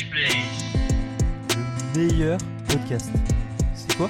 Le 0.00 1.96
meilleur 1.98 2.38
podcast. 2.68 3.10
C'est 3.74 3.96
quoi 3.96 4.08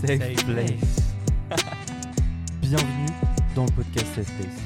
Safe, 0.00 0.18
Safe 0.20 0.44
Place. 0.46 1.14
Bienvenue 2.60 3.08
dans 3.56 3.64
le 3.64 3.72
podcast 3.72 4.06
Safe 4.14 4.32
Place. 4.38 4.62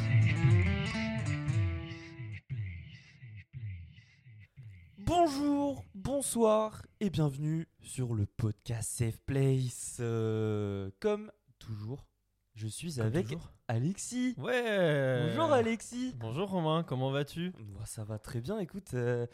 Bonjour, 4.99 5.87
bonsoir 5.95 6.83
et 7.01 7.09
bienvenue 7.09 7.67
sur 7.81 8.13
le 8.13 8.27
podcast 8.27 8.91
Safe 8.91 9.19
Place. 9.25 9.97
Euh, 10.01 10.91
comme 11.01 11.33
toujours, 11.59 12.07
je 12.55 12.67
suis 12.67 12.97
Comme 12.97 13.07
avec 13.07 13.29
toujours. 13.29 13.51
Alexis. 13.67 14.35
Ouais. 14.37 15.27
Bonjour 15.29 15.53
Alexis. 15.55 16.15
Bonjour 16.19 16.51
Romain, 16.51 16.83
comment 16.83 17.11
vas-tu? 17.11 17.55
Moi, 17.73 17.87
ça 17.87 18.05
va 18.05 18.19
très 18.19 18.43
bien. 18.43 18.59
Écoute, 18.59 18.93
euh, 18.93 19.27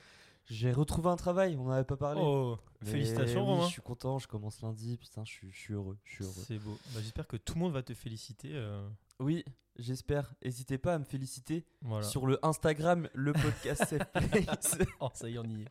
j'ai 0.46 0.72
retrouvé 0.72 1.08
un 1.10 1.16
travail. 1.16 1.56
On 1.56 1.64
n'en 1.64 1.70
avait 1.72 1.84
pas 1.84 1.96
parlé. 1.96 2.20
Oh, 2.24 2.56
Mais 2.82 2.90
félicitations 2.90 3.40
oui, 3.42 3.46
Romain. 3.50 3.66
Je 3.66 3.72
suis 3.72 3.82
content. 3.82 4.18
Je 4.18 4.28
commence 4.28 4.60
lundi. 4.62 4.96
Putain, 4.96 5.24
je 5.24 5.30
suis, 5.32 5.50
je 5.50 5.58
suis 5.58 5.74
heureux. 5.74 5.98
Je 6.04 6.12
suis 6.14 6.24
heureux. 6.24 6.44
C'est 6.46 6.58
beau. 6.58 6.78
Bah, 6.94 7.00
J'espère 7.02 7.26
que 7.26 7.36
tout 7.36 7.54
le 7.54 7.60
monde 7.60 7.72
va 7.72 7.82
te 7.82 7.94
féliciter. 7.94 8.50
euh, 8.54 8.88
Oui, 9.20 9.44
j'espère. 9.78 10.34
N'hésitez 10.44 10.78
pas 10.78 10.94
à 10.94 10.98
me 10.98 11.04
féliciter 11.04 11.64
Voilà. 11.82 12.06
sur 12.06 12.26
le 12.26 12.38
Instagram, 12.44 13.08
le 13.14 13.32
podcast 13.32 13.84
Safe 13.86 14.10
Place. 14.30 14.78
Oh, 15.00 15.08
ça 15.14 15.28
y 15.28 15.34
est, 15.34 15.38
on 15.38 15.44
y 15.44 15.62
est. 15.62 15.68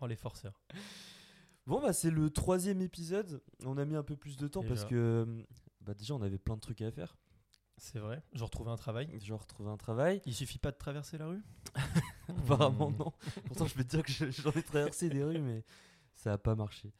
Oh, 0.00 0.06
les 0.06 0.16
forceurs. 0.16 0.58
Bon, 1.66 1.80
bah, 1.80 1.92
c'est 1.92 2.10
le 2.10 2.30
troisième 2.30 2.80
épisode. 2.80 3.42
On 3.64 3.76
a 3.78 3.84
mis 3.84 3.94
un 3.96 4.02
peu 4.02 4.16
plus 4.16 4.36
de 4.36 4.48
temps 4.48 4.62
parce 4.64 4.84
que 4.84 4.94
euh, 4.94 5.42
bah, 5.80 5.94
déjà, 5.94 6.14
on 6.14 6.22
avait 6.22 6.38
plein 6.38 6.56
de 6.56 6.60
trucs 6.60 6.80
à 6.82 6.90
faire. 6.90 7.16
C'est 7.78 7.98
vrai. 7.98 8.22
J'ai 8.32 8.44
retrouvé 8.44 8.70
un 8.70 8.76
travail. 8.76 9.08
Genre, 9.20 9.40
retrouver 9.40 9.70
un 9.70 9.76
travail. 9.76 10.22
Il 10.26 10.34
suffit 10.34 10.58
pas 10.58 10.70
de 10.70 10.76
traverser 10.76 11.18
la 11.18 11.26
rue? 11.26 11.42
Apparemment, 12.28 12.90
non. 12.90 13.12
Pourtant, 13.46 13.66
je 13.66 13.74
vais 13.76 13.84
te 13.84 13.88
dire 13.96 14.02
que 14.04 14.12
je- 14.12 14.30
j'en 14.30 14.52
ai 14.52 14.62
traversé 14.62 15.08
des 15.08 15.24
rues, 15.24 15.40
mais 15.40 15.64
ça 16.14 16.30
n'a 16.30 16.38
pas 16.38 16.54
marché. 16.54 16.92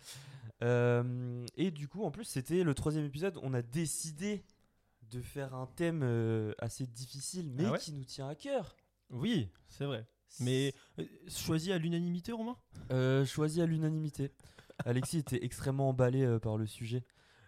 Euh, 0.62 1.46
et 1.56 1.70
du 1.70 1.88
coup, 1.88 2.02
en 2.04 2.10
plus, 2.10 2.24
c'était 2.24 2.64
le 2.64 2.74
troisième 2.74 3.04
épisode. 3.04 3.38
On 3.42 3.54
a 3.54 3.62
décidé 3.62 4.44
de 5.10 5.20
faire 5.20 5.54
un 5.54 5.66
thème 5.66 6.02
euh, 6.02 6.52
assez 6.58 6.86
difficile, 6.86 7.50
mais 7.52 7.64
Ah 7.66 7.72
ouais? 7.72 7.78
qui 7.78 7.92
nous 7.92 8.04
tient 8.04 8.28
à 8.28 8.34
cœur. 8.34 8.76
Oui, 9.10 9.50
c'est 9.68 9.84
vrai. 9.84 10.06
Mais 10.40 10.74
euh, 10.98 11.04
choisi 11.28 11.72
à 11.72 11.78
l'unanimité, 11.78 12.32
Romain? 12.32 12.56
Choisi 13.26 13.60
à 13.60 13.66
l'unanimité. 13.66 14.32
Alexis 14.84 15.18
était 15.18 15.44
extrêmement 15.44 15.90
emballé 15.90 16.38
par 16.40 16.56
le 16.56 16.66
sujet. 16.66 17.04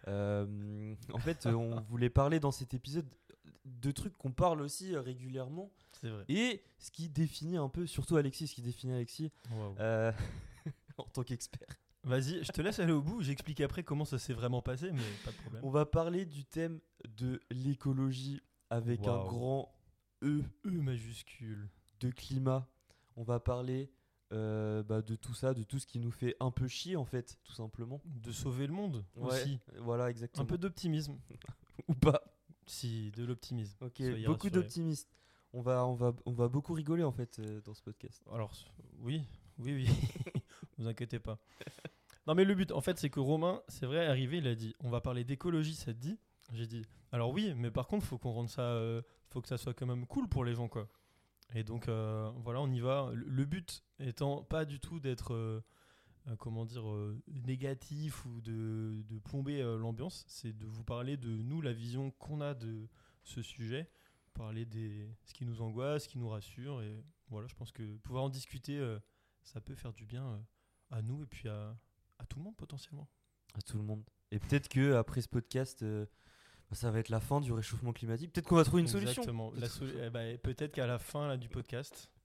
Euh, 0.08 0.94
en 1.12 1.18
fait, 1.18 1.46
euh, 1.46 1.52
on 1.54 1.80
voulait 1.82 2.10
parler 2.10 2.40
dans 2.40 2.50
cet 2.52 2.74
épisode 2.74 3.06
de 3.64 3.90
trucs 3.90 4.16
qu'on 4.18 4.32
parle 4.32 4.60
aussi 4.60 4.94
euh, 4.94 5.00
régulièrement 5.00 5.72
C'est 6.00 6.10
vrai. 6.10 6.24
et 6.28 6.62
ce 6.78 6.90
qui 6.90 7.08
définit 7.08 7.56
un 7.56 7.68
peu, 7.68 7.86
surtout 7.86 8.16
Alexis, 8.16 8.48
ce 8.48 8.54
qui 8.54 8.62
définit 8.62 8.92
Alexis 8.92 9.32
euh, 9.80 10.12
en 10.98 11.04
tant 11.04 11.22
qu'expert. 11.22 11.68
Vas-y, 12.02 12.44
je 12.44 12.52
te 12.52 12.60
laisse 12.60 12.78
aller 12.80 12.92
au 12.92 13.00
bout. 13.00 13.22
J'explique 13.22 13.62
après 13.62 13.82
comment 13.82 14.04
ça 14.04 14.18
s'est 14.18 14.34
vraiment 14.34 14.60
passé, 14.60 14.92
mais 14.92 15.02
pas 15.24 15.30
de 15.30 15.36
problème. 15.36 15.64
On 15.64 15.70
va 15.70 15.86
parler 15.86 16.26
du 16.26 16.44
thème 16.44 16.78
de 17.08 17.40
l'écologie 17.50 18.42
avec 18.68 19.06
un 19.06 19.24
grand 19.24 19.74
E 20.22 20.42
E 20.66 20.70
majuscule. 20.70 21.70
de 22.00 22.10
climat. 22.10 22.68
On 23.16 23.22
va 23.22 23.40
parler 23.40 23.90
euh, 24.32 24.82
bah, 24.82 25.02
de 25.02 25.14
tout 25.16 25.34
ça, 25.34 25.54
de 25.54 25.62
tout 25.62 25.78
ce 25.78 25.86
qui 25.86 25.98
nous 25.98 26.10
fait 26.10 26.36
un 26.40 26.50
peu 26.50 26.66
chier 26.66 26.96
en 26.96 27.04
fait, 27.04 27.38
tout 27.44 27.52
simplement. 27.52 28.00
De 28.04 28.32
sauver 28.32 28.66
le 28.66 28.72
monde 28.72 29.04
Ouais, 29.16 29.32
aussi. 29.42 29.58
Voilà, 29.78 30.10
exactement. 30.10 30.42
Un 30.42 30.46
peu 30.46 30.58
d'optimisme. 30.58 31.18
ou 31.88 31.94
pas. 31.94 32.22
Si, 32.66 33.10
de 33.12 33.24
l'optimisme. 33.24 33.76
Ok, 33.84 33.96
Soyez 33.98 34.26
beaucoup 34.26 34.50
d'optimistes. 34.50 35.10
On 35.52 35.60
va, 35.60 35.86
on, 35.86 35.94
va, 35.94 36.12
on 36.26 36.32
va 36.32 36.48
beaucoup 36.48 36.72
rigoler 36.72 37.04
en 37.04 37.12
fait 37.12 37.38
euh, 37.38 37.60
dans 37.60 37.74
ce 37.74 37.82
podcast. 37.82 38.22
Alors, 38.32 38.52
oui, 39.00 39.22
oui, 39.58 39.72
oui. 39.74 39.88
vous 40.78 40.88
inquiétez 40.88 41.18
pas. 41.20 41.38
Non, 42.26 42.34
mais 42.34 42.44
le 42.44 42.54
but, 42.54 42.72
en 42.72 42.80
fait, 42.80 42.98
c'est 42.98 43.10
que 43.10 43.20
Romain, 43.20 43.60
c'est 43.68 43.86
vrai, 43.86 44.06
arrivé, 44.06 44.38
il 44.38 44.48
a 44.48 44.54
dit 44.54 44.74
on 44.80 44.88
va 44.90 45.00
parler 45.00 45.22
d'écologie, 45.24 45.74
ça 45.74 45.92
te 45.92 45.98
dit? 45.98 46.18
J'ai 46.52 46.66
dit 46.66 46.84
alors 47.12 47.30
oui, 47.30 47.54
mais 47.54 47.70
par 47.70 47.86
contre, 47.86 48.04
faut 48.04 48.18
qu'on 48.18 48.32
rende 48.32 48.48
ça. 48.48 48.62
euh, 48.62 49.00
faut 49.28 49.40
que 49.40 49.48
ça 49.48 49.56
soit 49.58 49.74
quand 49.74 49.86
même 49.86 50.06
cool 50.06 50.28
pour 50.28 50.44
les 50.44 50.54
gens, 50.54 50.68
quoi. 50.68 50.88
Et 51.52 51.62
donc, 51.64 51.88
euh, 51.88 52.30
voilà, 52.38 52.60
on 52.60 52.70
y 52.72 52.80
va. 52.80 53.10
Le, 53.14 53.44
but 53.44 53.84
étant 53.98 54.42
pas 54.42 54.64
du 54.64 54.80
tout 54.80 55.00
d'être. 55.00 55.34
euh, 55.34 55.60
euh, 56.26 56.36
comment 56.36 56.64
dire, 56.64 56.84
négatif 57.26 58.24
ou 58.24 58.40
de, 58.40 59.04
de 59.10 59.18
plomber 59.18 59.62
l'ambiance, 59.78 60.24
c'est 60.26 60.56
de 60.56 60.64
vous 60.64 60.82
parler 60.82 61.18
de 61.18 61.28
nous, 61.28 61.60
la 61.60 61.74
vision 61.74 62.10
qu'on 62.12 62.40
a 62.40 62.54
de 62.54 62.88
ce 63.24 63.42
sujet, 63.42 63.90
parler 64.32 64.64
des 64.64 65.06
ce 65.26 65.34
qui 65.34 65.44
nous 65.44 65.60
angoisse, 65.60 66.04
ce 66.04 66.08
qui 66.08 66.16
nous 66.16 66.30
rassure, 66.30 66.80
et 66.80 67.04
voilà, 67.28 67.46
je 67.46 67.54
pense 67.54 67.72
que 67.72 67.98
pouvoir 67.98 68.24
en 68.24 68.30
discuter, 68.30 68.82
ça 69.42 69.60
peut 69.60 69.74
faire 69.74 69.92
du 69.92 70.06
bien 70.06 70.42
à 70.90 71.02
nous 71.02 71.22
et 71.22 71.26
puis 71.26 71.46
à, 71.46 71.76
à 72.18 72.24
tout 72.24 72.38
le 72.38 72.44
monde 72.44 72.56
potentiellement. 72.56 73.06
À 73.52 73.60
tout 73.60 73.76
le 73.76 73.84
monde. 73.84 74.02
Et 74.30 74.38
peut-être 74.38 74.68
que 74.68 74.94
après 74.94 75.20
ce 75.20 75.28
podcast, 75.28 75.84
ça 76.74 76.90
va 76.90 76.98
être 76.98 77.08
la 77.08 77.20
fin 77.20 77.40
du 77.40 77.52
réchauffement 77.52 77.92
climatique. 77.92 78.32
Peut-être 78.32 78.46
qu'on 78.48 78.56
va 78.56 78.64
trouver 78.64 78.82
une 78.82 78.88
solution. 78.88 79.22
Exactement. 79.22 79.52
Sol- 79.68 79.94
eh 80.02 80.10
ben, 80.10 80.38
peut-être 80.38 80.72
qu'à 80.72 80.86
la 80.86 80.98
fin 80.98 81.28
là, 81.28 81.36
du 81.36 81.48
podcast, 81.48 82.10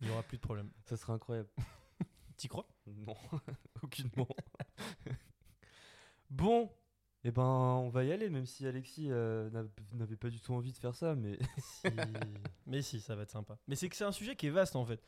il 0.00 0.06
n'y 0.06 0.10
aura 0.12 0.22
plus 0.22 0.36
de 0.36 0.42
problème. 0.42 0.70
Ça 0.84 0.96
serait 0.96 1.12
incroyable. 1.12 1.48
T'y 2.36 2.48
crois? 2.48 2.66
Non, 2.86 3.16
aucunement. 3.82 4.28
bon, 6.30 6.70
et 7.24 7.30
ben 7.30 7.42
on 7.42 7.88
va 7.88 8.04
y 8.04 8.12
aller, 8.12 8.28
même 8.30 8.46
si 8.46 8.66
Alexis 8.66 9.08
euh, 9.10 9.48
n'a- 9.50 9.64
n'avait 9.92 10.16
pas 10.16 10.28
du 10.30 10.40
tout 10.40 10.54
envie 10.54 10.72
de 10.72 10.78
faire 10.78 10.94
ça, 10.94 11.14
mais 11.14 11.38
Si. 11.58 11.88
Mais 12.66 12.82
si, 12.82 13.00
ça 13.00 13.14
va 13.14 13.22
être 13.22 13.30
sympa. 13.30 13.58
Mais 13.68 13.76
c'est 13.76 13.88
que 13.88 13.96
c'est 13.96 14.04
un 14.04 14.12
sujet 14.12 14.34
qui 14.34 14.46
est 14.46 14.50
vaste 14.50 14.76
en 14.76 14.84
fait. 14.84 15.00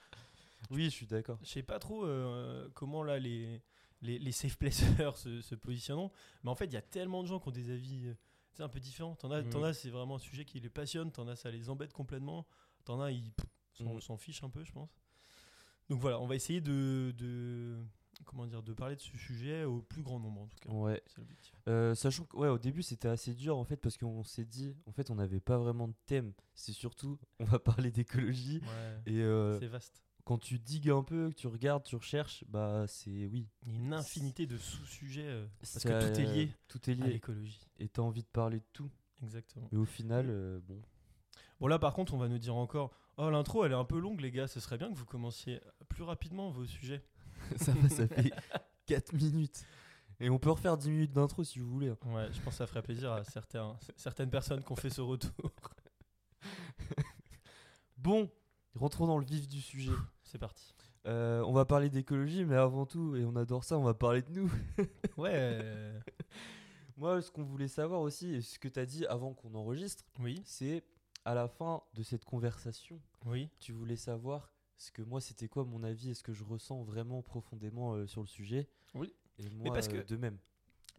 oui, 0.70 0.84
je 0.84 0.90
suis 0.90 1.06
d'accord. 1.06 1.38
Je 1.42 1.48
sais 1.48 1.62
pas 1.62 1.78
trop 1.78 2.04
euh, 2.04 2.68
comment 2.74 3.02
là 3.02 3.18
les, 3.18 3.62
les, 4.02 4.18
les 4.18 4.32
safe 4.32 4.56
placers 4.58 5.16
se, 5.16 5.40
se 5.40 5.54
positionnent, 5.54 6.10
mais 6.44 6.50
en 6.50 6.54
fait 6.54 6.66
il 6.66 6.72
y 6.74 6.76
a 6.76 6.82
tellement 6.82 7.22
de 7.22 7.28
gens 7.28 7.40
qui 7.40 7.48
ont 7.48 7.52
des 7.52 7.70
avis 7.70 8.14
sais, 8.56 8.62
un 8.62 8.68
peu 8.68 8.80
différents. 8.80 9.14
T'en 9.16 9.30
as, 9.30 9.42
t'en 9.42 9.62
as, 9.62 9.72
c'est 9.74 9.90
vraiment 9.90 10.16
un 10.16 10.20
sujet 10.20 10.44
qui 10.44 10.60
les 10.60 10.70
passionne, 10.70 11.10
t'en 11.12 11.26
as 11.28 11.36
ça 11.36 11.50
les 11.50 11.68
embête 11.70 11.92
complètement, 11.92 12.46
t'en 12.84 13.00
as 13.00 13.10
ils 13.12 13.32
pff, 13.32 13.46
s'en, 14.00 14.16
fichent 14.16 14.42
un 14.44 14.50
peu 14.50 14.64
je 14.64 14.72
pense. 14.72 14.90
Donc 15.90 16.00
voilà, 16.00 16.20
on 16.20 16.26
va 16.26 16.34
essayer 16.34 16.60
de, 16.60 17.12
de 17.18 17.76
comment 18.24 18.46
dire 18.46 18.62
de 18.62 18.72
parler 18.72 18.96
de 18.96 19.00
ce 19.00 19.16
sujet 19.18 19.64
au 19.64 19.82
plus 19.82 20.02
grand 20.02 20.18
nombre 20.18 20.42
en 20.42 20.46
tout 20.46 20.56
cas. 20.60 20.70
Ouais. 20.70 21.02
C'est. 21.06 21.22
Euh, 21.68 21.94
sachant 21.94 22.24
que 22.24 22.36
ouais, 22.36 22.48
au 22.48 22.58
début 22.58 22.82
c'était 22.82 23.08
assez 23.08 23.34
dur 23.34 23.56
en 23.58 23.64
fait 23.64 23.76
parce 23.76 23.98
qu'on 23.98 24.22
s'est 24.24 24.44
dit 24.44 24.74
en 24.86 24.92
fait 24.92 25.10
on 25.10 25.14
n'avait 25.16 25.40
pas 25.40 25.58
vraiment 25.58 25.88
de 25.88 25.94
thème. 26.06 26.32
C'est 26.54 26.72
surtout 26.72 27.18
on 27.40 27.44
va 27.44 27.58
parler 27.58 27.90
d'écologie 27.90 28.60
Ouais. 28.60 29.12
et 29.12 29.20
euh, 29.22 29.58
c'est 29.58 29.66
vaste. 29.66 30.03
Quand 30.24 30.38
tu 30.38 30.58
digues 30.58 30.90
un 30.90 31.02
peu, 31.02 31.30
que 31.30 31.34
tu 31.34 31.46
regardes, 31.46 31.82
tu 31.84 31.96
recherches, 31.96 32.44
bah 32.48 32.86
c'est 32.88 33.26
oui. 33.26 33.46
Il 33.66 33.72
y 33.72 33.76
a 33.76 33.78
une 33.78 33.92
infinité 33.92 34.46
de 34.46 34.56
sous-sujets 34.58 35.26
euh, 35.26 35.46
parce 35.60 35.84
que 35.84 36.12
tout 36.12 36.20
est 36.20 36.24
lié 36.24 36.50
Tout 36.68 36.90
est 36.90 36.92
à 36.92 36.96
lié 37.06 37.12
l'écologie. 37.14 37.60
et 37.78 37.88
t'as 37.88 38.02
envie 38.02 38.22
de 38.22 38.28
parler 38.28 38.58
de 38.60 38.66
tout. 38.72 38.90
Exactement. 39.22 39.68
Mais 39.72 39.78
au 39.78 39.84
final, 39.84 40.26
euh, 40.30 40.60
bon. 40.62 40.80
Bon 41.60 41.66
là 41.68 41.78
par 41.78 41.94
contre 41.94 42.14
on 42.14 42.18
va 42.18 42.28
nous 42.28 42.38
dire 42.38 42.56
encore 42.56 42.90
Oh 43.16 43.30
l'intro 43.30 43.64
elle 43.64 43.72
est 43.72 43.76
un 43.76 43.84
peu 43.84 43.98
longue 44.00 44.20
les 44.20 44.30
gars, 44.32 44.48
ce 44.48 44.58
serait 44.60 44.76
bien 44.76 44.90
que 44.92 44.96
vous 44.98 45.04
commenciez 45.04 45.60
plus 45.88 46.02
rapidement 46.02 46.50
vos 46.50 46.64
sujets. 46.66 47.02
ça 47.56 47.72
va, 47.72 47.88
ça 47.88 48.08
fait 48.08 48.32
4 48.86 49.12
minutes. 49.12 49.64
Et 50.20 50.30
on 50.30 50.38
peut 50.38 50.50
refaire 50.50 50.76
10 50.78 50.90
minutes 50.90 51.12
d'intro 51.12 51.44
si 51.44 51.58
vous 51.58 51.68
voulez. 51.70 51.88
hein. 51.88 51.98
Ouais, 52.06 52.28
je 52.32 52.40
pense 52.40 52.54
que 52.54 52.58
ça 52.58 52.66
ferait 52.66 52.82
plaisir 52.82 53.12
à 53.12 53.24
certains, 53.24 53.76
certaines 53.96 54.30
personnes 54.30 54.62
qui 54.64 54.72
ont 54.72 54.76
fait 54.76 54.90
ce 54.90 55.00
retour. 55.00 55.32
Bon, 57.96 58.30
rentrons 58.74 59.06
dans 59.06 59.18
le 59.18 59.24
vif 59.24 59.48
du 59.48 59.60
sujet. 59.62 59.92
C'est 60.34 60.38
parti. 60.40 60.74
Euh, 61.06 61.44
on 61.46 61.52
va 61.52 61.64
parler 61.64 61.90
d'écologie, 61.90 62.44
mais 62.44 62.56
avant 62.56 62.86
tout, 62.86 63.14
et 63.14 63.24
on 63.24 63.36
adore 63.36 63.62
ça, 63.62 63.78
on 63.78 63.84
va 63.84 63.94
parler 63.94 64.20
de 64.22 64.32
nous. 64.32 64.50
Ouais. 65.16 65.60
Moi, 66.96 67.22
ce 67.22 67.30
qu'on 67.30 67.44
voulait 67.44 67.68
savoir 67.68 68.00
aussi, 68.00 68.34
et 68.34 68.40
ce 68.40 68.58
que 68.58 68.66
tu 68.66 68.80
as 68.80 68.84
dit 68.84 69.06
avant 69.06 69.32
qu'on 69.32 69.54
enregistre, 69.54 70.02
Oui, 70.18 70.42
c'est 70.44 70.82
à 71.24 71.34
la 71.34 71.46
fin 71.46 71.84
de 71.94 72.02
cette 72.02 72.24
conversation, 72.24 73.00
oui. 73.26 73.48
tu 73.60 73.70
voulais 73.72 73.94
savoir 73.94 74.52
ce 74.76 74.90
que 74.90 75.02
moi, 75.02 75.20
c'était 75.20 75.46
quoi 75.46 75.64
mon 75.64 75.84
avis 75.84 76.10
et 76.10 76.14
ce 76.14 76.24
que 76.24 76.32
je 76.32 76.42
ressens 76.42 76.82
vraiment 76.82 77.22
profondément 77.22 77.94
euh, 77.94 78.08
sur 78.08 78.20
le 78.20 78.26
sujet. 78.26 78.68
Oui. 78.94 79.14
Et 79.38 79.48
moi, 79.50 79.72
parce 79.72 79.86
euh, 79.86 80.02
que- 80.02 80.08
de 80.08 80.16
même. 80.16 80.38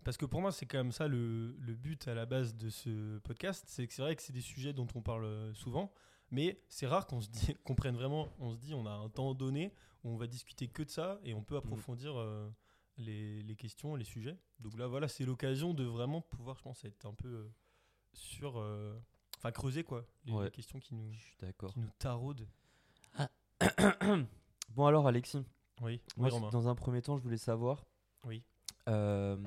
Parce 0.05 0.15
que 0.15 0.25
pour 0.25 0.39
moi 0.39 0.53
c'est 0.53 0.65
quand 0.65 0.77
même 0.77 0.93
ça 0.93 1.09
le, 1.09 1.57
le 1.59 1.73
but 1.73 2.07
à 2.07 2.13
la 2.13 2.25
base 2.25 2.55
de 2.55 2.69
ce 2.69 3.17
podcast. 3.17 3.65
C'est 3.67 3.85
que 3.85 3.93
c'est 3.93 4.01
vrai 4.01 4.15
que 4.15 4.21
c'est 4.21 4.31
des 4.31 4.39
sujets 4.39 4.71
dont 4.71 4.87
on 4.95 5.01
parle 5.01 5.53
souvent. 5.55 5.91
Mais 6.31 6.59
c'est 6.69 6.87
rare 6.87 7.07
qu'on 7.07 7.21
se 7.21 7.29
dit, 7.29 7.55
qu'on 7.63 7.75
prenne 7.75 7.95
vraiment, 7.95 8.29
on 8.39 8.51
se 8.51 8.57
dit, 8.57 8.73
on 8.73 8.85
a 8.85 8.91
un 8.91 9.09
temps 9.09 9.33
donné 9.33 9.73
où 10.03 10.09
on 10.09 10.17
va 10.17 10.27
discuter 10.27 10.67
que 10.67 10.83
de 10.83 10.89
ça 10.89 11.19
et 11.23 11.33
on 11.33 11.43
peut 11.43 11.55
approfondir 11.57 12.15
euh, 12.17 12.49
les, 12.97 13.41
les 13.43 13.55
questions, 13.55 13.95
les 13.95 14.03
sujets. 14.05 14.37
Donc 14.59 14.77
là, 14.77 14.87
voilà, 14.87 15.07
c'est 15.07 15.25
l'occasion 15.25 15.73
de 15.73 15.83
vraiment 15.83 16.21
pouvoir, 16.21 16.57
je 16.57 16.63
pense, 16.63 16.83
être 16.85 17.05
un 17.05 17.13
peu 17.13 17.27
euh, 17.27 17.49
sur, 18.13 18.57
euh, 18.59 18.97
enfin 19.37 19.51
creuser 19.51 19.83
quoi, 19.83 20.05
les, 20.25 20.33
Ouais. 20.33 20.45
les 20.45 20.51
questions 20.51 20.79
qui 20.79 20.95
nous, 20.95 21.11
qui 21.69 21.79
nous 21.79 21.89
taraudent. 21.99 22.47
Bon 24.71 24.85
alors, 24.85 25.07
Alexis, 25.07 25.45
Oui, 25.81 26.01
moi, 26.17 26.29
oui, 26.33 26.41
dans 26.51 26.67
un 26.67 26.75
premier 26.75 27.01
temps, 27.01 27.17
je 27.17 27.23
voulais 27.23 27.37
savoir 27.37 27.85
Oui. 28.25 28.43
euh, 28.89 29.37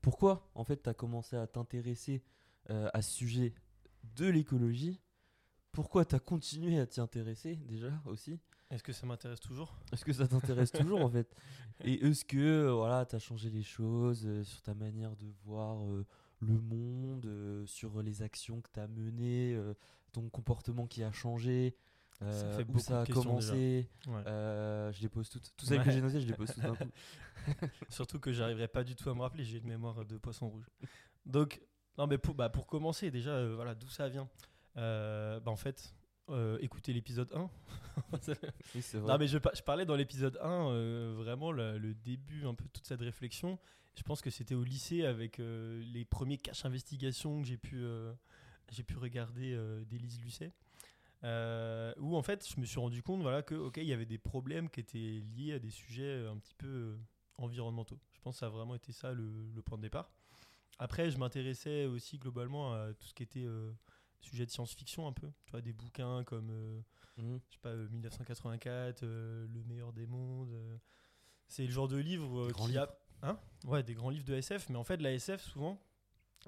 pourquoi, 0.00 0.50
en 0.54 0.64
fait, 0.64 0.82
tu 0.82 0.88
as 0.88 0.94
commencé 0.94 1.36
à 1.36 1.46
t'intéresser 1.46 2.22
euh, 2.70 2.88
à 2.92 3.02
ce 3.02 3.12
sujet 3.12 3.54
de 4.16 4.26
l'écologie. 4.28 5.00
Pourquoi 5.72 6.04
tu 6.04 6.14
as 6.14 6.18
continué 6.20 6.78
à 6.78 6.86
t'y 6.86 7.00
intéresser 7.00 7.56
déjà 7.56 7.90
aussi? 8.04 8.38
Est-ce 8.70 8.82
que 8.82 8.92
ça 8.92 9.06
m'intéresse 9.06 9.40
toujours? 9.40 9.74
Est-ce 9.92 10.04
que 10.04 10.12
ça 10.12 10.28
t'intéresse 10.28 10.70
toujours 10.72 11.00
en 11.00 11.10
fait? 11.10 11.34
Et 11.82 11.94
est-ce 12.06 12.24
que 12.24 12.36
euh, 12.38 12.72
voilà, 12.72 13.06
tu 13.06 13.16
as 13.16 13.18
changé 13.18 13.50
les 13.50 13.62
choses 13.62 14.24
euh, 14.26 14.44
sur 14.44 14.60
ta 14.62 14.74
manière 14.74 15.16
de 15.16 15.26
voir 15.44 15.82
euh, 15.84 16.06
le 16.40 16.60
monde, 16.60 17.24
euh, 17.26 17.66
sur 17.66 18.02
les 18.02 18.22
actions 18.22 18.60
que 18.60 18.68
tu 18.72 18.80
as 18.80 18.86
menées, 18.86 19.58
ton 20.12 20.28
comportement 20.28 20.86
qui 20.86 21.02
a 21.02 21.10
changé 21.12 21.74
euh, 22.20 22.56
fait 22.56 22.62
où 22.62 22.66
beaucoup 22.66 22.78
ça 22.80 23.00
a 23.00 23.06
commencé? 23.06 23.88
Ouais. 24.06 24.22
Je 24.26 25.00
les 25.00 25.08
pose 25.08 25.28
toutes. 25.30 25.52
Tout 25.56 25.66
ça 25.66 25.78
que 25.78 25.90
j'ai 25.90 26.02
noté, 26.02 26.20
je 26.20 26.26
les 26.26 26.34
pose 26.34 26.52
toutes 26.52 26.62
d'un 26.62 26.76
coup. 26.76 26.90
Surtout 27.88 28.20
que 28.20 28.32
j'arriverai 28.32 28.68
pas 28.68 28.84
du 28.84 28.94
tout 28.94 29.08
à 29.08 29.14
me 29.14 29.20
rappeler, 29.22 29.44
j'ai 29.44 29.58
une 29.58 29.68
mémoire 29.68 30.04
de 30.04 30.18
poisson 30.18 30.48
rouge. 30.48 30.68
Donc, 31.24 31.60
non, 31.98 32.06
mais 32.06 32.18
pour, 32.18 32.34
bah, 32.34 32.48
pour 32.50 32.66
commencer, 32.66 33.10
déjà, 33.10 33.46
voilà, 33.54 33.74
d'où 33.74 33.88
ça 33.88 34.08
vient? 34.08 34.28
Bah, 34.76 35.40
En 35.46 35.56
fait, 35.56 35.94
euh, 36.30 36.58
écoutez 36.60 36.92
l'épisode 36.92 37.32
1. 37.34 37.50
Oui, 38.74 38.82
c'est 38.82 38.98
vrai. 38.98 39.12
non, 39.12 39.18
mais 39.18 39.26
je, 39.26 39.38
je 39.54 39.62
parlais 39.62 39.84
dans 39.84 39.96
l'épisode 39.96 40.38
1, 40.40 40.68
euh, 40.70 41.14
vraiment 41.16 41.52
le, 41.52 41.78
le 41.78 41.94
début, 41.94 42.46
un 42.46 42.54
peu 42.54 42.64
toute 42.72 42.86
cette 42.86 43.00
réflexion. 43.00 43.58
Je 43.96 44.02
pense 44.02 44.22
que 44.22 44.30
c'était 44.30 44.54
au 44.54 44.64
lycée 44.64 45.04
avec 45.04 45.38
euh, 45.40 45.82
les 45.92 46.04
premiers 46.04 46.38
caches 46.38 46.64
investigations 46.64 47.42
que 47.42 47.46
j'ai 47.48 47.58
pu, 47.58 47.76
euh, 47.82 48.12
j'ai 48.70 48.82
pu 48.82 48.96
regarder 48.96 49.52
euh, 49.52 49.84
d'Élise 49.84 50.20
Lucet. 50.22 50.52
Euh, 51.24 51.94
où 51.98 52.16
en 52.16 52.22
fait 52.22 52.44
je 52.52 52.58
me 52.58 52.66
suis 52.66 52.80
rendu 52.80 53.00
compte 53.00 53.22
voilà 53.22 53.42
que 53.42 53.54
ok 53.54 53.76
il 53.76 53.84
y 53.84 53.92
avait 53.92 54.06
des 54.06 54.18
problèmes 54.18 54.68
qui 54.68 54.80
étaient 54.80 55.22
liés 55.36 55.52
à 55.52 55.60
des 55.60 55.70
sujets 55.70 56.02
euh, 56.02 56.32
un 56.32 56.36
petit 56.36 56.54
peu 56.54 56.66
euh, 56.66 56.96
environnementaux 57.38 58.00
je 58.12 58.20
pense 58.20 58.34
que 58.34 58.38
ça 58.40 58.46
a 58.46 58.48
vraiment 58.48 58.74
été 58.74 58.90
ça 58.90 59.12
le, 59.12 59.30
le 59.54 59.62
point 59.62 59.78
de 59.78 59.82
départ 59.82 60.10
après 60.80 61.12
je 61.12 61.18
m'intéressais 61.18 61.84
aussi 61.86 62.18
globalement 62.18 62.74
à 62.74 62.92
tout 62.92 63.06
ce 63.06 63.14
qui 63.14 63.22
était 63.22 63.46
euh, 64.24 64.28
sujet 64.30 64.46
de 64.46 64.50
science-fiction 64.50 65.06
un 65.06 65.12
peu 65.12 65.30
tu 65.44 65.50
vois 65.50 65.60
des 65.60 65.72
bouquins 65.72 66.24
comme 66.24 66.50
euh, 66.50 66.80
Mhm. 67.18 67.40
je 67.50 67.54
sais 67.54 67.60
pas, 67.60 67.68
euh, 67.70 67.88
1984, 67.90 69.02
euh, 69.02 69.46
Le 69.52 69.62
meilleur 69.64 69.92
des 69.92 70.06
mondes. 70.06 70.52
euh, 70.54 70.78
c'est 71.46 71.66
le 71.66 71.70
genre 71.70 71.88
de 71.88 71.98
livre 71.98 72.40
euh, 72.44 72.46
Des 72.48 72.54
qui 72.54 72.78
a. 72.78 72.88
Hein 73.22 73.38
ouais, 73.66 73.82
des 73.82 73.92
grands 73.94 74.08
livres 74.10 74.24
de 74.24 74.34
SF, 74.34 74.70
mais 74.70 74.76
en 74.76 74.84
fait, 74.84 74.96
la 74.96 75.12
SF, 75.12 75.42
souvent, 75.42 75.78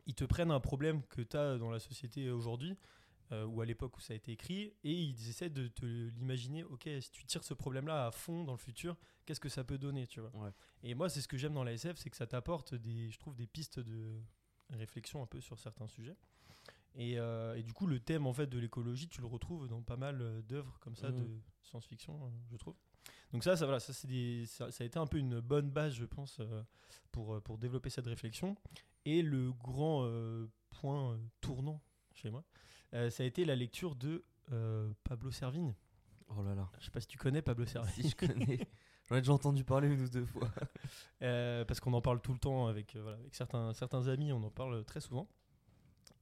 ils 0.06 0.14
te 0.14 0.24
prennent 0.24 0.50
un 0.50 0.60
problème 0.60 1.02
que 1.04 1.20
tu 1.20 1.36
as 1.36 1.58
dans 1.58 1.70
la 1.70 1.78
société 1.78 2.30
aujourd'hui, 2.30 2.76
euh, 3.32 3.44
ou 3.44 3.60
à 3.60 3.66
l'époque 3.66 3.96
où 3.98 4.00
ça 4.00 4.14
a 4.14 4.16
été 4.16 4.32
écrit, 4.32 4.72
et 4.82 4.92
ils 4.92 5.28
essaient 5.28 5.50
de 5.50 5.68
te 5.68 5.84
l'imaginer, 5.84 6.64
ok, 6.64 6.88
si 7.00 7.10
tu 7.10 7.24
tires 7.26 7.44
ce 7.44 7.52
problème-là 7.54 8.06
à 8.06 8.10
fond 8.10 8.42
dans 8.44 8.52
le 8.52 8.58
futur, 8.58 8.96
qu'est-ce 9.26 9.40
que 9.40 9.48
ça 9.50 9.62
peut 9.64 9.76
donner, 9.78 10.06
tu 10.06 10.20
vois? 10.20 10.34
Ouais. 10.34 10.50
Et 10.82 10.94
moi, 10.94 11.08
c'est 11.10 11.20
ce 11.20 11.28
que 11.28 11.36
j'aime 11.36 11.52
dans 11.54 11.62
la 11.64 11.72
SF, 11.74 11.98
c'est 11.98 12.08
que 12.10 12.16
ça 12.16 12.26
t'apporte, 12.26 12.74
des, 12.74 13.10
je 13.10 13.18
trouve, 13.18 13.36
des 13.36 13.46
pistes 13.46 13.78
de 13.80 14.20
réflexion 14.70 15.22
un 15.22 15.26
peu 15.26 15.40
sur 15.42 15.58
certains 15.60 15.86
sujets. 15.88 16.16
Et, 16.96 17.18
euh, 17.18 17.56
et 17.56 17.62
du 17.62 17.72
coup, 17.72 17.86
le 17.86 17.98
thème 17.98 18.26
en 18.26 18.32
fait 18.32 18.46
de 18.46 18.58
l'écologie, 18.58 19.08
tu 19.08 19.20
le 19.20 19.26
retrouves 19.26 19.66
dans 19.68 19.82
pas 19.82 19.96
mal 19.96 20.20
euh, 20.22 20.42
d'œuvres 20.42 20.78
comme 20.80 20.94
ça 20.96 21.10
Mhm. 21.10 21.18
de 21.24 21.40
science-fiction, 21.62 22.14
euh, 22.24 22.28
je 22.52 22.56
trouve. 22.56 22.74
Donc 23.32 23.42
ça, 23.42 23.56
ça, 23.56 23.64
voilà, 23.64 23.80
ça, 23.80 23.92
c'est 23.92 24.06
des- 24.06 24.46
ça, 24.46 24.70
ça 24.70 24.84
a 24.84 24.86
été 24.86 24.98
un 24.98 25.06
peu 25.06 25.18
une 25.18 25.40
bonne 25.40 25.70
base, 25.70 25.94
je 25.94 26.04
pense, 26.04 26.40
pour, 27.10 27.42
pour 27.42 27.58
développer 27.58 27.90
cette 27.90 28.06
réflexion. 28.06 28.56
Et 29.04 29.22
le 29.22 29.52
grand 29.52 30.04
euh, 30.04 30.46
point 30.70 31.18
tournant 31.40 31.82
chez 32.14 32.30
moi, 32.30 32.44
euh, 32.94 33.10
ça 33.10 33.24
a 33.24 33.26
été 33.26 33.44
la 33.44 33.56
lecture 33.56 33.96
de 33.96 34.24
Pablo 35.02 35.30
Servigne. 35.32 35.74
Oh 36.28 36.42
là 36.42 36.54
là. 36.54 36.70
Je 36.78 36.84
sais 36.84 36.90
pas 36.90 37.00
si 37.00 37.06
tu 37.08 37.18
connais 37.18 37.42
Pablo 37.42 37.66
Servigne. 37.66 37.92
Si 38.04 38.08
je 38.10 38.14
connais. 38.16 38.68
J'en 39.08 39.16
ai 39.16 39.20
déjà 39.20 39.32
entendu 39.32 39.64
parler 39.64 39.88
une 39.88 40.00
ou 40.02 40.08
deux 40.08 40.24
fois. 40.26 40.48
Parce 41.20 41.80
qu'on 41.80 41.92
en 41.92 42.00
parle 42.00 42.20
tout 42.20 42.32
le 42.32 42.38
temps 42.38 42.66
avec, 42.68 42.96
voilà, 42.96 43.16
avec 43.18 43.34
certains, 43.34 43.72
certains 43.74 44.06
amis, 44.08 44.32
on 44.32 44.42
en 44.44 44.50
parle 44.50 44.84
très 44.84 45.00
souvent. 45.00 45.28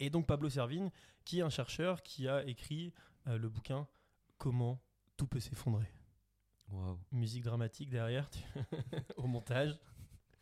Et 0.03 0.11
donc 0.11 0.27
Pablo 0.27 0.49
Servigne, 0.49 0.91
qui 1.25 1.39
est 1.39 1.43
un 1.43 1.49
chercheur 1.51 2.03
qui 2.03 2.27
a 2.29 2.45
écrit 2.45 2.93
euh, 3.29 3.39
le 3.39 3.49
bouquin 3.49 3.87
Comment 4.39 4.81
tout 5.17 5.27
peut 5.29 5.39
s'effondrer. 5.41 5.87
Waouh. 6.71 6.99
Musique 7.13 7.45
dramatique 7.45 7.89
derrière, 7.91 8.29
tu- 8.31 8.43
au 9.17 9.27
montage. 9.27 9.79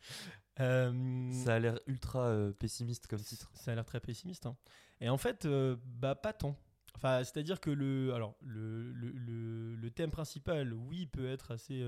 Euh, 0.59 1.31
Ça 1.31 1.55
a 1.55 1.59
l'air 1.59 1.79
ultra 1.87 2.27
euh, 2.27 2.51
pessimiste 2.51 3.07
comme 3.07 3.21
titre. 3.21 3.49
ça 3.53 3.71
a 3.71 3.75
l'air 3.75 3.85
très 3.85 3.99
pessimiste. 3.99 4.45
hein. 4.45 4.57
Et 4.99 5.09
en 5.09 5.17
fait, 5.17 5.45
euh, 5.45 5.77
bah 5.85 6.13
pas 6.13 6.33
tant. 6.33 6.55
Enfin, 6.95 7.23
c'est-à-dire 7.23 7.59
que 7.61 7.69
le, 7.71 8.13
alors, 8.13 8.35
le, 8.41 8.91
le, 8.91 9.11
le- 9.11 9.75
le 9.75 9.91
thème 9.91 10.11
principal, 10.11 10.73
oui, 10.73 11.05
peut 11.07 11.27
être 11.29 11.51
assez, 11.51 11.81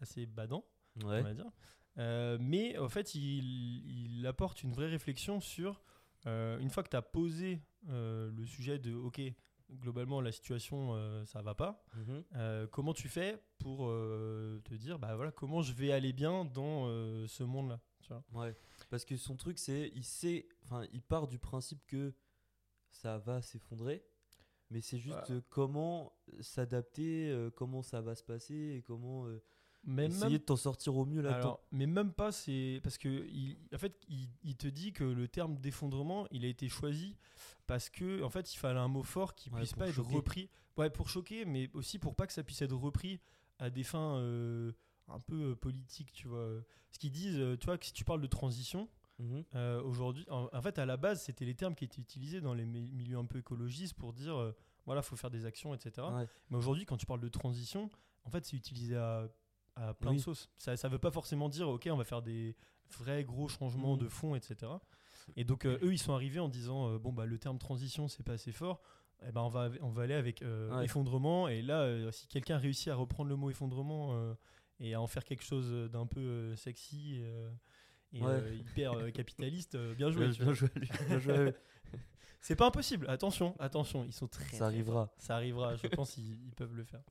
assez 0.00 0.26
badant 0.26 0.64
Ouais. 1.04 1.20
on 1.20 1.22
va 1.22 1.34
dire. 1.34 2.38
Mais 2.40 2.76
en 2.78 2.88
fait, 2.88 3.14
il, 3.14 4.14
il 4.18 4.26
apporte 4.26 4.62
une 4.62 4.72
vraie 4.72 4.88
réflexion 4.90 5.40
sur, 5.40 5.82
euh, 6.26 6.58
une 6.58 6.70
fois 6.70 6.82
que 6.82 6.88
tu 6.90 6.96
as 6.96 7.02
posé 7.02 7.62
euh, 7.88 8.30
le 8.32 8.44
sujet 8.46 8.78
de, 8.78 8.92
ok, 8.94 9.20
globalement, 9.70 10.20
la 10.20 10.32
situation, 10.32 10.94
euh, 10.94 11.24
ça 11.24 11.42
va 11.42 11.54
pas, 11.54 11.84
Mhm. 11.96 12.24
euh, 12.36 12.66
comment 12.68 12.92
tu 12.94 13.08
fais 13.08 13.42
pour 13.58 13.86
te 13.88 14.74
dire, 14.74 14.98
bah 14.98 15.14
voilà, 15.16 15.32
comment 15.32 15.62
je 15.62 15.72
vais 15.72 15.92
aller 15.92 16.12
bien 16.12 16.44
dans 16.44 16.86
ce 17.26 17.42
monde-là 17.42 17.80
tu 18.00 18.12
vois? 18.12 18.24
Ouais. 18.32 18.54
Parce 18.90 19.04
que 19.04 19.16
son 19.16 19.34
truc, 19.36 19.58
c'est. 19.58 19.90
Il 19.94 20.04
sait. 20.04 20.46
Enfin, 20.62 20.84
il 20.92 21.02
part 21.02 21.26
du 21.26 21.38
principe 21.40 21.84
que 21.86 22.14
ça 22.90 23.18
va 23.18 23.42
s'effondrer. 23.42 24.04
Mais 24.70 24.80
c'est 24.80 24.98
juste 24.98 25.30
Ouais. 25.30 25.40
comment 25.48 26.12
s'adapter, 26.40 27.48
comment 27.56 27.82
ça 27.82 28.00
va 28.00 28.14
se 28.14 28.22
passer 28.22 28.76
et 28.78 28.82
comment 28.82 29.26
mais 29.86 30.06
essayer 30.06 30.24
même, 30.24 30.32
de 30.32 30.36
t'en 30.44 30.56
sortir 30.56 30.96
au 30.96 31.04
mieux 31.06 31.20
là-dedans. 31.22 31.60
mais 31.70 31.86
même 31.86 32.12
pas, 32.12 32.32
c'est 32.32 32.80
parce 32.82 32.98
que 32.98 33.08
il, 33.28 33.56
en 33.74 33.78
fait, 33.78 33.98
il, 34.08 34.28
il 34.42 34.56
te 34.56 34.66
dit 34.68 34.92
que 34.92 35.04
le 35.04 35.28
terme 35.28 35.56
d'effondrement, 35.58 36.26
il 36.30 36.44
a 36.44 36.48
été 36.48 36.68
choisi 36.68 37.16
parce 37.66 37.88
que 37.88 38.22
en 38.22 38.28
fait, 38.30 38.52
il 38.52 38.56
fallait 38.58 38.78
un 38.80 38.88
mot 38.88 39.02
fort 39.02 39.34
qui 39.34 39.50
Ouais, 39.50 39.58
puisse 39.60 39.72
pas 39.74 39.88
être 39.88 40.00
repris. 40.02 40.50
Ouais, 40.76 40.90
pour 40.90 41.08
choquer, 41.08 41.44
mais 41.46 41.70
aussi 41.72 41.98
pour 41.98 42.14
pas 42.14 42.26
que 42.26 42.32
ça 42.34 42.42
puisse 42.42 42.60
être 42.62 42.74
repris 42.76 43.18
à 43.58 43.70
des 43.70 43.82
fins 43.84 44.18
euh, 44.18 44.72
un 45.08 45.20
peu 45.20 45.52
euh, 45.52 45.54
politiques, 45.56 46.12
tu 46.12 46.28
vois. 46.28 46.50
Ce 46.90 46.98
qu'ils 46.98 47.12
disent, 47.12 47.38
euh, 47.38 47.56
tu 47.56 47.64
vois, 47.66 47.78
que 47.78 47.86
si 47.86 47.92
tu 47.94 48.04
parles 48.04 48.20
de 48.20 48.26
transition, 48.26 48.88
Mhm. 49.18 49.44
euh, 49.54 49.82
aujourd'hui, 49.82 50.26
en, 50.28 50.50
en 50.52 50.60
fait, 50.60 50.78
à 50.78 50.84
la 50.84 50.98
base, 50.98 51.22
c'était 51.22 51.46
les 51.46 51.54
termes 51.54 51.74
qui 51.74 51.86
étaient 51.86 52.02
utilisés 52.02 52.42
dans 52.42 52.52
les 52.52 52.66
mi- 52.66 52.90
milieux 52.92 53.16
un 53.16 53.24
peu 53.24 53.38
écologistes 53.38 53.94
pour 53.94 54.12
dire, 54.12 54.36
euh, 54.36 54.52
voilà, 54.84 55.00
faut 55.00 55.16
faire 55.16 55.30
des 55.30 55.46
actions, 55.46 55.72
etc. 55.74 56.06
Ouais. 56.12 56.26
Mais 56.50 56.58
aujourd'hui, 56.58 56.84
quand 56.84 56.98
tu 56.98 57.06
parles 57.06 57.20
de 57.20 57.28
transition, 57.30 57.90
en 58.24 58.30
fait, 58.30 58.44
c'est 58.44 58.56
utilisé 58.58 58.94
à, 58.96 59.26
à 59.76 59.94
plein 59.94 60.10
Oui. 60.10 60.16
de 60.16 60.22
sauces. 60.22 60.50
Ça 60.58 60.72
ne 60.72 60.88
veut 60.88 60.98
pas 60.98 61.10
forcément 61.10 61.48
dire, 61.48 61.68
OK, 61.68 61.88
on 61.90 61.96
va 61.96 62.04
faire 62.04 62.22
des 62.22 62.56
vrais 62.98 63.24
gros 63.24 63.48
changements 63.48 63.96
de 63.96 64.08
fond, 64.08 64.34
etc. 64.34 64.72
Et 65.36 65.44
donc, 65.44 65.64
euh, 65.64 65.78
eux, 65.82 65.92
ils 65.92 65.98
sont 65.98 66.12
arrivés 66.14 66.40
en 66.40 66.48
disant, 66.48 66.88
euh, 66.90 66.98
bon, 66.98 67.12
bah, 67.12 67.26
le 67.26 67.38
terme 67.38 67.58
transition, 67.58 68.08
c'est 68.08 68.22
pas 68.22 68.34
assez 68.34 68.52
fort. 68.52 68.80
Eh 69.26 69.32
ben, 69.32 69.40
on, 69.42 69.48
va, 69.48 69.70
on 69.80 69.90
va 69.90 70.02
aller 70.02 70.14
avec 70.14 70.42
euh, 70.42 70.76
Ouais. 70.76 70.84
effondrement. 70.84 71.48
Et 71.48 71.62
là, 71.62 72.10
si 72.12 72.26
quelqu'un 72.28 72.58
réussit 72.58 72.88
à 72.88 72.94
reprendre 72.94 73.28
le 73.28 73.36
mot 73.36 73.50
effondrement 73.50 74.34
et 74.78 74.94
à 74.94 75.00
en 75.00 75.06
faire 75.06 75.24
quelque 75.24 75.42
chose 75.44 75.90
d'un 75.90 76.06
peu 76.06 76.54
sexy 76.56 77.22
et 78.12 78.20
Ouais. 78.22 78.26
euh, 78.28 78.54
hyper 78.54 78.92
euh, 78.92 79.10
capitaliste, 79.10 79.74
euh, 79.74 79.94
bien 79.94 80.10
joué. 80.10 80.28
Bien, 80.28 80.52
joué 80.54 80.68
joué. 81.20 81.52
C'est 82.40 82.54
pas 82.56 82.66
impossible. 82.68 83.06
Attention, 83.10 83.56
attention, 83.58 84.04
ils 84.04 84.12
sont 84.12 84.28
très. 84.28 84.44
Ça 84.56 84.66
arrivera. 84.66 85.12
Ça 85.18 85.34
arrivera. 85.34 85.74
Je 85.76 85.88
pense 85.88 86.12
qu'ils 86.12 86.44
ils 86.46 86.54
peuvent 86.54 86.74
le 86.76 86.84
faire. 86.84 87.02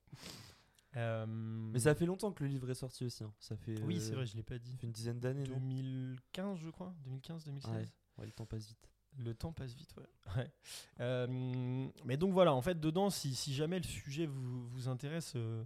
Euh, 0.96 1.26
Mais 1.28 1.80
ça 1.80 1.94
fait 1.96 2.06
longtemps 2.06 2.32
que 2.32 2.44
le 2.44 2.50
livre 2.50 2.70
est 2.70 2.74
sorti 2.76 3.06
aussi. 3.06 3.24
hein. 3.24 3.34
Ça 3.40 3.56
fait, 3.58 3.82
Oui, 3.84 3.98
euh, 3.98 4.00
c'est 4.00 4.14
vrai, 4.14 4.26
je 4.26 4.36
l'ai 4.36 4.44
pas 4.44 4.56
ça 4.56 4.60
dit. 4.60 4.78
fait 4.78 4.88
une 4.88 4.94
dizaine 4.94 5.20
d'années, 5.20 5.44
non 5.44 5.58
2015, 5.60 6.60
je 6.60 6.70
crois. 6.70 6.94
2015, 7.04 7.44
2016. 7.46 7.72
Ouais. 7.74 7.86
Ouais, 8.18 8.26
le 8.26 8.32
temps 8.32 8.46
passe 8.46 8.68
vite. 8.68 8.90
Le 9.18 9.34
temps 9.34 9.52
passe 9.54 9.74
vite, 9.74 9.94
ouais. 9.98 10.08
Ouais. 10.38 10.52
Euh, 11.00 11.88
mais 12.06 12.18
donc 12.18 12.34
voilà, 12.34 12.54
en 12.54 12.62
fait, 12.62 12.80
dedans, 12.80 13.10
si, 13.10 13.34
si 13.36 13.54
jamais 13.54 13.78
le 13.80 13.86
sujet 13.86 14.26
vous, 14.26 14.68
vous 14.70 14.88
intéresse, 14.88 15.34
euh, 15.36 15.64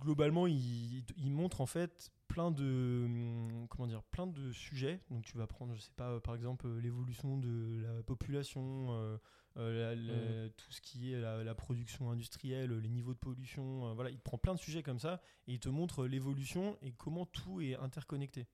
globalement, 0.00 0.46
il, 0.46 1.04
il 1.16 1.30
montre 1.32 1.60
en 1.60 1.66
fait 1.66 2.10
plein 2.28 2.50
de 2.50 3.04
hum, 3.06 3.66
comment 3.68 3.86
dire, 3.86 4.02
plein 4.04 4.26
de 4.26 4.52
sujets. 4.52 5.00
Donc 5.10 5.24
tu 5.24 5.36
vas 5.38 5.46
prendre, 5.46 5.74
je 5.74 5.80
sais 5.80 5.92
pas, 5.96 6.10
euh, 6.10 6.20
par 6.20 6.34
exemple, 6.34 6.66
euh, 6.66 6.78
l'évolution 6.80 7.38
de 7.38 7.82
la 7.82 8.02
population, 8.02 9.18
euh, 9.58 9.94
la- 9.94 10.42
la- 10.44 10.48
tout 10.50 10.70
ce 10.72 10.80
qui 10.80 11.12
est 11.12 11.20
la, 11.20 11.42
la 11.42 11.54
production 11.54 12.10
industrielle, 12.10 12.72
les 12.78 12.88
niveaux 12.88 13.12
de 13.14 13.18
pollution. 13.18 13.88
euh, 13.88 13.94
voilà, 13.94 14.10
il 14.10 14.18
te 14.18 14.22
prend 14.22 14.38
plein 14.38 14.54
de 14.54 14.60
sujets 14.60 14.82
comme 14.82 14.98
ça 14.98 15.20
et 15.46 15.54
il 15.54 15.60
te 15.60 15.68
montre 15.68 16.06
l'évolution 16.06 16.78
et 16.82 16.92
comment 16.92 17.26
tout 17.26 17.60
est 17.60 17.74
interconnecté. 17.76 18.46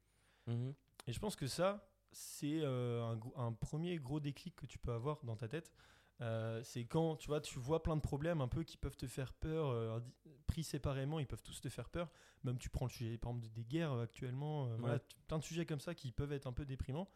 Mhm. 0.46 0.74
Et 1.06 1.12
je 1.12 1.18
pense 1.18 1.36
que 1.36 1.46
ça, 1.46 1.86
c'est 2.12 2.60
euh, 2.62 3.14
un, 3.36 3.52
premier 3.52 3.98
gros 3.98 4.20
déclic 4.20 4.56
que 4.56 4.66
tu 4.66 4.78
peux 4.78 4.92
avoir 4.92 5.22
dans 5.24 5.36
ta 5.36 5.48
tête. 5.48 5.72
Euh, 6.20 6.62
c'est 6.62 6.84
quand 6.84 7.16
tu 7.16 7.26
vois, 7.26 7.40
tu 7.40 7.58
vois 7.58 7.82
plein 7.82 7.96
de 7.96 8.00
problèmes 8.00 8.40
un 8.40 8.48
peu 8.48 8.62
qui 8.62 8.76
peuvent 8.76 8.96
te 8.96 9.06
faire 9.06 9.32
peur, 9.34 9.68
euh, 9.68 10.00
pris 10.46 10.62
séparément, 10.62 11.18
ils 11.18 11.26
peuvent 11.26 11.42
tous 11.42 11.60
te 11.60 11.68
faire 11.68 11.90
peur. 11.90 12.10
Même 12.44 12.56
tu 12.56 12.70
prends 12.70 12.86
le 12.86 12.90
sujet, 12.90 13.18
par 13.18 13.32
exemple, 13.32 13.52
des 13.52 13.64
guerres 13.64 13.92
euh, 13.92 14.04
actuellement, 14.04 14.68
voilà, 14.78 15.00
plein 15.26 15.38
de 15.38 15.44
sujets 15.44 15.66
comme 15.66 15.80
ça 15.80 15.94
qui 15.94 16.12
peuvent 16.12 16.32
être 16.32 16.46
un 16.46 16.52
peu 16.52 16.64
déprimants. 16.64 17.08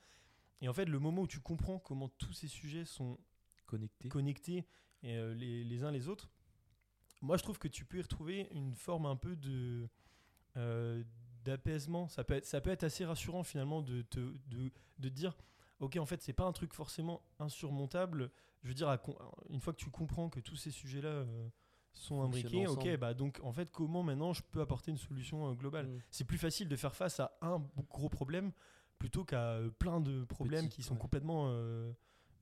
Et 0.60 0.68
en 0.68 0.72
fait, 0.72 0.86
le 0.86 0.98
moment 0.98 1.22
où 1.22 1.26
tu 1.28 1.40
comprends 1.40 1.78
comment 1.78 2.08
tous 2.08 2.32
ces 2.32 2.48
sujets 2.48 2.84
sont 2.84 3.18
Connecté. 3.68 4.08
connectés 4.08 4.66
et, 5.02 5.16
euh, 5.16 5.34
les, 5.34 5.62
les 5.62 5.84
uns 5.84 5.92
les 5.92 6.08
autres, 6.08 6.28
moi 7.22 7.36
je 7.36 7.42
trouve 7.44 7.58
que 7.58 7.68
tu 7.68 7.84
peux 7.84 7.98
y 7.98 8.02
retrouver 8.02 8.48
une 8.52 8.74
forme 8.74 9.06
un 9.06 9.16
peu 9.16 9.36
de 9.36 9.88
euh, 10.56 11.04
d'apaisement. 11.44 12.08
Ça 12.08 12.24
peut, 12.24 12.34
être, 12.34 12.46
ça 12.46 12.60
peut 12.60 12.70
être 12.70 12.82
assez 12.82 13.04
rassurant 13.04 13.44
finalement 13.44 13.82
de 13.82 14.02
te 14.02 14.18
de, 14.48 14.72
de 14.98 15.08
dire 15.08 15.36
ok 15.78 15.96
en 15.98 16.06
fait 16.06 16.20
c'est 16.22 16.32
pas 16.32 16.44
un 16.44 16.52
truc 16.52 16.74
forcément 16.74 17.22
insurmontable. 17.38 18.30
Je 18.64 18.68
veux 18.68 18.74
dire 18.74 18.88
à 18.88 19.00
une 19.50 19.60
fois 19.60 19.72
que 19.72 19.78
tu 19.78 19.90
comprends 19.90 20.28
que 20.28 20.40
tous 20.40 20.56
ces 20.56 20.72
sujets 20.72 21.00
là 21.00 21.24
sont 21.98 22.22
imbriqués. 22.22 22.66
Ok, 22.66 22.96
bah 22.96 23.14
donc 23.14 23.40
en 23.42 23.52
fait, 23.52 23.70
comment 23.70 24.02
maintenant 24.02 24.32
je 24.32 24.42
peux 24.50 24.60
apporter 24.60 24.90
une 24.90 24.98
solution 24.98 25.50
euh, 25.50 25.54
globale? 25.54 25.86
Mm. 25.86 26.00
C'est 26.10 26.24
plus 26.24 26.38
facile 26.38 26.68
de 26.68 26.76
faire 26.76 26.94
face 26.94 27.20
à 27.20 27.36
un 27.42 27.62
gros 27.90 28.08
problème 28.08 28.52
plutôt 28.98 29.24
qu'à 29.24 29.52
euh, 29.52 29.70
plein 29.70 30.00
de 30.00 30.24
problèmes 30.24 30.68
qui 30.68 30.82
sont 30.82 30.94
ouais. 30.94 31.00
complètement 31.00 31.50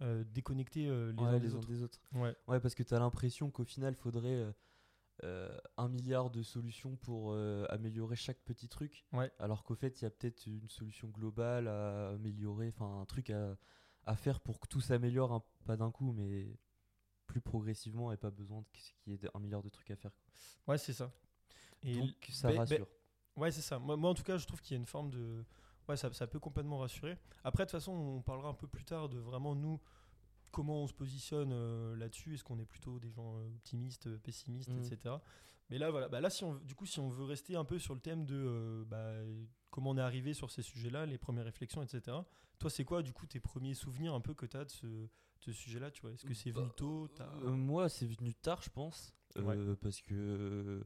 euh, 0.03 0.25
déconnectés 0.25 0.87
euh, 0.89 1.13
les 1.13 1.23
Ouais, 1.23 1.29
uns 1.29 1.33
les 1.33 1.41
des 1.41 1.55
uns 1.55 1.59
autres. 1.59 1.69
des 1.69 1.83
autres. 1.83 2.01
Ouais. 2.13 2.35
Ouais, 2.49 2.61
parce 2.61 2.75
que 2.75 2.83
tu 2.83 2.95
as 2.95 2.99
l'impression 2.99 3.51
qu'au 3.51 3.65
final, 3.65 3.95
il 3.95 3.97
faudrait 3.97 4.29
euh, 4.35 4.53
euh, 5.25 5.59
un 5.79 5.89
milliard 5.89 6.31
de 6.31 6.43
solutions 6.43 6.97
pour 6.97 7.33
euh, 7.33 7.65
améliorer 7.71 8.17
chaque 8.17 8.39
petit 8.45 8.69
truc. 8.69 9.05
Ouais. 9.13 9.31
Alors 9.39 9.65
qu'au 9.65 9.75
fait, 9.75 10.01
il 10.01 10.05
y 10.05 10.07
a 10.07 10.11
peut-être 10.11 10.47
une 10.47 10.69
solution 10.69 11.09
globale 11.09 11.69
à 11.69 12.11
améliorer, 12.11 12.69
enfin 12.69 13.01
un 13.01 13.07
truc 13.07 13.31
à, 13.31 13.57
à 14.05 14.17
faire 14.17 14.41
pour 14.41 14.61
que 14.61 14.67
tout 14.69 14.81
s'améliore, 14.81 15.33
hein, 15.33 15.43
pas 15.65 15.77
d'un 15.77 15.91
coup, 15.91 16.13
mais 16.13 16.59
plus 17.27 17.41
progressivement 17.41 18.13
et 18.13 18.17
pas 18.17 18.31
besoin 18.31 18.61
de- 18.61 18.67
qu'il 18.73 19.13
y 19.13 19.17
ait 19.17 19.31
un 19.35 19.41
milliard 19.41 19.63
de 19.63 19.69
trucs 19.69 19.91
à 19.91 19.97
faire. 19.97 20.13
Ouais, 20.69 20.79
c'est 20.79 20.93
ça. 20.93 21.11
Et 21.83 21.95
Donc 21.97 22.11
ça 22.31 22.49
ben- 22.49 22.55
ben- 22.55 22.59
rassure. 22.61 22.87
Ouais, 23.37 23.51
c'est 23.51 23.63
ça. 23.63 23.79
Moi, 23.79 23.97
moi, 23.97 24.11
en 24.11 24.15
tout 24.15 24.23
cas, 24.23 24.37
je 24.39 24.47
trouve 24.47 24.61
qu'il 24.63 24.75
y 24.75 24.79
a 24.79 24.81
une 24.81 24.87
forme 24.87 25.11
de. 25.11 25.45
Ouais, 25.89 25.97
ça, 25.97 26.13
ça 26.13 26.27
peut 26.27 26.41
complètement 26.41 26.79
rassurer. 26.79 27.17
Après, 27.45 27.65
de 27.65 27.71
toute 27.71 27.79
façon, 27.79 27.93
on 27.93 28.23
parlera 28.23 28.49
un 28.49 28.55
peu 28.55 28.67
plus 28.67 28.85
tard 28.85 29.09
de 29.09 29.19
vraiment 29.19 29.55
nous, 29.55 29.81
comment 30.51 30.83
on 30.83 30.87
se 30.87 30.95
positionne 30.95 31.51
euh, 31.53 31.95
là-dessus. 31.97 32.35
Est-ce 32.35 32.45
qu'on 32.45 32.59
est 32.59 32.65
plutôt 32.65 32.99
des 32.99 33.11
gens 33.11 33.37
euh, 33.39 33.47
optimistes, 33.57 34.07
euh, 34.09 34.19
pessimistes, 34.19 34.71
Mhm. 34.71 34.83
etc. 34.85 35.15
Mais 35.71 35.79
là, 35.79 35.91
voilà. 35.91 36.09
Bah, 36.09 36.21
là, 36.21 36.31
si 36.31 36.45
on, 36.45 36.55
du 36.57 36.75
coup, 36.75 36.87
si 36.87 36.99
on 37.01 37.09
veut 37.09 37.25
rester 37.25 37.57
un 37.57 37.65
peu 37.65 37.79
sur 37.79 37.95
le 37.95 38.01
thème 38.01 38.25
de 38.25 38.35
euh, 38.37 38.85
bah, 38.85 39.15
comment 39.71 39.91
on 39.91 39.97
est 39.97 40.01
arrivé 40.01 40.33
sur 40.35 40.51
ces 40.51 40.63
sujets-là, 40.63 41.07
les 41.07 41.19
premières 41.19 41.45
réflexions, 41.45 41.83
etc. 41.83 42.19
Toi, 42.59 42.71
c'est 42.71 42.85
quoi, 42.85 43.03
du 43.03 43.13
coup, 43.13 43.27
tes 43.27 43.41
premiers 43.41 43.75
souvenirs 43.75 44.15
un 44.15 44.21
peu 44.21 44.33
que 44.35 44.47
tu 44.47 44.57
as 44.57 44.65
de 44.65 44.71
ce, 44.71 45.09
ce 45.39 45.53
sujet-là 45.53 45.91
tu 45.91 46.03
vois? 46.03 46.13
Est-ce 46.13 46.25
que 46.25 46.35
c'est 46.35 46.51
venu 46.51 46.67
Bah, 46.67 46.73
tôt? 46.77 47.09
Euh, 47.21 47.51
moi, 47.51 47.89
c'est 47.89 48.07
venu 48.07 48.35
tard, 48.35 48.63
je 48.63 48.71
pense. 48.71 49.13
Ouais. 49.37 49.57
Parce 49.83 50.01
que. 50.01 50.85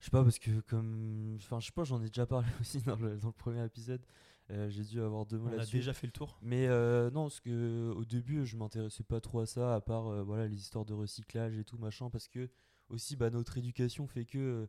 Je 0.00 0.04
sais 0.06 0.10
pas, 0.10 0.22
parce 0.22 0.38
que 0.38 0.60
comme. 0.60 1.34
Enfin, 1.36 1.58
je 1.60 1.66
sais 1.66 1.72
pas, 1.72 1.84
j'en 1.84 2.00
ai 2.02 2.06
déjà 2.06 2.26
parlé 2.26 2.46
aussi 2.60 2.80
dans 2.82 2.96
le, 2.96 3.16
dans 3.18 3.28
le 3.28 3.32
premier 3.32 3.64
épisode. 3.64 4.04
Euh, 4.50 4.70
J'ai 4.70 4.82
dû 4.84 5.00
avoir 5.02 5.26
deux 5.26 5.36
mots 5.38 5.48
On 5.48 5.52
a 5.52 5.56
là-dessus. 5.56 5.76
déjà 5.76 5.92
fait 5.92 6.06
le 6.06 6.12
tour. 6.12 6.38
Mais 6.40 6.66
euh, 6.68 7.10
non, 7.10 7.24
parce 7.24 7.40
que 7.40 7.92
au 7.96 8.04
début, 8.04 8.46
je 8.46 8.56
m'intéressais 8.56 9.02
pas 9.04 9.20
trop 9.20 9.40
à 9.40 9.46
ça, 9.46 9.74
à 9.74 9.80
part 9.80 10.06
euh, 10.06 10.22
voilà 10.22 10.46
les 10.48 10.56
histoires 10.56 10.84
de 10.86 10.94
recyclage 10.94 11.58
et 11.58 11.64
tout 11.64 11.76
machin, 11.76 12.08
parce 12.08 12.28
que 12.28 12.48
aussi 12.88 13.14
bah, 13.16 13.28
notre 13.28 13.58
éducation 13.58 14.06
fait 14.06 14.24
que 14.24 14.38
euh, 14.38 14.66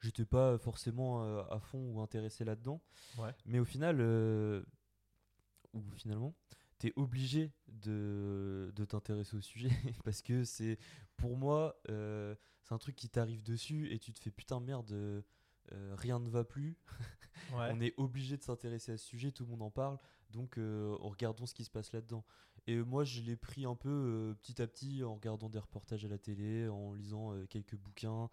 j'étais 0.00 0.26
pas 0.26 0.58
forcément 0.58 1.22
à 1.48 1.58
fond 1.60 1.78
ou 1.92 2.00
intéressé 2.02 2.44
là-dedans. 2.44 2.82
Ouais. 3.16 3.30
Mais 3.46 3.58
au 3.58 3.64
final, 3.64 4.02
ou 5.72 5.80
finalement, 5.94 6.34
t'es 6.82 6.92
obligé 6.96 7.52
de, 7.68 8.72
de 8.74 8.84
t'intéresser 8.84 9.36
au 9.36 9.40
sujet 9.40 9.70
parce 10.04 10.20
que 10.20 10.42
c'est 10.42 10.78
pour 11.16 11.36
moi 11.36 11.80
euh, 11.88 12.34
c'est 12.64 12.74
un 12.74 12.78
truc 12.78 12.96
qui 12.96 13.08
t'arrive 13.08 13.44
dessus 13.44 13.88
et 13.92 14.00
tu 14.00 14.12
te 14.12 14.18
fais 14.18 14.32
putain 14.32 14.58
merde. 14.58 14.90
euh, 14.90 15.22
euh, 15.70 15.94
rien 15.96 16.18
ne 16.18 16.28
va 16.28 16.42
plus, 16.42 16.76
Ouais. 17.52 17.70
on 17.72 17.80
est 17.80 17.94
obligé 17.96 18.36
de 18.36 18.42
s'intéresser 18.42 18.90
à 18.92 18.96
ce 18.98 19.06
sujet, 19.06 19.30
tout 19.30 19.44
le 19.44 19.50
monde 19.50 19.62
en 19.62 19.70
parle, 19.70 19.96
donc 20.32 20.58
euh, 20.58 20.96
regardons 21.00 21.46
ce 21.46 21.54
qui 21.54 21.64
se 21.64 21.70
passe 21.70 21.92
là-dedans. 21.92 22.24
Et 22.68 22.76
moi, 22.76 23.02
je 23.02 23.20
l'ai 23.22 23.34
pris 23.34 23.64
un 23.64 23.74
peu 23.74 23.88
euh, 23.88 24.34
petit 24.34 24.62
à 24.62 24.66
petit 24.68 25.02
en 25.02 25.14
regardant 25.14 25.48
des 25.48 25.58
reportages 25.58 26.04
à 26.04 26.08
la 26.08 26.18
télé, 26.18 26.68
en 26.68 26.94
lisant 26.94 27.32
euh, 27.32 27.44
quelques 27.46 27.76
bouquins, 27.76 28.30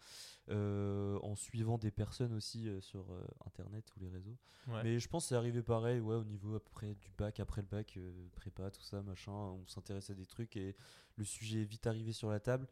euh, 0.50 1.18
en 1.24 1.36
suivant 1.36 1.79
des 1.79 1.89
personnes 1.89 2.34
aussi 2.34 2.70
sur 2.82 3.06
Internet 3.46 3.86
ou 3.96 4.00
les 4.00 4.10
réseaux. 4.10 4.38
Ouais. 4.68 4.84
Mais 4.84 5.00
je 5.00 5.08
pense 5.08 5.24
que 5.25 5.29
c'est 5.29 5.36
arrivé 5.36 5.63
pareil, 5.63 6.00
ouais, 6.00 6.15
au 6.15 6.24
niveau 6.24 6.56
après 6.56 6.94
du 6.96 7.12
bac, 7.18 7.39
après 7.39 7.62
le 7.62 7.68
bac, 7.68 7.98
prépa, 8.36 8.70
tout 8.70 8.84
ça, 8.84 9.01
machin, 9.01 9.32
on 9.32 9.65
s'intéresse 9.68 10.12
à 10.12 10.13
des 10.13 10.27
trucs 10.27 10.56
et 10.58 10.75
le 11.15 11.24
sujet 11.24 11.62
est 11.62 11.65
vite 11.65 11.88
arrivé 11.88 12.13
sur 12.13 12.29
la 12.29 12.39
table. 12.39 12.68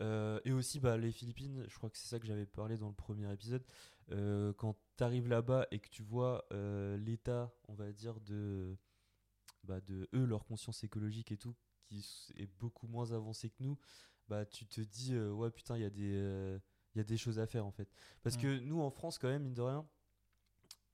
Euh, 0.00 0.40
et 0.44 0.52
aussi, 0.52 0.80
bah, 0.80 0.96
les 0.96 1.12
Philippines, 1.12 1.64
je 1.68 1.76
crois 1.76 1.90
que 1.90 1.98
c'est 1.98 2.08
ça 2.08 2.18
que 2.18 2.26
j'avais 2.26 2.46
parlé 2.46 2.76
dans 2.76 2.88
le 2.88 2.94
premier 2.94 3.30
épisode. 3.32 3.62
Euh, 4.10 4.52
quand 4.54 4.76
tu 4.96 5.04
arrives 5.04 5.28
là-bas 5.28 5.66
et 5.70 5.78
que 5.78 5.88
tu 5.88 6.02
vois 6.02 6.44
euh, 6.52 6.96
l'état, 6.96 7.52
on 7.68 7.74
va 7.74 7.92
dire, 7.92 8.20
de, 8.20 8.76
bah, 9.64 9.80
de 9.80 10.08
eux, 10.14 10.24
leur 10.24 10.44
conscience 10.44 10.84
écologique 10.84 11.32
et 11.32 11.36
tout, 11.36 11.54
qui 11.86 12.04
est 12.36 12.50
beaucoup 12.58 12.86
moins 12.86 13.12
avancé 13.12 13.50
que 13.50 13.62
nous, 13.62 13.78
bah, 14.28 14.44
tu 14.44 14.66
te 14.66 14.80
dis, 14.80 15.14
euh, 15.14 15.30
ouais, 15.32 15.50
putain, 15.50 15.76
il 15.76 15.82
y, 15.82 15.86
a 15.86 15.90
des, 15.90 16.58
il 16.94 16.98
y 16.98 17.00
a 17.00 17.04
des 17.04 17.16
choses 17.16 17.38
à 17.38 17.46
faire 17.46 17.66
en 17.66 17.72
fait. 17.72 17.88
Parce 18.22 18.36
que 18.36 18.58
nous, 18.60 18.80
en 18.80 18.90
France, 18.90 19.18
quand 19.18 19.28
même, 19.28 19.42
mine 19.42 19.54
de 19.54 19.62
rien, 19.62 19.86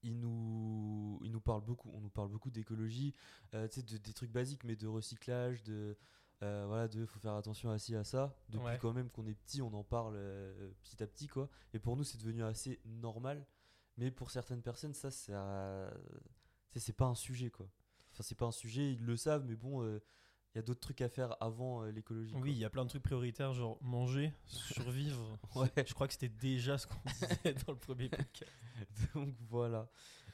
ils 0.02 0.18
nous, 0.18 1.18
ils 1.22 1.30
nous 1.30 1.40
parlent 1.40 1.64
beaucoup, 1.64 1.90
on 1.92 2.00
nous 2.00 2.10
parle 2.10 2.28
beaucoup 2.28 2.50
d'écologie, 2.50 3.14
euh, 3.54 3.66
tu 3.68 3.80
sais, 3.80 3.82
de, 3.82 3.96
des 3.96 4.12
trucs 4.12 4.30
basiques, 4.30 4.64
mais 4.64 4.76
de 4.76 4.86
recyclage, 4.86 5.62
de. 5.62 5.96
Euh, 6.42 6.64
voilà, 6.68 6.88
de 6.88 7.04
faut 7.06 7.18
faire 7.18 7.34
attention 7.34 7.70
à 7.70 7.78
ci, 7.78 7.94
à 7.96 8.04
ça. 8.04 8.34
Depuis 8.48 8.64
Ouais. 8.66 8.78
quand 8.80 8.92
même 8.92 9.10
qu'on 9.10 9.26
est 9.26 9.34
petit, 9.34 9.60
on 9.62 9.72
en 9.74 9.82
parle 9.84 10.14
euh, 10.16 10.70
petit 10.82 11.02
à 11.02 11.06
petit, 11.06 11.26
quoi. 11.26 11.48
Et 11.74 11.78
pour 11.78 11.96
nous, 11.96 12.04
c'est 12.04 12.18
devenu 12.18 12.42
assez 12.44 12.80
normal. 12.84 13.44
Mais 13.96 14.10
pour 14.10 14.30
certaines 14.30 14.62
personnes, 14.62 14.94
ça, 14.94 15.10
c'est 15.10 15.32
c'est 16.76 16.92
pas 16.92 17.06
un 17.06 17.14
sujet, 17.16 17.50
quoi. 17.50 17.68
Enfin, 18.12 18.22
c'est 18.22 18.36
pas 18.36 18.46
un 18.46 18.52
sujet, 18.52 18.92
ils 18.92 19.04
le 19.04 19.16
savent, 19.16 19.44
mais 19.44 19.56
bon, 19.56 19.82
euh, 19.82 20.00
il 20.54 20.58
y 20.58 20.60
a 20.60 20.62
d'autres 20.62 20.80
trucs 20.80 21.00
à 21.00 21.08
faire 21.08 21.36
avant 21.42 21.82
euh, 21.82 21.90
l'écologie. 21.90 22.34
Oui, 22.36 22.52
il 22.52 22.58
y 22.58 22.64
a 22.64 22.70
plein 22.70 22.84
de 22.84 22.88
trucs 22.88 23.02
prioritaires, 23.02 23.52
genre 23.52 23.78
manger, 23.82 24.32
survivre. 24.46 25.38
Ouais. 25.56 25.68
Je 25.84 25.92
crois 25.94 26.06
que 26.06 26.12
c'était 26.12 26.28
déjà 26.28 26.78
ce 26.78 26.86
qu'on 26.86 26.94
disait 27.06 27.54
dans 27.66 27.72
le 27.72 27.78
premier 27.78 28.08
podcast. 28.08 28.52
Donc 29.14 29.34
voilà. 29.50 29.88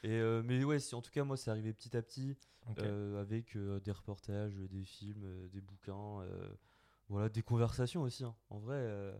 Et 0.04 0.10
euh, 0.10 0.42
mais 0.44 0.62
ouais, 0.64 0.78
si, 0.78 0.94
en 0.94 1.00
tout 1.02 1.10
cas, 1.10 1.24
moi, 1.24 1.36
c'est 1.36 1.50
arrivé 1.50 1.72
petit 1.72 1.96
à 1.96 2.02
petit. 2.02 2.36
Euh, 2.78 3.20
avec 3.20 3.56
euh, 3.56 3.78
des 3.80 3.90
reportages, 3.90 4.54
des 4.54 4.84
films, 4.84 5.48
des 5.48 5.60
bouquins, 5.60 6.24
voilà, 7.08 7.28
des 7.28 7.42
conversations 7.42 8.02
aussi. 8.02 8.24
hein. 8.24 8.34
En 8.50 8.58
vrai, 8.58 9.12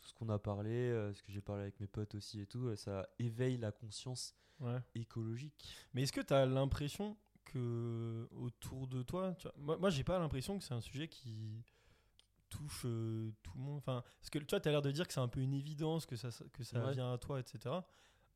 tout 0.00 0.08
ce 0.08 0.14
qu'on 0.14 0.28
a 0.28 0.38
parlé, 0.38 0.90
ce 1.14 1.22
que 1.22 1.30
j'ai 1.32 1.40
parlé 1.40 1.62
avec 1.62 1.78
mes 1.80 1.86
potes 1.86 2.14
aussi 2.14 2.40
et 2.40 2.46
tout, 2.46 2.74
ça 2.76 3.08
éveille 3.18 3.56
la 3.56 3.72
conscience 3.72 4.34
Ouais. 4.60 4.78
écologique. 4.94 5.54
Mais 5.94 6.02
est-ce 6.02 6.12
que 6.12 6.20
tu 6.20 6.32
as 6.32 6.46
l'impression 6.46 7.16
que 7.44 8.28
autour 8.30 8.86
de 8.86 9.02
toi, 9.02 9.34
tu 9.34 9.48
vois, 9.48 9.54
moi, 9.58 9.76
moi 9.78 9.90
j'ai 9.90 10.04
pas 10.04 10.20
l'impression 10.20 10.56
que 10.56 10.62
c'est 10.64 10.74
un 10.74 10.80
sujet 10.80 11.08
qui 11.08 11.64
touche 12.48 12.82
tout 12.82 13.52
le 13.56 13.60
monde. 13.60 13.78
Enfin, 13.78 14.04
parce 14.20 14.30
que 14.30 14.38
tu 14.38 14.46
vois, 14.50 14.60
tu 14.60 14.68
as 14.68 14.72
l'air 14.72 14.82
de 14.82 14.92
dire 14.92 15.08
que 15.08 15.12
c'est 15.12 15.20
un 15.20 15.26
peu 15.28 15.40
une 15.40 15.54
évidence, 15.54 16.06
que 16.06 16.14
ça, 16.14 16.28
que 16.52 16.62
ça 16.62 16.84
Ouais. 16.86 16.92
vient 16.92 17.12
à 17.12 17.18
toi, 17.18 17.40
etc. 17.40 17.74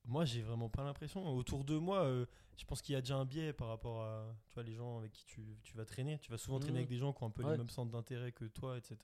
Moi, 0.07 0.25
j'ai 0.25 0.41
vraiment 0.43 0.69
pas 0.69 0.85
l'impression. 0.85 1.27
Autour 1.35 1.65
de 1.65 1.77
moi, 1.77 2.05
euh, 2.05 2.27
je 2.57 2.65
pense 2.65 2.81
qu'il 2.81 2.93
y 2.93 2.97
a 2.97 3.01
déjà 3.01 3.17
un 3.17 3.25
biais 3.25 3.53
par 3.53 3.69
rapport 3.69 4.03
à 4.03 4.35
tu 4.49 4.55
vois, 4.55 4.63
les 4.63 4.75
gens 4.75 4.99
avec 4.99 5.13
qui 5.13 5.25
tu, 5.25 5.59
tu 5.63 5.77
vas 5.77 5.85
traîner. 5.85 6.19
Tu 6.21 6.31
vas 6.31 6.39
souvent 6.39 6.59
traîner 6.61 6.75
Mhm. 6.79 6.85
avec 6.85 6.89
des 6.89 6.99
gens 6.99 7.13
qui 7.13 7.23
ont 7.23 7.27
un 7.27 7.31
peu 7.31 7.43
Ouais. 7.45 7.53
les 7.53 7.59
mêmes 7.59 7.69
centres 7.71 7.91
d'intérêt 7.91 8.33
que 8.33 8.45
toi, 8.45 8.79
etc. 8.79 8.97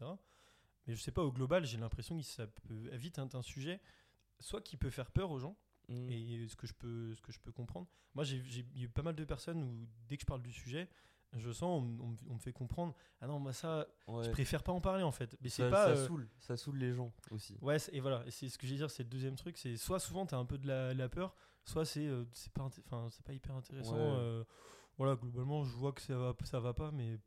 Mais 0.86 0.94
je 0.94 1.00
sais 1.02 1.12
pas, 1.12 1.22
au 1.22 1.32
global, 1.32 1.64
j'ai 1.64 1.76
l'impression 1.78 2.16
que 2.18 2.24
ça 2.24 2.46
peut 2.46 2.88
vite 2.96 3.18
être 3.18 3.34
un 3.34 3.42
sujet, 3.42 3.80
soit 4.40 4.60
qui 4.60 4.76
peut 4.76 4.90
faire 4.90 5.10
peur 5.10 5.30
aux 5.30 5.38
gens, 5.38 5.56
Mm. 5.88 6.10
et 6.10 6.46
ce 6.48 6.54
que 6.56 6.66
je 6.66 6.74
peux, 6.74 7.14
ce 7.14 7.20
que 7.20 7.32
je 7.32 7.40
peux 7.40 7.50
comprendre. 7.52 7.88
Moi, 8.14 8.22
j'ai 8.24 8.40
j'ai 8.44 8.64
eu 8.76 8.88
pas 8.88 9.02
mal 9.02 9.16
de 9.16 9.24
personnes 9.24 9.62
où, 9.62 9.88
dès 10.08 10.16
que 10.16 10.22
je 10.22 10.26
parle 10.26 10.42
du 10.42 10.52
sujet, 10.52 10.88
je 11.38 11.50
sens, 11.50 11.82
on, 12.28 12.34
me 12.34 12.38
fait 12.38 12.52
comprendre, 12.52 12.94
ah 13.20 13.26
non, 13.26 13.38
moi 13.38 13.52
ça, 13.52 13.86
Ouais. 14.06 14.24
je 14.24 14.30
préfère 14.30 14.62
pas 14.62 14.72
en 14.72 14.80
parler 14.80 15.02
en 15.02 15.12
fait. 15.12 15.36
Mais 15.40 15.48
ça, 15.48 15.64
c'est 15.64 15.70
pas. 15.70 15.84
ça 15.86 15.90
euh, 15.90 16.06
saoule, 16.06 16.28
ça 16.38 16.56
saoule 16.56 16.76
les 16.76 16.92
gens 16.92 17.12
aussi. 17.30 17.56
Ouais, 17.62 17.76
et 17.92 18.00
voilà, 18.00 18.24
c'est 18.30 18.48
ce 18.48 18.58
que 18.58 18.66
j'ai 18.66 18.76
dire, 18.76 18.90
c'est 18.90 19.02
le 19.02 19.08
deuxième 19.08 19.36
truc, 19.36 19.56
c'est 19.56 19.76
soit 19.76 19.98
souvent 19.98 20.26
t'as 20.26 20.36
un 20.36 20.44
peu 20.44 20.58
de 20.58 20.66
la, 20.66 20.92
la 20.94 21.08
peur, 21.08 21.34
soit 21.64 21.84
c'est 21.84 22.06
euh, 22.06 22.24
c'est 22.32 22.52
pas, 22.52 22.68
c'est 23.10 23.24
pas 23.24 23.32
hyper 23.32 23.54
intéressant. 23.54 23.94
Ouais. 23.94 24.18
euh, 24.18 24.44
voilà, 24.98 25.16
globalement, 25.16 25.64
je 25.64 25.74
vois 25.74 25.92
que 25.92 26.02
ça 26.02 26.16
va, 26.16 26.34
ça 26.44 26.60
va 26.60 26.74
pas, 26.74 26.90
mais 26.90 27.18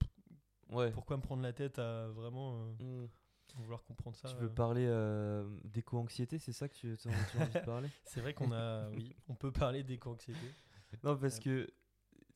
Ouais. 0.70 0.92
pourquoi 0.92 1.18
me 1.18 1.22
prendre 1.22 1.44
la 1.44 1.54
tête 1.54 1.80
à 1.80 2.08
vraiment 2.10 2.74
euh, 2.80 3.08
Mm. 3.58 3.62
vouloir 3.62 3.84
comprendre 3.84 4.16
ça 4.18 4.28
Tu 4.30 4.36
veux 4.36 4.50
parler 4.50 4.88
d'éco-anxiété, 5.64 6.40
c'est 6.40 6.54
ça 6.54 6.68
que 6.68 6.76
tu, 6.76 6.92
as 6.92 7.08
envie 7.08 7.54
de 7.54 7.60
parler? 7.66 7.90
C'est 8.04 8.22
vrai 8.22 8.34
qu'on 8.34 8.52
a, 8.52 8.90
oui, 8.90 9.16
on 9.30 9.36
peut 9.36 9.52
parler 9.52 9.84
d'éco-anxiété. 9.84 10.54
Non, 11.04 11.18
parce 11.18 11.40
que 11.40 11.70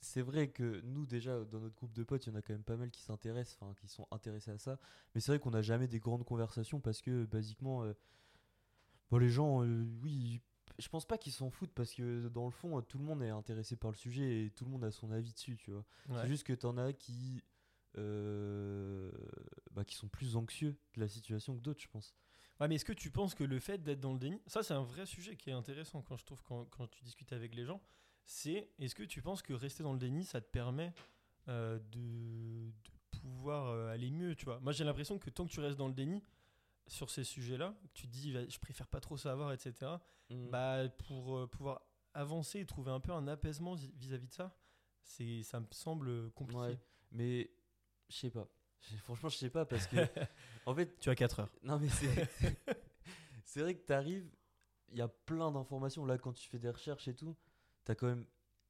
c'est 0.01 0.21
vrai 0.21 0.49
que 0.49 0.81
nous, 0.81 1.05
déjà, 1.05 1.43
dans 1.45 1.59
notre 1.59 1.75
groupe 1.75 1.93
de 1.93 2.03
potes, 2.03 2.25
il 2.25 2.29
y 2.29 2.31
en 2.31 2.35
a 2.35 2.41
quand 2.41 2.53
même 2.53 2.63
pas 2.63 2.77
mal 2.77 2.89
qui 2.91 3.01
s'intéressent, 3.01 3.57
enfin, 3.61 3.73
qui 3.75 3.87
sont 3.87 4.07
intéressés 4.11 4.51
à 4.51 4.57
ça. 4.57 4.77
Mais 5.13 5.21
c'est 5.21 5.31
vrai 5.31 5.39
qu'on 5.39 5.51
n'a 5.51 5.61
jamais 5.61 5.87
des 5.87 5.99
grandes 5.99 6.23
conversations 6.25 6.79
parce 6.79 7.01
que, 7.01 7.25
basiquement, 7.25 7.83
euh, 7.83 7.93
bon, 9.11 9.17
les 9.17 9.29
gens, 9.29 9.63
euh, 9.63 9.85
oui, 10.01 10.41
je 10.77 10.87
pense 10.87 11.05
pas 11.05 11.17
qu'ils 11.17 11.33
s'en 11.33 11.49
foutent 11.49 11.73
parce 11.73 11.93
que, 11.93 12.27
dans 12.29 12.45
le 12.45 12.51
fond, 12.51 12.81
tout 12.81 12.97
le 12.97 13.03
monde 13.03 13.21
est 13.21 13.29
intéressé 13.29 13.75
par 13.75 13.91
le 13.91 13.97
sujet 13.97 14.45
et 14.45 14.51
tout 14.51 14.65
le 14.65 14.71
monde 14.71 14.83
a 14.85 14.91
son 14.91 15.11
avis 15.11 15.33
dessus, 15.33 15.57
tu 15.57 15.71
vois. 15.71 15.85
Ouais. 16.07 16.21
C'est 16.21 16.27
juste 16.27 16.43
que 16.45 16.53
t'en 16.53 16.77
as 16.77 16.93
qui. 16.93 17.43
euh, 17.97 19.11
bah, 19.71 19.83
qui 19.83 19.95
sont 19.95 20.07
plus 20.07 20.35
anxieux 20.35 20.77
de 20.93 21.01
la 21.01 21.07
situation 21.07 21.55
que 21.55 21.61
d'autres, 21.61 21.81
je 21.81 21.87
pense. 21.87 22.13
Ouais, 22.59 22.67
mais 22.67 22.75
est-ce 22.75 22.85
que 22.85 22.93
tu 22.93 23.09
penses 23.09 23.33
que 23.35 23.43
le 23.43 23.59
fait 23.59 23.81
d'être 23.81 23.99
dans 23.99 24.13
le 24.13 24.19
déni, 24.19 24.41
ça 24.45 24.63
c'est 24.63 24.73
un 24.73 24.83
vrai 24.83 25.05
sujet 25.05 25.35
qui 25.35 25.49
est 25.49 25.53
intéressant 25.53 26.01
quand 26.01 26.17
je 26.17 26.25
trouve 26.25 26.41
quand, 26.43 26.65
quand 26.65 26.87
tu 26.87 27.03
discutes 27.03 27.33
avec 27.33 27.55
les 27.55 27.65
gens, 27.65 27.81
c'est 28.29 28.69
est-ce 28.77 28.93
que 28.93 29.01
tu 29.01 29.23
penses 29.23 29.41
que 29.41 29.53
rester 29.53 29.81
dans 29.81 29.91
le 29.93 29.97
déni, 29.97 30.23
ça 30.23 30.39
te 30.39 30.45
permet 30.45 30.93
euh, 31.47 31.79
de, 31.91 32.69
de 32.69 33.19
pouvoir 33.19 33.65
euh, 33.69 33.91
aller 33.91 34.11
mieux, 34.11 34.35
tu 34.35 34.45
vois? 34.45 34.59
Moi 34.59 34.71
j'ai 34.71 34.83
l'impression 34.83 35.17
que 35.17 35.31
tant 35.31 35.47
que 35.47 35.51
tu 35.51 35.59
restes 35.59 35.79
dans 35.79 35.87
le 35.87 35.95
déni 35.95 36.21
sur 36.85 37.09
ces 37.09 37.23
sujets-là, 37.23 37.75
que 37.81 37.87
tu 37.99 38.07
te 38.07 38.11
dis 38.13 38.31
bah, 38.31 38.47
je 38.47 38.59
préfère 38.59 38.85
pas 38.87 38.99
trop 38.99 39.17
savoir, 39.17 39.51
etc. 39.51 39.73
Mm. 40.29 40.49
Bah 40.51 40.87
pour 41.07 41.37
euh, 41.39 41.47
pouvoir 41.47 41.81
avancer 42.13 42.59
et 42.59 42.65
trouver 42.67 42.91
un 42.91 42.99
peu 42.99 43.11
un 43.13 43.27
apaisement 43.27 43.73
vis- 43.73 43.91
vis-à-vis 43.97 44.27
de 44.27 44.33
ça, 44.33 44.55
c'est 45.01 45.41
ça 45.41 45.59
me 45.59 45.65
semble 45.71 46.29
compliqué. 46.31 46.61
Ouais. 46.61 46.79
Mais, 47.11 47.49
je 48.09 48.15
sais 48.15 48.29
pas. 48.29 48.47
Franchement, 49.05 49.29
je 49.29 49.37
sais 49.37 49.49
pas 49.49 49.65
parce 49.65 49.87
que, 49.87 49.95
en 50.67 50.75
fait, 50.75 50.99
Tu 50.99 51.09
as 51.09 51.15
4 51.15 51.39
heures. 51.39 51.49
Non 51.63 51.79
mais 51.79 51.89
c'est 51.89 52.29
c'est 53.43 53.61
vrai 53.61 53.73
que 53.73 53.81
t'arrives, 53.87 54.29
il 54.91 54.99
y 54.99 55.01
a 55.01 55.07
plein 55.07 55.51
d'informations. 55.51 56.05
Là, 56.05 56.19
quand 56.19 56.33
tu 56.33 56.47
fais 56.47 56.59
des 56.59 56.69
recherches 56.69 57.07
et 57.07 57.15
tout, 57.15 57.35
t'as 57.89 57.95
quand 57.95 58.05
même 58.05 58.27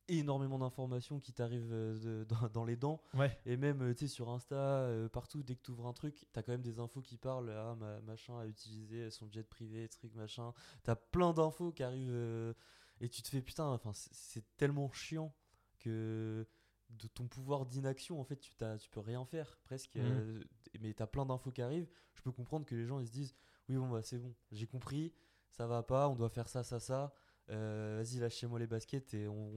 énormément 0.07 0.57
d'informations 0.57 1.19
qui 1.19 1.33
t'arrivent 1.33 1.73
euh, 1.73 2.23
dans, 2.29 2.47
dans 2.47 2.63
les 2.63 2.77
dents. 2.77 3.01
Ouais. 3.15 3.37
Et 3.45 3.57
même, 3.57 3.81
euh, 3.81 3.93
tu 3.93 4.07
sais, 4.07 4.13
sur 4.13 4.29
Insta, 4.29 4.55
euh, 4.55 5.09
partout, 5.09 5.43
dès 5.43 5.57
que 5.57 5.61
tu 5.61 5.71
ouvres 5.71 5.87
un 5.87 5.93
truc, 5.93 6.25
t'as 6.31 6.41
quand 6.41 6.53
même 6.53 6.61
des 6.61 6.79
infos 6.79 7.01
qui 7.01 7.17
parlent. 7.17 7.49
Ah, 7.51 7.75
ma- 7.75 7.99
machin 7.99 8.39
a 8.39 8.45
utilisé 8.47 9.11
son 9.11 9.29
jet 9.29 9.43
privé, 9.43 9.89
truc, 9.89 10.15
machin. 10.15 10.53
T'as 10.83 10.95
plein 10.95 11.33
d'infos 11.33 11.73
qui 11.73 11.83
arrivent. 11.83 12.55
et 13.01 13.09
tu 13.09 13.21
te 13.21 13.27
fais, 13.27 13.41
putain, 13.41 13.65
enfin, 13.65 13.91
c'est- 13.93 14.45
tellement 14.55 14.89
chiant 14.93 15.35
que 15.79 16.47
de 16.89 17.07
ton 17.07 17.27
pouvoir 17.27 17.65
d'inaction, 17.65 18.19
en 18.21 18.23
fait, 18.23 18.37
tu, 18.37 18.51
tu 18.79 18.89
peux 18.89 18.99
rien 19.01 19.25
faire, 19.25 19.59
presque. 19.65 19.97
Euh, 19.97 20.43
mais 20.79 20.93
t'as 20.93 21.07
plein 21.07 21.25
d'infos 21.25 21.51
qui 21.51 21.61
arrivent. 21.61 21.89
Je 22.13 22.21
peux 22.21 22.31
comprendre 22.31 22.65
que 22.65 22.73
les 22.73 22.85
gens, 22.85 22.99
ils 22.99 23.07
se 23.07 23.11
disent, 23.11 23.35
oui, 23.67 23.75
bon, 23.75 23.89
bah, 23.89 24.01
c'est 24.01 24.17
bon, 24.17 24.33
j'ai 24.51 24.65
compris, 24.65 25.13
ça 25.49 25.67
va 25.67 25.83
pas, 25.83 26.07
on 26.07 26.15
doit 26.15 26.29
faire 26.29 26.47
ça, 26.47 26.63
ça, 26.63 26.79
ça. 26.79 27.13
Euh, 27.49 27.97
Vas-y, 28.03 28.19
lâchez-moi 28.19 28.59
les 28.59 28.67
baskets 28.67 29.13
et 29.13 29.27
on, 29.27 29.51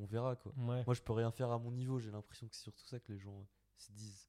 on 0.00 0.06
verra, 0.06 0.36
quoi. 0.36 0.52
Ouais. 0.56 0.82
Moi, 0.84 0.94
je 0.94 1.02
peux 1.02 1.12
rien 1.12 1.30
faire 1.30 1.50
à 1.50 1.58
mon 1.58 1.70
niveau. 1.70 1.98
J'ai 1.98 2.10
l'impression 2.10 2.48
que 2.48 2.54
c'est 2.54 2.62
surtout 2.62 2.84
ça 2.86 2.98
que 2.98 3.12
les 3.12 3.18
gens 3.18 3.38
euh, 3.40 3.44
se 3.76 3.92
disent. 3.92 4.28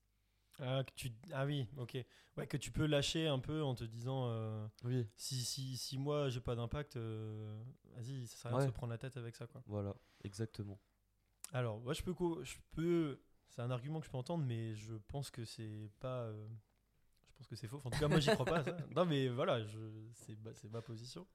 Ah, 0.59 0.83
que 0.83 0.91
tu... 0.93 1.11
ah 1.33 1.45
oui, 1.45 1.67
ok. 1.77 1.97
Ouais, 2.37 2.45
que 2.47 2.57
tu 2.57 2.71
peux 2.71 2.85
lâcher 2.85 3.27
un 3.27 3.39
peu 3.39 3.63
en 3.63 3.73
te 3.73 3.83
disant 3.83 4.27
euh, 4.29 4.67
Oui, 4.83 5.07
si, 5.15 5.43
si, 5.43 5.75
si 5.77 5.97
moi 5.97 6.29
j'ai 6.29 6.41
pas 6.41 6.55
d'impact, 6.55 6.97
euh, 6.97 7.63
vas-y, 7.95 8.27
ça 8.27 8.35
sert 8.37 8.51
à 8.53 8.57
rien 8.57 8.65
de 8.67 8.71
se 8.71 8.75
prendre 8.75 8.91
la 8.91 8.97
tête 8.99 9.17
avec 9.17 9.35
ça. 9.35 9.47
Quoi. 9.47 9.63
voilà, 9.65 9.95
exactement. 10.23 10.79
Alors, 11.53 11.79
moi 11.79 11.93
je 11.93 12.03
peux. 12.03 12.13
Je 12.43 12.55
peux 12.71 13.19
c'est 13.47 13.61
un 13.61 13.71
argument 13.71 13.99
que 13.99 14.05
je 14.05 14.11
peux 14.11 14.17
entendre, 14.17 14.45
mais 14.45 14.75
je 14.75 14.93
pense 15.07 15.31
que 15.31 15.43
c'est 15.45 15.89
pas. 15.99 16.23
euh, 16.25 16.47
je 17.31 17.37
pense 17.37 17.47
que 17.47 17.55
c'est 17.55 17.67
faux. 17.67 17.77
Enfin, 17.77 17.89
en 17.89 17.91
tout 17.91 17.99
cas, 17.99 18.07
moi 18.07 18.19
j'y 18.19 18.29
crois 18.31 18.45
pas 18.45 18.63
ça. 18.63 18.77
Non, 18.95 19.05
mais 19.05 19.29
voilà, 19.29 19.63
je... 19.65 19.79
c'est 20.13 20.37
ma- 20.41 20.53
c'est 20.53 20.69
ma 20.69 20.81
position. 20.81 21.25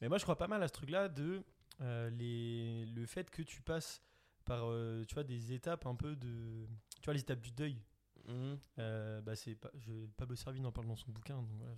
Mais 0.00 0.08
moi 0.08 0.18
je 0.18 0.22
crois 0.24 0.36
pas 0.36 0.48
mal 0.48 0.62
à 0.62 0.68
ce 0.68 0.72
truc-là 0.72 1.08
de 1.08 1.42
euh, 1.80 2.10
les... 2.10 2.86
le 2.86 3.06
fait 3.06 3.30
que 3.30 3.42
tu 3.42 3.60
passes 3.62 4.02
par 4.44 4.64
euh, 4.70 5.04
tu 5.06 5.14
vois, 5.14 5.24
des 5.24 5.52
étapes 5.52 5.86
un 5.86 5.94
peu 5.94 6.16
de. 6.16 6.66
Tu 7.00 7.04
vois, 7.04 7.14
les 7.14 7.20
étapes 7.20 7.40
du 7.40 7.52
deuil. 7.52 7.80
Mhm. 8.26 8.58
Euh, 8.78 9.20
bah, 9.22 9.34
c'est 9.36 9.54
pas, 9.54 9.70
je, 9.78 10.06
Pablo 10.16 10.36
Servigne 10.36 10.66
en 10.66 10.72
parle 10.72 10.86
dans 10.88 10.96
son 10.96 11.10
bouquin, 11.10 11.36
donc 11.36 11.48
voilà, 11.58 11.74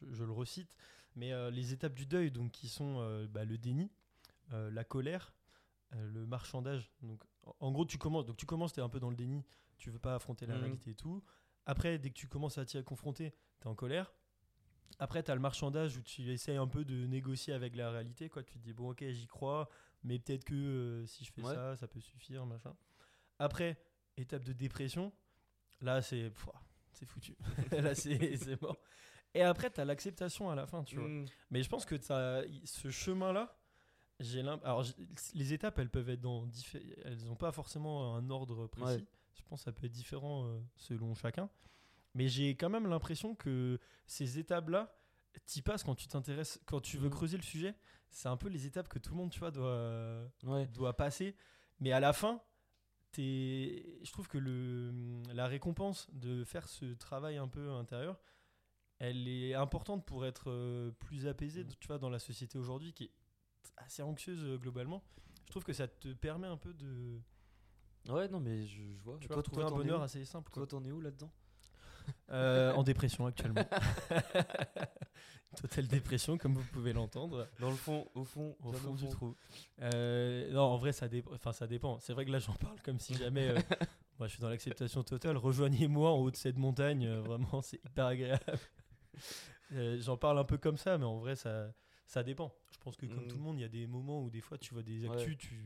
je, 0.00 0.06
je- 0.06 0.12
je 0.14 0.24
le 0.24 0.32
recite. 0.32 0.74
Mais 1.16 1.32
euh, 1.32 1.50
les 1.50 1.72
étapes 1.72 1.94
du 1.94 2.06
deuil, 2.06 2.30
donc 2.30 2.52
qui 2.52 2.68
sont 2.68 3.26
bah, 3.30 3.44
le 3.44 3.58
déni, 3.58 3.90
la 4.50 4.84
colère, 4.84 5.32
le 5.92 6.26
marchandage. 6.26 6.90
Donc, 7.02 7.22
en, 7.44 7.54
en 7.60 7.72
gros, 7.72 7.84
tu 7.84 7.98
commences, 7.98 8.26
donc 8.26 8.36
tu 8.36 8.46
commences, 8.46 8.72
t'es 8.72 8.80
un 8.80 8.88
peu 8.88 9.00
dans 9.00 9.10
le 9.10 9.16
déni, 9.16 9.44
tu 9.76 9.90
veux 9.90 9.98
pas 9.98 10.14
affronter 10.14 10.46
la 10.46 10.54
Mhm. 10.54 10.60
réalité 10.62 10.90
et 10.90 10.94
tout. 10.94 11.22
Après, 11.66 11.98
dès 11.98 12.10
que 12.10 12.14
tu 12.14 12.28
commences 12.28 12.58
à 12.58 12.64
t'y 12.64 12.82
confronter, 12.84 13.34
t'es 13.60 13.66
en 13.66 13.74
colère. 13.74 14.12
Après, 15.02 15.22
tu 15.22 15.30
as 15.30 15.34
le 15.34 15.40
marchandage 15.40 15.96
où 15.96 16.02
tu 16.02 16.30
essayes 16.30 16.56
un 16.58 16.68
peu 16.68 16.84
de 16.84 17.06
négocier 17.06 17.52
avec 17.54 17.74
la 17.74 17.90
réalité. 17.90 18.28
Quoi. 18.28 18.42
Tu 18.44 18.52
te 18.54 18.58
dis, 18.58 18.72
bon, 18.74 18.90
ok, 18.90 19.02
j'y 19.08 19.26
crois, 19.26 19.68
mais 20.04 20.18
peut-être 20.18 20.44
que 20.44 20.54
euh, 20.54 21.06
si 21.06 21.24
je 21.24 21.32
fais 21.32 21.42
Ouais. 21.42 21.54
ça, 21.54 21.74
ça 21.76 21.88
peut 21.88 22.00
suffire, 22.00 22.44
machin. 22.46 22.76
Après, 23.38 23.76
étape 24.18 24.44
de 24.44 24.52
dépression, 24.52 25.12
là, 25.80 26.02
c'est 26.02 26.30
c'est 26.92 27.06
foutu. 27.06 27.34
là, 27.72 27.94
c'est 27.94 28.60
mort. 28.60 28.78
Et 29.32 29.42
après, 29.42 29.70
tu 29.70 29.80
as 29.80 29.84
l'acceptation 29.84 30.50
à 30.50 30.54
la 30.54 30.66
fin, 30.66 30.84
tu 30.84 30.96
vois. 30.96 31.08
Mhm. 31.08 31.24
Mais 31.50 31.62
je 31.62 31.68
pense 31.68 31.86
que 31.86 31.94
t'as- 31.94 32.42
ce 32.64 32.90
chemin-là, 32.90 33.56
j'ai 34.18 34.40
alors 34.40 34.84
les 35.34 35.52
étapes, 35.54 35.78
elles 35.78 35.88
peuvent 35.88 36.10
être 36.10 36.20
dans 36.20 36.46
elles 37.06 37.24
n'ont 37.24 37.36
pas 37.36 37.52
forcément 37.52 38.16
un 38.16 38.28
ordre 38.28 38.66
précis. 38.66 38.98
Ouais. 39.00 39.06
Je 39.34 39.42
pense 39.48 39.60
que 39.60 39.64
ça 39.64 39.72
peut 39.72 39.86
être 39.86 39.92
différent 39.92 40.44
euh, 40.46 40.60
selon 40.76 41.14
chacun. 41.14 41.48
Mais 42.14 42.28
j'ai 42.28 42.56
quand 42.56 42.70
même 42.70 42.86
l'impression 42.88 43.34
que 43.34 43.78
ces 44.06 44.38
étapes-là, 44.38 44.96
t'y 45.46 45.62
passes 45.62 45.84
quand 45.84 45.94
tu 45.94 46.08
t'intéresses, 46.08 46.60
quand 46.66 46.80
tu 46.80 46.96
veux 46.98 47.08
Mhm. 47.08 47.14
creuser 47.14 47.36
le 47.36 47.42
sujet. 47.42 47.74
C'est 48.10 48.28
un 48.28 48.36
peu 48.36 48.48
les 48.48 48.66
étapes 48.66 48.88
que 48.88 48.98
tout 48.98 49.12
le 49.12 49.16
monde, 49.18 49.30
tu 49.30 49.38
vois, 49.38 49.50
doit 49.52 50.28
Ouais. 50.42 50.66
doit 50.68 50.96
passer. 50.96 51.36
Mais 51.78 51.92
à 51.92 52.00
la 52.00 52.12
fin, 52.12 52.42
t'es- 53.12 53.98
je 54.02 54.10
trouve 54.12 54.28
que 54.28 54.38
le, 54.38 54.92
la 55.32 55.46
récompense 55.46 56.08
de 56.12 56.44
faire 56.44 56.68
ce 56.68 56.94
travail 56.94 57.36
un 57.36 57.48
peu 57.48 57.70
intérieur, 57.70 58.18
elle 58.98 59.28
est 59.28 59.54
importante 59.54 60.04
pour 60.04 60.26
être 60.26 60.50
euh, 60.50 60.90
plus 60.92 61.26
apaisé, 61.26 61.64
Mm. 61.64 61.68
tu 61.80 61.86
vois, 61.86 61.98
dans 61.98 62.10
la 62.10 62.18
société 62.18 62.58
aujourd'hui 62.58 62.92
qui 62.92 63.04
est 63.04 63.12
assez 63.76 64.02
anxieuse 64.02 64.42
euh, 64.44 64.58
globalement. 64.58 65.02
Je 65.46 65.50
trouve 65.52 65.64
que 65.64 65.72
ça 65.72 65.88
te 65.88 66.12
permet 66.12 66.46
un 66.48 66.56
peu 66.56 66.74
de 66.74 67.20
Ouais, 68.08 68.28
non, 68.28 68.40
mais 68.40 68.66
je, 68.66 68.82
je 68.94 69.02
vois. 69.02 69.18
tu 69.18 69.28
vois, 69.28 69.42
trouver 69.42 69.62
un 69.62 69.68
es 69.68 69.70
bonheur 69.72 70.02
assez 70.02 70.24
simple. 70.24 70.50
quoi. 70.50 70.66
Toi, 70.66 70.78
t'en 70.80 70.84
es 70.84 70.90
où 70.90 71.00
là-dedans? 71.00 71.30
Euh, 72.30 72.72
en 72.74 72.82
dépression 72.82 73.26
actuellement. 73.26 73.64
Totale 75.60 75.88
dépression, 75.88 76.38
comme 76.38 76.54
vous 76.54 76.64
pouvez 76.72 76.92
l'entendre. 76.92 77.48
Dans 77.58 77.70
le 77.70 77.76
fond, 77.76 78.06
au 78.14 78.24
fond, 78.24 78.56
Au 78.62 78.70
bien 78.70 78.78
fond 78.80 78.94
du 78.94 79.08
trou. 79.08 79.34
Euh, 79.80 80.50
non, 80.52 80.62
en 80.62 80.76
vrai, 80.76 80.92
ça, 80.92 81.08
dé- 81.08 81.24
enfin, 81.32 81.52
ça 81.52 81.66
dépend. 81.66 81.98
C'est 81.98 82.12
vrai 82.12 82.24
que 82.24 82.30
là, 82.30 82.38
j'en 82.38 82.52
parle 82.54 82.80
comme 82.82 83.00
si 83.00 83.14
jamais. 83.14 83.48
euh, 83.48 83.58
moi, 84.20 84.28
je 84.28 84.34
suis 84.34 84.40
dans 84.40 84.48
l'acceptation 84.48 85.02
totale. 85.02 85.36
Rejoignez-moi 85.36 86.08
en 86.12 86.18
haut 86.18 86.30
de 86.30 86.36
cette 86.36 86.56
montagne. 86.56 87.04
euh, 87.04 87.20
vraiment, 87.20 87.62
c'est 87.62 87.84
hyper 87.84 88.06
agréable. 88.06 88.44
Euh, 89.72 89.98
j'en 90.00 90.16
parle 90.16 90.38
un 90.38 90.44
peu 90.44 90.56
comme 90.56 90.76
ça, 90.76 90.98
mais 90.98 91.04
en 91.04 91.18
vrai, 91.18 91.34
ça, 91.34 91.72
ça 92.06 92.22
dépend. 92.22 92.54
Je 92.70 92.78
pense 92.78 92.96
que, 92.96 93.06
comme 93.06 93.24
Mm. 93.24 93.28
tout 93.28 93.36
le 93.36 93.42
monde, 93.42 93.58
il 93.58 93.62
y 93.62 93.64
a 93.64 93.68
des 93.68 93.88
moments 93.88 94.22
où 94.22 94.30
des 94.30 94.40
fois, 94.40 94.56
tu 94.56 94.72
vois 94.72 94.84
des 94.84 95.04
actus, 95.04 95.26
Ouais. 95.30 95.36
tu. 95.36 95.64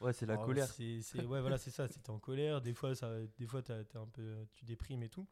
Ouais, 0.00 0.12
c'est 0.12 0.26
la 0.26 0.34
Alors, 0.34 0.46
colère. 0.46 0.68
c'est- 0.68 1.00
ouais, 1.24 1.40
voilà, 1.40 1.58
c'est 1.58 1.70
ça. 1.72 1.88
C'était 1.88 2.10
en 2.10 2.20
colère. 2.20 2.60
Des 2.60 2.72
fois, 2.72 2.94
ça, 2.94 3.10
des 3.36 3.46
fois, 3.48 3.62
t'es 3.62 3.72
un 3.96 4.06
peu, 4.12 4.46
tu 4.54 4.64
déprimes 4.64 5.02
et 5.02 5.08
tout. 5.08 5.26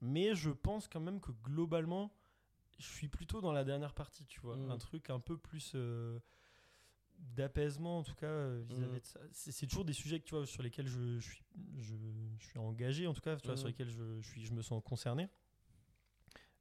Mais 0.00 0.34
je 0.34 0.50
pense 0.50 0.88
quand 0.88 1.00
même 1.00 1.20
que 1.20 1.32
globalement, 1.44 2.12
je 2.78 2.86
suis 2.86 3.08
plutôt 3.08 3.40
dans 3.40 3.52
la 3.52 3.64
dernière 3.64 3.92
partie, 3.94 4.24
tu 4.26 4.40
vois, 4.40 4.56
Mm. 4.56 4.70
un 4.70 4.78
truc 4.78 5.10
un 5.10 5.20
peu 5.20 5.36
plus 5.36 5.72
euh, 5.74 6.18
d'apaisement 7.18 7.98
en 7.98 8.02
tout 8.02 8.14
cas 8.14 8.26
euh, 8.26 8.62
vis-à-vis 8.66 8.96
Mm. 8.96 9.00
de 9.00 9.04
ça. 9.06 9.20
C'est 9.32 9.52
c'est 9.52 9.66
toujours 9.66 9.84
des 9.84 9.92
sujets 9.92 10.18
que 10.20 10.24
tu 10.24 10.34
vois 10.34 10.46
sur 10.46 10.62
lesquels 10.62 10.86
je, 10.88 11.18
je 11.18 11.28
suis, 11.30 11.44
je, 11.78 11.94
je 12.38 12.46
suis 12.46 12.58
engagé 12.58 13.06
en 13.06 13.12
tout 13.12 13.20
cas, 13.20 13.36
tu 13.36 13.46
vois, 13.46 13.56
sur 13.56 13.66
Mm. 13.66 13.70
lesquels 13.70 13.90
je, 13.90 14.20
suis, 14.22 14.42
je 14.44 14.52
me 14.54 14.62
sens 14.62 14.82
concerné. 14.84 15.28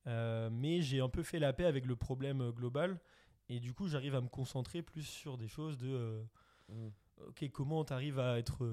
Euh, 0.08 0.50
mais 0.52 0.82
j'ai 0.82 1.00
un 1.02 1.10
peu 1.10 1.24
fait 1.24 1.40
la 1.40 1.54
paix 1.54 1.66
avec 1.66 1.86
le 1.86 1.96
problème 1.96 2.52
global 2.52 3.00
et 3.50 3.60
du 3.60 3.74
coup 3.74 3.88
j'arrive 3.90 4.16
à 4.16 4.22
me 4.22 4.30
concentrer 4.30 4.82
plus 4.82 5.04
sur 5.04 5.38
des 5.38 5.48
choses 5.50 5.78
de 5.78 5.90
euh, 6.70 6.90
ok 7.28 7.50
comment 7.52 7.84
tu 7.84 7.92
arrives 7.94 8.18
à 8.20 8.40
être 8.40 8.66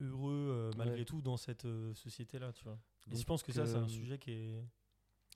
heureux 0.00 0.48
euh, 0.50 0.70
malgré 0.76 0.98
Ouais. 1.00 1.04
tout 1.04 1.20
dans 1.22 1.36
cette 1.36 1.66
société 1.94 2.38
là 2.38 2.52
tu 2.52 2.64
vois 2.64 2.78
et 3.12 3.16
je 3.16 3.24
pense 3.24 3.42
que 3.42 3.52
ça 3.52 3.66
c'est 3.66 3.76
un 3.76 3.84
euh, 3.84 3.88
sujet 3.88 4.18
qui 4.18 4.32
est 4.32 4.64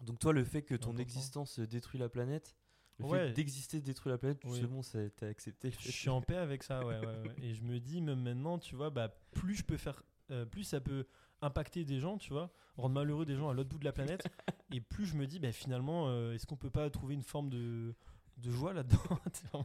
Donc 0.02 0.18
toi, 0.18 0.32
le 0.32 0.44
fait 0.44 0.62
que 0.62 0.74
ton 0.74 0.90
Important. 0.90 1.02
existence 1.02 1.58
euh, 1.60 1.66
détruit 1.66 1.98
la 2.00 2.08
planète, 2.08 2.56
le 2.98 3.04
Ouais. 3.06 3.28
fait 3.28 3.32
d'exister 3.34 3.80
détruit 3.80 4.10
la 4.10 4.18
planète, 4.18 4.40
Oui. 4.44 4.58
c'est 4.60 4.66
bon, 4.66 4.80
t'as 5.16 5.26
accepté. 5.28 5.70
je 5.70 5.90
suis 5.90 6.08
en 6.10 6.20
paix 6.20 6.36
avec 6.36 6.62
ça 6.62 6.84
ouais, 6.84 6.98
ouais, 6.98 7.06
ouais. 7.06 7.34
et 7.42 7.54
je 7.54 7.62
me 7.62 7.78
dis 7.80 8.00
même 8.02 8.20
maintenant 8.22 8.58
tu 8.58 8.74
vois 8.76 8.90
bah 8.90 9.08
plus 9.32 9.54
je 9.54 9.64
peux 9.64 9.76
faire 9.78 10.02
euh, 10.30 10.44
plus 10.44 10.64
ça 10.64 10.80
peut 10.80 11.06
impacter 11.40 11.84
des 11.84 11.98
gens 11.98 12.18
tu 12.18 12.32
vois 12.32 12.52
rendre 12.76 12.94
malheureux 12.94 13.24
des 13.24 13.34
gens 13.36 13.48
à 13.48 13.54
l'autre 13.54 13.68
bout 13.70 13.78
de 13.78 13.84
la 13.84 13.92
planète 13.92 14.22
et 14.72 14.80
plus 14.80 15.06
je 15.06 15.16
me 15.16 15.26
dis 15.26 15.38
bah 15.40 15.52
finalement 15.52 16.08
euh, 16.08 16.32
est-ce 16.34 16.46
qu'on 16.46 16.56
peut 16.56 16.70
pas 16.70 16.88
trouver 16.90 17.14
une 17.14 17.22
forme 17.24 17.50
de 17.50 17.94
de 18.38 18.50
joie 18.50 18.72
là-dedans 18.72 18.98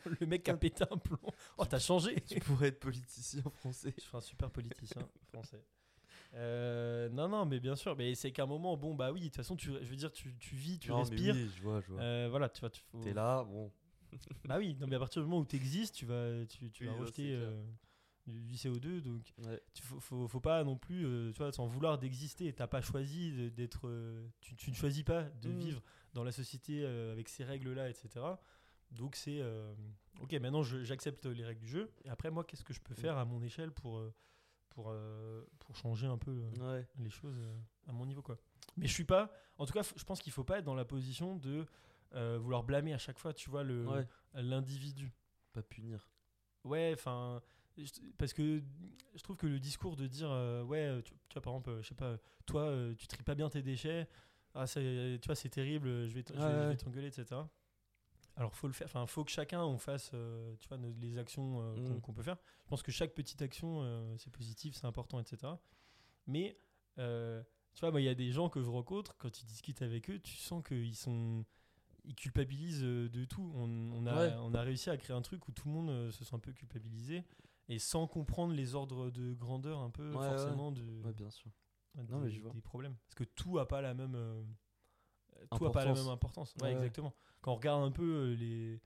le 0.19 0.27
mec 0.27 0.43
qui 0.43 0.51
a 0.51 0.58
pété 0.58 0.84
un 0.91 0.97
plomb 0.97 1.17
oh 1.58 1.65
t'as 1.65 1.80
changé 1.80 2.21
Tu 2.21 2.39
pourrais 2.39 2.67
être 2.67 2.80
politicien 2.80 3.41
français. 3.56 3.93
Je 3.97 4.03
serais 4.03 4.17
un 4.17 4.21
super 4.21 4.51
politicien 4.51 5.08
français. 5.30 5.63
Euh, 6.34 7.10
non, 7.10 7.27
non, 7.30 7.45
mais 7.45 7.60
bien 7.60 7.75
sûr. 7.75 7.95
Mais 7.95 8.13
c'est 8.15 8.32
qu'à 8.32 8.43
un 8.43 8.47
moment, 8.47 8.75
bon, 8.77 8.93
bah 8.95 9.12
oui, 9.12 9.21
de 9.21 9.25
toute 9.27 9.36
façon, 9.38 9.56
tu, 9.56 9.67
je 9.82 9.89
veux 9.89 9.95
dire, 9.95 10.12
tu, 10.12 10.36
tu 10.38 10.56
vis, 10.56 10.77
tu 10.80 10.89
Non, 10.89 10.97
mais 10.97 11.01
respires. 11.03 11.36
oui, 11.36 11.49
je 11.56 11.62
vois, 11.62 11.82
je 11.82 11.88
vois. 11.91 12.01
Euh, 12.01 12.27
voilà, 12.30 12.49
tu 12.49 12.60
vois, 12.60 12.69
tu 12.69 12.82
faut... 12.91 12.99
T'es 13.01 13.13
là, 13.13 13.43
bon. 13.43 13.71
Bah 14.45 14.58
oui, 14.58 14.75
non, 14.80 14.88
mais 14.88 14.95
à 14.95 14.99
partir 14.99 15.21
du 15.21 15.27
moment 15.27 15.41
où 15.41 15.45
tu 15.45 15.56
existes, 15.56 15.95
tu 15.95 16.06
vas, 16.06 16.45
tu, 16.45 16.69
tu 16.71 16.84
Oui, 16.84 16.89
vas 16.89 16.99
rejeter 16.99 17.34
euh, 17.34 17.63
du, 18.25 18.41
du 18.43 18.56
CO2. 18.56 19.01
Donc, 19.01 19.34
Ouais. 19.39 19.62
tu, 19.73 19.84
faut, 19.84 19.99
faut, 19.99 20.27
faut 20.27 20.39
pas 20.39 20.63
non 20.63 20.77
plus, 20.77 21.03
tu 21.34 21.38
vois, 21.38 21.51
sans 21.51 21.65
vouloir 21.65 21.97
d'exister. 21.97 22.51
T'as 22.53 22.67
pas 22.67 22.82
choisi 22.82 23.51
d'être. 23.51 23.89
tu, 24.41 24.56
tu 24.56 24.69
ne 24.71 24.75
choisis 24.75 25.03
pas 25.03 25.23
de 25.23 25.49
Mhm. 25.49 25.60
vivre 25.60 25.82
dans 26.13 26.23
la 26.23 26.32
société 26.32 26.86
avec 26.86 27.30
ces 27.30 27.43
règles-là, 27.43 27.89
etc. 27.89 28.10
Donc 28.91 29.15
c'est. 29.15 29.39
euh, 29.41 29.73
ok, 30.21 30.34
maintenant 30.34 30.63
j'accepte 30.63 31.26
les 31.26 31.43
règles 31.45 31.62
du 31.62 31.67
jeu. 31.67 31.91
Et 32.06 32.10
après, 32.10 32.32
moi, 32.32 32.43
qu'est-ce 32.43 32.63
que 32.63 32.73
je 32.73 32.80
peux 32.82 32.93
Mhm. 32.93 33.00
faire 33.00 33.17
à 33.17 33.26
mon 33.26 33.41
échelle 33.41 33.71
pour, 33.71 33.97
euh, 33.97 34.13
pour, 34.69 34.89
euh, 34.89 35.43
pour 35.60 35.76
changer 35.76 36.08
un 36.08 36.17
peu 36.17 36.32
Ouais. 36.60 36.88
les 36.97 37.10
choses 37.10 37.38
à 37.88 37.91
mon 37.91 38.06
niveau, 38.06 38.21
quoi. 38.21 38.38
Mais 38.78 38.88
je 38.88 38.93
suis 38.93 39.04
pas. 39.06 39.32
En 39.58 39.65
tout 39.65 39.73
cas, 39.73 39.82
je 39.95 40.04
pense 40.04 40.21
qu'il 40.21 40.32
faut 40.32 40.43
pas 40.43 40.60
être 40.60 40.65
dans 40.65 40.76
la 40.76 40.86
position 40.86 41.36
de 41.36 41.65
euh, 42.13 42.38
vouloir 42.39 42.63
blâmer 42.63 42.93
à 42.93 42.97
chaque 42.97 43.19
fois, 43.19 43.34
tu 43.34 43.50
vois, 43.50 43.63
le 43.63 43.86
Ouais. 43.86 44.08
l'individu. 44.36 45.12
Pas 45.54 45.62
punir. 45.63 46.08
Ouais, 46.63 46.91
enfin, 46.93 47.41
parce 48.17 48.34
que 48.34 48.62
je 49.15 49.21
trouve 49.23 49.36
que 49.38 49.47
le 49.47 49.60
discours 49.60 49.95
de 49.95 50.08
dire, 50.08 50.30
euh, 50.32 50.63
ouais, 50.63 51.02
tu, 51.04 51.13
tu 51.30 51.34
vois, 51.34 51.41
par 51.41 51.54
exemple, 51.54 51.69
euh, 51.71 51.82
je 51.82 51.88
sais 51.89 51.95
pas, 51.95 52.17
toi, 52.45 52.63
euh, 52.63 52.93
tu 52.95 53.08
tries 53.08 53.23
pas 53.23 53.36
bien 53.36 53.50
tes 53.50 53.62
déchets, 53.62 54.08
ah, 54.54 54.65
tu 54.67 55.19
vois, 55.26 55.36
c'est 55.36 55.50
terrible, 55.50 56.08
je 56.08 56.13
vais 56.13 56.23
t- 56.23 56.34
je 56.34 56.39
vais- 56.39 56.67
Ouais, 56.69 56.78
t'engueuler, 56.78 57.08
etc. 57.08 57.41
Alors, 58.38 58.54
faut 58.56 58.67
le 58.67 58.73
faire, 58.73 58.86
enfin, 58.86 59.06
faut 59.08 59.23
que 59.26 59.32
chacun 59.32 59.63
on 59.63 59.78
fasse, 59.80 60.12
euh, 60.13 60.56
tu 60.60 60.67
vois, 60.69 60.78
nos- 60.78 60.93
les 60.93 61.17
actions 61.17 61.60
euh, 61.62 61.76
qu'on 61.76 61.95
Mm. 61.95 62.02
qu'on 62.02 62.13
peut 62.13 62.21
faire. 62.23 62.38
Je 62.63 62.69
pense 62.69 62.84
que 62.84 62.91
chaque 62.91 63.13
petite 63.13 63.41
action, 63.41 63.82
euh, 63.82 64.15
c'est 64.17 64.32
positif, 64.32 64.76
c'est 64.76 64.86
important, 64.86 65.19
etc. 65.19 65.54
Mais, 66.28 66.60
tu 66.95 67.86
vois, 67.86 68.00
il 68.00 68.06
y 68.06 68.10
a 68.10 68.15
des 68.15 68.32
gens 68.32 68.50
que 68.50 68.62
je 68.62 68.69
rencontre, 68.69 69.15
quand 69.17 69.32
tu 69.32 69.43
discutes 69.45 69.82
avec 69.82 70.10
eux, 70.10 70.19
tu 70.19 70.36
sens 70.38 70.63
qu'ils 70.63 70.95
sont 70.95 71.45
ils 72.06 72.15
culpabilisent 72.15 72.84
de 72.84 73.26
tout. 73.26 73.52
On, 73.54 73.67
on 73.91 74.06
a, 74.06 74.15
Ouais. 74.28 74.34
on 74.39 74.54
a 74.54 74.62
réussi 74.62 74.89
à 74.89 74.95
créer 74.95 75.13
un 75.15 75.21
truc 75.21 75.45
où 75.50 75.52
tout 75.52 75.67
le 75.67 75.73
monde 75.73 76.10
se 76.12 76.23
sent 76.23 76.36
un 76.36 76.39
peu 76.39 76.54
culpabilisé 76.54 77.26
et 77.67 77.80
sans 77.80 78.08
comprendre 78.08 78.54
les 78.54 78.76
ordres 78.76 79.10
de 79.10 79.34
grandeur 79.34 79.80
un 79.80 79.89
peu 79.89 80.12
Ouais, 80.12 80.17
ouais. 80.19 80.28
forcément 80.30 80.71
de, 80.71 80.82
bien 81.12 81.30
sûr. 81.30 81.52
des, 81.95 82.13
Non, 82.13 82.19
mais 82.19 82.30
je 82.30 82.39
vois. 82.39 82.52
des 82.54 82.62
problèmes. 82.62 82.95
Parce 83.08 83.15
que 83.15 83.26
tout 83.26 83.60
a 83.60 83.67
pas 83.67 83.82
la 83.82 83.93
même, 83.93 84.13
tout 85.52 85.65
a 85.65 85.71
pas 85.71 85.84
la 85.84 85.91
Importance. 85.91 85.97
même 86.06 86.13
importance. 86.13 86.56
Exactement. 86.63 87.13
Quand 87.47 87.53
on 87.53 87.55
regarde 87.55 87.81
un 87.83 87.91
peu 87.91 88.03
euh, 88.03 88.33
les, 88.36 88.77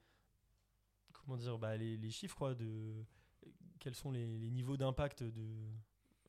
comment 1.12 1.36
dire, 1.36 1.58
bah, 1.58 1.76
les, 1.76 1.96
les 1.96 2.10
chiffres 2.12 2.36
quoi, 2.36 2.54
de 2.54 3.04
quels 3.80 3.96
sont 3.96 4.12
les, 4.12 4.38
les 4.38 4.50
niveaux 4.52 4.76
d'impact 4.76 5.24
de, 5.24 5.42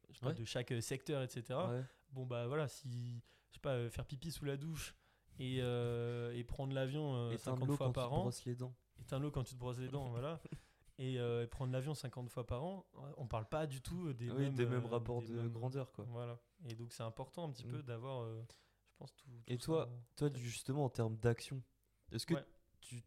je 0.10 0.16
sais 0.16 0.22
pas, 0.22 0.30
Ouais. 0.30 0.34
de 0.34 0.44
chaque 0.44 0.72
euh, 0.72 0.82
secteur, 0.82 1.22
etc. 1.22 1.44
Ouais. 1.70 1.84
Bon 2.12 2.26
bah 2.26 2.48
voilà, 2.48 2.68
si 2.68 3.22
je 3.50 3.54
sais 3.54 3.60
pas, 3.60 3.74
euh, 3.76 3.88
faire 3.92 4.08
pipi 4.08 4.32
sous 4.32 4.46
la 4.46 4.58
douche 4.58 4.96
et, 5.38 5.60
euh, 5.62 6.34
et 6.34 6.44
prendre 6.44 6.74
l'avion 6.74 7.14
euh, 7.16 7.32
Éteindre 7.34 7.60
50 7.60 7.68
l'eau 7.68 7.76
fois 7.78 7.86
quand 7.86 7.92
tu 7.92 7.96
par 8.00 8.10
te 8.10 8.14
an, 8.16 8.22
brosses 8.22 8.46
les 8.46 8.56
dents. 8.56 8.76
éteindre 9.00 9.22
l'eau 9.26 9.32
quand 9.32 9.44
tu 9.44 9.54
te 9.54 9.60
brosses 9.60 9.78
les 9.78 9.90
dents, 9.90 10.10
voilà. 10.10 10.42
Et, 10.98 11.20
euh, 11.20 11.44
et 11.44 11.48
prendre 11.48 11.72
l'avion 11.72 11.94
50 11.94 12.30
fois 12.30 12.48
par 12.48 12.64
an, 12.64 12.86
on 13.18 13.28
parle 13.28 13.48
pas 13.48 13.66
du 13.68 13.80
tout 13.82 14.12
des, 14.14 14.30
oui, 14.32 14.44
mêmes, 14.46 14.54
des 14.56 14.66
mêmes 14.66 14.86
rapports 14.88 15.22
des 15.22 15.28
de 15.28 15.34
mêmes- 15.36 15.52
grandeur, 15.52 15.92
quoi. 15.92 16.06
Voilà. 16.10 16.40
Et 16.68 16.74
donc 16.76 16.94
c'est 16.94 17.04
important 17.04 17.46
un 17.46 17.52
petit 17.52 17.66
Mm. 17.66 17.70
peu 17.72 17.84
d'avoir, 17.84 18.28
je 18.28 18.96
pense, 18.98 19.14
tout. 19.16 19.28
Et 19.48 19.58
toi, 19.60 19.86
ça. 20.18 20.30
toi, 20.30 20.38
justement, 20.40 20.86
en 20.86 20.90
termes 20.90 21.18
d'action, 21.18 21.62
est-ce 22.12 22.26
que 22.26 22.36
Ouais. 22.36 22.46
tu. 22.82 23.04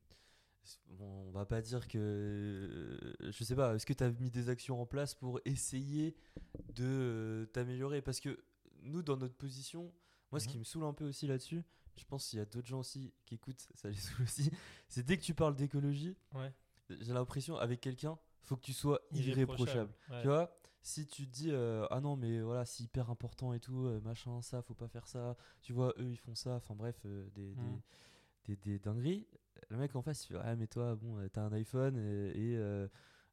Bon, 0.91 1.27
on 1.29 1.31
va 1.31 1.47
pas 1.47 1.61
dire 1.63 1.87
que. 1.89 2.99
Je 3.21 3.45
sais 3.45 3.55
pas, 3.55 3.75
est-ce 3.75 3.87
que 3.87 3.93
tu 3.93 4.03
as 4.05 4.11
mis 4.11 4.31
des 4.31 4.49
actions 4.49 4.81
en 4.81 4.87
place 4.87 5.15
pour 5.15 5.41
essayer 5.45 6.17
de 6.75 6.85
euh, 6.85 7.47
t'améliorer? 7.47 8.03
Parce 8.03 8.21
que 8.21 8.43
nous, 8.83 9.03
dans 9.03 9.17
notre 9.17 9.35
position, 9.37 9.93
moi, 10.33 10.41
ce 10.41 10.49
qui 10.49 10.55
Mhm. 10.57 10.61
me 10.61 10.65
saoule 10.65 10.85
un 10.85 10.93
peu 10.93 11.05
aussi 11.07 11.27
là-dessus, 11.27 11.63
je 11.97 12.05
pense 12.05 12.29
qu'il 12.29 12.39
y 12.39 12.43
a 12.43 12.47
d'autres 12.47 12.67
gens 12.67 12.81
aussi 12.81 13.13
qui 13.27 13.35
écoutent, 13.37 13.69
ça 13.75 13.89
les 13.89 13.95
saoule 13.95 14.25
aussi, 14.25 14.51
c'est 14.89 15.05
dès 15.05 15.17
que 15.17 15.23
tu 15.23 15.35
parles 15.35 15.55
d'écologie, 15.55 16.17
Ouais. 16.35 16.53
j'ai 16.91 17.13
l'impression, 17.13 17.57
avec 17.57 17.81
quelqu'un, 17.81 18.19
faut 18.43 18.57
que 18.57 18.63
tu 18.63 18.73
sois 18.73 19.01
irréprochable. 19.13 19.93
Ouais. 20.11 20.21
Tu 20.21 20.27
vois, 20.27 20.57
si 20.83 21.07
tu 21.07 21.27
te 21.27 21.33
dis 21.33 21.51
euh, 21.51 21.85
ah 21.91 22.01
non 22.01 22.15
mais 22.17 22.41
voilà 22.43 22.65
c'est 22.65 22.85
hyper 22.85 23.11
important 23.11 23.53
et 23.53 23.59
tout 23.59 23.87
euh, 23.87 24.01
machin 24.03 24.41
ça 24.41 24.63
faut 24.63 24.75
pas 24.75 24.87
faire 24.87 25.09
ça, 25.09 25.37
tu 25.61 25.73
vois 25.73 25.93
eux 25.99 26.09
ils 26.11 26.17
font 26.17 26.37
ça, 26.37 26.55
enfin 26.55 26.77
bref 26.77 26.95
euh, 27.07 27.29
des, 27.35 27.55
des- 27.55 27.61
Mhm. 27.61 27.81
Des, 28.47 28.57
des 28.57 28.79
dingueries. 28.79 29.27
Le 29.71 29.77
mec 29.79 29.97
en 29.97 30.03
face 30.03 30.25
il 30.25 30.35
fait 30.35 30.41
ah 30.43 30.55
mais 30.55 30.67
toi 30.67 30.95
bon 30.97 31.19
euh, 31.19 31.29
t'as 31.29 31.43
un 31.43 31.53
iPhone 31.53 31.97
et 31.97 32.53
et, 32.53 32.57
euh, 32.57 32.87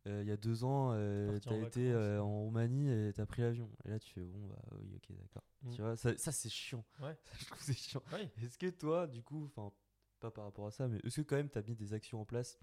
euh, 0.07 0.21
il 0.23 0.27
y 0.27 0.31
a 0.31 0.37
deux 0.37 0.63
ans 0.63 0.91
euh, 0.93 1.37
t'as 1.39 1.55
été 1.57 1.91
euh, 1.91 2.21
en 2.23 2.43
Roumanie 2.43 2.89
et 2.89 3.13
t'as 3.13 3.25
pris 3.25 3.41
l'avion 3.41 3.69
et 3.85 3.89
là 3.89 3.99
tu 3.99 4.13
fais 4.13 4.21
bon 4.23 4.47
bah 4.47 4.59
oui 4.79 4.93
ok 4.95 5.15
d'accord. 5.17 5.43
Mhm. 5.61 5.71
Tu 5.75 5.81
vois 5.81 5.95
ça, 5.95 6.17
ça 6.17 6.31
c'est 6.31 6.49
chiant. 6.49 6.83
Ouais. 7.01 7.17
je 7.39 7.45
trouve 7.45 7.59
c'est 7.61 7.77
chiant. 7.77 8.01
Ouais. 8.13 8.31
Est-ce 8.41 8.57
que 8.57 8.69
toi 8.69 9.05
du 9.07 9.21
coup 9.21 9.45
enfin 9.45 9.71
pas 10.19 10.31
par 10.31 10.45
rapport 10.45 10.65
à 10.67 10.71
ça 10.71 10.87
mais 10.87 10.99
est-ce 11.03 11.17
que 11.21 11.27
quand 11.27 11.35
même 11.35 11.49
t'as 11.49 11.61
mis 11.61 11.75
des 11.75 11.93
actions 11.93 12.21
en 12.21 12.25
place 12.25 12.57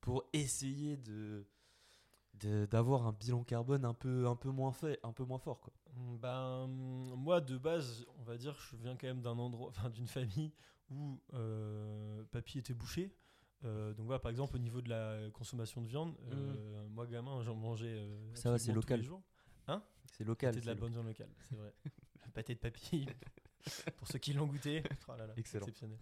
pour 0.00 0.24
essayer 0.32 0.96
de 0.96 1.46
de- 2.34 2.66
d'avoir 2.66 3.06
un 3.06 3.12
bilan 3.12 3.44
carbone 3.44 3.84
un 3.84 3.94
peu 3.94 4.26
un 4.26 4.36
peu 4.36 4.50
moins 4.50 4.72
fait 4.72 4.98
un 5.02 5.12
peu 5.12 5.24
moins 5.24 5.38
fort 5.38 5.60
quoi? 5.60 5.72
Mm, 5.96 6.16
Ben, 6.18 6.66
moi, 6.66 7.40
de 7.40 7.56
base, 7.56 8.04
on 8.18 8.24
va 8.24 8.36
dire, 8.36 8.56
je 8.58 8.76
viens 8.76 8.96
quand 8.96 9.06
même 9.06 9.20
d'un 9.20 9.38
endroit, 9.38 9.68
enfin, 9.76 9.90
d'une 9.90 10.08
famille 10.08 10.52
où 10.90 11.20
euh, 11.34 12.24
papy 12.30 12.58
était 12.58 12.74
bouché. 12.74 13.14
Euh, 13.64 13.94
donc 13.94 14.06
voilà, 14.06 14.18
par 14.18 14.30
exemple, 14.30 14.56
au 14.56 14.58
niveau 14.58 14.82
de 14.82 14.90
la 14.90 15.30
consommation 15.32 15.80
de 15.80 15.86
viande, 15.88 16.14
euh, 16.32 16.86
moi, 16.88 17.06
gamin, 17.06 17.42
j'en 17.42 17.54
mangeais. 17.54 17.96
euh. 17.98 18.34
Ça 18.34 18.50
va, 18.50 18.58
c'est 18.58 18.70
absolument 18.70 18.82
tous 18.82 18.94
les 18.96 19.02
jours. 19.02 19.22
c'est 20.12 20.24
local 20.24 20.54
C'était 20.54 20.66
de 20.66 20.70
la 20.70 20.74
bonne 20.78 20.92
viande 20.92 21.06
locale, 21.06 21.30
c'est 21.48 21.56
vrai. 21.56 21.72
Le 22.26 22.30
pâté 22.32 22.54
de 22.54 22.60
papy, 22.60 23.06
pour 23.96 24.08
ceux 24.08 24.18
qui 24.18 24.32
l'ont 24.32 24.46
goûté. 24.46 24.82
Oh 25.08 25.12
là 25.16 25.26
là, 25.26 25.34
Excellent. 25.36 25.66
Exceptionnel. 25.66 25.98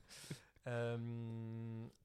Euh, 0.69 0.97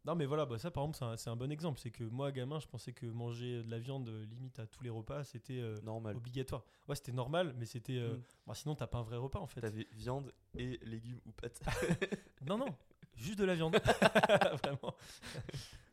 non, 0.06 0.16
mais 0.16 0.26
voilà, 0.26 0.46
bah, 0.46 0.58
ça 0.58 0.72
par 0.72 0.84
exemple, 0.86 1.18
c'est 1.18 1.30
un, 1.30 1.36
bon 1.36 1.52
exemple. 1.52 1.80
C'est 1.80 1.92
que 1.92 2.04
moi, 2.04 2.32
gamin, 2.32 2.60
je 2.60 2.68
pensais 2.68 2.94
que 2.94 3.06
manger 3.06 3.64
de 3.64 3.70
la 3.70 3.80
viande 3.80 4.10
euh, 4.10 4.26
limite 4.26 4.58
à 4.60 4.66
tous 4.66 4.84
les 4.84 4.90
repas, 4.90 5.24
c'était 5.24 5.60
euh, 5.60 5.80
normal 5.84 6.16
obligatoire. 6.16 6.64
Ouais, 6.88 6.96
c'était 6.96 7.12
normal, 7.12 7.54
mais 7.58 7.66
c'était. 7.66 7.98
euh, 7.98 8.16
Mm. 8.16 8.22
bah, 8.48 8.56
sinon, 8.56 8.76
t'as 8.76 8.88
pas 8.88 8.98
un 9.00 9.04
vrai 9.04 9.18
repas 9.18 9.40
en 9.40 9.48
fait. 9.48 9.62
t'avais 9.62 9.88
viande 9.92 10.34
et 10.58 10.80
légumes 10.84 11.20
ou 11.26 11.32
pâtes 11.32 11.62
Non, 12.48 12.58
non, 12.58 12.76
juste 13.16 13.38
de 13.38 13.46
la 13.46 13.54
viande. 13.56 13.76
Vraiment. 14.64 14.96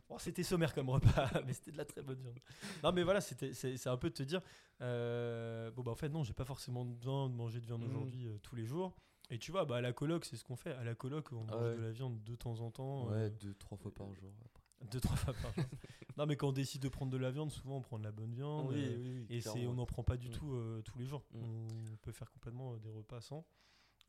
Bon, 0.09 0.19
c'était 0.19 0.43
sommaire 0.43 0.75
comme 0.75 0.91
repas, 0.91 1.29
mais 1.47 1.53
c'était 1.53 1.73
de 1.73 1.77
la 1.79 1.85
très 1.85 2.03
bonne 2.03 2.21
viande. 2.21 2.39
Non, 2.83 2.93
mais 2.93 3.03
voilà, 3.03 3.21
c'est, 3.21 3.87
un 3.87 3.97
peu 3.97 4.11
de 4.11 4.15
te 4.15 4.23
dire 4.23 4.41
euh, 4.81 5.71
bon, 5.73 5.83
bah 5.83 5.93
en 5.93 5.97
fait, 5.97 6.09
non, 6.09 6.23
j'ai 6.23 6.35
pas 6.35 6.45
forcément 6.45 6.85
besoin 6.85 7.29
de 7.29 7.35
manger 7.35 7.61
de 7.61 7.67
viande 7.67 7.83
Mm. 7.83 7.87
aujourd'hui 7.87 8.29
tous 8.43 8.55
les 8.55 8.65
jours. 8.65 8.95
Et 9.31 9.39
tu 9.39 9.51
vois, 9.53 9.65
bah, 9.65 9.77
à 9.77 9.81
la 9.81 9.93
coloc, 9.93 10.25
c'est 10.25 10.37
ce 10.37 10.45
qu'on 10.45 10.57
fait. 10.57 10.73
À 10.75 10.85
la 10.85 10.95
coloc, 10.95 11.33
on 11.33 11.45
Ah 11.49 11.53
mange 11.57 11.63
ouais. 11.71 11.77
de 11.77 11.81
la 11.83 11.91
viande 11.93 12.23
de 12.23 12.35
temps 12.37 12.61
en 12.61 12.71
temps. 12.71 13.07
ouais 13.09 13.15
euh, 13.17 13.31
deux 13.31 13.55
trois 13.55 13.79
fois 13.79 13.93
par 13.93 14.13
jour 14.15 14.31
après. 14.45 14.63
deux, 14.91 15.01
trois 15.01 15.17
fois 15.17 15.33
par 15.35 15.53
jour. 15.55 15.65
non, 16.19 16.27
mais 16.27 16.37
quand 16.37 16.49
on 16.49 16.53
décide 16.53 16.83
de 16.83 16.89
prendre 16.89 17.11
de 17.11 17.17
la 17.19 17.31
viande, 17.31 17.51
souvent 17.51 17.79
on 17.79 17.81
prend 17.83 17.99
de 17.99 18.05
la 18.05 18.13
bonne 18.13 18.35
viande. 18.35 18.71
euh, 18.73 18.97
oui 19.23 19.27
et 19.31 19.41
c'est, 19.41 19.67
on 19.67 19.75
n'en 19.75 19.87
prend 19.87 20.03
pas 20.05 20.17
du 20.19 20.29
Mm. 20.29 20.33
tout 20.33 20.53
euh, 20.55 20.83
tous 20.83 20.99
les 20.99 21.07
jours. 21.07 21.25
Mm. 21.33 21.39
On 21.43 21.97
peut 22.03 22.13
faire 22.13 22.31
complètement 22.31 22.77
des 22.77 22.91
repas 22.91 23.21
sans. 23.23 23.47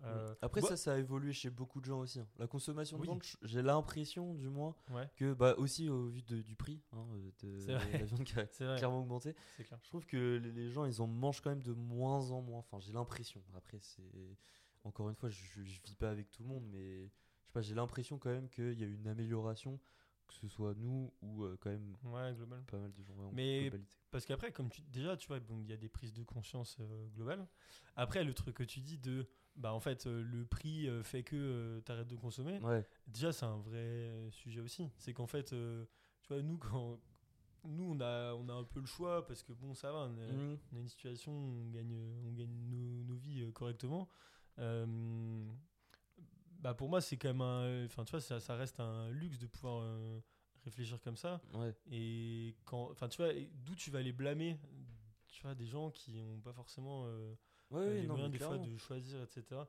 Euh, 0.03 0.35
après 0.41 0.59
bah- 0.59 0.67
ça 0.67 0.75
ça 0.75 0.93
a 0.95 0.97
évolué 0.97 1.31
chez 1.31 1.49
beaucoup 1.49 1.79
de 1.79 1.85
gens 1.85 2.01
aussi 2.01 2.19
hein. 2.19 2.27
la 2.37 2.47
consommation 2.47 2.97
de 2.97 3.01
Oui. 3.03 3.07
viande 3.07 3.21
j'ai 3.43 3.61
l'impression 3.61 4.33
du 4.33 4.49
moins 4.49 4.75
Ouais, 4.91 5.09
que 5.15 5.33
bah 5.33 5.55
aussi 5.57 5.87
au 5.87 6.07
vu 6.09 6.21
de- 6.21 6.41
du 6.41 6.53
prix 6.57 6.81
hein, 6.91 7.07
de 7.41 7.65
la 7.65 8.03
viande 8.03 8.25
qui 8.25 8.37
a 8.37 8.45
clairement 8.75 8.99
augmenté 8.99 9.33
C'est 9.55 9.63
clair. 9.63 9.79
je 9.81 9.87
trouve 9.87 10.05
que 10.05 10.35
les- 10.43 10.51
les 10.51 10.69
gens 10.69 10.83
ils 10.83 11.01
en 11.01 11.07
mangent 11.07 11.39
quand 11.39 11.49
même 11.51 11.63
de 11.63 11.71
moins 11.71 12.29
en 12.31 12.41
moins 12.41 12.59
enfin 12.59 12.77
j'ai 12.81 12.91
l'impression 12.91 13.41
après 13.55 13.77
c'est 13.79 14.37
encore 14.85 15.09
une 15.09 15.15
fois 15.15 15.29
je, 15.29 15.63
je 15.63 15.81
vis 15.83 15.95
pas 15.95 16.09
avec 16.09 16.31
tout 16.31 16.43
le 16.43 16.49
monde 16.49 16.65
mais 16.71 17.07
je 17.07 17.45
sais 17.47 17.51
pas 17.53 17.61
j'ai 17.61 17.75
l'impression 17.75 18.17
quand 18.17 18.29
même 18.31 18.49
qu'il 18.49 18.79
y 18.79 18.83
a 18.83 18.87
une 18.87 19.07
amélioration 19.07 19.79
que 20.27 20.33
ce 20.33 20.47
soit 20.47 20.73
nous 20.75 21.13
ou 21.21 21.43
euh, 21.43 21.55
quand 21.59 21.69
même 21.69 21.95
Ouais, 22.03 22.33
global. 22.33 22.63
pas 22.65 22.79
mal 22.79 22.91
de 22.93 23.03
gens 23.03 23.13
ouais, 23.15 23.25
en 23.25 23.31
Mais- 23.31 23.61
globalité. 23.63 23.95
Parce 24.09 24.25
qu'après, 24.25 24.51
comme 24.51 24.69
tu 24.69 24.81
déjà, 24.81 25.15
tu 25.17 25.27
vois, 25.27 25.39
bon, 25.39 25.59
il 25.61 25.69
y 25.69 25.73
a 25.73 25.77
des 25.77 25.87
prises 25.89 26.13
de 26.13 26.23
conscience 26.23 26.77
euh, 26.79 27.07
globales. 27.09 27.45
Après, 27.95 28.23
le 28.23 28.33
truc 28.33 28.55
que 28.55 28.63
tu 28.63 28.79
dis 28.79 28.97
de, 28.97 29.27
bah 29.55 29.71
en 29.73 29.79
fait, 29.79 30.07
euh, 30.07 30.23
le 30.23 30.45
prix 30.45 30.87
fait 31.03 31.21
que 31.21 31.79
tu 31.85 31.91
arrêtes 31.91 32.07
de 32.07 32.15
consommer. 32.15 32.59
ouais 32.61 32.87
Déjà, 33.07 33.31
c'est 33.33 33.45
un 33.45 33.57
vrai 33.59 34.29
sujet 34.31 34.61
aussi. 34.61 34.89
C'est 34.97 35.13
qu'en 35.13 35.27
fait, 35.27 35.49
tu 35.49 36.27
vois, 36.29 36.41
nous 36.41 36.57
quand 36.57 36.99
nous 37.65 37.83
on 37.83 37.99
a 37.99 38.33
on 38.33 38.47
a 38.49 38.53
un 38.53 38.63
peu 38.63 38.79
le 38.79 38.85
choix 38.87 39.25
parce 39.27 39.43
que 39.43 39.51
bon, 39.53 39.73
ça 39.75 39.91
va, 39.91 40.07
on 40.09 40.17
a, 40.17 40.31
Mhm. 40.31 40.57
on 40.71 40.77
a 40.77 40.79
une 40.79 40.87
situation, 40.89 41.31
on 41.33 41.69
gagne 41.69 41.93
on 42.25 42.31
gagne 42.31 42.55
nos, 42.69 43.03
nos 43.03 43.15
vies 43.15 43.51
correctement. 43.53 44.07
Euh, 44.59 45.45
bah 46.59 46.73
pour 46.73 46.89
moi, 46.89 47.01
c'est 47.01 47.17
quand 47.17 47.27
même 47.29 47.41
un, 47.41 47.85
enfin 47.85 48.03
tu 48.05 48.11
vois, 48.11 48.21
ça, 48.21 48.39
ça 48.39 48.55
reste 48.55 48.79
un 48.79 49.09
luxe 49.11 49.37
de 49.39 49.47
pouvoir 49.47 49.81
euh, 49.83 50.19
réfléchir 50.63 50.99
comme 51.01 51.17
ça. 51.17 51.41
ouais 51.53 51.73
Et 51.91 52.55
quand, 52.65 52.89
enfin, 52.91 53.07
tu 53.07 53.21
vois, 53.21 53.31
d'où 53.65 53.75
tu 53.75 53.91
vas 53.91 54.01
les 54.01 54.13
blâmer 54.13 54.57
Tu 55.27 55.41
vois, 55.43 55.53
des 55.55 55.67
gens 55.67 55.91
qui 55.91 56.13
n'ont 56.21 56.39
pas 56.39 56.53
forcément 56.53 57.03
euh, 57.05 57.35
ouais, 57.71 57.79
ouais, 57.85 57.93
les 58.01 58.07
non, 58.07 58.13
moyens 58.13 58.31
des 58.31 58.39
fois 58.39 58.57
de 58.57 58.77
choisir, 58.77 59.21
etc. 59.21 59.61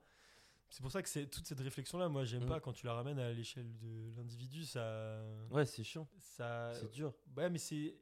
C'est 0.68 0.82
pour 0.82 0.90
ça 0.90 1.00
que 1.02 1.08
c'est 1.08 1.26
toute 1.28 1.46
cette 1.46 1.60
réflexion-là, 1.60 2.08
moi, 2.08 2.24
j'aime 2.24 2.44
Mm. 2.44 2.48
pas 2.48 2.60
quand 2.60 2.72
tu 2.72 2.86
la 2.86 2.94
ramènes 2.94 3.18
à 3.20 3.32
l'échelle 3.32 3.76
de 3.78 4.10
l'individu, 4.16 4.64
ça, 4.64 5.22
ouais 5.50 5.64
c'est 5.66 5.84
chiant 5.84 6.08
ça, 6.18 6.72
c'est 6.74 6.90
dur 6.90 7.14
ouais, 7.36 7.48
mais 7.50 7.58
c'est 7.58 7.96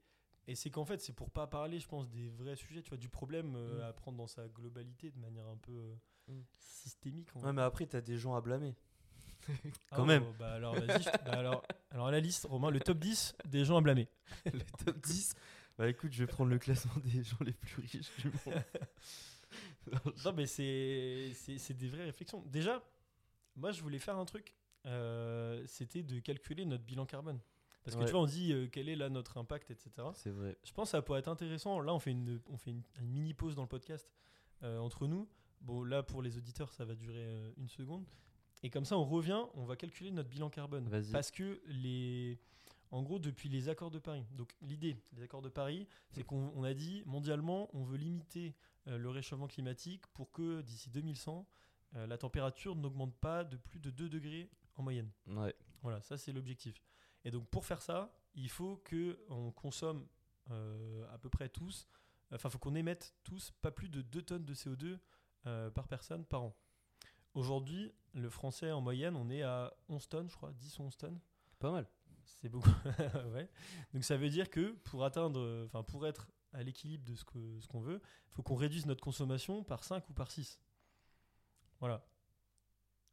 et 0.46 0.54
c'est 0.54 0.68
qu'en 0.70 0.84
fait, 0.84 1.00
c'est 1.00 1.14
pour 1.14 1.30
pas 1.30 1.46
parler, 1.46 1.80
je 1.80 1.88
pense, 1.88 2.08
des 2.10 2.28
vrais 2.28 2.54
sujets, 2.56 2.82
tu 2.82 2.90
vois, 2.90 2.98
du 2.98 3.08
problème 3.08 3.54
euh, 3.56 3.80
Mm. 3.80 3.88
à 3.88 3.92
prendre 3.94 4.18
dans 4.18 4.26
sa 4.26 4.46
globalité 4.48 5.10
de 5.10 5.18
manière 5.18 5.46
un 5.46 5.56
peu 5.56 5.72
euh. 5.72 5.94
Systémique. 6.58 7.28
on 7.34 7.40
va 7.40 7.46
ouais 7.48 7.52
mais 7.52 7.62
après 7.62 7.86
t'as 7.86 8.00
des 8.00 8.16
gens 8.16 8.34
à 8.34 8.40
blâmer 8.40 8.74
Ah, 9.90 9.96
quand 9.96 10.06
même. 10.06 10.24
oh, 10.26 10.34
bah 10.38 10.52
alors, 10.54 10.74
vas-y, 10.74 11.04
bah 11.04 11.32
alors, 11.32 11.62
alors, 11.90 12.10
la 12.10 12.18
liste, 12.20 12.46
Romain, 12.48 12.70
le 12.70 12.80
top 12.80 12.98
10 12.98 13.34
des 13.44 13.64
gens 13.66 13.76
à 13.76 13.80
blâmer. 13.82 14.08
le 14.46 14.60
top 14.84 14.98
10 15.00 15.34
bah 15.76 15.88
écoute 15.88 16.12
je 16.12 16.24
vais 16.24 16.26
prendre 16.26 16.50
le 16.50 16.58
classement 16.58 16.94
des 17.04 17.22
gens 17.22 17.36
les 17.40 17.52
plus 17.52 17.82
riches 17.82 18.10
du 18.20 18.28
monde 18.46 18.62
Non, 19.92 19.98
je- 20.16 20.24
Non, 20.28 20.32
mais 20.34 20.46
c'est 20.46 21.74
des 21.74 21.88
vraies 21.88 22.04
réflexions. 22.06 22.42
Déjà, 22.46 22.82
moi, 23.56 23.70
je 23.70 23.82
voulais 23.82 23.98
faire 23.98 24.16
un 24.16 24.24
truc. 24.24 24.54
euh, 24.86 25.62
C'était 25.66 26.02
de 26.02 26.18
calculer 26.20 26.64
notre 26.64 26.84
bilan 26.84 27.04
carbone. 27.06 27.38
Parce 27.84 27.96
que 27.96 28.00
Ouais. 28.00 28.06
tu 28.06 28.12
vois, 28.12 28.22
on 28.22 28.26
dit 28.26 28.52
euh, 28.54 28.66
quel 28.72 28.88
est 28.88 28.96
là 28.96 29.10
notre 29.10 29.36
impact, 29.36 29.70
etc. 29.70 29.90
c'est 30.14 30.30
vrai 30.30 30.56
Je 30.64 30.72
pense 30.72 30.88
que 30.88 30.92
ça 30.92 31.02
pourrait 31.02 31.18
être 31.20 31.28
intéressant. 31.28 31.80
Là, 31.80 31.92
on 31.92 31.98
fait 31.98 32.12
une, 32.12 32.40
on 32.48 32.56
fait 32.56 32.70
une, 32.70 32.82
une 33.00 33.08
mini 33.10 33.34
pause 33.34 33.54
dans 33.54 33.62
le 33.62 33.68
podcast 33.68 34.10
euh, 34.62 34.78
entre 34.78 35.06
nous. 35.06 35.28
Bon, 35.64 35.82
là, 35.82 36.02
pour 36.02 36.22
les 36.22 36.36
auditeurs, 36.36 36.72
ça 36.72 36.84
va 36.84 36.94
durer 36.94 37.24
euh, 37.24 37.52
une 37.56 37.68
seconde. 37.68 38.06
Et 38.62 38.70
comme 38.70 38.84
ça, 38.84 38.96
on 38.96 39.04
revient, 39.04 39.42
on 39.54 39.64
va 39.64 39.76
calculer 39.76 40.10
notre 40.10 40.28
bilan 40.28 40.50
carbone. 40.50 40.88
Parce 41.12 41.30
que 41.30 41.60
les. 41.66 42.38
En 42.90 43.02
gros, 43.02 43.18
depuis 43.18 43.48
les 43.48 43.68
accords 43.68 43.90
de 43.90 43.98
Paris. 43.98 44.24
Donc, 44.36 44.54
l'idée 44.62 44.96
des 45.12 45.22
accords 45.22 45.42
de 45.42 45.48
Paris, 45.48 45.88
c'est 46.12 46.22
qu'on 46.22 46.52
on 46.54 46.62
a 46.62 46.74
dit 46.74 47.02
mondialement, 47.06 47.68
on 47.72 47.82
veut 47.82 47.96
limiter 47.96 48.54
euh, 48.86 48.98
le 48.98 49.08
réchauffement 49.08 49.48
climatique 49.48 50.06
pour 50.08 50.30
que 50.30 50.60
d'ici 50.60 50.90
2100, 50.90 51.46
euh, 51.96 52.06
la 52.06 52.18
température 52.18 52.76
n'augmente 52.76 53.14
pas 53.16 53.42
de 53.42 53.56
plus 53.56 53.80
de 53.80 53.90
2 53.90 54.08
degrés 54.08 54.50
en 54.76 54.82
moyenne. 54.82 55.10
ouais 55.26 55.54
Voilà, 55.82 56.02
ça 56.02 56.18
c'est 56.18 56.32
l'objectif. 56.32 56.82
Et 57.24 57.30
donc 57.30 57.48
pour 57.48 57.64
faire 57.64 57.80
ça, 57.80 58.14
il 58.34 58.50
faut 58.50 58.76
que 58.84 59.18
on 59.28 59.50
consomme 59.52 60.06
euh, 60.50 61.06
à 61.14 61.18
peu 61.18 61.30
près 61.30 61.48
tous, 61.48 61.88
enfin 62.30 62.48
il 62.48 62.52
faut 62.52 62.58
qu'on 62.58 62.74
émette 62.74 63.14
tous 63.24 63.52
pas 63.62 63.70
plus 63.70 63.88
de 63.88 64.02
2 64.02 64.22
tonnes 64.22 64.44
de 64.44 64.54
CO2 64.54 64.98
euh, 65.46 65.70
par 65.70 65.88
personne 65.88 66.24
par 66.24 66.42
an. 66.42 66.56
Aujourd'hui, 67.34 67.92
le 68.12 68.30
français 68.30 68.70
en 68.70 68.80
moyenne, 68.80 69.16
on 69.16 69.28
est 69.28 69.42
à 69.42 69.74
11 69.88 70.08
tonnes, 70.08 70.30
je 70.30 70.36
crois, 70.36 70.52
10 70.52 70.78
ou 70.78 70.82
11 70.84 70.96
tonnes. 70.96 71.20
Pas 71.58 71.70
mal. 71.70 71.86
C'est 72.24 72.48
beaucoup. 72.48 72.70
ouais. 73.34 73.48
Donc 73.92 74.04
ça 74.04 74.16
veut 74.16 74.30
dire 74.30 74.50
que 74.50 74.72
pour 74.84 75.04
atteindre, 75.04 75.64
enfin 75.66 75.82
pour 75.82 76.06
être 76.06 76.28
à 76.52 76.62
l'équilibre 76.62 77.04
de 77.04 77.14
ce 77.14 77.24
que 77.24 77.60
ce 77.60 77.66
qu'on 77.66 77.80
veut, 77.80 78.00
il 78.28 78.34
faut 78.34 78.42
qu'on 78.42 78.54
réduise 78.54 78.86
notre 78.86 79.02
consommation 79.02 79.64
par 79.64 79.84
5 79.84 80.08
ou 80.08 80.12
par 80.12 80.30
6. 80.30 80.60
Voilà. 81.80 82.06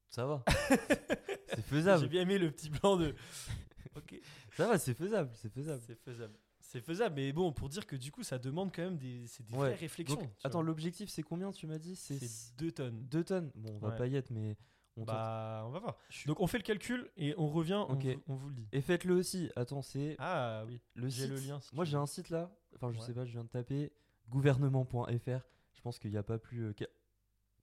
Ça 0.10 0.26
va. 0.26 0.44
c'est 0.68 1.56
J'ai 1.56 1.62
faisable. 1.62 2.08
bien 2.08 2.22
aimé 2.22 2.38
le 2.38 2.52
petit 2.52 2.70
plan 2.70 2.98
de. 2.98 3.16
ok. 3.96 4.22
Ça 4.56 4.68
va, 4.68 4.78
c'est 4.78 4.94
faisable. 4.94 5.32
C'est 5.36 5.50
faisable. 5.52 5.82
C'est 5.86 5.96
faisable. 5.96 6.38
C'est 6.72 6.80
faisable, 6.80 7.16
mais 7.16 7.34
bon, 7.34 7.52
pour 7.52 7.68
dire 7.68 7.86
que 7.86 7.98
du 7.98 8.14
coup, 8.14 8.24
ça 8.24 8.40
demande 8.40 8.74
quand 8.74 8.82
même 8.84 8.98
des, 8.98 9.28
c'est 9.28 9.44
des 9.44 9.54
Ouais. 9.54 9.60
vraies 9.72 9.76
réflexions. 9.76 10.16
Donc, 10.16 10.30
tu 10.38 10.48
attends, 10.48 10.60
vois. 10.60 10.68
l'objectif, 10.68 11.10
c'est 11.10 11.22
combien, 11.22 11.52
tu 11.52 11.68
m'as 11.68 11.78
dit? 11.80 11.98
C'est 11.98 12.18
c'est 12.18 12.56
2 12.56 12.72
tonnes. 12.72 13.06
2 13.10 13.24
tonnes? 13.26 13.52
Bon, 13.56 13.74
on 13.76 13.80
va 13.80 13.90
Ouais. 13.90 13.96
pas 13.98 14.08
y 14.08 14.16
être, 14.16 14.30
mais 14.32 14.56
on 14.96 15.02
tente. 15.02 15.08
Bah, 15.16 15.64
on 15.66 15.70
va 15.72 15.80
voir. 15.80 15.98
Je 16.10 16.20
suis- 16.20 16.28
Donc 16.30 16.40
on 16.40 16.48
fait 16.48 16.60
le 16.60 16.64
calcul 16.64 17.12
et 17.18 17.34
on 17.38 17.50
revient, 17.50 17.84
on 17.90 17.96
Ok. 17.96 18.06
vous- 18.06 18.24
on, 18.28 18.36
vous 18.36 18.48
le 18.50 18.56
dit. 18.56 18.68
Et 18.72 18.80
faites-le 18.80 19.16
aussi. 19.16 19.50
Attends, 19.58 19.82
c'est 19.82 20.16
Ah 20.18 20.64
oui, 20.66 20.80
le 20.94 21.10
j'ai 21.10 21.24
site. 21.24 21.30
le 21.32 21.36
lien. 21.40 21.60
si 21.60 21.76
Moi, 21.76 21.84
tu 21.84 21.92
j'ai 21.92 21.98
veux. 21.98 22.04
un 22.04 22.06
site 22.06 22.30
là. 22.30 22.50
Enfin, 22.76 22.90
je 22.94 23.00
Ouais. 23.00 23.06
sais 23.06 23.14
pas, 23.14 23.26
je 23.26 23.32
viens 23.34 23.44
de 23.44 23.50
taper 23.50 23.92
gouvernement.fr. 24.30 25.42
Je 25.74 25.82
pense 25.82 26.00
qu'il 26.00 26.12
n'y 26.12 26.18
a 26.18 26.24
pas 26.24 26.38
plus 26.38 26.64
euh, 26.68 26.74
ca- 26.78 26.88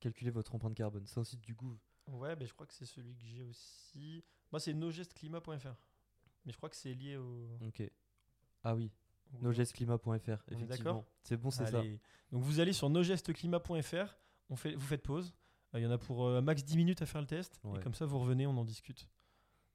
calculer 0.00 0.30
votre 0.30 0.54
empreinte 0.54 0.74
carbone. 0.74 1.06
C'est 1.06 1.18
un 1.18 1.24
site 1.24 1.40
du 1.40 1.54
Gouv. 1.54 1.78
Ouais, 2.08 2.36
mais 2.36 2.46
je 2.46 2.52
crois 2.52 2.66
que 2.66 2.74
c'est 2.74 2.84
celui 2.86 3.14
que 3.16 3.22
j'ai 3.24 3.42
aussi. 3.42 4.22
Moi, 4.52 4.60
c'est 4.60 4.74
nogesclimat.fr. 4.74 5.74
Mais 6.44 6.52
je 6.52 6.56
crois 6.58 6.68
que 6.68 6.76
c'est 6.76 6.92
lié 6.94 7.16
au. 7.16 7.58
Ok. 7.66 7.82
Ah 8.64 8.74
oui, 8.74 8.90
est 10.48 10.52
Effectivement. 10.52 11.04
C'est 11.22 11.36
bon, 11.36 11.50
c'est 11.50 11.66
ça. 11.66 11.82
Donc 12.32 12.42
vous 12.42 12.60
allez 12.60 12.72
sur 12.72 12.90
nogesclimat.fr, 12.90 14.16
on 14.50 14.56
fait, 14.56 14.74
vous 14.74 14.86
faites 14.86 15.02
pause. 15.02 15.34
Euh, 15.74 15.80
Il 15.80 15.82
y 15.82 15.86
en 15.86 15.90
a 15.90 15.98
pour 15.98 16.26
euh, 16.26 16.40
max 16.40 16.64
10 16.64 16.76
minutes 16.76 17.02
à 17.02 17.06
faire 17.06 17.20
le 17.20 17.26
test. 17.26 17.60
Ouais. 17.64 17.78
Et 17.78 17.82
comme 17.82 17.94
ça, 17.94 18.06
vous 18.06 18.18
revenez, 18.18 18.46
on 18.46 18.56
en 18.56 18.64
discute. 18.64 19.08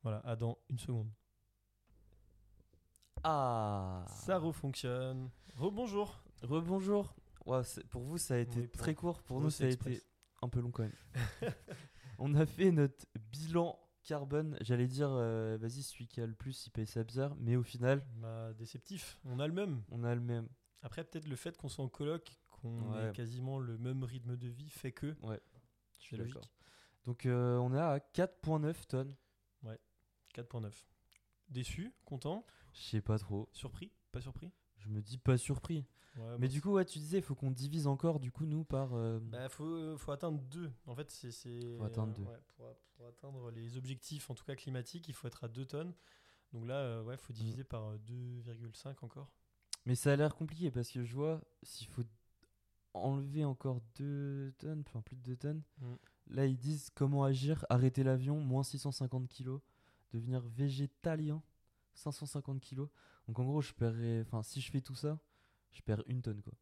Voilà, 0.02 0.20
à 0.26 0.36
dans 0.36 0.58
une 0.70 0.80
seconde. 0.80 1.10
Ah. 3.24 4.06
Ça 4.08 4.38
refonctionne. 4.38 5.30
Rebonjour. 5.56 6.24
Rebonjour. 6.42 7.16
Ouais, 7.46 7.62
pour 7.90 8.04
vous, 8.04 8.18
ça 8.18 8.36
a 8.36 8.38
été 8.38 8.62
Oui, 8.62 8.70
très 8.70 8.96
court. 8.96 9.22
Pour 9.24 9.38
nous, 9.38 9.46
nous, 9.46 9.52
ça 9.52 9.66
a 9.66 9.68
été 9.68 10.02
un 10.42 10.50
peu 10.50 10.60
long 10.60 10.72
quand 10.72 10.84
même. 10.84 10.96
On 12.18 12.34
a 12.36 12.46
fait 12.46 12.72
notre 12.72 13.06
bilan 13.32 13.78
carbone. 14.04 14.58
J'allais 14.62 14.88
dire, 14.88 15.10
euh, 15.12 15.58
vas-y, 15.60 15.82
celui 15.84 16.08
qui 16.08 16.22
a 16.22 16.28
le 16.28 16.34
plus, 16.36 16.68
il 16.68 16.70
paye 16.72 16.86
sa 16.86 17.04
bière. 17.04 17.36
Mais 17.40 17.56
au 17.56 17.64
final, 17.64 18.06
Bah, 18.18 18.54
déceptif. 18.54 19.20
On 19.26 19.40
a 19.40 19.48
le 19.48 19.54
même. 19.54 19.82
on 19.90 20.04
a 20.04 20.14
le 20.14 20.22
même. 20.22 20.48
Après, 20.82 21.04
peut-être 21.04 21.28
le 21.28 21.36
fait 21.36 21.56
qu'on 21.58 21.70
soit 21.70 21.84
en 21.86 21.90
coloc, 21.90 22.40
qu'on 22.50 22.92
Ouais. 22.94 23.10
ait 23.10 23.12
quasiment 23.14 23.60
le 23.60 23.78
même 23.78 24.04
rythme 24.04 24.36
de 24.38 24.48
vie, 24.48 24.70
fait 24.70 24.92
que. 24.92 25.16
Ouais, 25.24 25.42
je 25.98 26.04
suis 26.04 26.18
logique. 26.18 26.34
d'accord. 26.36 26.50
Donc, 27.06 27.26
euh, 27.26 27.58
on 27.58 27.74
est 27.74 27.80
à 27.80 28.00
4,9 28.00 28.86
tonnes. 28.88 29.16
4.9. 30.36 30.72
Déçu, 31.50 31.94
content, 32.06 32.44
Je 32.74 32.82
sais 32.82 33.02
pas 33.02 33.20
trop. 33.20 33.48
surpris, 33.52 33.92
pas 34.12 34.20
surpris? 34.22 34.52
Je 34.78 34.88
me 34.90 35.02
dis 35.02 35.18
pas 35.20 35.38
surpris. 35.38 35.86
Ouais, 36.18 36.38
Mais 36.40 36.48
du 36.48 36.62
coup, 36.62 36.72
ouais, 36.72 36.86
tu 36.86 36.98
disais, 37.00 37.18
il 37.20 37.24
faut 37.24 37.36
qu'on 37.36 37.52
divise 37.52 37.86
encore, 37.88 38.20
du 38.20 38.32
coup, 38.32 38.46
nous, 38.46 38.64
par. 38.64 38.94
euh, 38.94 39.20
Bah, 39.22 39.50
faut, 39.50 39.96
faut 39.98 40.12
atteindre 40.12 40.40
2. 40.42 40.72
En 40.88 40.96
fait, 40.96 41.10
c'est. 41.12 41.78
Faut 41.78 41.84
atteindre 41.84 42.14
deux. 42.14 42.24
ouais, 42.24 42.38
pour, 42.48 42.56
pour 42.56 42.63
atteindre 43.14 43.52
les 43.52 43.78
objectifs, 43.78 44.30
en 44.30 44.36
tout 44.36 44.44
cas 44.44 44.56
climatiques, 44.56 45.08
il 45.08 45.14
faut 45.14 45.28
être 45.28 45.44
à 45.44 45.48
2 45.48 45.66
tonnes. 45.66 45.94
Donc 46.52 46.66
là, 46.68 46.76
euh, 46.76 47.04
ouais, 47.04 47.16
Mm. 47.16 47.18
faut 47.18 47.34
diviser 47.34 47.64
par 47.64 47.84
euh, 47.92 47.98
2,5 48.00 49.04
encore. 49.04 49.32
Mais 49.86 49.96
ça 49.96 50.14
a 50.14 50.16
l'air 50.16 50.36
compliqué 50.36 50.72
parce 50.72 50.90
que 50.92 51.04
je 51.04 51.14
vois, 51.14 51.42
s'il 51.64 51.88
faut 51.88 52.04
enlever 52.94 53.44
encore 53.44 53.82
2 53.96 54.54
tonnes, 54.60 54.84
enfin 54.88 55.02
plus 55.02 55.16
de 55.16 55.22
2 55.24 55.36
tonnes, 55.38 55.64
Mm. 55.80 55.94
là 56.28 56.46
ils 56.46 56.58
disent 56.58 56.90
comment 56.94 57.24
agir, 57.24 57.66
arrêter 57.70 58.04
l'avion, 58.04 58.40
moins 58.40 58.64
650 58.64 59.28
kilos, 59.28 59.62
devenir 60.12 60.42
végétalien, 60.42 61.42
550 61.96 62.60
kilos. 62.62 62.90
Donc 63.28 63.40
en 63.40 63.46
gros, 63.46 63.62
je 63.62 63.74
paierais, 63.74 64.22
enfin 64.22 64.44
si 64.44 64.62
je 64.62 64.70
fais 64.72 64.82
tout 64.82 64.96
ça, 64.96 65.20
je 65.72 65.82
perds 65.82 66.04
une 66.08 66.22
tonne 66.22 66.42
quoi. 66.42 66.54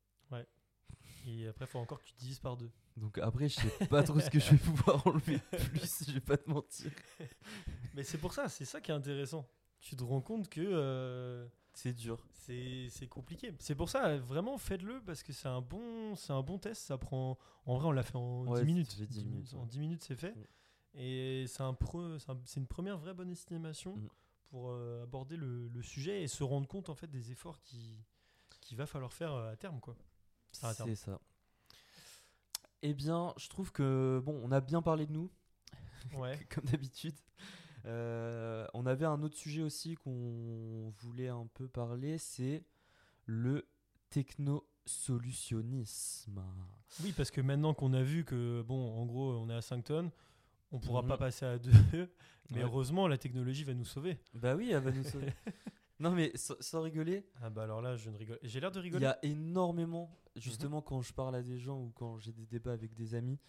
Et 1.27 1.47
après, 1.47 1.65
il 1.65 1.67
faut 1.67 1.79
encore 1.79 1.99
que 1.99 2.05
tu 2.05 2.13
divises 2.15 2.39
par 2.39 2.57
2. 2.57 2.69
Donc 2.97 3.17
après, 3.19 3.47
je 3.49 3.55
sais 3.60 3.88
pas 3.88 4.03
trop 4.03 4.19
ce 4.19 4.29
que 4.29 4.39
je 4.39 4.51
vais 4.51 4.57
pouvoir 4.57 5.05
enlever 5.07 5.39
plus, 5.51 6.03
je 6.07 6.12
vais 6.13 6.19
pas 6.19 6.38
te 6.38 6.49
mentir. 6.49 6.91
Mais 7.93 8.03
c'est 8.03 8.17
pour 8.17 8.34
ça, 8.34 8.49
c'est 8.49 8.65
ça 8.65 8.81
qui 8.81 8.91
est 8.91 8.93
intéressant. 8.93 9.47
Tu 9.79 9.95
te 9.95 10.03
rends 10.03 10.21
compte 10.21 10.47
que 10.49 10.62
euh, 10.62 11.47
C'est 11.73 11.93
dur. 11.93 12.23
c'est 12.34 13.07
compliqué. 13.10 13.53
C'est 13.60 13.75
pour 13.75 13.89
ça, 13.89 14.17
vraiment, 14.17 14.57
faites-le 14.57 15.01
parce 15.01 15.23
que 15.23 15.34
c'est 15.34 15.47
un, 15.47 15.62
bon, 15.62 16.13
un 16.29 16.41
bon 16.41 16.57
test. 16.60 16.84
Ça 16.84 16.97
prend. 16.97 17.38
En 17.65 17.77
vrai, 17.77 17.88
on 17.88 17.91
l'a 17.91 18.03
fait 18.03 18.15
en 18.17 18.45
Ouais, 18.47 18.60
10 18.62 18.65
minutes. 18.65 18.91
ça 18.91 18.97
fait 18.97 19.05
10 19.07 19.19
10 19.19 19.25
minutes, 19.25 19.53
En 19.53 19.62
ouais. 19.62 19.67
10 19.67 19.79
minutes, 19.79 20.03
c'est 20.03 20.15
fait. 20.15 20.34
Mm. 20.36 20.45
Et 20.95 21.45
c'est 21.47 21.63
un 21.63 21.73
pre- 21.73 22.19
un- 22.29 22.39
une 22.57 22.67
première 22.67 22.97
vraie 22.97 23.13
bonne 23.13 23.29
estimation 23.31 23.95
Mm. 23.95 24.07
pour 24.49 24.69
euh, 24.71 25.03
aborder 25.03 25.38
le, 25.38 25.67
le 25.69 25.81
sujet 25.81 26.23
et 26.23 26.27
se 26.27 26.43
rendre 26.43 26.67
compte 26.67 26.89
en 26.89 26.95
fait 26.95 27.07
des 27.07 27.31
efforts 27.31 27.62
qui 27.62 27.97
qu'il 28.60 28.77
va 28.77 28.86
falloir 28.86 29.12
faire 29.13 29.31
euh, 29.34 29.51
à 29.51 29.55
terme 29.55 29.79
quoi. 29.79 29.95
C'est 30.51 30.95
ça. 30.95 31.19
Eh 32.83 32.93
bien, 32.93 33.33
je 33.37 33.47
trouve 33.49 33.71
que 33.71 34.21
bon, 34.25 34.39
on 34.43 34.51
a 34.51 34.59
bien 34.61 34.81
parlé 34.81 35.05
de 35.05 35.11
nous. 35.13 35.29
Ouais. 36.17 36.39
comme 36.49 36.65
d'habitude. 36.65 37.15
Euh, 37.85 38.65
on 38.73 38.85
avait 38.85 39.05
un 39.05 39.21
autre 39.23 39.37
sujet 39.37 39.61
aussi 39.61 39.95
qu'on 39.95 40.93
voulait 40.97 41.29
un 41.29 41.47
peu 41.53 41.67
parler, 41.67 42.17
c'est 42.17 42.63
le 43.25 43.67
technosolutionnisme. 44.09 46.43
Oui, 47.03 47.13
parce 47.15 47.31
que 47.31 47.41
maintenant 47.41 47.73
qu'on 47.73 47.93
a 47.93 48.03
vu 48.03 48.23
que 48.25 48.61
bon, 48.63 48.97
en 48.99 49.05
gros, 49.05 49.31
on 49.33 49.49
est 49.49 49.55
à 49.55 49.61
5 49.61 49.83
tonnes, 49.83 50.11
on 50.71 50.79
pourra 50.79 51.01
Mhm. 51.01 51.07
pas 51.07 51.17
passer 51.17 51.45
à 51.45 51.57
2. 51.57 51.71
Mais 52.49 52.57
Ouais. 52.57 52.63
heureusement, 52.63 53.07
la 53.07 53.17
technologie 53.17 53.63
va 53.63 53.73
nous 53.73 53.85
sauver. 53.85 54.19
Bah 54.33 54.55
oui, 54.55 54.71
elle 54.71 54.83
va 54.83 54.91
nous 54.91 55.03
sauver. 55.03 55.33
Non 56.01 56.11
mais 56.11 56.31
sans, 56.35 56.55
sans 56.59 56.81
rigoler, 56.81 57.25
Ah 57.41 57.49
bah 57.49 57.63
alors 57.63 57.81
là, 57.81 57.95
je 57.95 58.09
ne 58.09 58.17
rigole. 58.17 58.39
J'ai 58.43 58.59
l'air 58.59 58.71
de 58.71 58.79
il 58.79 58.83
rigoler. 58.83 59.03
y 59.03 59.07
a 59.07 59.17
énormément, 59.23 60.09
justement 60.35 60.81
quand 60.81 61.01
je 61.01 61.13
parle 61.13 61.35
à 61.35 61.41
des 61.43 61.57
gens 61.59 61.79
ou 61.79 61.91
quand 61.95 62.17
j'ai 62.19 62.31
des 62.33 62.45
débats 62.45 62.73
avec 62.73 62.93
des 62.93 63.15
amis, 63.15 63.39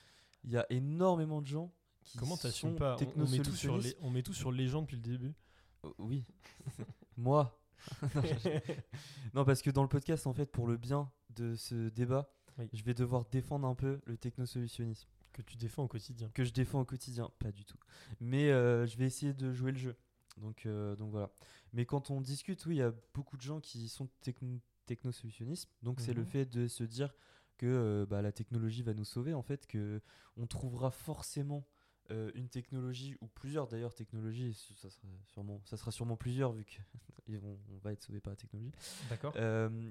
il 0.45 0.51
y 0.51 0.57
a 0.57 0.67
énormément 0.71 1.41
de 1.43 1.47
gens 1.47 1.73
qui 2.05 2.19
Comment 2.19 2.37
sont 2.37 2.43
t'assumes 2.49 2.77
pas? 2.77 2.97
On, 3.17 3.23
on 3.23 3.29
met 3.29 3.39
tout 3.39 3.53
sur 3.55 3.77
les, 3.77 3.83
technosolutionnistes. 3.83 3.99
on 4.01 4.11
met 4.11 4.23
tout 4.23 4.35
sur 4.35 4.53
les 4.53 4.67
gens 4.69 4.83
depuis 4.83 4.97
le 4.97 5.03
début? 5.03 5.35
Oh, 5.83 5.95
Oui, 5.99 6.25
moi. 7.17 7.59
non, 9.35 9.45
parce 9.45 9.63
que 9.63 9.71
dans 9.71 9.83
le 9.83 9.89
podcast, 9.89 10.27
en 10.27 10.33
fait, 10.33 10.47
pour 10.47 10.67
le 10.67 10.77
bien 10.77 11.11
de 11.31 11.55
ce 11.55 11.89
débat, 11.89 12.31
Oui. 12.59 12.69
je 12.73 12.83
vais 12.83 12.95
devoir 12.95 13.25
défendre 13.31 13.67
un 13.67 13.75
peu 13.75 14.01
le 14.07 14.17
technosolutionnisme 14.17 15.09
que 15.33 15.43
tu 15.43 15.57
défends 15.57 15.85
au 15.85 15.89
quotidien. 15.89 16.29
que 16.35 16.45
je 16.45 16.53
défends 16.53 16.81
au 16.81 16.85
quotidien. 16.85 17.31
Pas 17.39 17.51
du 17.53 17.65
tout. 17.65 17.79
Mais 18.21 18.51
euh, 18.51 18.87
je 18.87 18.97
vais 18.99 19.07
essayer 19.07 19.33
de 19.33 19.53
jouer 19.53 19.73
le 19.73 19.79
jeu. 19.79 19.97
Donc, 20.39 20.67
euh, 20.67 20.97
donc 20.97 21.11
voilà. 21.11 21.31
Mais 21.73 21.85
quand 21.87 22.11
on 22.11 22.21
discute, 22.21 22.65
oui, 22.67 22.77
il 22.77 22.79
y 22.79 22.83
a 22.83 22.93
beaucoup 23.15 23.37
de 23.37 23.43
gens 23.43 23.61
qui 23.61 23.89
sont 23.89 24.09
techno 24.21 24.59
technosolutionnistes. 24.87 25.71
Donc 25.83 26.01
c'est 26.01 26.13
le 26.13 26.23
Mhm. 26.23 26.27
fait 26.27 26.45
de 26.47 26.67
se 26.67 26.83
dire 26.85 27.15
que 27.57 27.67
euh, 27.67 28.05
bah, 28.07 28.21
la 28.21 28.33
technologie 28.33 28.83
va 28.83 28.95
nous 28.95 29.05
sauver, 29.05 29.33
en 29.33 29.43
fait, 29.43 29.67
que 29.67 30.01
on 30.37 30.47
trouvera 30.49 30.91
forcément 30.91 31.65
euh, 32.11 32.33
une 32.35 32.49
technologie 32.49 33.17
ou 33.21 33.29
plusieurs 33.29 33.69
d'ailleurs 33.69 33.95
technologies, 33.95 34.53
ça 34.55 34.91
sera 34.91 35.07
sûrement, 35.27 35.63
ça 35.65 35.77
sera 35.77 35.93
sûrement 35.93 36.17
plusieurs 36.17 36.53
vu 36.53 36.65
qu'on 36.65 37.59
on 37.71 37.79
va 37.79 37.93
être 37.93 38.03
sauvé 38.03 38.21
par 38.21 38.33
la 38.33 38.37
technologie, 38.37 38.73
D'accord. 39.09 39.35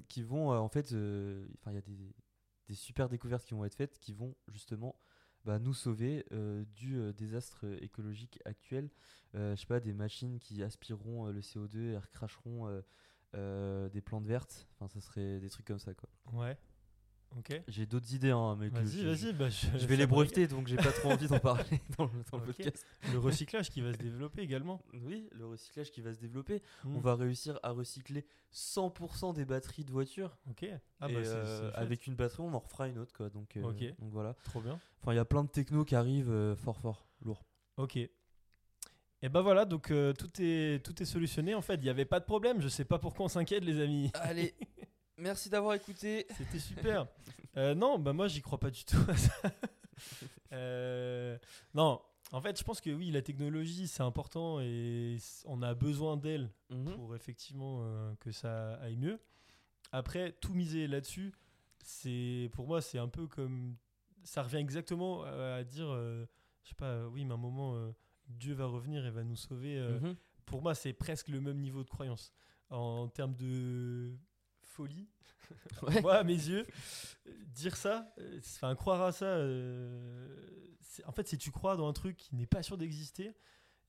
qui 0.09 0.23
vont 0.23 0.49
en 0.51 0.67
fait, 0.67 0.87
enfin 0.87 1.71
il 1.71 1.75
y 1.75 1.77
a 1.77 1.81
des, 1.81 2.13
des 2.67 2.75
super 2.75 3.07
découvertes 3.07 3.45
qui 3.45 3.53
vont 3.53 3.63
être 3.63 3.75
faites 3.75 3.97
qui 3.97 4.11
vont 4.13 4.35
justement 4.49 4.99
bah, 5.45 5.59
nous 5.59 5.73
sauver 5.73 6.25
euh, 6.31 6.63
du 6.75 6.97
euh, 6.97 7.13
désastre 7.13 7.65
écologique 7.81 8.39
actuel. 8.45 8.89
Euh, 9.35 9.55
je 9.55 9.61
sais 9.61 9.67
pas, 9.67 9.79
des 9.79 9.93
machines 9.93 10.39
qui 10.39 10.61
aspireront 10.63 11.27
le 11.27 11.41
CO2 11.41 11.91
et 11.91 11.97
recracheront 11.97 12.67
des 13.33 14.01
plantes 14.01 14.25
vertes. 14.25 14.67
Enfin, 14.75 14.87
ça 14.87 15.01
serait 15.01 15.39
des 15.39 15.49
trucs 15.49 15.65
comme 15.65 15.79
ça 15.79 15.93
quoi. 15.93 16.09
Ouais. 16.33 16.57
J'ai 17.67 17.85
d'autres 17.85 18.13
idées, 18.13 18.31
hein, 18.31 18.57
mais 18.59 18.69
Vas-y, 18.69 19.01
je, 19.01 19.07
vas-y. 19.07 19.33
Bah, 19.33 19.49
je, 19.49 19.67
je 19.73 19.77
ça 19.79 19.85
vais 19.85 19.95
les 19.95 20.05
breveter, 20.07 20.47
donc 20.47 20.67
j'ai 20.67 20.75
pas 20.75 20.91
trop 20.91 21.11
envie 21.11 21.27
d'en 21.27 21.39
parler 21.39 21.63
dans 21.97 22.05
le, 22.05 22.11
dans 22.31 22.37
le 22.37 22.43
Ok. 22.43 22.55
podcast. 22.57 22.85
Le 23.11 23.19
recyclage 23.19 23.69
qui 23.69 23.81
va 23.81 23.93
se 23.93 23.97
développer 23.97 24.41
également. 24.41 24.81
Oui, 24.93 25.27
le 25.31 25.45
recyclage 25.45 25.91
qui 25.91 26.01
va 26.01 26.13
se 26.13 26.19
développer. 26.19 26.61
Hmm. 26.83 26.95
On 26.95 26.99
va 26.99 27.15
réussir 27.15 27.59
à 27.63 27.71
recycler 27.71 28.25
100% 28.53 29.33
des 29.33 29.45
batteries 29.45 29.85
de 29.85 29.91
voitures. 29.91 30.37
Ok. 30.49 30.65
Ah 30.99 31.09
et 31.09 31.13
bah 31.13 31.19
euh, 31.23 31.71
avec 31.73 32.07
une 32.07 32.15
batterie, 32.15 32.43
on 32.43 32.53
en 32.53 32.59
refera 32.59 32.87
une 32.87 32.97
autre. 32.99 33.13
Quoi. 33.13 33.29
Donc, 33.29 33.55
euh, 33.57 33.61
donc 33.61 34.11
voilà. 34.11 34.35
Trop 34.43 34.61
bien. 34.61 34.79
Enfin, 35.01 35.13
il 35.13 35.15
y 35.15 35.19
a 35.19 35.25
plein 35.25 35.43
de 35.43 35.49
technos 35.49 35.85
qui 35.85 35.95
arrivent 35.95 36.31
euh, 36.31 36.55
fort, 36.55 36.77
fort, 36.79 37.07
lourd. 37.23 37.45
Ok. 37.77 37.97
Et 39.23 39.29
bah 39.29 39.41
voilà, 39.41 39.65
donc 39.65 39.91
euh, 39.91 40.13
tout, 40.13 40.29
est, 40.39 40.83
tout 40.83 40.99
est 41.01 41.05
solutionné. 41.05 41.53
En 41.53 41.61
fait, 41.61 41.75
il 41.75 41.83
n'y 41.83 41.89
avait 41.89 42.05
pas 42.05 42.19
de 42.19 42.25
problème. 42.25 42.59
Je 42.59 42.67
sais 42.67 42.85
pas 42.85 42.97
pourquoi 42.97 43.25
on 43.25 43.29
s'inquiète, 43.29 43.63
les 43.63 43.79
amis. 43.79 44.09
Allez, 44.15 44.55
merci 45.21 45.49
d'avoir 45.49 45.75
écouté. 45.75 46.25
C'était 46.37 46.59
super. 46.59 47.07
Euh, 47.57 47.75
non, 47.75 47.99
bah 47.99 48.13
moi, 48.13 48.29
j'y 48.29 48.41
crois 48.41 48.57
pas 48.59 48.69
du 48.71 48.85
tout 48.85 48.95
à 49.09 49.15
ça. 49.17 49.33
Euh, 50.53 51.37
non, 51.73 52.01
en 52.31 52.41
fait, 52.41 52.57
je 52.57 52.63
pense 52.63 52.81
que 52.81 52.89
oui, 52.89 53.11
la 53.11 53.21
technologie, 53.21 53.87
c'est 53.87 54.03
important 54.03 54.59
et 54.61 55.17
on 55.45 55.61
a 55.61 55.73
besoin 55.73 56.17
d'elle 56.17 56.49
Mhm. 56.69 56.93
pour 56.95 57.15
effectivement 57.15 57.79
euh, 57.83 58.13
que 58.19 58.31
ça 58.31 58.75
aille 58.75 58.95
mieux. 58.97 59.19
Après, 59.91 60.31
tout 60.33 60.53
miser 60.53 60.87
là-dessus, 60.87 61.33
c'est 61.83 62.49
pour 62.53 62.67
moi, 62.67 62.81
c'est 62.81 62.97
un 62.99 63.07
peu 63.09 63.27
comme 63.27 63.75
ça 64.23 64.43
revient 64.43 64.57
exactement 64.57 65.23
à, 65.23 65.55
à 65.55 65.63
dire, 65.63 65.87
je 65.93 66.25
sais 66.69 66.75
pas, 66.75 67.05
oui, 67.07 67.25
mais 67.25 67.31
à 67.31 67.35
un 67.35 67.37
moment, 67.37 67.75
Dieu 68.27 68.53
va 68.53 68.65
revenir 68.67 69.05
et 69.05 69.11
va 69.11 69.23
nous 69.23 69.35
sauver. 69.35 69.77
Mhm. 69.79 70.15
pour 70.45 70.61
moi, 70.61 70.73
c'est 70.75 70.93
presque 70.93 71.27
le 71.27 71.41
même 71.41 71.59
niveau 71.59 71.83
de 71.83 71.89
croyance. 71.89 72.31
En 72.69 73.07
termes 73.09 73.35
de 73.35 74.15
folie, 74.71 75.07
Ouais. 75.83 76.01
moi, 76.01 76.15
à 76.15 76.23
mes 76.23 76.33
yeux, 76.33 76.65
euh, 77.27 77.31
dire 77.47 77.75
ça, 77.75 78.13
euh, 78.19 78.39
enfin, 78.39 78.73
croire 78.75 79.01
à 79.01 79.11
ça, 79.11 79.25
euh, 79.25 80.75
en 81.05 81.11
fait, 81.11 81.27
si 81.27 81.37
tu 81.37 81.51
crois 81.51 81.75
dans 81.77 81.87
un 81.87 81.93
truc 81.93 82.17
qui 82.17 82.35
n'est 82.35 82.45
pas 82.47 82.63
sûr 82.63 82.77
d'exister, 82.77 83.33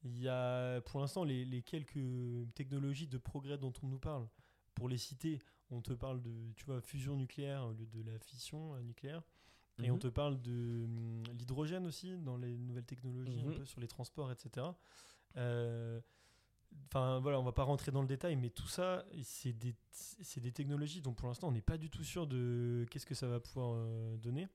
il 0.05 0.19
y 0.19 0.29
a 0.29 0.81
pour 0.83 1.01
l'instant 1.01 1.25
les, 1.25 1.45
les 1.45 1.63
quelques 1.63 2.01
technologies 2.55 3.07
de 3.07 3.19
progrès 3.19 3.59
dont 3.59 3.73
on 3.83 3.87
nous 3.87 3.99
parle. 4.01 4.27
Pour 4.75 4.89
les 4.89 4.99
citer, 4.99 5.39
on 5.71 5.81
te 5.83 5.93
parle 5.93 6.21
de 6.23 6.53
tu 6.57 6.65
vois, 6.65 6.81
fusion 6.81 7.17
nucléaire 7.17 7.65
au 7.67 7.73
lieu 7.73 7.87
de 7.87 8.03
la 8.03 8.19
fission 8.19 8.75
euh, 8.75 8.83
nucléaire. 8.83 9.23
Et 9.83 9.91
on 9.91 9.95
Mhm. 9.95 10.01
te 10.01 10.09
parle 10.09 10.41
de 10.43 10.85
hum, 10.85 11.23
l'hydrogène 11.39 11.87
aussi 11.87 12.17
dans 12.19 12.37
les 12.37 12.57
nouvelles 12.59 12.85
technologies, 12.87 13.41
un 13.41 13.51
Mhm. 13.51 13.55
peu 13.55 13.65
sur 13.65 13.81
les 13.81 13.89
transports, 13.89 14.31
etc. 14.33 14.67
Euh, 15.37 16.01
Enfin 16.87 17.21
voilà, 17.21 17.41
on 17.41 17.43
va 17.43 17.53
pas 17.53 17.63
rentrer 17.63 17.91
dans 17.91 18.03
le 18.03 18.07
détail, 18.09 18.37
mais 18.37 18.51
tout 18.51 18.69
ça, 18.69 19.05
c'est 19.23 19.53
des, 19.53 19.75
technologies 20.53 21.01
dont 21.01 21.15
pour 21.15 21.29
l'instant 21.29 21.49
on 21.49 21.53
n'est 21.53 21.63
pas 21.63 21.79
du 21.79 21.89
tout 21.91 22.05
sûr 22.05 22.27
de 22.27 22.87
qu'est-ce 22.91 23.07
que 23.07 23.15
ça 23.15 23.27
va 23.27 23.41
pouvoir 23.41 23.73
euh, 23.75 24.17
donner. 24.19 24.49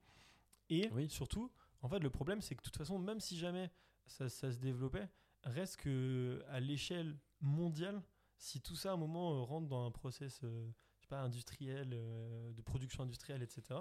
Et 0.70 0.90
Oui. 0.94 1.10
surtout, 1.10 1.52
en 1.82 1.90
fait, 1.90 2.00
le 2.00 2.10
problème 2.10 2.42
c'est 2.42 2.56
que 2.56 2.62
de 2.62 2.66
toute 2.66 2.78
façon, 2.78 3.00
même 3.00 3.20
si 3.20 3.38
jamais 3.38 3.72
ça, 4.06 4.30
ça 4.30 4.52
se 4.52 4.58
développait, 4.58 5.10
reste 5.44 5.78
que 5.78 6.44
à 6.50 6.60
l'échelle 6.60 7.18
mondiale, 7.42 8.02
si 8.38 8.62
tout 8.62 8.76
ça 8.76 8.92
à 8.92 8.94
un 8.94 8.98
moment 8.98 9.34
euh, 9.34 9.44
rentre 9.44 9.68
dans 9.68 9.86
un 9.86 9.92
process, 9.92 10.40
euh, 10.44 10.70
je 10.98 11.02
sais 11.04 11.08
pas, 11.08 11.22
industriel, 11.22 11.92
euh, 11.94 12.52
de 12.54 12.62
production 12.62 13.04
industrielle, 13.04 13.42
etc. 13.42 13.80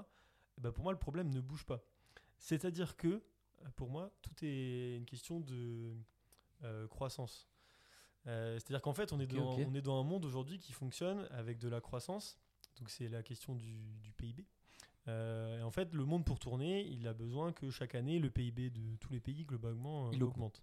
eh 0.56 0.60
ben, 0.60 0.72
pour 0.72 0.84
moi, 0.84 0.92
le 0.92 0.98
problème 0.98 1.30
ne 1.30 1.40
bouge 1.40 1.64
pas. 1.64 1.84
C'est-à-dire 2.38 2.96
que, 2.96 3.22
pour 3.76 3.90
moi, 3.90 4.12
tout 4.22 4.34
est 4.42 4.96
une 4.96 5.06
question 5.06 5.40
de 5.40 5.94
euh, 6.64 6.86
croissance. 6.88 7.48
Euh, 8.26 8.54
C'est-à-dire 8.58 8.82
qu'en 8.82 8.94
fait, 8.94 9.12
on 9.12 9.20
est, 9.20 9.26
dans, 9.26 9.54
ok. 9.54 9.64
on 9.68 9.74
est 9.74 9.82
dans 9.82 10.00
un 10.00 10.04
monde 10.04 10.24
aujourd'hui 10.24 10.58
qui 10.58 10.72
fonctionne 10.72 11.26
avec 11.30 11.58
de 11.58 11.68
la 11.68 11.80
croissance. 11.80 12.38
Donc, 12.78 12.90
c'est 12.90 13.08
la 13.08 13.22
question 13.22 13.54
du, 13.54 13.98
du 14.02 14.12
PIB. 14.12 14.44
Euh, 15.08 15.60
et 15.60 15.62
en 15.62 15.70
fait, 15.70 15.92
le 15.94 16.04
monde 16.04 16.24
pour 16.24 16.38
tourner, 16.40 16.84
il 16.84 17.06
a 17.06 17.14
besoin 17.14 17.52
que 17.52 17.70
chaque 17.70 17.94
année, 17.94 18.18
le 18.18 18.28
PIB 18.30 18.70
de 18.70 18.96
tous 18.96 19.12
les 19.12 19.20
pays, 19.20 19.44
globalement, 19.44 20.08
euh, 20.08 20.10
Il 20.12 20.24
augmente. 20.24 20.62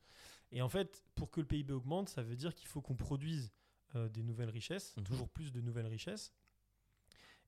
Et 0.51 0.61
en 0.61 0.67
fait, 0.69 1.03
pour 1.15 1.31
que 1.31 1.39
le 1.39 1.47
PIB 1.47 1.71
augmente, 1.73 2.09
ça 2.09 2.21
veut 2.21 2.35
dire 2.35 2.53
qu'il 2.53 2.67
faut 2.67 2.81
qu'on 2.81 2.95
produise 2.97 3.51
euh, 3.95 4.09
des 4.09 4.21
nouvelles 4.23 4.49
richesses, 4.49 4.95
Mhm. 4.97 5.03
toujours 5.05 5.29
plus 5.29 5.51
de 5.53 5.61
nouvelles 5.61 5.87
richesses. 5.87 6.33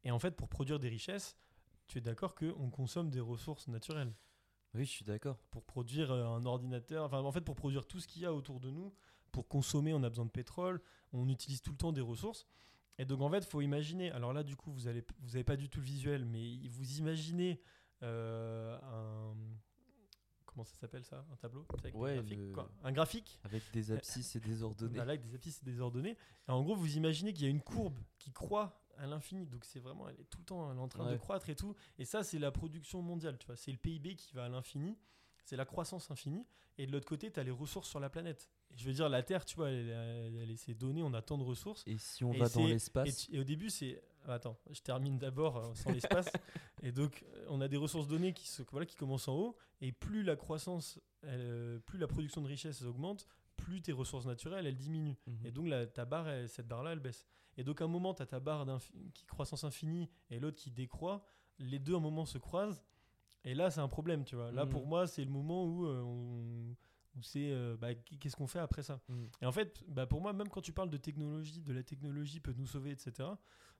Et 0.03 0.11
en 0.11 0.19
fait, 0.19 0.31
pour 0.31 0.47
produire 0.47 0.79
des 0.79 0.89
richesses, 0.89 1.35
tu 1.87 1.97
es 1.97 2.01
d'accord 2.01 2.33
qu'on 2.35 2.69
consomme 2.69 3.09
des 3.09 3.19
ressources 3.19 3.67
naturelles 3.67 4.13
Oui, 4.73 4.85
je 4.85 4.91
suis 4.91 5.05
d'accord. 5.05 5.37
pour 5.51 5.63
produire 5.65 6.11
un 6.11 6.45
ordinateur, 6.45 7.05
enfin 7.05 7.19
en 7.21 7.31
fait 7.31 7.41
pour 7.41 7.55
produire 7.55 7.85
tout 7.85 7.99
ce 7.99 8.07
qu'il 8.07 8.21
y 8.21 8.25
a 8.25 8.33
autour 8.33 8.59
de 8.59 8.69
nous, 8.69 8.93
pour 9.35 9.49
consommer 9.49 9.93
on 9.93 10.01
a 10.03 10.09
besoin 10.09 10.23
de 10.25 10.29
pétrole, 10.31 10.81
on 11.11 11.27
utilise 11.27 11.61
tout 11.61 11.71
le 11.71 11.77
temps 11.77 11.91
des 11.91 11.99
ressources. 11.99 12.47
Et 12.97 13.03
donc 13.03 13.19
en 13.19 13.29
fait 13.29 13.43
faut 13.43 13.59
imaginer, 13.59 14.09
alors 14.11 14.31
là 14.31 14.43
du 14.43 14.55
coup 14.55 14.71
vous 14.71 14.87
allez 14.87 15.03
vous 15.19 15.35
avez 15.35 15.43
pas 15.43 15.57
du 15.57 15.67
tout 15.67 15.79
le 15.81 15.85
visuel, 15.85 16.23
mais 16.23 16.65
vous 16.69 16.99
imaginez 16.99 17.59
euh, 18.01 18.77
un 18.81 19.35
comment 20.45 20.63
ça 20.63 20.75
s'appelle 20.77 21.03
ça, 21.03 21.25
un 21.33 21.35
tableau 21.35 21.65
avec 21.77 21.93
des 21.93 21.99
Ouais, 21.99 22.15
graphiques, 22.15 22.39
le- 22.39 22.53
quoi. 22.53 22.71
un 22.85 22.91
graphique 22.93 23.39
Avec 23.43 23.63
des 23.73 23.91
abscisses 23.91 24.37
et 24.37 24.39
des 24.39 24.63
ordonnées. 24.63 24.93
voilà, 24.95 25.11
avec 25.11 25.25
des 25.27 25.35
abscisses 25.35 25.61
désordonnées. 25.65 26.17
Et 26.47 26.51
en 26.51 26.63
gros, 26.63 26.75
vous 26.77 26.95
imaginez 26.95 27.33
qu'il 27.33 27.43
y 27.43 27.47
a 27.47 27.49
une 27.49 27.61
courbe 27.61 27.99
qui 28.19 28.31
croît 28.31 28.81
à 28.97 29.05
l'infini. 29.05 29.45
Donc 29.47 29.65
c'est 29.65 29.81
vraiment, 29.81 30.07
elle 30.07 30.17
est 30.21 30.29
tout 30.29 30.39
le 30.39 30.45
temps, 30.45 30.71
elle 30.71 30.77
est 30.77 30.79
en 30.79 30.87
train 30.87 31.11
de 31.11 31.17
croître 31.17 31.49
et 31.49 31.57
tout. 31.57 31.75
Et 31.99 32.05
ça, 32.05 32.23
c'est 32.23 32.39
la 32.39 32.51
production 32.51 33.01
mondiale, 33.01 33.37
tu 33.37 33.47
vois. 33.47 33.57
C'est 33.57 33.73
le 33.73 33.77
PIB 33.77 34.15
qui 34.15 34.33
va 34.33 34.45
à 34.45 34.49
l'infini. 34.49 34.97
C'est 35.43 35.57
la 35.57 35.65
croissance 35.65 36.09
infinie. 36.09 36.45
Et 36.77 36.87
de 36.87 36.91
l'autre 36.93 37.05
côté, 37.07 37.29
tu 37.33 37.37
as 37.39 37.43
les 37.43 37.51
ressources 37.51 37.89
sur 37.89 37.99
la 37.99 38.09
planète. 38.09 38.49
Je 38.75 38.85
veux 38.85 38.93
dire, 38.93 39.07
la 39.09 39.23
Terre, 39.23 39.45
tu 39.45 39.55
vois, 39.55 39.69
elle, 39.69 39.89
elle, 39.89 40.55
elle 40.67 40.77
données, 40.77 41.01
on 41.03 41.13
a 41.13 41.21
tant 41.21 41.37
de 41.37 41.43
ressources. 41.43 41.83
Et 41.87 41.97
si 41.97 42.23
on 42.23 42.33
Et 42.33 42.39
va 42.39 42.49
dans 42.49 42.67
Et, 42.67 42.67
l'espace, 42.73 43.27
et 43.31 43.39
au 43.39 43.43
début, 43.43 43.69
c'est. 43.69 44.01
Attends, 44.27 44.57
je 44.71 44.81
termine 44.81 45.19
d'abord 45.19 45.57
euh, 45.57 45.73
sans 45.75 45.91
l'espace. 45.91 46.29
et 46.83 46.91
donc, 46.91 47.23
euh, 47.35 47.45
on 47.49 47.61
a 47.61 47.67
des 47.67 47.77
ressources 47.77 48.07
données 48.07 48.33
qui, 48.33 48.47
se, 48.47 48.63
voilà, 48.71 48.85
qui 48.87 48.95
commencent 48.95 49.27
en 49.27 49.35
haut. 49.35 49.55
Et 49.81 49.91
plus 49.91 50.23
la 50.23 50.35
croissance, 50.35 50.99
euh, 51.25 51.79
plus 51.79 51.99
la 51.99 52.07
production 52.07 52.41
de 52.41 52.47
richesse 52.47 52.81
augmente, 52.81 53.27
plus 53.55 53.81
tes 53.81 53.91
ressources 53.91 54.25
naturelles, 54.25 54.65
elles 54.65 54.75
diminuent. 54.75 55.15
Mhm. 55.27 55.45
Et 55.45 55.51
donc, 55.51 55.67
la, 55.67 55.85
ta 55.85 56.05
barre, 56.05 56.27
elle- 56.27 56.49
cette 56.49 56.67
barre-là, 56.67 56.93
elle 56.93 56.99
baisse. 56.99 57.25
Et 57.55 57.63
donc, 57.63 57.81
à 57.81 57.85
un 57.85 57.87
moment, 57.87 58.13
tu 58.15 58.23
as 58.23 58.25
ta 58.25 58.39
barre 58.39 58.65
qui 59.13 59.25
croissance 59.25 59.63
infinie 59.63 60.09
et 60.29 60.39
l'autre 60.39 60.57
qui 60.57 60.71
décroît. 60.71 61.23
Les 61.59 61.79
deux, 61.79 61.93
à 61.93 61.97
un 61.97 62.01
moment, 62.01 62.25
se 62.25 62.37
croisent. 62.39 62.83
Et 63.45 63.53
là, 63.53 63.69
c'est 63.69 63.79
un 63.79 63.87
problème, 63.87 64.25
tu 64.25 64.35
vois. 64.35 64.51
Là, 64.51 64.65
Mhm. 64.65 64.71
pour 64.71 64.87
moi, 64.87 65.05
c'est 65.07 65.23
le 65.23 65.29
moment 65.31 65.65
où, 65.65 65.85
euh, 65.85 66.01
on- 66.01 66.75
où 67.15 67.21
c'est. 67.21 67.51
euh, 67.51 67.75
bah, 67.77 67.93
qu'est-ce 67.95 68.35
qu'on 68.35 68.47
fait 68.47 68.59
après 68.59 68.83
ça 68.83 69.01
Mhm. 69.09 69.29
et 69.41 69.45
en 69.45 69.51
fait, 69.51 69.83
bah 69.87 70.05
pour 70.05 70.21
moi, 70.21 70.33
même 70.33 70.49
quand 70.49 70.61
tu 70.61 70.73
parles 70.73 70.89
de 70.89 70.97
technologie, 70.97 71.61
de 71.61 71.73
la 71.73 71.83
technologie 71.83 72.39
peut 72.39 72.53
nous 72.53 72.67
sauver, 72.67 72.91
etc., 72.91 73.29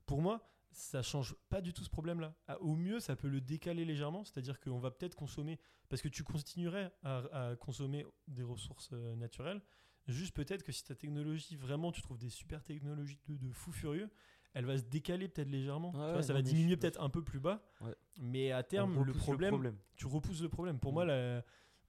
pour 0.06 0.22
moi, 0.22 0.48
ça 0.72 1.02
change 1.02 1.34
pas 1.48 1.60
du 1.60 1.72
tout 1.72 1.84
ce 1.84 1.90
problème-là. 1.90 2.34
Ah, 2.48 2.60
Au 2.60 2.74
mieux, 2.74 3.00
ça 3.00 3.16
peut 3.16 3.28
le 3.28 3.40
décaler 3.40 3.84
légèrement, 3.84 4.24
c'est-à-dire 4.24 4.60
qu'on 4.60 4.78
va 4.78 4.90
peut-être 4.90 5.14
consommer, 5.14 5.58
parce 5.88 6.02
que 6.02 6.08
tu 6.08 6.22
continuerais 6.22 6.92
à, 7.02 7.50
à 7.50 7.56
consommer 7.56 8.04
des 8.28 8.42
ressources 8.42 8.90
euh, 8.92 9.14
naturelles, 9.16 9.62
juste 10.06 10.34
peut-être 10.36 10.62
que 10.62 10.72
si 10.72 10.84
ta 10.84 10.94
technologie, 10.94 11.56
vraiment, 11.56 11.92
tu 11.92 12.02
trouves 12.02 12.18
des 12.18 12.28
super 12.30 12.62
technologies 12.62 13.18
de, 13.28 13.36
de 13.36 13.50
fou 13.52 13.72
furieux, 13.72 14.10
elle 14.54 14.64
va 14.66 14.76
se 14.78 14.84
décaler 14.84 15.28
peut-être 15.28 15.48
légèrement. 15.50 15.92
Tu 15.92 15.98
Ouais, 15.98 16.12
vois, 16.12 16.22
ça 16.22 16.32
va 16.32 16.42
diminuer 16.42 16.76
peut-être 16.76 17.00
un 17.00 17.10
peu 17.10 17.22
plus 17.22 17.40
bas, 17.40 17.62
Ouais. 17.80 17.94
mais 18.18 18.52
à 18.52 18.62
terme, 18.62 19.02
le 19.02 19.12
problème, 19.12 19.72
tu 19.96 20.06
repousses 20.06 20.42
le 20.42 20.48
problème. 20.48 20.78
Pour 20.78 20.92
Mm. 20.92 20.94
moi, 20.94 21.04
la- 21.04 21.44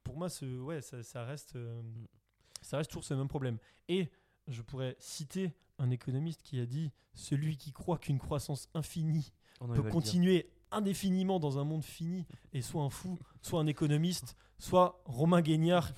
pour 0.08 0.16
moi, 0.18 0.28
ce, 0.30 0.44
ouais, 0.60 0.80
ça, 0.80 1.02
ça 1.02 1.24
reste, 1.24 1.54
euh, 1.56 1.82
Mm. 1.82 2.06
ça 2.62 2.78
reste 2.78 2.90
toujours 2.90 3.04
ce 3.04 3.12
même 3.14 3.28
problème. 3.28 3.58
Et 3.88 4.08
je 4.46 4.62
pourrais 4.62 4.96
citer 4.98 5.52
un 5.78 5.90
économiste 5.90 6.42
qui 6.42 6.58
a 6.60 6.66
dit 6.66 6.90
celui 7.12 7.56
qui 7.58 7.72
croit 7.72 7.98
qu'une 7.98 8.18
croissance 8.18 8.68
infinie 8.74 9.32
On 9.60 9.68
peut 9.68 9.82
continuer 9.82 10.50
indéfiniment 10.70 11.38
dans 11.38 11.58
un 11.58 11.64
monde 11.64 11.84
fini 11.84 12.26
est 12.52 12.62
soit 12.62 12.82
un 12.82 12.90
fou, 12.90 13.18
soit 13.42 13.60
un 13.60 13.66
économiste, 13.66 14.34
soit 14.58 15.02
Romain 15.04 15.42
Guignard, 15.42 15.92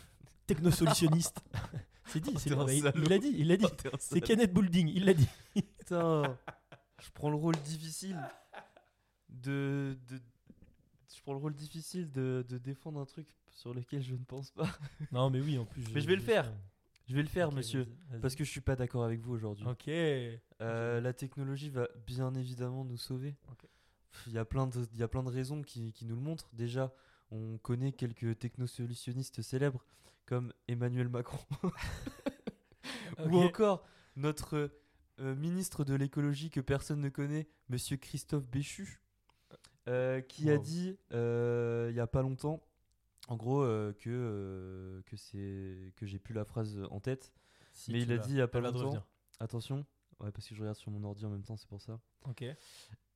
technosolutionniste. 0.46 1.40
c'est 2.06 2.20
dit, 2.20 2.32
c'est 2.38 2.50
T'es 2.50 2.56
un 2.56 2.66
il- 2.68 2.82
l'a 3.08 3.18
dit, 3.18 3.32
il 3.36 3.46
l'a 3.48 3.56
dit. 3.56 3.66
Oh, 3.92 3.96
C'est. 4.00 4.20
Kenneth 4.20 4.52
Boulding, 4.52 4.88
il 4.88 5.04
l'a 5.04 5.14
dit. 5.14 5.28
Putain, 5.78 6.36
je 7.00 7.10
prends 7.14 7.30
le 7.30 7.36
rôle 7.36 7.56
difficile 7.62 8.18
de, 9.28 9.96
de- 10.08 10.20
je 11.14 11.22
prends 11.22 11.32
le 11.32 11.38
rôle 11.38 11.54
difficile 11.54 12.10
de, 12.10 12.44
de 12.48 12.58
défendre 12.58 12.98
un 13.00 13.04
truc 13.06 13.28
sur 13.52 13.74
lequel 13.74 14.02
je 14.02 14.14
ne 14.14 14.24
pense 14.24 14.50
pas. 14.50 14.68
Non, 15.12 15.30
mais 15.30 15.40
oui, 15.40 15.58
en 15.58 15.64
plus. 15.64 15.82
Mais 15.92 16.00
je 16.00 16.06
vais 16.06 16.16
le 16.16 16.22
faire. 16.22 16.52
Je 17.10 17.16
vais 17.16 17.22
le 17.22 17.28
faire, 17.28 17.50
monsieur, 17.50 17.88
parce 18.22 18.36
que 18.36 18.44
je 18.44 18.50
suis 18.50 18.60
pas 18.60 18.76
d'accord 18.76 19.02
avec 19.02 19.20
vous 19.20 19.32
aujourd'hui. 19.32 19.66
Ok. 19.66 19.88
Euh, 19.88 21.00
la 21.00 21.12
technologie 21.12 21.68
va 21.68 21.88
bien 22.06 22.32
évidemment 22.36 22.84
nous 22.84 22.98
sauver. 22.98 23.34
Il 24.28 24.32
y 24.32 24.38
a 24.38 24.44
plein 24.44 24.68
de, 24.68 24.86
il 24.92 24.98
y 25.00 25.02
a 25.02 25.08
plein 25.08 25.24
de 25.24 25.28
raisons 25.28 25.62
qui, 25.62 25.92
qui 25.92 26.06
nous 26.06 26.14
le 26.14 26.20
montrent. 26.20 26.48
Déjà, 26.52 26.94
on 27.32 27.58
connaît 27.58 27.90
quelques 27.90 28.38
technosolutionnistes 28.38 29.42
célèbres 29.42 29.84
comme 30.24 30.52
Emmanuel 30.68 31.08
Macron 31.08 31.44
ou 33.18 33.38
encore 33.38 33.84
notre 34.14 34.70
euh, 35.18 35.34
ministre 35.34 35.82
de 35.82 35.94
l'écologie 35.94 36.50
que 36.50 36.60
personne 36.60 37.00
ne 37.00 37.08
connaît, 37.08 37.48
Monsieur 37.70 37.96
Christophe 37.96 38.46
Béchu, 38.46 39.00
euh, 39.88 40.20
qui 40.20 40.48
a 40.48 40.58
dit 40.58 40.96
il 41.10 41.92
y 41.96 42.00
a 42.00 42.06
pas 42.06 42.22
longtemps, 42.22 42.62
en 43.30 43.36
gros, 43.36 43.62
euh, 43.62 43.92
que 43.92 44.10
euh, 44.10 45.02
que 45.06 45.16
c'est 45.16 45.92
que 45.96 46.04
j'ai 46.04 46.18
plus 46.18 46.34
la 46.34 46.44
phrase 46.44 46.78
en 46.90 47.00
tête. 47.00 47.32
Si, 47.72 47.92
mais 47.92 48.02
il 48.02 48.12
a 48.12 48.18
dit 48.18 48.32
il 48.32 48.36
y 48.36 48.40
a 48.40 48.48
pas 48.48 48.60
longtemps. 48.60 49.02
Attention, 49.38 49.86
ouais, 50.18 50.30
parce 50.32 50.46
que 50.48 50.54
je 50.54 50.60
regarde 50.60 50.76
sur 50.76 50.90
mon 50.90 51.02
ordi 51.04 51.24
en 51.24 51.30
même 51.30 51.44
temps, 51.44 51.56
c'est 51.56 51.68
pour 51.68 51.80
ça. 51.80 51.98
Ok. 52.28 52.44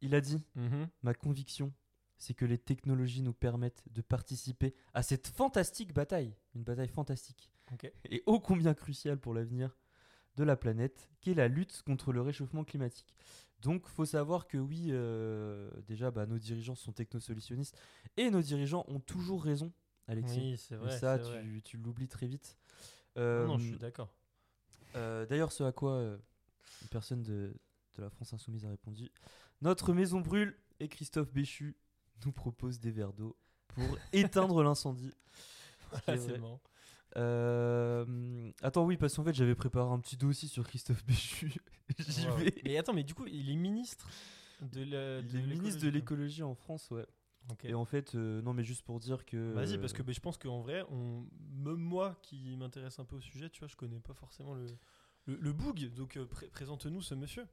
Il 0.00 0.14
a 0.14 0.20
dit 0.20 0.42
Mhm. 0.54 0.88
Ma 1.02 1.14
conviction, 1.14 1.72
c'est 2.16 2.32
que 2.32 2.44
les 2.44 2.58
technologies 2.58 3.22
nous 3.22 3.32
permettent 3.34 3.82
de 3.90 4.00
participer 4.02 4.74
à 4.94 5.02
cette 5.02 5.26
fantastique 5.26 5.92
bataille, 5.92 6.34
une 6.54 6.62
bataille 6.62 6.88
fantastique, 6.88 7.50
et 8.08 8.22
ô 8.26 8.38
combien 8.38 8.72
cruciale 8.72 9.18
pour 9.18 9.34
l'avenir 9.34 9.76
de 10.36 10.44
la 10.44 10.56
planète, 10.56 11.10
qu'est 11.20 11.34
la 11.34 11.48
lutte 11.48 11.82
contre 11.82 12.12
le 12.12 12.20
réchauffement 12.20 12.64
climatique. 12.64 13.14
Donc, 13.60 13.86
faut 13.88 14.04
savoir 14.04 14.46
que 14.46 14.58
oui, 14.58 14.88
euh, 14.90 15.70
déjà, 15.86 16.10
bah, 16.10 16.26
nos 16.26 16.38
dirigeants 16.38 16.74
sont 16.74 16.92
technosolutionnistes, 16.92 17.78
et 18.16 18.30
nos 18.30 18.42
dirigeants 18.42 18.84
ont 18.88 19.00
toujours 19.00 19.42
raison, 19.42 19.72
Alexis. 20.06 20.38
Oui, 20.40 20.56
c'est 20.58 20.74
Et 20.76 20.90
ça, 20.98 21.16
vrai. 21.16 21.42
tu, 21.64 21.76
l'oublies 21.78 22.08
très 22.08 22.26
vite. 22.26 22.58
Non, 23.16 23.46
non, 23.46 23.58
je 23.58 23.64
Euh, 23.64 23.68
suis 23.68 23.78
d'accord. 23.78 24.12
euh, 24.96 25.24
D'ailleurs, 25.26 25.52
ce 25.52 25.62
à 25.64 25.72
quoi 25.72 25.92
euh, 25.92 26.16
une 26.82 26.88
personne 26.88 27.22
de, 27.22 27.54
de 27.96 28.02
la 28.02 28.10
France 28.10 28.32
Insoumise 28.34 28.64
a 28.66 28.68
répondu 28.70 29.10
Notre 29.62 29.92
maison 29.92 30.20
brûle 30.20 30.56
et 30.80 30.88
Christophe 30.88 31.32
Béchu 31.32 31.76
nous 32.24 32.32
propose 32.32 32.80
des 32.80 32.90
verres 32.90 33.12
d'eau 33.12 33.36
pour 33.68 33.96
éteindre 34.12 34.62
l'incendie. 34.62 35.12
Voilà, 36.06 36.20
c'est. 36.20 36.40
Euh, 37.16 38.50
Attends, 38.62 38.84
oui, 38.84 38.96
parce 38.96 39.14
qu'en 39.14 39.24
fait, 39.24 39.34
j'avais 39.34 39.54
préparé 39.54 39.88
un 39.92 40.00
petit 40.00 40.16
dossier 40.16 40.48
sur 40.48 40.66
Christophe 40.66 41.04
Béchu. 41.06 41.52
J'y 41.98 42.26
Wow. 42.26 42.36
vais. 42.36 42.54
Mais 42.64 42.76
attends, 42.78 42.92
mais 42.94 43.04
du 43.04 43.14
coup, 43.14 43.26
il 43.26 43.48
est 43.50 43.54
ministre 43.54 44.08
de 44.62 44.82
la. 44.84 45.20
Il 45.20 45.36
est 45.36 45.46
ministre 45.46 45.82
de 45.82 45.88
l'écologie 45.88 46.42
en 46.42 46.54
France, 46.54 46.90
ouais. 46.90 47.06
Et 47.64 47.74
en 47.74 47.84
fait, 47.84 48.14
euh, 48.14 48.40
non, 48.42 48.52
mais 48.54 48.64
juste 48.64 48.82
pour 48.82 48.98
dire 49.00 49.24
que. 49.26 49.52
Vas-y, 49.52 49.78
parce 49.78 49.92
que 49.92 50.02
euh, 50.02 50.12
je 50.12 50.20
pense 50.20 50.38
qu'en 50.38 50.60
vrai, 50.60 50.82
on... 50.90 51.26
même 51.52 51.76
moi 51.76 52.16
qui 52.22 52.56
m'intéresse 52.56 52.98
un 52.98 53.04
peu 53.04 53.16
au 53.16 53.20
sujet, 53.20 53.50
tu 53.50 53.60
vois, 53.60 53.68
je 53.68 53.76
connais 53.76 54.00
pas 54.00 54.14
forcément 54.14 54.54
le, 54.54 54.66
le, 55.26 55.36
le 55.36 55.52
Boug. 55.52 55.92
Donc 55.94 56.16
euh, 56.16 56.24
pré- 56.26 56.48
présente-nous 56.48 57.02
ce 57.02 57.14
monsieur. 57.14 57.46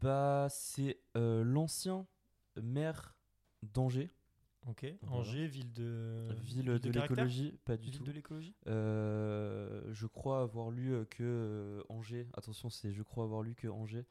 Bah, 0.00 0.48
c'est 0.50 0.98
euh, 1.16 1.44
l'ancien 1.44 2.06
maire 2.60 3.14
d'Angers, 3.62 4.10
Ok. 4.66 4.86
Voilà. 5.02 5.16
Angers, 5.20 5.46
ville 5.46 5.72
de. 5.72 6.28
ville 6.42 6.64
de, 6.64 6.90
l'écologie, 6.90 7.56
pas 7.64 7.76
du 7.76 7.90
Ville 7.90 7.98
tout. 7.98 8.04
de 8.04 8.12
l'écologie. 8.12 8.56
Je 8.66 10.06
crois 10.06 10.40
avoir 10.42 10.70
lu 10.70 10.94
que 11.10 11.84
Angers, 11.88 12.26
attention, 12.34 12.68
c'est 12.70 12.92
je 12.92 13.02
crois 13.02 13.24
avoir 13.24 13.42
lu 13.42 13.54
que 13.54 13.68
Angers 13.68 14.04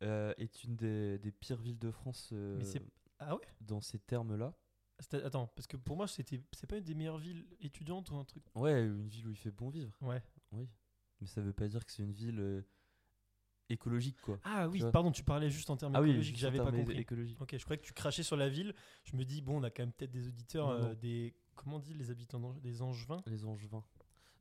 est 0.00 0.64
une 0.64 0.74
des, 0.76 1.18
des 1.18 1.30
pires 1.30 1.60
villes 1.60 1.78
de 1.78 1.90
France 1.92 2.32
Mais 2.32 2.64
c'est- 2.64 2.82
Ah 3.20 3.36
ouais? 3.36 3.42
dans 3.60 3.80
ces 3.80 4.00
termes-là. 4.00 4.52
Attends, 5.24 5.48
parce 5.48 5.66
que 5.66 5.76
pour 5.76 5.96
moi, 5.96 6.06
c'était 6.06 6.40
c'est 6.52 6.66
pas 6.66 6.76
une 6.78 6.84
des 6.84 6.94
meilleures 6.94 7.18
villes 7.18 7.44
étudiantes 7.60 8.10
ou 8.10 8.16
un 8.16 8.24
truc? 8.24 8.44
Ouais, 8.54 8.84
une 8.84 9.08
ville 9.08 9.26
où 9.26 9.30
il 9.30 9.36
fait 9.36 9.50
bon 9.50 9.68
vivre, 9.68 9.92
Ouais. 10.00 10.22
oui. 10.52 10.68
Mais 11.20 11.26
ça 11.26 11.40
veut 11.40 11.52
pas 11.52 11.68
dire 11.68 11.84
que 11.84 11.92
c'est 11.92 12.02
une 12.02 12.12
ville 12.12 12.38
euh, 12.40 12.62
écologique, 13.68 14.20
quoi. 14.20 14.38
Ah 14.44 14.68
oui, 14.68 14.82
pardon, 14.92 15.10
tu 15.10 15.24
parlais 15.24 15.50
juste 15.50 15.70
en 15.70 15.76
termes 15.76 15.94
Ah 15.96 16.00
oui, 16.02 16.10
écologiques, 16.10 16.34
juste 16.34 16.42
j'avais 16.42 16.58
pas 16.58 16.70
compris. 16.72 17.06
Ok, 17.40 17.56
je 17.56 17.64
croyais 17.64 17.80
que 17.80 17.86
tu 17.86 17.92
crachais 17.92 18.22
sur 18.22 18.36
la 18.36 18.48
ville. 18.48 18.74
Je 19.04 19.16
me 19.16 19.24
dis, 19.24 19.40
bon, 19.40 19.58
on 19.60 19.62
a 19.62 19.70
quand 19.70 19.82
même 19.82 19.92
peut-être 19.92 20.10
des 20.10 20.28
auditeurs, 20.28 20.68
Non, 20.68 20.84
euh, 20.90 20.94
des. 20.94 21.34
Comment 21.54 21.76
on 21.76 21.80
dit 21.80 21.94
les 21.94 22.10
habitants 22.10 22.40
d'Angers 22.40 22.60
Des 22.60 22.80
angevins? 22.82 23.22
Les 23.26 23.44
Angevins. 23.44 23.84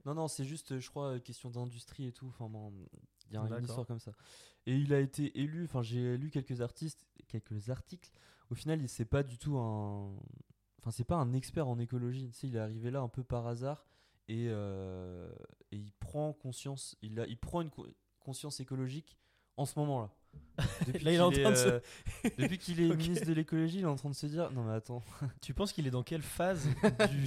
Non, 0.06 0.16
non, 0.16 0.28
c'est 0.28 0.46
juste, 0.46 0.80
je 0.80 0.90
crois, 0.90 1.20
question 1.20 1.50
d'industrie 1.52 2.08
et 2.08 2.12
tout. 2.12 2.28
Enfin, 2.28 2.50
bon, 2.50 2.74
il 3.30 3.34
y 3.34 3.38
a 3.38 3.42
une 3.42 3.64
histoire 3.64 3.86
comme 3.86 4.00
ça. 4.00 4.12
Et 4.66 4.76
il 4.76 4.94
a 4.94 5.00
été 5.00 5.40
élu, 5.40 5.66
enfin, 5.66 5.82
j'ai 5.84 6.18
lu 6.18 6.30
quelques 6.32 6.62
artistes, 6.62 7.06
quelques 7.28 7.70
articles. 7.70 8.10
Au 8.52 8.56
final, 8.56 8.82
il 8.82 8.90
c'est 8.90 9.06
pas 9.06 9.24
du 9.24 9.38
tout 9.38 9.58
un. 9.58 10.14
Enfin, 10.80 10.92
c'est 10.92 11.04
pas 11.06 11.16
un 11.16 11.34
expert 11.34 11.68
en 11.68 11.80
écologie. 11.80 12.28
Tu 12.30 12.34
sais, 12.38 12.48
il 12.48 12.56
est 12.56 12.60
arrivé 12.60 12.92
là 12.92 13.00
un 13.02 13.08
peu 13.08 13.24
par 13.24 13.48
hasard 13.48 13.86
et, 14.28 14.48
euh, 14.50 15.32
et 15.72 15.78
il 15.78 15.92
prend 15.94 16.34
conscience, 16.34 16.96
il, 17.02 17.20
a, 17.20 17.28
il 17.28 17.38
prend 17.38 17.62
une 17.62 17.70
co- 17.70 17.88
conscience 18.20 18.60
écologique 18.60 19.18
en 19.58 19.66
ce 19.66 19.78
moment-là. 19.80 20.10
Depuis 20.88 21.04
Là, 21.04 21.12
il 21.12 21.16
est 21.18 21.20
en 21.20 21.30
qu'il 21.30 21.42
train 21.42 21.52
de 21.52 21.56
se- 21.56 21.68
euh, 21.68 21.80
depuis 22.38 22.58
qu'il 22.58 22.80
est 22.82 22.90
Ok. 22.92 22.98
ministre 23.00 23.28
de 23.28 23.34
l'écologie, 23.34 23.78
il 23.80 23.82
est 23.84 23.86
en 23.86 23.96
train 23.96 24.10
de 24.10 24.16
se 24.16 24.26
dire 24.28 24.50
non 24.52 24.64
mais 24.64 24.74
attends, 24.74 25.04
Tu 25.42 25.54
penses 25.54 25.72
qu'il 25.74 25.86
est 25.88 25.92
dans 25.92 26.04
quelle 26.04 26.22
phase 26.22 26.68
du... 27.12 27.26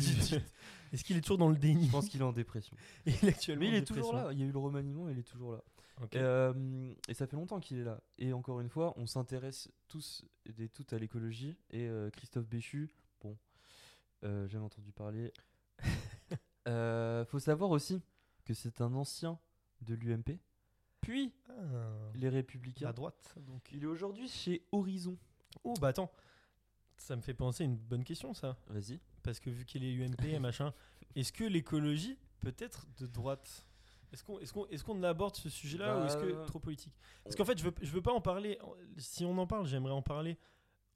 Est-ce 0.92 1.04
qu'il 1.04 1.16
est 1.16 1.20
toujours 1.20 1.38
dans 1.38 1.48
le 1.50 1.56
déni? 1.56 1.86
Je 1.86 1.92
pense 1.92 2.08
qu'il 2.08 2.20
est 2.20 2.24
en 2.24 2.32
dépression. 2.32 2.76
Il 3.06 3.12
est 3.14 3.24
actuellement 3.28 3.60
Mais 3.62 3.68
il 3.68 3.74
est 3.74 3.84
toujours 3.84 4.14
là. 4.14 4.28
Il 4.32 4.38
y 4.38 4.42
a 4.42 4.46
eu 4.46 4.52
le 4.52 4.58
remaniement, 4.58 5.08
il 5.10 5.18
est 5.18 5.22
toujours 5.22 5.52
là. 5.52 5.62
Euh, 6.16 6.92
et 7.08 7.14
ça 7.14 7.26
fait 7.26 7.36
longtemps 7.36 7.60
qu'il 7.60 7.78
est 7.78 7.84
là. 7.84 8.00
Et 8.18 8.32
encore 8.32 8.60
une 8.60 8.68
fois, 8.68 8.94
on 8.96 9.06
s'intéresse 9.06 9.70
tous 9.88 10.24
et 10.58 10.68
toutes 10.68 10.92
à 10.92 10.98
l'écologie. 10.98 11.56
Et 11.70 11.86
euh, 11.88 12.10
Christophe 12.10 12.46
Béchu, 12.48 12.90
bon, 13.20 13.36
euh, 14.24 14.46
jamais 14.48 14.64
entendu 14.64 14.92
parler. 14.92 15.32
Euh, 16.66 17.26
faut 17.26 17.38
savoir 17.40 17.68
aussi 17.68 18.00
que 18.46 18.54
c'est 18.54 18.80
un 18.80 18.94
ancien 18.94 19.38
de 19.82 19.94
l'UMP, 19.94 20.38
puis 21.02 21.30
Ah, 21.50 21.52
les 22.14 22.30
Républicains. 22.30 22.88
à 22.88 22.92
droite, 22.94 23.34
donc. 23.36 23.70
Il 23.70 23.82
est 23.82 23.86
aujourd'hui 23.86 24.28
chez 24.28 24.64
Horizon. 24.72 25.18
Oh, 25.62 25.74
bah 25.78 25.88
attends. 25.88 26.10
Ça 26.96 27.16
me 27.16 27.20
fait 27.20 27.34
penser 27.34 27.64
à 27.64 27.66
une 27.66 27.76
bonne 27.76 28.02
question, 28.02 28.32
ça. 28.32 28.56
Vas-y. 28.68 28.98
Parce 29.22 29.40
que 29.40 29.50
vu 29.50 29.66
qu'il 29.66 29.84
est 29.84 29.92
UMP 29.94 30.24
et 30.24 30.38
machin, 30.38 30.72
est-ce 31.16 31.34
que 31.34 31.44
l'écologie 31.44 32.16
peut 32.40 32.54
être 32.56 32.86
de 32.96 33.06
droite? 33.06 33.66
Est-ce 34.12 34.22
qu'on 34.24 34.38
est 34.38 34.52
qu'on 34.52 34.66
est 34.66 34.82
qu'on 34.82 35.02
aborde 35.02 35.34
ce 35.36 35.48
sujet-là 35.48 35.98
ou 36.00 36.04
est-ce 36.06 36.16
que 36.16 36.32
Bah, 36.32 36.44
trop 36.46 36.58
politique? 36.60 36.94
Parce 37.24 37.34
qu'en 37.36 37.44
fait, 37.44 37.58
je 37.58 37.64
veux, 37.64 37.74
je 37.82 37.90
veux 37.90 38.02
pas 38.02 38.12
en 38.12 38.20
parler. 38.20 38.58
Si 38.98 39.24
on 39.24 39.36
en 39.38 39.46
parle, 39.46 39.66
j'aimerais 39.66 39.92
en 39.92 40.02
parler. 40.02 40.38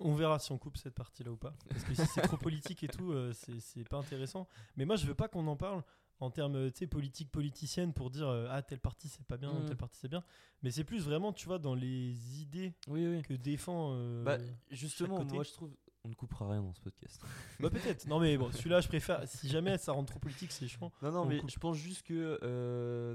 On 0.01 0.15
verra 0.15 0.39
si 0.39 0.53
on 0.53 0.59
coupe 0.59 0.77
cette 0.77 0.95
partie-là 0.95 1.33
ou 1.33 1.37
pas. 1.37 1.55
Parce 1.69 1.83
que 1.83 1.95
si 1.95 2.07
c'est 2.07 2.21
trop 2.23 2.37
politique 2.37 2.85
et 2.85 2.89
tout, 2.89 3.11
euh, 3.13 3.33
c'est 3.33 3.59
c'est 3.59 3.83
pas 3.89 3.97
intéressant. 3.99 4.47
Mais 4.77 4.85
moi, 4.85 4.95
je 4.97 5.05
veux 5.07 5.15
pas 5.17 5.27
qu'on 5.29 5.47
en 5.49 5.57
parle 5.57 5.83
en 6.21 6.31
termes 6.31 6.71
politique 6.91 7.31
politicienne 7.33 7.93
pour 7.93 8.11
dire 8.11 8.29
euh, 8.29 8.47
ah 8.51 8.63
telle 8.63 8.81
partie 8.81 9.09
c'est 9.09 9.25
pas 9.27 9.37
bien, 9.37 9.53
Mhm. 9.53 9.67
telle 9.67 9.77
partie 9.77 9.99
c'est 9.99 10.09
bien. 10.09 10.23
Mais 10.63 10.71
c'est 10.71 10.85
plus 10.85 11.03
vraiment, 11.05 11.33
tu 11.33 11.47
vois, 11.47 11.59
dans 11.59 11.75
les 11.75 12.41
idées 12.41 12.75
Oui, 12.87 13.07
oui. 13.09 13.23
que 13.23 13.35
défend. 13.35 13.91
euh, 13.95 14.23
Bah, 14.25 14.39
justement, 14.71 15.19
côté. 15.19 15.35
moi 15.35 15.43
je 15.45 15.53
trouve. 15.53 15.73
On 16.09 16.13
ne 16.13 16.15
coupera 16.15 16.49
rien 16.51 16.63
dans 16.63 16.73
ce 16.73 16.81
podcast. 16.81 17.21
bah 17.61 17.69
peut-être. 17.69 18.07
Non 18.07 18.19
mais 18.19 18.39
bon, 18.39 18.51
celui-là, 18.51 18.81
je 18.81 18.89
préfère. 18.89 19.29
Si 19.29 19.47
jamais 19.47 19.77
ça 19.77 19.93
rentre 19.93 20.11
trop 20.13 20.19
politique, 20.19 20.51
c'est 20.53 20.67
chiant. 20.67 20.91
Non, 21.03 21.13
non, 21.13 21.21
On 21.23 21.27
mais 21.27 21.39
coupe. 21.41 21.51
je 21.51 21.59
pense 21.59 21.77
juste 21.77 22.03
que 22.07 22.39
euh, 22.43 23.15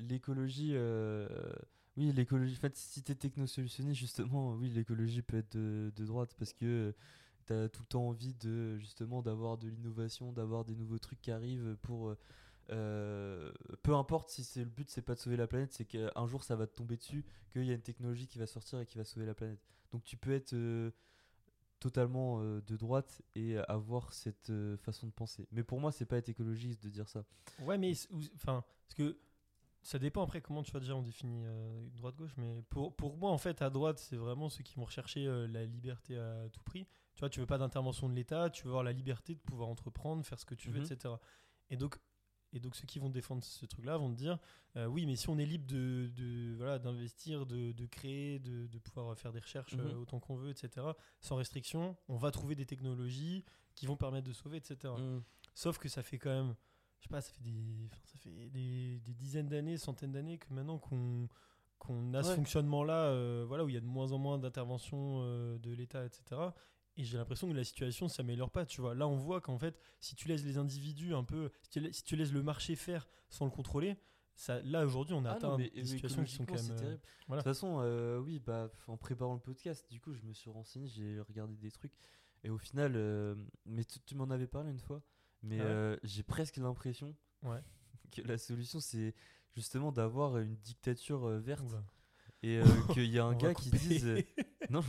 l'écologie. 0.00 0.72
euh, 0.74 1.28
oui, 1.96 2.10
l'écologie. 2.12 2.56
En 2.56 2.60
fait, 2.60 2.76
si 2.76 3.02
t'es 3.04 3.14
technosolutionniste, 3.14 4.00
justement, 4.00 4.54
oui, 4.54 4.70
l'écologie 4.70 5.22
peut 5.22 5.36
être 5.36 5.56
de, 5.56 5.92
de 5.94 6.04
droite 6.04 6.34
parce 6.36 6.52
que 6.52 6.94
t'as 7.46 7.68
tout 7.68 7.82
le 7.82 7.86
temps 7.86 8.08
envie 8.08 8.34
de 8.34 8.76
justement 8.78 9.22
d'avoir 9.22 9.56
de 9.56 9.68
l'innovation, 9.68 10.32
d'avoir 10.32 10.64
des 10.64 10.74
nouveaux 10.74 10.98
trucs 10.98 11.20
qui 11.20 11.30
arrivent 11.30 11.76
pour. 11.82 12.14
euh, 12.70 13.52
peu 13.82 13.94
importe 13.94 14.30
si 14.30 14.42
c'est 14.44 14.64
le 14.64 14.70
but, 14.70 14.88
c'est 14.90 15.02
pas 15.02 15.14
de 15.14 15.20
sauver 15.20 15.36
la 15.36 15.46
planète, 15.46 15.72
c'est 15.72 15.84
qu'un 15.84 16.26
jour 16.26 16.42
ça 16.44 16.56
va 16.56 16.66
te 16.66 16.74
tomber 16.74 16.96
dessus, 16.96 17.24
qu'il 17.50 17.64
y 17.64 17.70
a 17.70 17.74
une 17.74 17.82
technologie 17.82 18.26
qui 18.28 18.38
va 18.38 18.46
sortir 18.46 18.80
et 18.80 18.86
qui 18.86 18.98
va 18.98 19.04
sauver 19.04 19.26
la 19.26 19.34
planète. 19.34 19.60
Donc 19.92 20.04
tu 20.04 20.16
peux 20.16 20.30
être 20.32 20.52
euh, 20.52 20.90
totalement 21.80 22.40
euh, 22.40 22.60
de 22.62 22.76
droite 22.76 23.22
et 23.34 23.56
avoir 23.58 24.12
cette 24.12 24.50
euh, 24.50 24.76
façon 24.76 25.06
de 25.06 25.12
penser. 25.12 25.48
Mais 25.50 25.64
pour 25.64 25.80
moi, 25.80 25.90
c'est 25.92 26.06
pas 26.06 26.16
être 26.18 26.28
écologiste 26.28 26.82
de 26.82 26.88
dire 26.88 27.08
ça. 27.08 27.24
Ouais, 27.60 27.78
mais 27.78 27.92
enfin, 28.36 28.62
parce 28.86 28.94
que 28.94 29.18
ça 29.82 29.98
dépend 29.98 30.22
après 30.22 30.42
comment 30.42 30.62
tu 30.62 30.70
vois 30.72 30.80
déjà 30.80 30.94
on 30.94 31.02
définit 31.02 31.42
euh, 31.46 31.88
droite-gauche, 31.96 32.34
mais 32.36 32.62
pour, 32.68 32.94
pour 32.94 33.16
moi 33.16 33.30
en 33.30 33.38
fait 33.38 33.62
à 33.62 33.70
droite 33.70 33.98
c'est 33.98 34.16
vraiment 34.16 34.50
ceux 34.50 34.62
qui 34.62 34.74
vont 34.74 34.84
rechercher 34.84 35.26
euh, 35.26 35.46
la 35.48 35.64
liberté 35.64 36.18
à 36.18 36.48
tout 36.52 36.62
prix. 36.62 36.86
Tu 37.14 37.20
vois, 37.20 37.30
tu 37.30 37.40
veux 37.40 37.46
pas 37.46 37.56
d'intervention 37.58 38.08
de 38.08 38.14
l'État, 38.14 38.50
tu 38.50 38.64
veux 38.64 38.68
avoir 38.70 38.84
la 38.84 38.92
liberté 38.92 39.34
de 39.34 39.40
pouvoir 39.40 39.68
entreprendre, 39.70 40.24
faire 40.24 40.38
ce 40.38 40.44
que 40.44 40.54
tu 40.54 40.70
veux, 40.70 40.80
Mhm. 40.80 40.92
etc. 40.92 41.14
Et 41.70 41.76
donc, 41.78 41.96
et 42.52 42.60
donc 42.60 42.74
ceux 42.76 42.86
qui 42.86 42.98
vont 42.98 43.10
défendre 43.10 43.44
ce 43.44 43.64
truc-là 43.66 43.96
vont 43.96 44.10
dire, 44.10 44.38
euh, 44.76 44.86
oui, 44.86 45.06
mais 45.06 45.16
si 45.16 45.28
on 45.28 45.38
est 45.38 45.46
libre 45.46 45.66
de, 45.66 46.10
de 46.14 46.54
voilà 46.56 46.78
d'investir, 46.78 47.46
de, 47.46 47.72
de 47.72 47.86
créer, 47.86 48.38
de, 48.38 48.66
de 48.66 48.78
pouvoir 48.78 49.16
faire 49.16 49.32
des 49.32 49.40
recherches 49.40 49.74
euh, 49.78 49.92
Mhm. 49.94 50.00
autant 50.00 50.20
qu'on 50.20 50.36
veut, 50.36 50.50
etc. 50.50 50.86
Sans 51.20 51.36
restriction, 51.36 51.96
on 52.08 52.16
va 52.16 52.30
trouver 52.30 52.54
des 52.54 52.66
technologies 52.66 53.44
qui 53.74 53.86
vont 53.86 53.96
permettre 53.96 54.26
de 54.26 54.32
sauver, 54.32 54.56
etc. 54.58 54.92
Mm. 54.98 55.20
Sauf 55.54 55.78
que 55.78 55.88
ça 55.88 56.02
fait 56.02 56.18
quand 56.18 56.30
même, 56.30 56.54
je 56.98 57.04
sais 57.04 57.08
pas, 57.08 57.20
ça 57.20 57.32
fait 57.32 57.42
des, 57.42 57.88
ça 58.04 58.18
fait 58.18 58.48
des, 58.50 59.00
des 59.00 59.14
dizaines 59.14 59.48
d'années, 59.48 59.76
centaines 59.78 60.12
d'années 60.12 60.38
que 60.38 60.52
maintenant 60.52 60.78
qu'on 60.78 61.28
qu'on 61.78 62.12
a 62.12 62.22
ce 62.22 62.34
fonctionnement-là, 62.34 63.06
euh, 63.06 63.44
voilà, 63.48 63.64
où 63.64 63.70
il 63.70 63.74
y 63.74 63.78
a 63.78 63.80
de 63.80 63.86
moins 63.86 64.12
en 64.12 64.18
moins 64.18 64.38
d'intervention 64.38 65.20
euh, 65.22 65.58
de 65.58 65.70
l'État, 65.72 66.04
etc. 66.04 66.38
Et 66.96 67.04
j'ai 67.04 67.16
l'impression 67.16 67.48
que 67.48 67.54
la 67.54 67.64
situation 67.64 68.06
ne 68.06 68.10
s'améliore 68.10 68.50
pas, 68.50 68.66
tu 68.66 68.80
vois. 68.80 68.94
Là, 68.94 69.08
on 69.08 69.16
voit 69.16 69.40
qu'en 69.40 69.58
fait, 69.58 69.78
si 70.00 70.14
tu 70.14 70.28
laisses 70.28 70.44
les 70.44 70.58
individus 70.58 71.14
un 71.14 71.24
peu, 71.24 71.50
si 71.62 72.02
tu, 72.04 72.16
laisses 72.16 72.32
le 72.32 72.42
marché 72.42 72.76
faire 72.76 73.08
sans 73.28 73.44
le 73.44 73.50
contrôler, 73.50 73.96
ça, 74.34 74.60
là 74.62 74.84
aujourd'hui, 74.84 75.14
on 75.14 75.24
a 75.24 75.30
Ah 75.30 75.34
atteint 75.34 75.48
non, 75.50 75.58
mais 75.58 75.70
des 75.70 75.84
situations 75.84 76.24
qui 76.24 76.34
sont 76.34 76.44
quand 76.44 76.54
même. 76.54 76.76
euh, 76.82 76.96
voilà. 77.26 77.42
De 77.42 77.48
toute 77.48 77.54
façon, 77.54 77.78
euh, 77.80 78.18
oui, 78.18 78.38
bah, 78.38 78.70
en 78.86 78.96
préparant 78.96 79.34
le 79.34 79.40
podcast, 79.40 79.86
du 79.90 80.00
coup, 80.00 80.12
je 80.14 80.22
me 80.22 80.32
suis 80.32 80.50
renseigné, 80.50 80.88
j'ai 80.88 81.20
regardé 81.20 81.56
des 81.56 81.70
trucs. 81.70 81.92
Et 82.42 82.50
au 82.50 82.58
final, 82.58 82.92
euh, 82.96 83.34
mais 83.66 83.84
tu, 83.84 84.00
tu 84.00 84.14
m'en 84.14 84.30
avais 84.30 84.46
parlé 84.46 84.70
une 84.70 84.80
fois, 84.80 85.02
mais 85.42 85.60
Ah 85.60 85.64
ouais 85.92 85.98
j'ai 86.02 86.22
presque 86.22 86.56
l'impression 86.56 87.14
Ouais. 87.42 87.60
que 88.12 88.22
la 88.22 88.38
solution, 88.38 88.80
c'est 88.80 89.14
justement 89.54 89.92
d'avoir 89.92 90.38
une 90.38 90.56
dictature 90.56 91.28
verte. 91.38 91.62
oula. 91.62 91.84
Et 92.42 92.60
qu'il 92.94 93.10
y 93.10 93.18
a 93.18 93.24
un 93.24 93.34
gars 93.34 93.54
qui 93.54 93.70
dise. 93.70 94.06
non, 94.72 94.84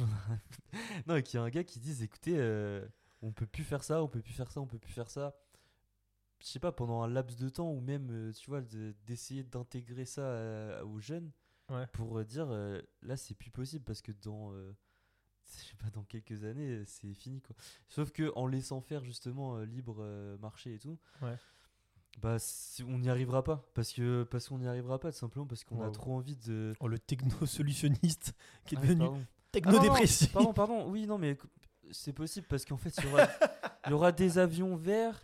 non, 1.08 1.16
et 1.16 1.24
qu'il 1.24 1.38
y 1.38 1.42
a 1.42 1.44
un 1.44 1.50
gars 1.50 1.64
qui 1.64 1.80
dise 1.80 2.02
écoutez, 2.04 2.36
euh, 2.38 2.86
on 3.22 3.32
peut 3.32 3.48
plus 3.48 3.64
faire 3.64 3.84
ça, 3.84 4.02
on 4.04 4.08
peut 4.08 4.22
plus 4.22 4.34
faire 4.34 4.52
ça, 4.52 4.62
on 4.62 4.68
peut 4.68 4.80
plus 4.80 4.94
faire 4.94 5.10
ça. 5.10 5.36
Je 6.40 6.48
sais 6.48 6.60
pas, 6.60 6.72
pendant 6.72 7.02
un 7.04 7.08
laps 7.08 7.36
de 7.38 7.50
temps, 7.50 7.70
ou 7.72 7.82
même, 7.82 8.10
euh, 8.12 8.32
tu 8.34 8.50
vois, 8.50 8.62
de- 8.62 8.96
d'essayer 9.06 9.44
d'intégrer 9.44 10.06
ça 10.06 10.22
euh, 10.22 10.84
aux 10.86 11.00
jeunes 11.00 11.32
Ouais. 11.70 11.86
pour 11.94 12.18
euh, 12.20 12.26
dire 12.26 12.48
euh, 12.50 12.82
là, 13.02 13.16
c'est 13.16 13.36
plus 13.36 13.52
possible 13.52 13.84
parce 13.86 14.02
que 14.02 14.12
dans. 14.12 14.52
je 15.58 15.64
sais 15.70 15.76
pas, 15.76 15.90
dans 15.92 16.04
quelques 16.04 16.44
années, 16.44 16.84
c'est 16.86 17.14
fini 17.14 17.42
quoi. 17.42 17.56
Sauf 17.90 18.12
que 18.12 18.32
en 18.36 18.48
laissant 18.48 18.82
faire 18.82 19.04
justement 19.04 19.60
libre 19.60 20.04
marché 20.40 20.76
et 20.76 20.80
tout, 20.80 20.98
Ouais. 21.22 21.38
bah 22.22 22.38
on 22.88 22.98
n'y 23.00 23.10
arrivera 23.10 23.44
pas 23.44 23.66
parce 23.74 23.92
que 23.94 24.24
parce 24.24 24.48
qu'on 24.48 24.60
n'y 24.60 24.68
arrivera 24.68 25.00
pas 25.00 25.12
tout 25.12 25.18
simplement 25.18 25.46
parce 25.46 25.64
qu'on 25.64 25.82
a 25.82 25.90
trop 25.92 26.14
envie 26.16 26.38
de 26.38 26.74
Oh, 26.80 26.88
le 26.88 27.00
techno-solutionniste 27.00 28.34
qui 28.66 28.76
est 28.76 28.78
Ah, 28.78 28.82
devenu 28.82 29.00
pardon. 29.00 29.26
Techno-dépressif. 29.52 30.30
Ah 30.32 30.34
pardon, 30.34 30.54
pardon, 30.54 30.89
oui, 30.89 31.06
non, 31.08 31.18
mais 31.18 31.38
c'est 31.91 32.14
possible 32.14 32.47
parce 32.49 32.66
qu'en 32.66 32.78
fait, 32.78 32.93
il 32.97 33.06
y 33.06 33.08
aura, 33.14 33.28
il 33.86 33.89
y 33.91 33.93
aura 33.93 34.12
des 34.12 34.38
avions 34.38 34.76
verts 34.76 35.22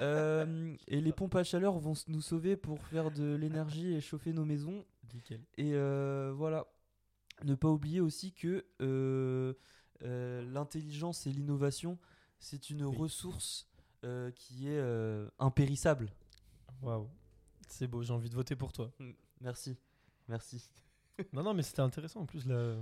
euh, 0.00 0.74
et 0.88 1.00
les 1.00 1.12
pompes 1.12 1.34
à 1.36 1.44
chaleur 1.44 1.78
vont 1.78 1.94
nous 2.08 2.20
sauver 2.20 2.56
pour 2.56 2.84
faire 2.86 3.10
de 3.10 3.34
l'énergie 3.34 3.94
et 3.94 4.00
chauffer 4.00 4.32
nos 4.32 4.44
maisons. 4.44 4.84
Nickel. 5.12 5.40
Et 5.56 5.74
euh, 5.74 6.32
voilà. 6.34 6.66
Ne 7.44 7.54
pas 7.54 7.68
oublier 7.68 8.00
aussi 8.00 8.32
que 8.32 8.64
euh, 8.80 9.54
l'intelligence 10.00 11.26
et 11.26 11.30
l'innovation, 11.32 11.98
c'est 12.38 12.70
une 12.70 12.84
Oui. 12.84 12.96
ressource 12.96 13.68
qui 14.34 14.68
est 14.68 14.82
impérissable. 15.38 16.10
Waouh. 16.82 17.08
C'est 17.68 17.86
beau, 17.86 18.02
j'ai 18.02 18.12
envie 18.12 18.28
de 18.28 18.34
voter 18.34 18.54
pour 18.54 18.72
toi. 18.72 18.92
Merci. 19.40 19.76
Merci. 20.28 20.68
non, 21.32 21.42
non, 21.42 21.54
mais 21.54 21.62
c'était 21.62 21.80
intéressant 21.80 22.20
en 22.20 22.26
plus 22.26 22.46
là, 22.46 22.76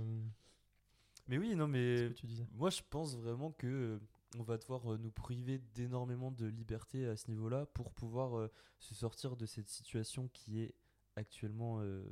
Mais 1.27 1.37
oui, 1.37 1.55
non, 1.55 1.65
ce 1.65 1.71
mais 1.71 1.95
que 2.09 2.13
tu 2.13 2.25
disais. 2.27 2.47
Moi, 2.53 2.69
je 2.69 2.81
pense 2.89 3.15
vraiment 3.15 3.51
que 3.51 3.67
euh, 3.67 3.99
on 4.37 4.43
va 4.43 4.57
devoir 4.57 4.93
euh, 4.93 4.97
nous 4.97 5.11
priver 5.11 5.59
d'énormément 5.73 6.31
de 6.31 6.45
liberté 6.45 7.07
à 7.07 7.15
ce 7.15 7.29
niveau-là 7.29 7.65
pour 7.67 7.91
pouvoir 7.93 8.37
euh, 8.37 8.51
se 8.79 8.93
sortir 8.95 9.37
de 9.37 9.45
cette 9.45 9.69
situation 9.69 10.27
qui 10.29 10.61
est 10.61 10.73
actuellement 11.15 11.79
euh, 11.81 12.03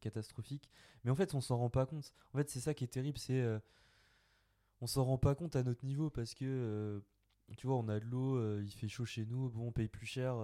catastrophique. 0.00 0.68
Mais 1.04 1.10
en 1.10 1.14
fait, 1.14 1.34
on 1.34 1.40
s'en 1.40 1.56
rend 1.56 1.70
pas 1.70 1.86
compte. 1.86 2.12
En 2.34 2.38
fait, 2.38 2.50
c'est 2.50 2.60
ça 2.60 2.74
qui 2.74 2.84
est 2.84 2.88
terrible, 2.88 3.18
c'est 3.18 3.40
euh, 3.40 3.58
on 4.80 4.86
s'en 4.86 5.04
rend 5.04 5.18
pas 5.18 5.34
compte 5.34 5.56
à 5.56 5.62
notre 5.62 5.84
niveau 5.84 6.10
parce 6.10 6.34
que 6.34 7.02
tu 7.56 7.66
vois, 7.66 7.76
on 7.76 7.88
a 7.88 7.98
de 7.98 8.04
l'eau, 8.04 8.60
il 8.60 8.70
fait 8.70 8.88
chaud 8.88 9.04
chez 9.04 9.26
nous, 9.26 9.50
bon, 9.50 9.66
on 9.68 9.72
paye 9.72 9.88
plus 9.88 10.06
cher, 10.06 10.36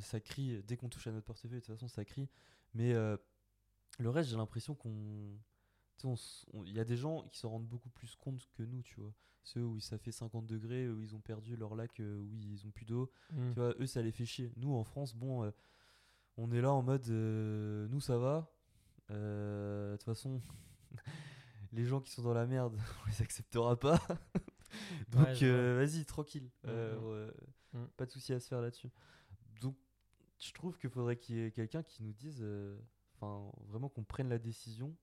ça 0.00 0.18
crie 0.18 0.60
dès 0.64 0.76
qu'on 0.76 0.88
touche 0.88 1.06
à 1.06 1.12
notre 1.12 1.24
portefeuille. 1.24 1.60
De 1.60 1.64
toute 1.64 1.74
façon, 1.74 1.86
ça 1.86 2.04
crie. 2.04 2.28
Mais 2.74 2.92
le 2.92 4.10
reste, 4.10 4.30
j'ai 4.30 4.36
l'impression 4.36 4.74
qu'on 4.74 5.38
il 6.64 6.72
y 6.72 6.80
a 6.80 6.84
des 6.84 6.96
gens 6.96 7.22
qui 7.28 7.38
s'en 7.38 7.50
rendent 7.50 7.66
beaucoup 7.68 7.90
plus 7.90 8.14
compte 8.16 8.48
que 8.54 8.62
nous, 8.62 8.82
tu 8.82 9.00
vois. 9.00 9.12
Ceux 9.42 9.64
où 9.64 9.80
ça 9.80 9.96
fait 9.98 10.12
50 10.12 10.46
degrés, 10.46 10.88
où 10.88 11.00
ils 11.00 11.14
ont 11.14 11.20
perdu 11.20 11.56
leur 11.56 11.74
lac, 11.74 11.98
euh, 12.00 12.18
où 12.18 12.36
ils 12.36 12.66
ont 12.66 12.70
plus 12.70 12.84
d'eau. 12.84 13.10
Mm. 13.32 13.48
Tu 13.52 13.54
vois, 13.60 13.74
eux, 13.80 13.86
ça 13.86 14.02
les 14.02 14.12
fait 14.12 14.26
chier. 14.26 14.52
Nous, 14.56 14.74
en 14.74 14.84
France, 14.84 15.14
bon, 15.14 15.44
euh, 15.44 15.50
on 16.36 16.52
est 16.52 16.60
là 16.60 16.72
en 16.72 16.82
mode, 16.82 17.08
euh, 17.08 17.88
nous, 17.88 18.00
ça 18.00 18.18
va. 18.18 18.50
Euh, 19.10 19.92
De 19.92 19.96
toute 19.96 20.04
façon, 20.04 20.40
les 21.72 21.84
gens 21.86 22.00
qui 22.00 22.10
sont 22.10 22.22
dans 22.22 22.34
la 22.34 22.46
merde, 22.46 22.76
on 23.04 23.08
les 23.08 23.22
acceptera 23.22 23.78
pas. 23.78 23.98
Donc, 25.08 25.26
Ouais, 25.40 25.74
vas-y, 25.74 26.04
tranquille. 26.04 26.44
Mm, 26.64 26.68
Euh, 26.68 27.26
ouais, 27.26 27.34
Mm. 27.72 27.84
Pas 27.96 28.04
de 28.04 28.10
souci 28.10 28.32
à 28.32 28.40
se 28.40 28.48
faire 28.48 28.60
là-dessus. 28.60 28.90
Donc, 29.60 29.76
je 30.40 30.52
trouve 30.52 30.76
qu'il 30.76 30.90
faudrait 30.90 31.16
qu'il 31.16 31.36
y 31.36 31.44
ait 31.44 31.52
quelqu'un 31.52 31.84
qui 31.84 32.02
nous 32.02 32.12
dise, 32.12 32.44
enfin, 33.14 33.48
vraiment 33.68 33.88
qu'on 33.88 34.02
prenne 34.02 34.28
la 34.28 34.40
décision 34.40 34.96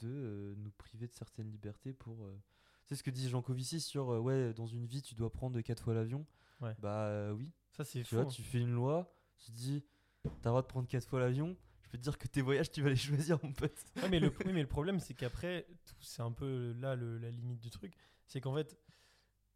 de 0.00 0.08
euh, 0.08 0.54
nous 0.58 0.70
priver 0.72 1.06
de 1.06 1.12
certaines 1.12 1.50
libertés 1.50 1.92
pour. 1.92 2.24
euh, 2.24 2.38
C'est 2.84 2.96
ce 2.96 3.02
que 3.02 3.10
dit 3.10 3.28
Jean 3.28 3.42
Covici 3.42 3.80
sur, 3.80 4.10
euh, 4.10 4.18
ouais, 4.18 4.52
dans 4.54 4.66
une 4.66 4.86
vie, 4.86 5.02
tu 5.02 5.14
dois 5.14 5.30
prendre 5.32 5.60
quatre 5.60 5.82
fois 5.82 5.94
l'avion. 5.94 6.26
Ouais. 6.60 6.74
Bah 6.78 7.32
oui. 7.32 7.50
Ça, 7.72 7.84
c'est 7.84 8.00
Tu 8.02 8.04
fou. 8.10 8.16
vois, 8.16 8.24
hein. 8.24 8.28
tu 8.28 8.42
fais 8.42 8.58
une 8.60 8.72
loi, 8.72 9.14
tu 9.38 9.50
dis, 9.52 9.84
t'as 10.22 10.30
le 10.30 10.50
droit 10.50 10.62
de 10.62 10.66
prendre 10.66 10.86
quatre 10.88 11.06
fois 11.06 11.20
l'avion. 11.20 11.56
Je 11.82 11.88
peux 11.88 11.98
te 11.98 12.02
dire 12.02 12.18
que 12.18 12.28
tes 12.28 12.40
voyages, 12.42 12.70
tu 12.70 12.82
vas 12.82 12.90
les 12.90 12.96
choisir, 13.36 13.38
mon 13.42 13.52
pote. 13.52 13.72
Ouais, 13.96 14.08
mais 14.10 14.20
le, 14.20 14.28
oui, 14.44 14.52
mais 14.52 14.62
le 14.62 14.68
problème, 14.68 15.00
c'est 15.00 15.14
qu'après, 15.14 15.66
c'est 16.00 16.22
un 16.22 16.32
peu 16.32 16.72
là 16.78 16.94
le- 16.94 17.18
la 17.18 17.30
limite 17.30 17.60
du 17.60 17.70
truc. 17.70 17.94
C'est 18.26 18.40
qu'en 18.40 18.54
fait, 18.54 18.78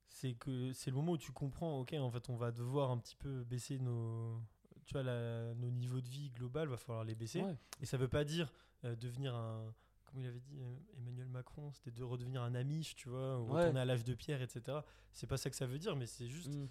c'est 0.09 0.35
que 0.35 0.73
c'est 0.73 0.91
le 0.91 0.97
moment 0.97 1.13
où 1.13 1.19
tu 1.19 1.33
comprends, 1.33 1.81
ok, 1.81 1.93
en 1.95 2.11
fait, 2.11 2.29
on 2.31 2.37
va 2.37 2.51
devoir 2.53 2.91
un 2.91 2.99
petit 2.99 3.17
peu 3.17 3.45
baisser 3.45 3.79
nos, 3.79 4.41
tu 4.87 4.93
vois, 4.95 5.03
la- 5.03 5.55
nos 5.55 5.71
niveaux 5.71 6.01
de 6.01 6.09
vie 6.09 6.31
global, 6.31 6.69
va 6.69 6.77
falloir 6.77 7.05
les 7.05 7.15
baisser. 7.15 7.43
Ouais. 7.43 7.57
Et 7.81 7.87
ça 7.87 7.97
veut 7.97 8.09
pas 8.09 8.25
dire 8.25 8.53
euh, 8.85 8.97
devenir 8.97 9.35
un, 9.35 9.75
comme 10.15 10.23
il 10.23 10.29
avait 10.29 10.41
dit 10.41 10.61
euh, 10.61 10.77
Emmanuel 10.97 11.29
Macron, 11.29 11.73
c'était 11.73 11.91
de 11.91 12.05
redevenir 12.05 12.41
un 12.43 12.55
amiche, 12.55 12.95
tu 12.95 13.09
vois, 13.09 13.37
ou 13.41 13.47
Ouais. 13.47 13.59
retourner 13.59 13.81
à 13.81 13.85
l'âge 13.85 14.05
de 14.05 14.15
pierre, 14.15 14.41
etc. 14.43 14.79
C'est 15.13 15.27
pas 15.27 15.37
ça 15.37 15.51
que 15.51 15.57
ça 15.57 15.67
veut 15.67 15.79
dire, 15.79 15.97
mais 15.97 16.07
c'est 16.07 16.29
juste 16.29 16.53
Mm. 16.55 16.67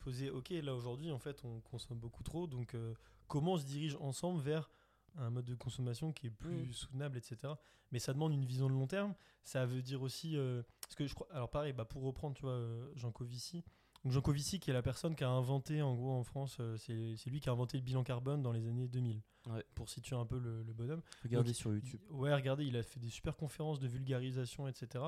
poser, 0.00 0.30
ok, 0.30 0.48
là 0.50 0.74
aujourd'hui, 0.74 1.10
en 1.10 1.18
fait, 1.18 1.44
on 1.44 1.60
consomme 1.60 1.98
beaucoup 1.98 2.22
trop, 2.22 2.46
donc 2.46 2.74
euh, 2.74 2.94
comment 3.26 3.52
on 3.54 3.56
se 3.58 3.66
dirige 3.66 3.94
ensemble 4.00 4.40
vers 4.40 4.70
un 5.16 5.28
mode 5.28 5.44
de 5.44 5.54
consommation 5.54 6.12
qui 6.14 6.28
est 6.28 6.30
plus 6.30 6.66
Mhm. 6.66 6.72
soutenable, 6.72 7.18
etc. 7.18 7.52
Mais 7.92 7.98
ça 7.98 8.14
demande 8.14 8.32
une 8.32 8.44
vision 8.46 8.68
de 8.68 8.74
long 8.74 8.86
terme. 8.86 9.14
Ça 9.44 9.66
veut 9.66 9.82
dire 9.82 10.00
aussi, 10.00 10.36
euh, 10.38 10.62
parce 10.80 10.94
que 10.94 11.06
je 11.06 11.14
crois, 11.14 11.26
alors 11.30 11.50
pareil, 11.50 11.74
bah, 11.74 11.84
pour 11.84 12.02
reprendre, 12.04 12.34
tu 12.36 12.42
vois, 12.42 12.58
Jean 12.94 13.12
Covici. 13.12 13.64
Donc 14.04 14.12
Jean 14.12 14.20
Covici, 14.20 14.60
qui 14.60 14.70
est 14.70 14.74
la 14.74 14.82
personne 14.82 15.14
qui 15.16 15.24
a 15.24 15.28
inventé, 15.30 15.82
en 15.82 15.94
gros, 15.94 16.12
en 16.12 16.22
France, 16.22 16.56
euh, 16.60 16.76
c'est 16.76 17.30
lui 17.30 17.40
qui 17.40 17.48
a 17.48 17.52
inventé 17.52 17.76
le 17.78 17.82
bilan 17.82 18.04
carbone 18.04 18.42
dans 18.42 18.52
les 18.52 18.66
années 18.68 18.88
2000. 18.88 19.20
Ouais. 19.46 19.64
Pour 19.74 19.88
situer 19.88 20.14
un 20.16 20.26
peu 20.26 20.38
le, 20.38 20.62
le 20.62 20.72
bonhomme. 20.72 21.02
Regardez 21.22 21.50
Donc, 21.50 21.56
sur 21.56 21.72
YouTube. 21.72 22.00
il- 22.10 22.12
ouais, 22.16 22.34
regardez, 22.34 22.64
il 22.66 22.76
a 22.76 22.82
fait 22.82 23.00
des 23.00 23.08
super 23.10 23.36
conférences 23.36 23.80
de 23.80 23.88
vulgarisation, 23.88 24.68
etc. 24.68 25.04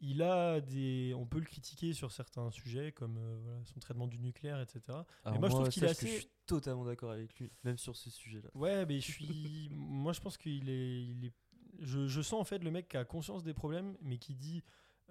Il 0.00 0.22
a 0.22 0.60
des, 0.60 1.12
on 1.16 1.26
peut 1.26 1.38
le 1.40 1.44
critiquer 1.44 1.92
sur 1.92 2.12
certains 2.12 2.50
sujets 2.50 2.92
comme 2.92 3.18
euh, 3.18 3.38
voilà, 3.42 3.64
son 3.64 3.80
traitement 3.80 4.06
du 4.06 4.18
nucléaire, 4.18 4.60
etc. 4.60 4.80
Alors 5.24 5.38
moi, 5.40 5.48
je 5.48 5.54
trouve 5.54 5.68
qu'il 5.68 5.82
est 5.84 5.86
que 5.86 5.90
assez- 5.90 6.06
Je 6.06 6.12
suis 6.20 6.30
totalement 6.46 6.84
d'accord 6.84 7.10
avec 7.10 7.36
lui, 7.38 7.50
même 7.64 7.78
sur 7.78 7.94
ce 7.96 8.08
sujet-là. 8.08 8.48
Ouais, 8.54 8.86
mais 8.86 9.00
je 9.00 9.10
suis, 9.10 9.68
moi 9.72 10.12
je 10.12 10.20
pense 10.20 10.36
qu'il 10.36 10.68
est, 10.70 11.02
il 11.04 11.24
est, 11.26 11.32
je, 11.80 12.06
je 12.06 12.22
sens 12.22 12.40
en 12.40 12.44
fait 12.44 12.62
le 12.62 12.70
mec 12.70 12.88
qui 12.88 12.96
a 12.96 13.04
conscience 13.04 13.42
des 13.42 13.54
problèmes, 13.54 13.96
mais 14.00 14.18
qui 14.18 14.34
dit, 14.36 14.62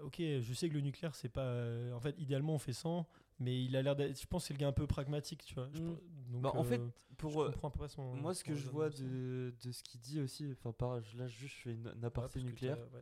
ok, 0.01 0.15
je 0.19 0.53
sais 0.53 0.69
que 0.69 0.73
le 0.73 0.81
nucléaire 0.81 1.15
c'est 1.15 1.29
pas, 1.29 1.53
en 1.93 1.99
fait 1.99 2.15
idéalement 2.19 2.53
on 2.55 2.59
fait 2.59 2.73
100, 2.73 3.07
mais 3.39 3.63
il 3.63 3.75
a 3.75 3.81
l'air 3.81 3.95
d'être, 3.95 4.19
je 4.19 4.25
pense 4.27 4.43
que 4.43 4.47
c'est 4.49 4.53
le 4.53 4.59
gars 4.59 4.67
un 4.67 4.71
peu 4.73 4.87
pragmatique, 4.87 5.43
tu 5.45 5.53
vois. 5.55 5.69
Je 5.73 5.81
Mm. 5.81 5.97
donc, 6.31 6.41
Bah, 6.41 6.51
en 6.55 6.63
fait, 6.63 6.79
euh, 6.79 6.87
Pour, 7.17 7.31
je 7.51 7.57
comprends 7.57 7.83
à 7.83 7.87
son. 7.87 8.15
moi, 8.15 8.33
ce 8.33 8.43
que 8.43 8.53
je 8.55 8.67
vois 8.67 8.89
de, 8.89 9.53
de 9.63 9.71
ce 9.71 9.81
qu'il 9.83 9.99
dit 9.99 10.19
aussi, 10.21 10.47
enfin, 10.51 10.71
par, 10.71 10.99
là, 11.15 11.27
juste, 11.27 11.55
je 11.57 11.61
fais 11.63 11.73
une, 11.73 11.87
un 11.87 11.91
Ouais, 11.99 12.05
aparté 12.05 12.41
nucléaire. 12.43 12.77
là. 12.77 12.99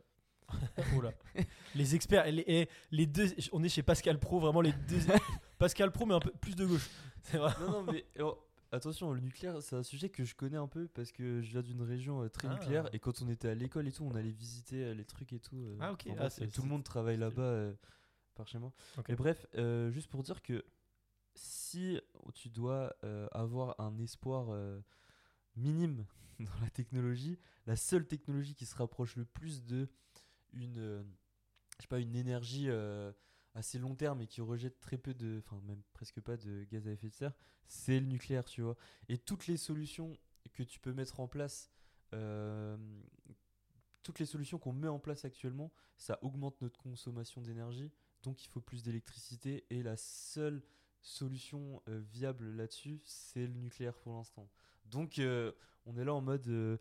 les 1.74 1.94
experts, 1.96 2.24
les, 2.30 2.44
eh, 2.46 2.68
les 2.92 3.06
deux, 3.06 3.26
on 3.52 3.62
est 3.64 3.68
chez 3.68 3.82
Pascal 3.82 4.18
Pro, 4.18 4.38
vraiment 4.38 4.60
les 4.60 4.72
deux. 4.88 5.00
Pascal 5.58 5.90
Pro, 5.90 6.06
mais 6.06 6.14
un 6.14 6.20
peu 6.20 6.30
plus 6.40 6.54
de 6.54 6.64
gauche. 6.64 6.88
C'est 7.22 7.38
vrai. 7.38 7.52
non, 7.60 7.70
non, 7.82 7.92
mais 7.92 8.04
oh, 8.20 8.38
attention, 8.72 9.12
le 9.12 9.20
nucléaire, 9.20 9.62
c'est 9.62 9.76
un 9.76 9.82
sujet 9.82 10.08
que 10.10 10.24
je 10.24 10.34
connais 10.34 10.56
un 10.56 10.68
peu 10.68 10.88
parce 10.88 11.12
que 11.12 11.40
je 11.42 11.50
viens 11.50 11.62
d'une 11.62 11.82
région 11.82 12.22
euh, 12.22 12.28
très 12.28 12.48
Ah. 12.48 12.52
nucléaire 12.54 12.88
et 12.94 12.98
quand 12.98 13.22
on 13.22 13.28
était 13.28 13.48
à 13.48 13.54
l'école 13.54 13.88
et 13.88 13.92
tout, 13.92 14.04
on 14.04 14.14
allait 14.14 14.30
visiter 14.30 14.84
euh, 14.84 14.94
les 14.94 15.04
trucs 15.04 15.32
et 15.32 15.40
tout. 15.40 15.56
euh, 15.56 15.76
Ah, 15.80 15.92
ok. 15.92 16.04
Ah, 16.10 16.14
bref, 16.14 16.40
tout 16.52 16.62
le 16.62 16.68
monde 16.68 16.84
travaille 16.84 17.16
là-bas 17.16 17.72
par 18.34 18.46
chez 18.48 18.58
moi. 18.58 18.72
Ok. 18.98 19.10
Et 19.10 19.14
bref, 19.16 19.46
juste 19.90 20.08
pour 20.08 20.22
dire 20.22 20.42
que 20.42 20.64
si 21.34 22.00
tu 22.34 22.48
dois 22.50 22.94
avoir 23.32 23.78
un 23.80 23.98
espoir 23.98 24.48
minime 25.56 26.04
dans 26.40 26.60
la 26.62 26.70
technologie, 26.70 27.38
la 27.66 27.76
seule 27.76 28.06
technologie 28.06 28.54
qui 28.54 28.66
se 28.66 28.74
rapproche 28.76 29.16
le 29.16 29.24
plus 29.24 29.64
de 29.64 29.88
une, 30.52 30.74
je 31.76 31.82
sais 31.82 31.88
pas, 31.88 31.98
une 32.00 32.14
énergie 32.16 32.66
euh, 32.70 33.12
assez 33.56 33.78
long 33.78 33.94
terme 33.94 34.20
et 34.20 34.26
qui 34.26 34.40
rejette 34.40 34.78
très 34.80 34.98
peu 34.98 35.14
de, 35.14 35.42
enfin 35.44 35.60
même 35.66 35.82
presque 35.94 36.20
pas 36.20 36.36
de 36.36 36.64
gaz 36.70 36.86
à 36.86 36.92
effet 36.92 37.08
de 37.08 37.14
serre, 37.14 37.32
c'est 37.66 37.98
le 37.98 38.06
nucléaire, 38.06 38.44
tu 38.44 38.62
vois. 38.62 38.76
Et 39.08 39.18
toutes 39.18 39.46
les 39.46 39.56
solutions 39.56 40.16
que 40.52 40.62
tu 40.62 40.78
peux 40.78 40.92
mettre 40.92 41.20
en 41.20 41.26
place, 41.26 41.70
euh, 42.14 42.76
toutes 44.02 44.18
les 44.18 44.26
solutions 44.26 44.58
qu'on 44.58 44.72
met 44.72 44.88
en 44.88 44.98
place 44.98 45.24
actuellement, 45.24 45.72
ça 45.96 46.18
augmente 46.22 46.60
notre 46.60 46.78
consommation 46.78 47.40
d'énergie, 47.40 47.90
donc 48.22 48.44
il 48.44 48.48
faut 48.48 48.60
plus 48.60 48.82
d'électricité 48.82 49.64
et 49.70 49.82
la 49.82 49.96
seule 49.96 50.62
solution 51.00 51.82
euh, 51.88 51.98
viable 51.98 52.50
là-dessus, 52.56 53.00
c'est 53.04 53.46
le 53.46 53.54
nucléaire 53.54 53.96
pour 53.96 54.12
l'instant. 54.12 54.50
Donc 54.84 55.18
euh, 55.18 55.52
on 55.86 55.96
est 55.96 56.04
là 56.04 56.14
en 56.14 56.20
mode 56.20 56.78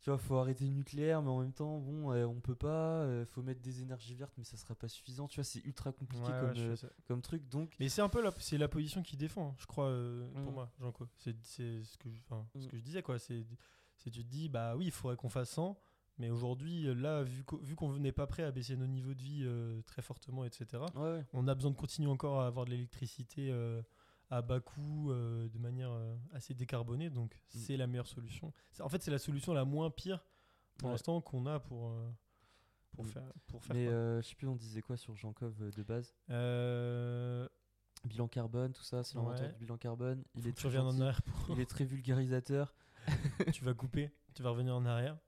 tu 0.00 0.10
vois, 0.10 0.18
faut 0.18 0.36
arrêter 0.36 0.64
le 0.64 0.70
nucléaire, 0.70 1.22
mais 1.22 1.30
en 1.30 1.40
même 1.40 1.52
temps, 1.52 1.78
bon, 1.78 2.12
euh, 2.12 2.24
on 2.26 2.40
peut 2.40 2.54
pas, 2.54 3.02
euh, 3.02 3.24
faut 3.26 3.42
mettre 3.42 3.60
des 3.60 3.82
énergies 3.82 4.14
vertes, 4.14 4.34
mais 4.38 4.44
ça 4.44 4.56
sera 4.56 4.74
pas 4.74 4.86
suffisant, 4.88 5.26
tu 5.28 5.36
vois, 5.36 5.44
c'est 5.44 5.64
ultra 5.64 5.90
compliqué 5.92 6.30
Ouais, 6.32 6.38
comme, 6.40 6.54
euh, 6.56 6.76
comme 7.06 7.20
truc, 7.22 7.48
donc 7.48 7.74
Mais 7.80 7.88
c'est 7.88 8.02
un 8.02 8.08
peu 8.08 8.22
la, 8.22 8.30
c'est 8.38 8.58
la 8.58 8.68
position 8.68 9.02
qu'il 9.02 9.18
défend, 9.18 9.54
je 9.58 9.66
crois, 9.66 9.86
euh, 9.86 10.28
pour 10.42 10.52
Mm. 10.52 10.54
moi, 10.54 10.72
Jean 10.80 10.92
Co. 10.92 11.08
C'est, 11.16 11.36
c'est 11.42 11.82
ce, 11.82 11.96
que 11.98 12.08
je, 12.10 12.20
ce 12.58 12.66
Mm. 12.66 12.68
que 12.68 12.76
je 12.76 12.82
disais, 12.82 13.02
quoi. 13.02 13.18
C'est, 13.18 13.44
c'est 13.96 14.10
tu 14.10 14.22
te 14.22 14.28
dis, 14.28 14.48
bah 14.48 14.76
oui, 14.76 14.84
il 14.86 14.92
faudrait 14.92 15.16
qu'on 15.16 15.28
fasse 15.28 15.50
100, 15.50 15.76
mais 16.18 16.30
aujourd'hui, 16.30 16.86
euh, 16.86 16.94
là, 16.94 17.24
vu, 17.24 17.42
qu'au- 17.42 17.58
vu 17.58 17.74
qu'on 17.74 17.98
n'est 17.98 18.12
pas 18.12 18.26
prêt 18.28 18.44
à 18.44 18.52
baisser 18.52 18.76
nos 18.76 18.86
niveaux 18.86 19.14
de 19.14 19.22
vie 19.22 19.82
très 19.86 20.02
fortement, 20.02 20.44
etc., 20.44 20.84
ouais, 20.94 21.24
on 21.32 21.48
a 21.48 21.54
besoin 21.56 21.72
de 21.72 21.76
continuer 21.76 22.08
encore 22.10 22.40
à 22.40 22.46
avoir 22.46 22.64
de 22.66 22.70
l'électricité 22.70 23.50
à 24.30 24.42
bas 24.42 24.60
coût, 24.60 25.10
euh, 25.10 25.48
de 25.48 25.58
manière 25.58 25.90
euh, 25.90 26.16
assez 26.32 26.54
décarbonée, 26.54 27.08
donc 27.10 27.34
Mm. 27.34 27.58
c'est 27.58 27.76
la 27.76 27.86
meilleure 27.86 28.06
solution. 28.06 28.52
En 28.80 28.88
fait, 28.88 29.02
c'est 29.02 29.10
la 29.10 29.18
solution 29.18 29.52
la 29.54 29.64
moins 29.64 29.90
pire 29.90 30.24
pour 30.78 30.88
Ouais. 30.88 30.92
l'instant 30.94 31.20
qu'on 31.20 31.46
a 31.46 31.58
pour, 31.60 31.88
euh, 31.88 32.10
pour, 32.92 33.04
Mm. 33.04 33.08
faire, 33.08 33.32
pour 33.46 33.64
faire 33.64 33.74
Mais 33.76 33.86
je 33.86 34.20
sais 34.22 34.34
plus, 34.34 34.46
on 34.48 34.56
disait 34.56 34.82
quoi 34.82 34.96
sur 34.96 35.14
Jean-Cov 35.16 35.54
euh, 35.62 35.70
de 35.72 35.82
base? 35.82 36.14
Bilan 38.04 38.28
carbone, 38.28 38.72
tout 38.72 38.82
ça, 38.84 39.02
c'est 39.02 39.16
l'inventeur 39.16 39.46
Ouais. 39.46 39.52
du 39.52 39.58
bilan 39.58 39.76
carbone. 39.76 40.22
Il 40.36 40.42
faut 40.42 40.48
est 40.48 40.52
que 40.52 40.56
tu 40.60 40.68
très 40.68 40.78
en 40.78 41.00
arrière 41.00 41.20
pour- 41.22 41.56
il 41.56 41.60
est 41.60 41.66
très 41.68 41.84
vulgarisateur. 41.84 42.74
tu 43.60 43.64
vas 43.64 43.74
couper, 43.74 44.10
tu 44.34 44.42
vas 44.42 44.50
revenir 44.50 44.74
en 44.76 44.84
arrière. 44.86 45.18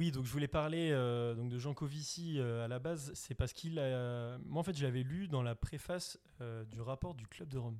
Oui, 0.00 0.10
donc 0.12 0.24
je 0.24 0.32
voulais 0.32 0.48
parler 0.48 0.92
euh, 0.92 1.34
donc 1.34 1.50
de 1.50 1.58
Jean 1.58 1.74
Covici 1.74 2.38
euh, 2.38 2.64
à 2.64 2.68
la 2.68 2.78
base, 2.78 3.12
c'est 3.12 3.34
parce 3.34 3.52
qu'il 3.52 3.78
a. 3.78 4.38
Moi 4.46 4.60
en 4.60 4.62
fait, 4.62 4.74
je 4.74 4.82
l'avais 4.82 5.02
lu 5.02 5.28
dans 5.28 5.42
la 5.42 5.54
préface 5.54 6.18
euh, 6.40 6.64
du 6.64 6.80
rapport 6.80 7.14
du 7.14 7.26
Club 7.26 7.50
de 7.50 7.58
Rome. 7.58 7.78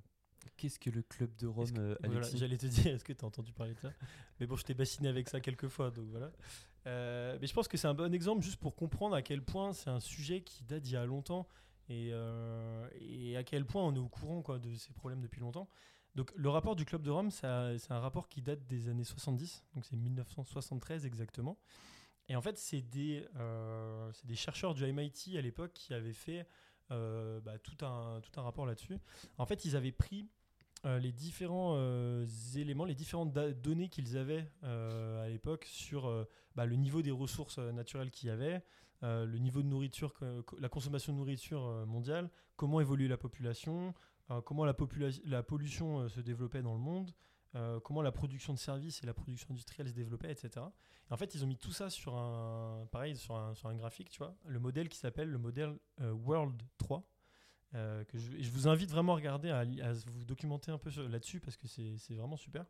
Qu'est-ce 0.59 0.79
que 0.79 0.91
le 0.91 1.01
club 1.01 1.35
de 1.37 1.47
Rome, 1.47 1.65
que- 1.73 1.97
voilà, 2.11 2.27
J'allais 2.37 2.59
te 2.59 2.67
dire, 2.67 2.89
est-ce 2.89 3.05
que 3.05 3.15
tu 3.15 3.25
as 3.25 3.27
entendu 3.27 3.55
parler 3.55 3.73
de 3.73 3.81
ça? 3.81 3.91
Mais 4.39 4.47
bon, 4.47 4.55
je 4.55 4.65
t'ai 4.65 4.75
bassiné 4.75 5.09
avec 5.09 5.31
ça 5.31 5.41
quelques 5.41 5.69
fois, 5.69 5.91
donc 5.91 6.09
voilà. 6.11 6.31
Mais 6.85 7.47
je 7.47 7.55
pense 7.55 7.69
que 7.69 7.79
c'est 7.79 7.89
un 7.89 7.95
bon 7.95 8.13
exemple 8.13 8.43
juste 8.45 8.59
pour 8.61 8.77
comprendre 8.77 9.15
à 9.15 9.23
quel 9.23 9.41
point 9.43 9.73
c'est 9.73 9.89
un 9.89 10.01
sujet 10.01 10.43
qui 10.43 10.63
date 10.65 10.83
d'il 10.83 10.93
y 10.93 10.97
a 10.97 11.07
longtemps 11.07 11.49
et, 11.89 12.13
et 13.01 13.37
à 13.39 13.45
quel 13.45 13.65
point 13.65 13.83
on 13.83 13.95
est 13.95 13.99
au 13.99 14.11
courant 14.11 14.43
quoi, 14.43 14.59
de 14.59 14.75
ces 14.75 14.93
problèmes 14.93 15.23
depuis 15.23 15.41
longtemps. 15.41 15.71
Donc 16.17 16.33
le 16.37 16.51
rapport 16.51 16.77
du 16.77 16.85
Club 16.85 17.01
de 17.01 17.11
Rome, 17.11 17.31
c'est 17.31 17.47
un 17.47 17.99
rapport 17.99 18.29
qui 18.29 18.43
date 18.43 18.67
des 18.67 18.91
années 18.91 19.05
70, 19.05 19.65
donc 19.75 19.87
c'est 19.87 19.97
1973 19.97 21.07
exactement. 21.07 21.57
Et 22.31 22.37
en 22.37 22.41
fait, 22.41 22.57
c'est 22.57 22.81
des, 22.81 23.27
euh, 23.41 24.13
des 24.23 24.37
chercheurs 24.37 24.73
du 24.73 24.91
MIT 24.91 25.37
à 25.37 25.41
l'époque 25.41 25.73
qui 25.75 25.93
avaient 25.93 26.13
fait 26.13 26.47
euh, 26.93 27.41
bah, 27.41 27.59
tout, 27.59 27.85
un, 27.85 28.21
tout 28.21 28.39
un 28.39 28.45
rapport 28.45 28.67
là-dessus. 28.67 28.99
En 29.37 29.47
fait, 29.47 29.65
ils 29.65 29.75
avaient 29.75 29.91
pris 29.91 30.29
euh, 30.87 31.01
les 31.01 31.11
différents 31.11 31.75
euh, 31.75 32.25
éléments, 32.55 32.85
les 32.85 32.95
différentes 32.95 33.33
données 33.33 33.89
qu'ils 33.89 34.17
avaient 34.17 34.47
à 34.63 35.29
l'époque 35.29 35.65
sur 35.69 36.27
bah, 36.55 36.67
le 36.67 36.77
niveau 36.77 37.03
des 37.03 37.11
ressources 37.11 37.59
naturelles 37.59 38.13
qu'il 38.13 38.29
y 38.29 38.31
avait, 38.31 38.63
le 39.03 39.39
niveau 39.39 39.61
de 39.61 39.67
nourriture, 39.67 40.15
la 40.61 40.69
consommation 40.69 41.13
de 41.13 41.19
nourriture 41.19 41.85
mondiale, 41.85 42.31
comment 42.55 42.81
évolue 42.81 43.09
la 43.09 43.17
population, 43.17 43.93
comment 44.45 44.65
la, 44.65 44.75
pollution 45.43 46.09
se 46.09 46.21
développait 46.21 46.63
dans 46.63 46.75
le 46.75 46.81
monde, 46.81 47.11
euh, 47.55 47.81
comment 47.81 48.03
la 48.03 48.13
production 48.13 48.53
de 48.53 48.59
services 48.59 49.03
et 49.03 49.07
la 49.07 49.15
production 49.15 49.49
industrielle 49.51 49.89
se 49.89 49.93
développaient, 49.95 50.31
etc. 50.31 50.67
Et 51.09 51.13
en 51.13 51.17
fait, 51.17 51.35
ils 51.35 51.43
ont 51.45 51.47
mis 51.47 51.57
tout 51.57 51.73
ça 51.73 51.91
sur 51.91 52.17
un, 52.17 52.87
pareil, 52.93 53.17
sur 53.17 53.35
un, 53.37 53.55
sur 53.55 53.69
un 53.69 53.75
graphique, 53.75 54.11
tu 54.11 54.19
vois, 54.19 54.37
le 54.47 54.59
modèle 54.61 54.89
qui 54.89 54.99
s'appelle 54.99 55.29
le 55.29 55.39
modèle 55.39 55.77
euh, 56.01 56.13
World 56.13 56.63
3. 56.79 57.03
euh, 57.75 58.05
que 58.05 58.19
je, 58.19 58.51
vous 58.51 58.69
invite 58.69 58.91
vraiment 58.91 59.13
à 59.13 59.17
regarder, 59.17 59.51
à, 59.51 59.65
vous 59.93 60.25
documenter 60.25 60.71
un 60.71 60.79
peu 60.79 60.91
là-dessus 61.09 61.41
parce 61.41 61.57
que 61.57 61.67
c'est 61.67 62.15
vraiment 62.15 62.37
super. 62.37 62.65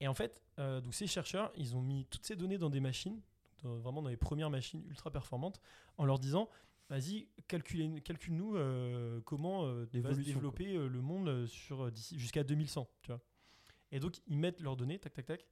Et 0.00 0.08
en 0.08 0.14
fait, 0.14 0.42
donc 0.58 0.92
ces 0.92 1.06
chercheurs, 1.06 1.52
ils 1.56 1.76
ont 1.76 1.80
mis 1.82 2.04
toutes 2.06 2.24
ces 2.24 2.34
données 2.36 2.58
dans 2.58 2.70
des 2.70 2.80
machines, 2.80 3.20
dans- 3.62 3.76
vraiment 3.78 4.02
dans 4.02 4.08
les 4.10 4.16
premières 4.16 4.50
machines 4.50 4.82
ultra 4.88 5.10
performantes, 5.10 5.60
en 5.98 6.04
leur 6.04 6.18
disant 6.18 6.48
vas-y, 6.90 7.28
calcule-nous 7.48 8.56
euh, 8.56 9.20
comment 9.22 9.64
euh, 9.66 9.86
va 10.02 10.10
se 10.14 10.20
développer 10.34 10.74
euh, 10.76 10.88
le 10.88 11.00
monde 11.00 11.46
sur 11.46 11.90
d'ici 11.90 12.18
jusqu'à 12.18 12.44
2100, 12.44 12.88
tu 13.02 13.12
vois. 13.12 13.20
Et 13.92 14.00
donc 14.00 14.20
ils 14.26 14.38
mettent 14.38 14.60
leurs 14.60 14.76
données, 14.76 14.98
tac 14.98 15.14
tac 15.14 15.26
tac. 15.26 15.46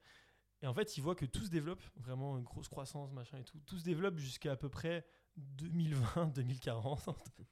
Et 0.63 0.67
en 0.67 0.75
fait, 0.75 0.97
ils 0.97 1.01
voient 1.01 1.17
que 1.17 1.27
tout 1.27 1.45
se 1.45 1.51
développe, 1.51 1.83
vraiment 1.97 2.39
une 2.39 2.45
grosse 2.45 2.69
croissance, 2.69 3.11
machin 3.13 3.39
et 3.39 3.43
tout. 3.45 3.59
Tout 3.67 3.79
se 3.79 3.85
développe 3.85 4.19
jusqu'à 4.19 4.53
à 4.53 4.57
peu 4.57 4.69
près 4.69 5.05
2020, 5.37 6.29
2040. 6.37 7.09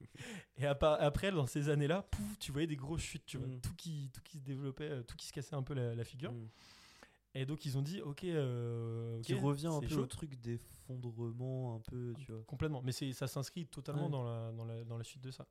et 0.59 0.67
après, 0.67 1.33
dans 1.33 1.47
ces 1.47 1.71
années-là, 1.71 2.03
pouf, 2.03 2.39
tu 2.39 2.53
voyais 2.53 2.69
des 2.69 2.77
grosses 2.77 3.03
chutes, 3.03 3.27
tu 3.27 3.37
vois. 3.37 3.49
Mm. 3.49 3.61
Tout, 3.61 3.75
qui, 3.75 4.11
tout 4.15 4.21
qui 4.23 4.39
se 4.39 4.45
développait, 4.45 4.91
euh, 4.91 5.03
tout 5.03 5.17
qui 5.17 5.27
se 5.27 5.33
cassait 5.33 5.57
un 5.57 5.63
peu 5.65 5.75
la, 5.75 5.97
la 5.97 6.05
figure. 6.05 6.33
Mm. 6.33 6.49
Et 7.35 7.47
donc 7.47 7.65
ils 7.65 7.79
ont 7.79 7.83
dit, 7.83 8.01
ok, 8.01 8.25
euh, 8.25 9.21
Qui 9.23 9.35
ok, 9.35 9.43
revient 9.43 9.69
un 9.69 9.81
peu 9.81 9.89
chaud. 9.89 10.01
au 10.01 10.07
truc 10.07 10.35
d'effondrement, 10.41 11.77
un 11.77 11.81
peu, 11.81 12.13
tu 12.19 12.33
vois. 12.33 12.43
Complètement, 12.45 12.83
mais 12.83 12.93
ça 12.93 13.27
s'inscrit 13.29 13.67
totalement 13.67 14.05
Ouais. 14.05 14.11
dans, 14.11 14.23
la, 14.25 14.53
dans, 14.53 14.65
la, 14.65 14.85
dans 14.85 14.99
la 14.99 15.05
suite 15.05 15.23
de 15.23 15.31
ça. 15.31 15.47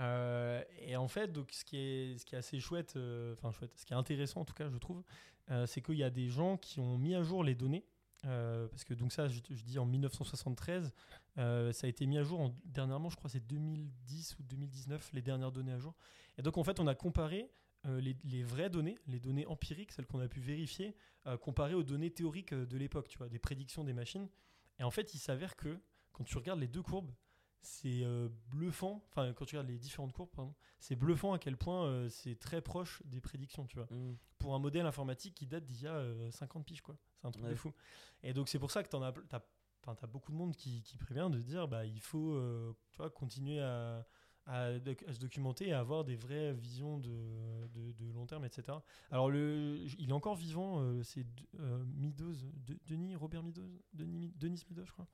Euh, 0.00 0.62
et 0.80 0.96
en 0.96 1.08
fait, 1.08 1.32
donc, 1.32 1.50
ce, 1.52 1.64
qui 1.64 1.76
est, 1.76 2.34
assez 2.34 2.60
chouette, 2.60 2.94
euh, 2.96 3.34
enfin 3.34 3.50
chouette, 3.52 3.72
ce 3.76 3.86
qui 3.86 3.92
est 3.92 3.96
intéressant 3.96 4.40
en 4.40 4.44
tout 4.44 4.54
cas, 4.54 4.68
je 4.68 4.76
trouve, 4.76 5.02
euh, 5.50 5.66
c'est 5.66 5.80
qu'il 5.80 5.96
y 5.96 6.04
a 6.04 6.10
des 6.10 6.28
gens 6.28 6.56
qui 6.56 6.80
ont 6.80 6.98
mis 6.98 7.14
à 7.14 7.22
jour 7.22 7.42
les 7.44 7.54
données. 7.54 7.84
parce 8.22 8.84
que 8.84 8.94
donc 8.94 9.12
ça, 9.12 9.28
je, 9.28 9.40
dis 9.40 9.78
en 9.78 9.86
1973, 9.86 10.92
euh, 11.38 11.72
ça 11.72 11.86
a 11.86 11.90
été 11.90 12.06
mis 12.06 12.18
à 12.18 12.22
jour 12.22 12.40
en- 12.40 12.54
dernièrement, 12.64 13.08
je 13.08 13.16
crois 13.16 13.30
c'est 13.30 13.46
2010 13.46 14.36
ou 14.38 14.42
2019, 14.42 15.10
les 15.12 15.22
dernières 15.22 15.52
données 15.52 15.72
à 15.72 15.78
jour. 15.78 15.94
Et 16.38 16.42
donc 16.42 16.58
en 16.58 16.64
fait, 16.64 16.80
on 16.80 16.86
a 16.86 16.94
comparé 16.94 17.50
les, 17.84 18.16
les 18.24 18.42
vraies 18.42 18.68
données, 18.68 18.98
les 19.06 19.20
données 19.20 19.46
empiriques, 19.46 19.92
celles 19.92 20.06
qu'on 20.06 20.18
a 20.18 20.26
pu 20.26 20.40
vérifier, 20.40 20.96
comparées 21.40 21.74
aux 21.74 21.84
données 21.84 22.10
théoriques 22.10 22.52
de 22.52 22.76
l'époque, 22.76 23.06
tu 23.06 23.16
vois, 23.16 23.28
des 23.28 23.38
prédictions 23.38 23.84
des 23.84 23.92
machines. 23.92 24.28
Et 24.80 24.82
en 24.82 24.90
fait, 24.90 25.14
il 25.14 25.18
s'avère 25.18 25.54
que 25.54 25.78
quand 26.10 26.24
tu 26.24 26.36
regardes 26.36 26.58
les 26.58 26.66
deux 26.66 26.82
courbes, 26.82 27.12
c'est 27.62 28.02
euh, 28.04 28.28
bluffant. 28.48 29.02
Enfin, 29.08 29.32
quand 29.32 29.44
tu 29.44 29.56
regardes 29.56 29.68
les 29.70 29.78
différentes 29.78 30.12
courbes, 30.12 30.30
c'est 30.78 30.96
bluffant 30.96 31.32
à 31.32 31.38
quel 31.38 31.56
point 31.56 31.84
euh, 31.86 32.08
c'est 32.08 32.36
très 32.38 32.60
proche 32.60 33.02
des 33.06 33.20
prédictions, 33.20 33.66
tu 33.66 33.76
vois. 33.76 33.86
Mm. 33.90 34.16
Pour 34.38 34.54
un 34.54 34.58
modèle 34.58 34.86
informatique 34.86 35.34
qui 35.34 35.46
date 35.46 35.64
d'il 35.64 35.82
y 35.82 35.86
a 35.86 35.94
euh, 35.94 36.30
50 36.30 36.64
piges, 36.64 36.82
quoi. 36.82 36.96
C'est 37.20 37.26
un 37.26 37.30
truc 37.32 37.44
de 37.50 37.54
fou. 37.56 37.72
Et 38.22 38.32
donc, 38.32 38.48
c'est 38.48 38.58
pour 38.58 38.70
ça 38.70 38.82
que 38.82 38.88
t'en 38.88 39.02
as, 39.02 39.12
enfin, 39.82 39.94
t'as 39.94 40.06
beaucoup 40.06 40.30
de 40.32 40.36
monde 40.36 40.54
qui, 40.54 40.82
qui 40.82 40.96
prévient 40.98 41.28
de 41.32 41.40
dire, 41.40 41.66
bah, 41.66 41.84
il 41.84 42.00
faut, 42.00 42.32
euh, 42.34 42.72
tu 42.90 42.98
vois, 42.98 43.10
continuer 43.10 43.60
à, 43.60 44.06
à, 44.46 44.78
doc- 44.78 45.04
à 45.08 45.12
se 45.12 45.18
documenter 45.18 45.68
et 45.68 45.72
à 45.72 45.80
avoir 45.80 46.04
des 46.04 46.14
vraies 46.16 46.52
visions 46.54 46.98
de, 46.98 47.66
de, 47.74 47.92
de 47.92 48.12
long 48.12 48.26
terme, 48.26 48.44
etc. 48.44 48.78
Alors, 49.10 49.30
le, 49.30 49.78
il 49.98 50.10
est 50.10 50.12
encore 50.12 50.36
vivant, 50.36 51.02
c'est 51.02 51.24
De- 51.54 52.78
Denis, 52.86 53.16
Robert 53.16 53.42
Meadows, 53.42 53.68
Denis, 53.92 54.32
Denis 54.36 54.62
Meadows, 54.68 54.84
je 54.84 54.92
crois, 54.92 55.08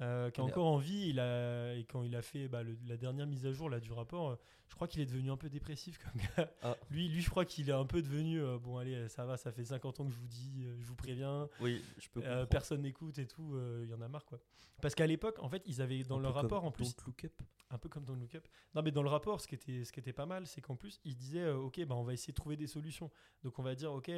euh, 0.00 0.30
qui 0.30 0.40
est 0.40 0.44
encore 0.44 0.66
en 0.66 0.78
vie. 0.78 1.08
Il 1.10 1.20
a, 1.20 1.74
et 1.74 1.84
quand 1.84 2.02
il 2.02 2.16
a 2.16 2.22
fait 2.22 2.48
bah, 2.48 2.62
le- 2.62 2.76
la 2.86 2.96
dernière 2.96 3.26
mise 3.26 3.46
à 3.46 3.52
jour 3.52 3.68
là, 3.70 3.78
du 3.80 3.92
rapport, 3.92 4.30
euh, 4.30 4.36
je 4.68 4.74
crois 4.74 4.88
qu'il 4.88 5.00
est 5.00 5.06
devenu 5.06 5.30
un 5.30 5.36
peu 5.36 5.48
dépressif 5.50 5.98
comme 5.98 6.20
gars. 6.36 6.50
Ah. 6.62 6.76
Lui, 6.90 7.08
lui, 7.08 7.20
je 7.20 7.28
crois 7.30 7.44
qu'il 7.44 7.68
est 7.68 7.72
un 7.74 7.84
peu 7.84 8.00
devenu, 8.02 8.40
euh, 8.40 8.58
bon, 8.58 8.78
allez, 8.78 9.08
ça 9.08 9.24
va, 9.26 9.36
ça 9.36 9.52
fait 9.52 9.64
50 9.64 10.00
ans 10.00 10.06
que 10.06 10.12
je 10.12 10.18
vous 10.18 10.26
dis, 10.28 10.64
je 10.80 10.86
vous 10.86 10.96
préviens, 10.96 11.48
Oui, 11.60 11.82
je 11.98 12.08
peux 12.08 12.20
comprendre. 12.20 12.48
personne 12.48 12.82
n'écoute 12.82 13.18
et 13.18 13.26
tout, 13.26 13.56
il 13.82 13.88
y 13.88 13.94
en 13.94 14.00
a 14.00 14.08
marre, 14.08 14.24
quoi. 14.24 14.40
Parce 14.80 14.94
qu'à 14.96 15.06
l'époque, 15.06 15.38
en 15.40 15.48
fait, 15.48 15.62
ils 15.66 15.80
avaient 15.80 16.02
dans 16.02 16.18
Un 16.18 16.22
leur 16.22 16.34
rapport, 16.34 16.64
en 16.64 16.72
plus, 16.72 16.96
Don't 16.96 17.04
Look 17.06 17.24
Up. 17.26 17.42
un 17.70 17.78
peu 17.78 17.88
comme 17.88 18.04
dans 18.04 18.14
le 18.14 18.20
Lookup. 18.20 18.48
Non, 18.74 18.82
mais 18.82 18.90
dans 18.90 19.02
le 19.04 19.08
rapport, 19.10 19.40
ce 19.40 19.46
qui 19.46 19.54
était, 19.54 19.84
ce 19.84 19.92
qui 19.92 20.00
était 20.00 20.12
pas 20.12 20.26
mal, 20.26 20.44
c'est 20.46 20.60
qu'en 20.60 20.74
plus, 20.74 21.00
ils 21.04 21.14
disaient, 21.14 21.50
ok, 21.52 21.84
bah, 21.86 21.94
on 21.94 22.02
va 22.02 22.14
essayer 22.14 22.32
de 22.32 22.36
trouver 22.36 22.56
des 22.56 22.66
solutions. 22.66 23.08
Donc, 23.44 23.58
on 23.60 23.62
va 23.62 23.74
dire, 23.76 23.92
ok, 23.92 24.10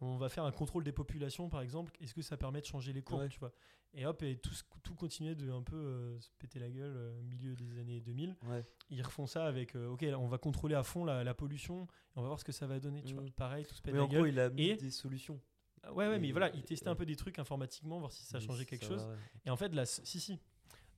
on 0.00 0.16
va 0.16 0.28
faire 0.28 0.44
un 0.44 0.52
contrôle 0.52 0.84
des 0.84 0.92
populations, 0.92 1.48
par 1.48 1.60
exemple. 1.60 1.92
Est-ce 2.00 2.14
que 2.14 2.22
ça 2.22 2.36
permet 2.36 2.60
de 2.60 2.66
changer 2.66 2.92
les 2.92 3.02
courbes, 3.02 3.20
Ouais. 3.22 3.28
tu 3.28 3.38
vois? 3.38 3.52
Et 3.92 4.06
hop, 4.06 4.22
et 4.22 4.36
tout, 4.36 4.52
tout 4.84 4.94
continuait 4.94 5.34
de 5.34 5.50
un 5.50 5.62
peu 5.62 5.76
euh, 5.76 6.20
se 6.20 6.30
péter 6.38 6.58
la 6.60 6.70
gueule 6.70 6.94
euh, 6.96 7.18
au 7.18 7.22
milieu 7.22 7.56
des 7.56 7.78
années 7.78 8.00
2000. 8.00 8.36
Ouais. 8.46 8.64
Ils 8.90 9.02
refont 9.02 9.26
ça 9.26 9.46
avec, 9.46 9.74
euh, 9.74 9.88
ok, 9.88 10.04
on 10.16 10.28
va 10.28 10.38
contrôler 10.38 10.76
à 10.76 10.82
fond 10.84 11.04
la, 11.04 11.24
la 11.24 11.34
pollution, 11.34 11.84
et 11.84 11.86
on 12.16 12.22
va 12.22 12.28
voir 12.28 12.38
ce 12.38 12.44
que 12.44 12.52
ça 12.52 12.66
va 12.68 12.78
donner, 12.78 13.02
tu 13.02 13.14
Mm. 13.14 13.18
vois. 13.20 13.30
Pareil, 13.36 13.66
tout 13.66 13.74
se 13.74 13.82
pète 13.82 13.92
Mais 13.92 13.98
la 13.98 14.04
en 14.04 14.08
gueule. 14.08 14.20
gros, 14.20 14.26
il 14.26 14.38
a 14.38 14.48
mis 14.50 14.62
Et- 14.68 14.76
des 14.76 14.90
solutions. 14.90 15.40
Ah 15.82 15.92
Ouais, 15.92 16.06
ouais, 16.08 16.18
mais 16.18 16.30
voilà, 16.30 16.50
ils 16.54 16.62
testaient 16.62 16.88
un 16.88 16.94
peu 16.94 17.06
des 17.06 17.16
trucs 17.16 17.38
informatiquement, 17.38 17.98
voir 17.98 18.12
si 18.12 18.22
ça 18.24 18.38
Mais 18.38 18.44
changeait 18.44 18.66
quelque 18.66 18.84
ça 18.84 18.90
chose. 18.90 19.02
va, 19.04 19.12
ouais. 19.12 19.18
Et 19.46 19.50
en 19.50 19.56
fait, 19.56 19.74
là, 19.74 19.84
si, 19.86 20.20
si. 20.20 20.38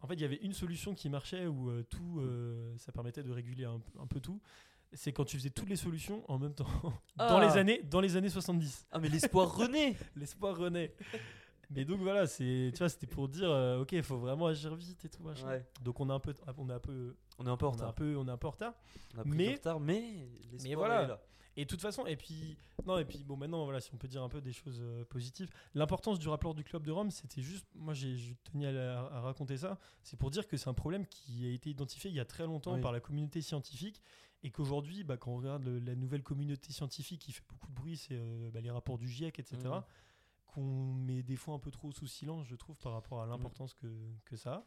En 0.01 0.07
fait, 0.09 0.15
il 0.15 0.21
y 0.21 0.25
avait 0.25 0.41
une 0.43 0.53
solution 0.53 0.95
qui 0.95 1.09
marchait 1.09 1.47
où 1.47 1.71
euh, 1.71 1.85
tout, 1.85 2.19
euh, 2.21 2.77
ça 2.77 2.91
permettait 2.93 3.23
de 3.23 3.31
réguler 3.31 3.65
un, 3.65 3.81
un 4.01 4.07
peu 4.09 4.19
tout. 4.21 4.41
C'est 4.95 5.12
quand 5.12 5.24
tu 5.24 5.36
faisais 5.38 5.51
toutes 5.51 5.68
les 5.68 5.76
solutions 5.76 6.22
en 6.30 6.38
même 6.38 6.55
temps. 6.55 6.66
dans, 7.16 7.38
Ah. 7.38 7.40
les 7.47 7.57
années, 7.59 7.82
dans 7.82 8.01
les 8.01 8.16
années 8.16 8.28
70. 8.28 8.86
Ah, 8.90 8.99
mais 8.99 9.09
l'espoir 9.09 9.55
renaît 9.57 9.97
L'espoir 10.16 10.57
renaît. 10.57 10.95
Mais 11.70 11.86
donc 11.86 12.01
voilà, 12.01 12.26
c'est, 12.26 12.70
tu 12.74 12.78
vois, 12.78 12.90
c'était 12.90 13.07
pour 13.07 13.28
dire, 13.28 13.51
euh, 13.51 13.80
ok, 13.80 13.93
il 13.93 14.03
faut 14.03 14.18
vraiment 14.18 14.47
agir 14.49 14.74
vite 14.74 15.03
et 15.07 15.09
tout 15.09 15.22
machin. 15.22 15.47
Ouais. 15.47 15.66
Donc 15.82 15.99
on 16.01 16.11
est 16.11 16.12
un 16.12 16.20
peu, 16.20 16.34
on 16.59 16.68
est 16.68 16.72
un 16.74 16.78
peu, 16.78 17.16
On 17.38 17.47
est 17.47 17.51
un 17.51 17.57
peu 17.57 17.64
en 17.66 17.70
on 17.70 17.72
est 17.72 17.76
un 17.76 17.86
retard. 17.86 17.95
peu, 17.95 18.16
on 18.16 18.28
est 18.28 18.30
un 18.30 18.36
peu 18.36 18.47
en 18.47 18.51
retard. 18.51 18.74
On 19.16 19.20
a 19.20 19.22
pris 19.24 19.32
mais- 19.32 19.49
du 19.49 19.55
retard, 19.55 19.80
mais 19.80 20.28
l'espoir 20.51 20.76
voilà. 20.76 21.03
est 21.05 21.09
là. 21.09 21.22
Et 21.57 21.64
de 21.64 21.68
toute 21.68 21.80
façon, 21.82 22.07
et 22.07 22.16
puis, 22.16 22.57
non, 22.86 22.97
et 22.99 23.05
puis 23.05 23.24
bon, 23.24 23.36
maintenant, 23.36 23.64
voilà, 23.64 23.80
si 23.80 23.90
on 23.93 23.99
peut 23.99 24.09
dire 24.09 24.22
un 24.22 24.28
peu 24.30 24.40
des 24.40 24.53
choses 24.55 24.78
euh, 24.82 25.05
positives. 25.05 25.51
L'importance 25.74 26.18
du 26.18 26.28
rapport 26.28 26.55
du 26.55 26.64
club 26.64 26.82
de 26.86 26.90
Rome, 26.90 27.11
c'était 27.11 27.43
juste, 27.43 27.66
moi, 27.74 27.93
j'ai 27.95 28.16
je 28.16 28.32
tenais 28.51 28.66
à, 28.66 28.72
la- 28.72 29.01
à 29.01 29.20
raconter 29.20 29.57
ça, 29.59 29.78
c'est 30.03 30.18
pour 30.18 30.30
dire 30.30 30.47
que 30.47 30.57
c'est 30.59 30.68
un 30.68 30.74
problème 30.74 31.07
qui 31.07 31.47
a 31.47 31.51
été 31.51 31.68
identifié 31.70 32.11
il 32.11 32.16
y 32.16 32.20
a 32.20 32.24
très 32.24 32.47
longtemps 32.47 32.74
Oui. 32.74 32.80
par 32.80 32.90
la 32.93 33.01
communauté 33.01 33.40
scientifique, 33.43 34.01
et 34.43 34.51
qu'aujourd'hui, 34.51 35.05
bah, 35.05 35.16
quand 35.16 35.32
on 35.32 35.36
regarde 35.36 35.62
le- 35.64 35.78
la 35.78 35.95
nouvelle 35.95 36.22
communauté 36.22 36.72
scientifique 36.72 37.20
qui 37.22 37.32
fait 37.32 37.45
beaucoup 37.49 37.68
de 37.68 37.74
bruit, 37.74 37.97
c'est 37.97 38.16
euh, 38.18 38.51
bah, 38.51 38.61
les 38.61 38.70
rapports 38.70 38.99
du 38.99 39.09
GIEC, 39.09 39.38
etc. 39.38 39.57
Mhm. 39.64 39.82
Qu'on 40.47 40.95
met 40.95 41.22
des 41.22 41.36
fois 41.36 41.55
un 41.55 41.59
peu 41.59 41.70
trop 41.70 41.93
sous 41.93 42.07
silence, 42.07 42.47
je 42.47 42.57
trouve, 42.57 42.76
par 42.78 42.93
rapport 42.93 43.22
à 43.22 43.26
l'importance 43.26 43.72
que, 43.74 43.86
que 44.24 44.36
ça 44.36 44.53
a. 44.55 44.66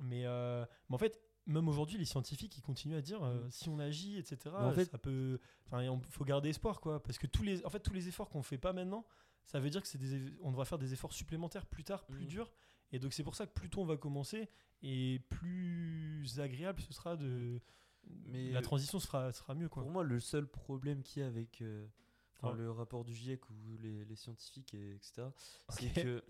Mais, 0.00 0.26
euh, 0.26 0.64
mais 0.88 0.94
en 0.96 0.98
fait, 0.98 1.20
même 1.46 1.68
aujourd'hui, 1.68 1.96
les 1.98 2.04
scientifiques, 2.04 2.56
ils 2.58 2.62
continuent 2.62 2.96
à 2.96 3.00
dire 3.02 3.22
euh, 3.22 3.44
Mhm. 3.44 3.50
si 3.50 3.68
on 3.68 3.78
agit, 3.78 4.16
etc. 4.18 4.54
En 4.54 4.72
fait- 4.72 4.86
ça 4.90 4.98
peut. 4.98 5.38
Enfin, 5.66 5.82
il 5.82 6.00
faut 6.10 6.24
garder 6.24 6.48
espoir, 6.50 6.80
quoi. 6.80 7.02
Parce 7.02 7.16
que 7.18 7.26
tous 7.26 7.42
les, 7.42 7.64
en 7.64 7.70
fait, 7.70 7.80
tous 7.80 7.94
les 7.94 8.08
efforts 8.08 8.28
qu'on 8.28 8.42
fait 8.42 8.58
pas 8.58 8.72
maintenant, 8.72 9.06
ça 9.46 9.60
veut 9.60 9.70
dire 9.70 9.80
que 9.82 9.88
c'est 9.88 9.98
des, 9.98 10.18
eff- 10.18 10.36
on 10.42 10.50
devra 10.50 10.64
faire 10.64 10.78
des 10.78 10.92
efforts 10.92 11.12
supplémentaires 11.12 11.66
plus 11.66 11.84
tard, 11.84 12.04
plus 12.06 12.22
Mhm. 12.22 12.28
durs. 12.28 12.52
Et 12.92 12.98
donc 12.98 13.12
c'est 13.12 13.24
pour 13.24 13.34
ça 13.34 13.46
que 13.46 13.52
plus 13.52 13.68
tôt 13.70 13.80
on 13.80 13.86
va 13.86 13.96
commencer 13.96 14.48
et 14.82 15.20
plus 15.30 16.38
agréable 16.40 16.80
ce 16.82 16.92
sera 16.92 17.16
de. 17.16 17.60
Mais 18.26 18.50
la 18.50 18.62
transition 18.62 18.98
sera, 19.00 19.32
sera 19.32 19.54
mieux, 19.54 19.68
quoi. 19.68 19.82
Pour 19.82 19.92
moi, 19.92 20.02
le 20.04 20.20
seul 20.20 20.46
problème 20.46 21.02
qu'il 21.02 21.22
y 21.22 21.24
a 21.24 21.28
avec 21.28 21.60
euh, 21.62 21.86
enfin, 22.36 22.50
Ouais. 22.52 22.58
le 22.58 22.70
rapport 22.70 23.04
du 23.04 23.14
GIEC 23.14 23.48
ou 23.50 23.76
les, 23.78 24.04
les 24.04 24.16
scientifiques, 24.16 24.74
et, 24.74 24.94
etc., 24.96 25.28
c'est 25.70 25.92
que, 26.02 26.22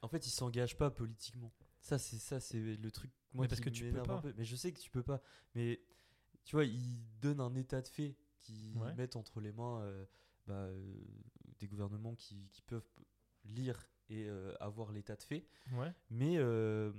en 0.00 0.08
fait, 0.08 0.26
ils 0.26 0.30
s'engagent 0.30 0.76
pas 0.76 0.90
politiquement. 0.90 1.52
Ça, 1.80 1.98
c'est 1.98 2.18
ça, 2.18 2.40
c'est 2.40 2.58
le 2.76 2.90
truc. 2.90 3.10
Moi, 3.34 3.44
Mais 3.44 3.48
parce 3.48 3.60
qui 3.60 3.64
que 3.66 3.70
tu 3.70 3.90
peux 3.90 4.00
un 4.00 4.04
pas. 4.04 4.20
peu. 4.20 4.32
Mais 4.36 4.44
je 4.44 4.56
sais 4.56 4.72
que 4.72 4.78
tu 4.80 4.90
peux 4.90 5.02
pas. 5.02 5.20
Mais 5.54 5.80
tu 6.44 6.56
vois, 6.56 6.64
ils 6.64 7.04
donnent 7.20 7.40
un 7.40 7.54
état 7.54 7.80
de 7.82 7.88
fait 7.88 8.16
qui 8.40 8.72
Ouais. 8.76 8.94
mettent 8.94 9.16
entre 9.16 9.40
les 9.40 9.52
mains 9.52 9.80
euh, 9.82 10.04
bah, 10.46 10.54
euh, 10.54 10.94
des 11.58 11.66
gouvernements 11.68 12.14
qui, 12.14 12.48
qui 12.50 12.62
peuvent 12.62 12.88
lire 13.44 13.88
et 14.08 14.28
avoir 14.60 14.92
l'état 14.92 15.16
de 15.16 15.22
fait. 15.22 15.46
Ouais. 15.72 15.90
Mais 16.10 16.38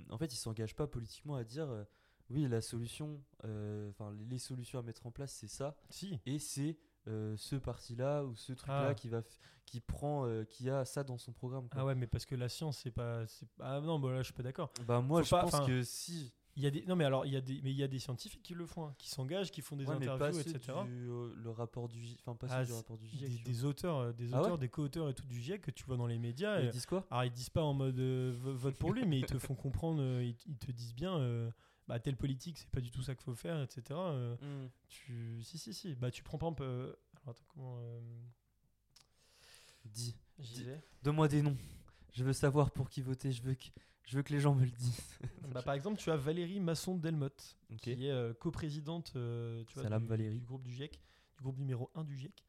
en 0.10 0.18
fait, 0.18 0.34
ils 0.34 0.38
s'engagent 0.38 0.76
pas 0.76 0.88
politiquement 0.88 1.36
à 1.36 1.44
dire 1.44 1.86
oui, 2.30 2.48
la 2.48 2.62
solution, 2.62 3.22
euh, 3.46 3.90
enfin 3.90 4.14
les 4.30 4.38
solutions 4.40 4.80
à 4.80 4.82
mettre 4.82 5.06
en 5.06 5.12
place, 5.12 5.32
c'est 5.34 5.48
ça, 5.48 5.76
Si. 5.90 6.20
et 6.26 6.40
c'est 6.40 6.78
euh, 7.08 7.36
ce 7.38 7.56
parti-là 7.58 8.24
ou 8.24 8.34
ce 8.36 8.54
truc-là 8.54 8.90
Ah. 8.90 8.94
qui 8.96 9.10
va, 9.10 9.22
qui 9.66 9.82
prend, 9.82 10.26
euh, 10.26 10.46
qui 10.46 10.70
a 10.70 10.86
ça 10.86 11.04
dans 11.04 11.18
son 11.18 11.34
programme. 11.34 11.68
quoi. 11.70 11.82
Ah 11.82 11.86
ouais, 11.86 11.96
mais 11.96 12.08
parce 12.08 12.26
que 12.26 12.36
la 12.36 12.48
science, 12.50 12.78
c'est 12.80 12.92
pas. 12.92 13.26
Ah 13.60 13.82
non, 13.82 14.00
bah 14.00 14.12
là, 14.12 14.18
je 14.20 14.24
suis 14.26 14.34
pas 14.34 14.44
d'accord. 14.44 14.72
Bah 14.88 15.02
moi, 15.02 15.20
Faut 15.22 15.26
je 15.26 15.30
pas- 15.32 15.42
pense 15.50 15.68
que 15.68 15.84
si. 15.84 16.34
Il 16.56 16.62
y 16.62 16.68
a 16.68 16.70
des 16.70 16.86
non 16.86 16.96
mais 16.96 17.04
alors 17.04 17.26
il 17.26 17.34
y 17.34 17.36
a 17.36 17.42
des 17.42 17.60
mais 17.64 17.72
il 17.72 17.76
y 17.78 17.82
a 17.82 17.88
des 17.88 17.98
scientifiques 17.98 18.44
qui 18.44 18.54
le 18.54 18.68
font, 18.68 18.86
hein, 18.86 18.94
qui 19.00 19.10
s'engagent, 19.10 19.50
qui 19.50 19.62
font 19.62 19.76
des 19.76 19.88
Ouais, 19.88 19.96
interviews, 19.96 20.40
etc. 20.40 20.60
du, 20.86 21.10
euh, 21.10 21.34
le 21.36 21.50
rapport 21.50 21.88
du, 21.90 22.06
enfin 22.20 22.36
pas 22.36 22.46
Ah, 22.52 22.64
du 22.64 22.72
rapport 22.74 22.96
du 23.00 23.08
GIEC. 23.08 23.44
des 23.44 23.66
auteurs, 23.66 24.14
des 24.14 24.32
Ah 24.32 24.38
ouais 24.38 24.44
auteurs, 24.44 24.58
des 24.60 24.70
co-auteurs 24.70 25.10
et 25.10 25.16
tout 25.16 25.26
du 25.26 25.42
GIEC 25.42 25.62
que 25.64 25.72
tu 25.72 25.84
vois 25.84 25.98
dans 25.98 26.06
les 26.06 26.20
médias. 26.20 26.60
Ils 26.62 26.68
et- 26.68 26.70
disent 26.70 26.86
quoi? 26.86 27.08
alors 27.10 27.24
ils 27.24 27.32
disent 27.32 27.50
pas 27.50 27.64
en 27.64 27.74
mode 27.74 28.00
vo- 28.00 28.54
vote 28.54 28.76
pour 28.78 28.94
lui, 28.94 29.04
mais 29.08 29.18
ils 29.18 29.26
te 29.26 29.40
font 29.40 29.56
comprendre, 29.56 30.04
ils, 30.22 30.38
ils 30.46 30.58
te 30.60 30.72
disent 30.72 30.94
bien, 30.94 31.18
euh, 31.18 31.50
bah 31.88 32.00
telle 32.00 32.16
politique 32.18 32.58
c'est 32.58 32.70
pas 32.70 32.82
du 32.82 32.92
tout 32.92 33.02
ça 33.02 33.14
qu'il 33.16 33.24
faut 33.26 33.36
faire, 33.36 33.62
etc. 33.62 33.84
euh, 33.92 34.36
Hmm. 34.42 34.70
tu 34.88 35.42
si 35.44 35.58
si 35.58 35.74
si, 35.74 35.96
bah 35.96 36.12
tu 36.12 36.24
prends 36.24 36.38
par 36.38 36.50
exemple, 36.50 36.64
euh, 36.64 36.94
alors 37.24 37.30
attends 37.36 37.46
comment 37.54 37.76
euh, 37.80 38.00
Dis. 39.86 40.16
j'y 40.40 40.54
Dis- 40.56 40.64
vais. 40.64 40.82
Donne-moi 41.04 41.28
des 41.28 41.42
noms. 41.42 41.58
Je 42.14 42.24
veux 42.24 42.34
savoir 42.34 42.72
pour 42.72 42.90
qui 42.90 43.02
voter. 43.02 43.32
Je 43.32 43.42
veux 43.44 43.56
que, 43.56 43.66
je 44.06 44.16
veux 44.16 44.24
que 44.24 44.32
les 44.34 44.40
gens 44.40 44.56
me 44.56 44.64
le 44.66 44.72
disent. 44.72 45.20
Bah, 45.54 45.62
par 45.62 45.74
exemple 45.76 45.98
tu 46.00 46.10
as 46.10 46.16
Valérie 46.18 46.60
Masson 46.60 46.96
Delmotte. 46.98 47.58
Ok. 47.72 47.78
qui 47.80 47.92
est 48.08 48.10
euh, 48.12 48.34
coprésidente 48.34 49.12
euh, 49.16 49.64
tu 49.68 49.80
vois, 49.80 50.00
du, 50.00 50.06
Valérie. 50.08 50.40
du 50.40 50.46
groupe 50.46 50.64
du 50.64 50.72
GIEC, 50.72 51.00
du 51.38 51.44
groupe 51.44 51.58
numéro 51.60 51.92
1 51.96 52.04
du 52.06 52.18
GIEC. 52.18 52.44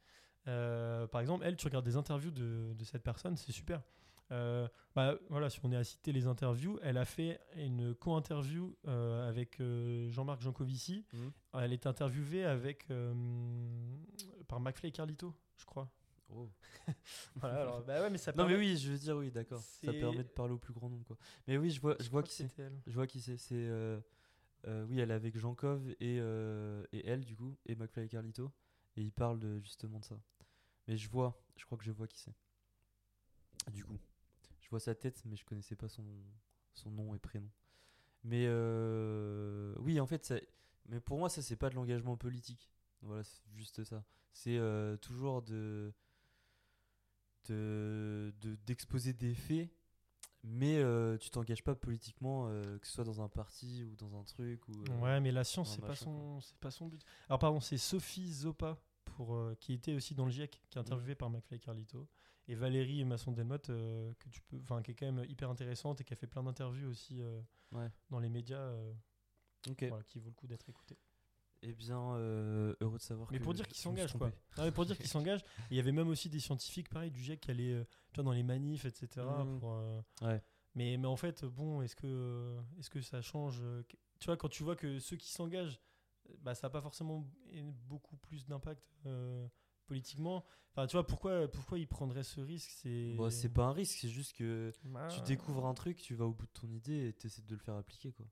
Euh, 0.47 1.05
par 1.07 1.21
exemple, 1.21 1.43
elle, 1.45 1.55
tu 1.57 1.65
regardes 1.65 1.85
des 1.85 1.95
interviews 1.97 2.31
de, 2.31 2.73
de 2.77 2.83
cette 2.83 3.03
personne, 3.03 3.35
c'est 3.37 3.51
super. 3.51 3.81
Euh, 4.31 4.67
bah, 4.95 5.17
voilà, 5.29 5.49
si 5.49 5.59
on 5.63 5.71
est 5.71 5.75
à 5.75 5.83
citer 5.83 6.11
les 6.11 6.27
interviews, 6.27 6.79
elle 6.81 6.97
a 6.97 7.05
fait 7.05 7.39
une 7.57 7.93
co-interview 7.93 8.75
euh, 8.87 9.27
avec 9.27 9.59
euh, 9.59 10.09
Jean-Marc 10.09 10.41
Jancovici. 10.41 11.05
Mhm. 11.13 11.31
Elle 11.61 11.73
est 11.73 11.85
interviewée 11.85 12.45
avec 12.45 12.87
par 14.47 14.59
McFly 14.59 14.89
et 14.89 14.91
Carlito, 14.91 15.33
je 15.57 15.65
crois. 15.65 15.89
Oh. 16.29 16.49
Voilà, 17.35 17.61
alors, 17.61 17.83
bah 17.83 18.01
ouais, 18.01 18.09
mais 18.09 18.17
ça 18.17 18.33
Non 18.33 18.47
mais 18.47 18.55
oui, 18.55 18.77
je 18.77 18.91
veux 18.91 18.97
dire 18.97 19.15
oui, 19.15 19.31
d'accord. 19.31 19.59
Ça 19.59 19.93
permet 19.93 20.23
de 20.23 20.29
parler 20.29 20.53
au 20.53 20.57
plus 20.57 20.73
grand 20.73 20.89
nombre 20.89 21.05
quoi. 21.05 21.17
Mais 21.47 21.57
oui, 21.57 21.69
je 21.69 21.79
vois, 21.79 21.95
je 21.99 22.09
vois 22.09 22.23
crois 22.23 22.29
qui 22.29 22.35
c'est. 22.35 22.71
Je 22.87 22.93
vois 22.93 23.07
qui 23.07 23.21
c'est. 23.21 23.37
C'est 23.37 23.69
oui, 24.89 24.99
elle 24.99 25.11
est 25.11 25.15
avec 25.15 25.37
Jean 25.37 25.53
Cove 25.53 25.87
et 25.99 26.17
et 26.17 27.07
elle 27.07 27.23
du 27.25 27.35
coup 27.35 27.55
et 27.67 27.75
McFly 27.75 28.05
et 28.05 28.09
Carlito 28.09 28.51
et 28.97 29.01
ils 29.01 29.11
parlent 29.11 29.39
de, 29.39 29.59
justement 29.59 29.99
de 29.99 30.05
ça. 30.05 30.19
Mais 30.87 30.97
je 30.97 31.09
vois, 31.09 31.39
je 31.57 31.65
crois 31.65 31.77
que 31.77 31.83
je 31.83 31.91
vois 31.91 32.07
qui 32.07 32.19
c'est. 32.19 32.33
Du 33.71 33.83
coup, 33.83 33.97
je 34.65 34.69
vois 34.71 34.79
sa 34.79 34.95
tête, 34.95 35.21
mais 35.25 35.35
je 35.35 35.45
connaissais 35.45 35.75
pas 35.75 35.87
son 35.87 36.03
son 36.73 36.89
nom 36.91 37.13
et 37.15 37.19
prénom. 37.19 37.49
Mais 38.23 38.45
euh, 38.47 39.73
oui, 39.77 39.99
en 39.99 40.07
fait, 40.07 40.25
ça, 40.25 40.35
mais 40.89 40.99
pour 40.99 41.19
moi, 41.19 41.29
ça 41.29 41.41
c'est 41.43 41.55
pas 41.55 41.69
de 41.69 41.75
l'engagement 41.75 42.17
politique. 42.17 42.71
Voilà, 43.03 43.23
c'est 43.23 43.41
juste 43.55 43.83
ça. 43.83 44.03
C'est 44.33 44.57
euh, 44.57 44.97
toujours 44.97 45.41
de 45.43 45.93
de 47.45 48.33
de- 48.41 48.55
d'exposer 48.65 49.13
des 49.13 49.35
faits, 49.35 49.69
mais 50.43 50.77
euh, 50.79 51.17
tu 51.17 51.29
t'engages 51.29 51.63
pas 51.63 51.75
politiquement, 51.75 52.47
euh, 52.49 52.77
que 52.79 52.87
ce 52.87 52.93
soit 52.93 53.03
dans 53.03 53.21
un 53.21 53.29
parti 53.29 53.83
ou 53.83 53.95
dans 53.95 54.15
un 54.19 54.23
truc 54.23 54.67
ou. 54.67 54.73
Ouais, 55.01 55.19
mais 55.21 55.31
la 55.31 55.43
science, 55.43 55.75
c'est 55.75 55.81
pas 55.81 55.95
son, 55.95 56.41
c'est 56.41 56.57
pas 56.57 56.71
son 56.71 56.87
but. 56.87 57.03
Alors 57.29 57.39
pardon, 57.39 57.59
c'est 57.59 57.77
Sophie 57.77 58.33
Zopa 58.33 58.77
pour 59.15 59.35
euh, 59.35 59.55
qui 59.59 59.73
était 59.73 59.93
aussi 59.93 60.13
dans 60.13 60.25
le 60.25 60.31
GIEC, 60.31 60.61
qui 60.69 60.77
est 60.77 60.81
interviewée 60.81 61.15
par 61.15 61.29
McFly 61.29 61.57
et 61.57 61.59
Carlito, 61.59 62.07
et 62.47 62.55
Valérie 62.55 63.03
Masson 63.05 63.31
Delmotte, 63.31 63.69
euh, 63.69 64.13
que 64.19 64.29
tu 64.29 64.41
peux, 64.41 64.59
qui 64.83 64.91
est 64.91 64.95
quand 64.95 65.11
même 65.11 65.25
hyper 65.27 65.49
intéressante 65.49 66.01
et 66.01 66.03
qui 66.03 66.13
a 66.13 66.15
fait 66.15 66.27
plein 66.27 66.43
d'interviews 66.43 66.89
aussi 66.89 67.21
euh, 67.21 67.41
Ouais. 67.71 67.89
dans 68.09 68.19
les 68.19 68.29
médias, 68.29 68.71
voilà, 69.87 70.03
qui 70.03 70.19
vaut 70.19 70.29
le 70.29 70.35
coup 70.35 70.47
d'être 70.47 70.69
écoutées. 70.69 70.97
Eh 71.61 71.73
bien, 71.73 71.99
euh, 72.15 72.75
heureux 72.81 72.97
de 72.97 73.03
savoir. 73.03 73.27
Mais 73.31 73.39
que 73.39 73.43
pour 73.43 73.53
dire 73.55 73.67
qu'ils 73.67 73.77
s'engagent, 73.77 74.13
quoi. 74.13 74.31
Non, 74.57 74.65
mais 74.65 74.71
pour 74.71 74.85
dire 74.85 74.97
qu'ils 74.97 75.07
s'engagent, 75.07 75.43
il 75.71 75.77
y 75.77 75.79
avait 75.79 75.91
même 75.91 76.09
aussi 76.09 76.29
des 76.29 76.39
scientifiques, 76.39 76.89
pareil, 76.89 77.09
du 77.09 77.19
GIEC 77.23 77.39
qui 77.39 77.49
allaient, 77.51 77.85
tu 78.11 78.15
vois, 78.15 78.23
dans 78.23 78.33
les 78.33 78.43
manifs, 78.43 78.85
etc. 78.85 79.25
Pour, 79.59 79.73
euh, 79.73 80.01
Ouais. 80.21 80.41
Mais, 80.75 80.97
mais 80.97 81.07
en 81.07 81.15
fait, 81.15 81.43
bon, 81.45 81.81
est-ce 81.81 81.95
que, 81.95 82.05
euh, 82.05 82.61
est-ce 82.77 82.89
que 82.89 83.01
ça 83.01 83.21
change 83.21 83.63
Tu 84.19 84.25
vois, 84.25 84.37
quand 84.37 84.49
tu 84.49 84.61
vois 84.63 84.75
que 84.75 84.99
ceux 84.99 85.15
qui 85.15 85.31
s'engagent, 85.31 85.79
bah, 86.41 86.55
ça 86.55 86.67
n'a 86.67 86.71
pas 86.71 86.81
forcément 86.81 87.27
beaucoup 87.87 88.17
plus 88.17 88.45
d'impact 88.45 88.89
euh, 89.05 89.47
politiquement. 89.87 90.43
Enfin, 90.71 90.87
tu 90.87 90.93
vois, 90.93 91.05
pourquoi, 91.05 91.47
pourquoi 91.47 91.79
ils 91.79 91.87
prendraient 91.87 92.23
ce 92.23 92.41
risque? 92.41 92.71
C'est 92.71 93.15
c'est 93.29 93.49
pas 93.49 93.65
un 93.65 93.71
risque, 93.73 93.97
c'est 93.99 94.09
juste 94.09 94.33
que 94.33 94.71
Bah, 94.83 95.07
tu 95.07 95.21
découvres 95.21 95.65
un 95.65 95.73
truc, 95.73 95.97
tu 96.01 96.15
vas 96.15 96.25
au 96.25 96.33
bout 96.33 96.45
de 96.47 96.51
ton 96.51 96.69
idée 96.69 97.07
et 97.09 97.13
tu 97.13 97.27
essaies 97.27 97.41
de 97.43 97.53
le 97.55 97.61
faire 97.61 97.75
appliquer 97.75 98.11
quoi. 98.11 98.25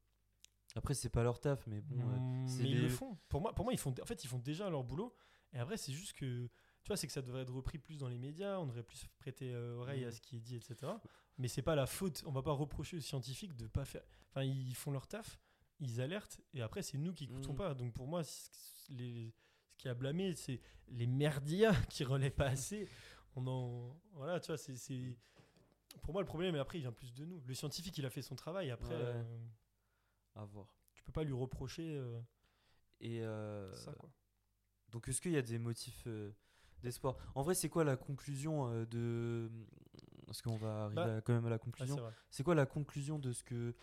Après, 0.75 0.95
c'est 0.95 1.09
pas 1.09 1.21
leur 1.23 1.39
taf, 1.39 1.65
mais 1.67 1.81
bon. 1.81 1.95
euh, 2.09 2.17
Mm, 2.17 2.57
mais 2.59 2.69
ils 2.71 2.81
le 2.81 2.89
font. 2.89 3.17
Pour 3.29 3.41
moi, 3.41 3.53
pour 3.53 3.63
moi, 3.63 3.73
ils 3.73 3.79
font. 3.79 3.93
En 4.01 4.05
fait, 4.05 4.23
ils 4.23 4.27
font 4.27 4.39
déjà 4.39 4.69
leur 4.71 4.83
boulot. 4.83 5.15
Et 5.53 5.59
après, 5.59 5.77
c'est 5.77 5.93
juste 5.93 6.13
que. 6.13 6.47
Tu 6.81 6.87
vois, 6.87 6.97
c'est 6.97 7.05
que 7.07 7.13
ça 7.13 7.21
devrait 7.21 7.43
être 7.43 7.53
repris 7.53 7.77
plus 7.77 7.99
dans 7.99 8.07
les 8.09 8.17
médias. 8.17 8.57
On 8.59 8.65
devrait 8.65 8.81
plus 8.83 9.05
prêter 9.19 9.53
euh, 9.53 9.75
oreille 9.77 10.03
à 10.03 10.07
Mhm. 10.07 10.11
ce 10.13 10.21
qui 10.21 10.37
est 10.37 10.39
dit, 10.39 10.55
etc. 10.55 10.91
Mais 11.37 11.47
c'est 11.47 11.61
pas 11.61 11.75
la 11.75 11.85
faute. 11.85 12.23
On 12.25 12.31
va 12.31 12.41
pas 12.41 12.51
reprocher 12.53 12.97
aux 12.97 13.01
scientifiques 13.01 13.55
de 13.55 13.67
pas 13.67 13.85
faire. 13.85 14.01
Enfin, 14.31 14.43
ils 14.43 14.73
font 14.75 14.89
leur 14.91 15.07
taf. 15.07 15.39
Ils 15.83 15.99
alertent. 16.01 16.39
Et 16.53 16.61
après, 16.61 16.81
c'est 16.81 16.97
nous 16.97 17.13
qui 17.13 17.25
écoutons 17.25 17.51
Mhm. 17.51 17.57
pas. 17.57 17.73
Donc 17.73 17.93
pour 17.93 18.07
moi, 18.07 18.21
les, 18.89 19.33
ce 19.71 19.77
qui 19.77 19.89
a 19.89 19.93
blâmé, 19.93 20.33
c'est 20.35 20.61
les 20.87 21.07
merdias 21.07 21.73
qui 21.89 22.03
relaient 22.03 22.29
pas 22.29 22.47
assez. 22.47 22.87
On 23.35 23.45
en. 23.47 23.95
Voilà, 24.13 24.39
tu 24.39 24.47
vois, 24.47 24.57
c'est-. 24.57 25.17
Pour 26.01 26.13
moi, 26.13 26.21
le 26.21 26.27
problème, 26.27 26.55
et 26.55 26.59
après, 26.59 26.77
il 26.79 26.81
vient 26.81 26.91
plus 26.91 27.13
de 27.13 27.25
nous. 27.25 27.41
Le 27.45 27.53
scientifique, 27.53 27.97
il 27.97 28.05
a 28.05 28.09
fait 28.09 28.21
son 28.21 28.35
travail. 28.35 28.71
Après, 28.71 28.95
Ouais. 28.95 29.01
euh, 29.03 29.23
À 30.35 30.45
voir. 30.45 30.67
tu 30.93 31.03
peux 31.03 31.11
pas 31.11 31.23
lui 31.23 31.33
reprocher 31.33 31.95
euh, 31.97 32.19
Et 32.99 33.21
euh, 33.21 33.73
ça, 33.75 33.91
quoi. 33.93 34.09
donc, 34.89 35.07
est-ce 35.07 35.21
qu'il 35.21 35.31
y 35.31 35.37
a 35.37 35.41
des 35.41 35.59
motifs 35.59 36.07
d'espoir? 36.81 37.15
En 37.35 37.41
vrai, 37.41 37.53
c'est 37.55 37.69
quoi 37.69 37.83
la 37.83 37.95
conclusion 37.97 38.85
de. 38.85 39.51
Parce 40.25 40.41
qu'on 40.41 40.55
va 40.55 40.83
arriver 40.85 40.95
Bah, 40.95 41.15
à- 41.17 41.21
quand 41.21 41.33
même 41.33 41.45
à 41.45 41.49
la 41.49 41.59
conclusion. 41.59 41.97
c'est 42.29 42.43
quoi 42.43 42.55
la 42.55 42.65
conclusion 42.65 43.19
de 43.19 43.31
ce 43.33 43.43
que 43.43 43.75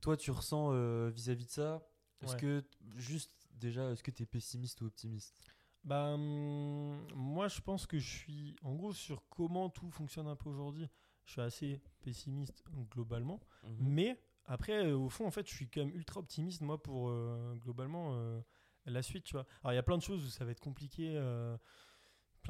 toi 0.00 0.16
tu 0.16 0.30
ressens 0.30 0.70
euh, 0.72 1.10
vis-à-vis 1.10 1.46
de 1.46 1.50
ça? 1.50 1.82
Est-ce 2.20 2.32
Ouais. 2.32 2.40
que, 2.40 2.64
juste 2.96 3.32
déjà, 3.54 3.90
est-ce 3.90 4.02
que 4.02 4.10
tu 4.10 4.22
es 4.22 4.26
pessimiste 4.26 4.80
ou 4.80 4.86
optimiste? 4.86 5.42
Bah, 5.84 6.12
hum, 6.14 7.06
moi, 7.14 7.48
je 7.48 7.60
pense 7.60 7.86
que 7.86 7.98
je 7.98 8.08
suis, 8.08 8.56
en 8.62 8.74
gros, 8.74 8.92
sur 8.92 9.22
comment 9.28 9.70
tout 9.70 9.90
fonctionne 9.90 10.26
un 10.26 10.36
peu 10.36 10.48
aujourd'hui, 10.50 10.88
je 11.24 11.32
suis 11.32 11.40
assez 11.40 11.80
pessimiste 12.02 12.62
globalement. 12.90 13.40
Mhm. 13.62 13.76
Mais 13.78 14.20
après, 14.44 14.86
euh, 14.86 14.96
au 14.96 15.08
fond, 15.08 15.26
en 15.26 15.30
fait, 15.30 15.48
je 15.48 15.54
suis 15.54 15.68
quand 15.68 15.80
même 15.84 15.94
ultra 15.94 16.20
optimiste, 16.20 16.60
moi, 16.62 16.82
pour 16.82 17.08
euh, 17.08 17.54
globalement 17.56 18.10
euh, 18.14 18.40
la 18.86 19.02
suite, 19.02 19.24
tu 19.24 19.32
vois. 19.34 19.46
Alors, 19.62 19.72
il 19.72 19.76
y 19.76 19.78
a 19.78 19.82
plein 19.82 19.98
de 19.98 20.02
choses 20.02 20.24
où 20.24 20.28
ça 20.28 20.44
va 20.44 20.50
être 20.50 20.60
compliqué. 20.60 21.14
euh, 21.16 21.56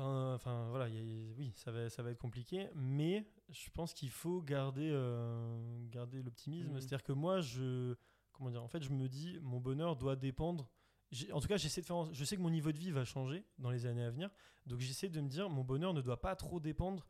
plein, 0.02 0.34
enfin, 0.34 0.68
voilà, 0.70 0.88
il 0.88 0.94
y 0.94 0.98
a- 0.98 1.34
oui, 1.36 1.52
ça 1.56 1.70
va, 1.72 1.88
ça 1.90 2.02
va 2.02 2.10
être 2.10 2.18
compliqué. 2.18 2.68
Mais 2.74 3.26
je 3.48 3.68
pense 3.70 3.92
qu'il 3.94 4.10
faut 4.10 4.40
garder, 4.42 4.90
euh, 4.92 5.86
garder 5.90 6.22
l'optimisme. 6.22 6.72
Mhm. 6.72 6.80
C'est-à-dire 6.80 7.02
que 7.02 7.12
moi, 7.12 7.40
je, 7.40 7.94
comment 8.32 8.50
dire, 8.50 8.62
en 8.62 8.68
fait, 8.68 8.82
je 8.82 8.90
me 8.90 9.08
dis, 9.08 9.38
mon 9.42 9.60
bonheur 9.60 9.96
doit 9.96 10.16
dépendre 10.16 10.70
en 11.32 11.40
tout 11.40 11.48
cas, 11.48 11.56
j'essaie 11.56 11.80
de 11.80 11.86
faire. 11.86 11.96
en- 11.96 12.12
Je 12.12 12.22
sais 12.22 12.36
que 12.36 12.42
mon 12.42 12.50
niveau 12.50 12.70
de 12.70 12.76
vie 12.78 12.90
va 12.90 13.02
changer 13.02 13.42
dans 13.58 13.70
les 13.70 13.86
années 13.86 14.04
à 14.04 14.10
venir, 14.10 14.28
donc 14.66 14.80
j'essaie 14.80 15.08
de 15.08 15.18
me 15.22 15.28
dire, 15.28 15.48
mon 15.48 15.64
bonheur 15.64 15.94
ne 15.94 16.02
doit 16.02 16.20
pas 16.20 16.36
trop 16.36 16.60
dépendre, 16.60 17.06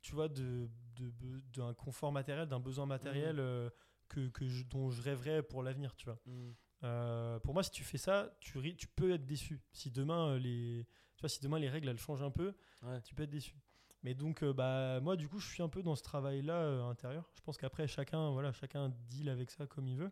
tu 0.00 0.14
vois, 0.14 0.28
de 0.28 0.70
de- 0.96 1.10
de- 1.10 1.40
d'un 1.54 1.74
confort 1.74 2.12
matériel, 2.12 2.46
d'un 2.48 2.60
besoin 2.60 2.86
matériel 2.86 3.36
euh, 3.40 3.68
que, 4.08 4.28
que 4.28 4.46
je- 4.46 4.64
dont 4.64 4.90
je 4.90 5.00
rêverais 5.02 5.42
pour 5.42 5.62
l'avenir, 5.62 5.94
tu 5.96 6.04
vois. 6.06 6.18
Mhm. 6.26 6.54
Euh, 6.84 7.38
pour 7.40 7.52
moi, 7.54 7.62
si 7.62 7.70
tu 7.70 7.82
fais 7.84 7.98
ça, 7.98 8.34
tu, 8.40 8.74
tu 8.76 8.86
peux 8.88 9.10
être 9.12 9.24
déçu. 9.26 9.60
Si 9.72 9.90
demain 9.90 10.38
les, 10.38 10.86
vois, 11.22 11.28
si 11.30 11.40
demain 11.40 11.58
les 11.58 11.68
règles 11.70 11.88
elles 11.88 11.98
changent 11.98 12.22
un 12.22 12.30
peu, 12.30 12.54
Ouais. 12.82 13.00
tu 13.02 13.14
peux 13.14 13.22
être 13.22 13.30
déçu. 13.30 13.56
Mais 14.04 14.14
donc, 14.14 14.42
euh, 14.42 14.52
bah, 14.52 14.98
moi, 15.00 15.16
du 15.16 15.28
coup, 15.28 15.38
je 15.38 15.48
suis 15.48 15.62
un 15.62 15.68
peu 15.68 15.82
dans 15.82 15.94
ce 15.94 16.02
travail-là 16.02 16.54
euh, 16.54 16.84
intérieur. 16.90 17.30
Je 17.34 17.40
pense 17.40 17.56
qu'après, 17.56 17.86
chacun, 17.86 18.30
voilà, 18.32 18.52
chacun 18.52 18.88
deal 19.08 19.28
avec 19.28 19.50
ça 19.50 19.66
comme 19.66 19.86
il 19.86 19.96
veut. 19.96 20.10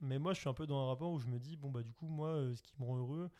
Mais 0.00 0.18
moi, 0.18 0.34
je 0.34 0.40
suis 0.40 0.48
un 0.50 0.54
peu 0.54 0.66
dans 0.66 0.84
un 0.84 0.86
rapport 0.88 1.10
où 1.10 1.18
je 1.18 1.26
me 1.28 1.38
dis, 1.38 1.56
bon, 1.56 1.70
bah, 1.70 1.82
du 1.82 1.94
coup, 1.94 2.08
moi, 2.08 2.28
euh, 2.28 2.54
ce 2.54 2.62
qui 2.62 2.74
me 2.78 2.84
rend 2.84 2.98
heureux, 2.98 3.30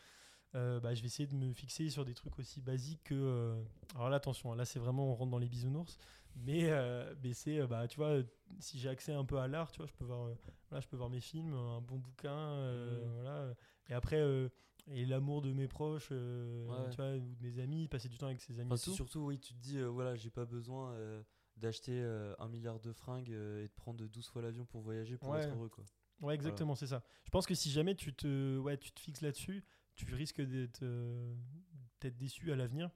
bah, 0.54 0.94
je 0.94 1.00
vais 1.00 1.06
essayer 1.06 1.26
de 1.26 1.34
me 1.34 1.52
fixer 1.52 1.88
sur 1.90 2.04
des 2.04 2.14
trucs 2.14 2.38
aussi 2.38 2.60
basiques 2.60 3.04
que. 3.04 3.54
alors 3.94 4.08
là, 4.10 4.16
attention, 4.16 4.52
hein, 4.52 4.56
là, 4.56 4.64
c'est 4.64 4.78
vraiment, 4.78 5.10
on 5.10 5.14
rentre 5.14 5.30
dans 5.30 5.38
les 5.38 5.48
bisounours. 5.48 5.98
Mais, 6.36 6.70
mais 7.22 7.32
c'est, 7.34 7.66
bah, 7.66 7.86
tu 7.88 7.96
vois, 7.96 8.20
si 8.60 8.78
j'ai 8.78 8.88
accès 8.88 9.12
un 9.12 9.24
peu 9.24 9.38
à 9.38 9.46
l'art, 9.48 9.70
tu 9.72 9.78
vois, 9.78 9.86
je 9.86 9.92
peux 9.92 10.04
voir, 10.04 10.28
voilà, 10.70 10.80
je 10.80 10.88
peux 10.88 10.96
voir 10.96 11.10
mes 11.10 11.20
films, 11.20 11.52
un 11.52 11.80
bon 11.82 11.98
bouquin, 11.98 12.56
Mhm. 12.56 13.08
voilà. 13.14 13.54
Et 13.90 13.94
après, 13.94 14.22
et 14.88 15.04
l'amour 15.06 15.42
de 15.42 15.52
mes 15.52 15.68
proches, 15.68 16.08
euh, 16.12 16.66
Ouais. 16.68 16.90
tu 16.90 16.96
vois, 16.96 17.14
ou 17.16 17.34
de 17.34 17.42
mes 17.42 17.58
amis, 17.60 17.88
passer 17.88 18.08
du 18.08 18.18
temps 18.18 18.26
avec 18.26 18.40
ses 18.40 18.58
amis. 18.58 18.72
Enfin, 18.72 18.90
et 18.90 18.94
surtout, 18.94 19.20
oui, 19.20 19.38
tu 19.38 19.54
te 19.54 19.58
dis, 19.60 19.78
euh, 19.78 19.86
voilà, 19.88 20.14
j'ai 20.16 20.30
pas 20.30 20.44
besoin 20.44 20.92
euh, 20.94 21.22
d'acheter 21.56 22.00
euh, 22.02 22.34
un 22.38 22.48
milliard 22.48 22.80
de 22.80 22.92
fringues 22.92 23.28
et 23.30 23.68
de 23.68 23.72
prendre 23.76 24.04
12 24.06 24.28
fois 24.28 24.42
l'avion 24.42 24.64
pour 24.64 24.80
voyager 24.82 25.16
pour 25.16 25.30
Ouais. 25.30 25.40
être 25.44 25.54
heureux, 25.54 25.68
quoi. 25.68 25.84
Ouais, 26.20 26.34
exactement, 26.34 26.74
c'est 26.74 26.86
ça. 26.86 27.02
Je 27.24 27.30
pense 27.30 27.46
que 27.46 27.54
si 27.54 27.70
jamais 27.70 27.94
tu 27.94 28.14
te, 28.14 28.58
ouais, 28.58 28.76
tu 28.76 28.92
te 28.92 29.00
fixes 29.00 29.22
là-dessus, 29.22 29.64
tu 29.96 30.12
risques 30.14 30.40
d'être 30.40 30.82
déçu 32.16 32.52
à 32.52 32.56
l'avenir. 32.56 32.90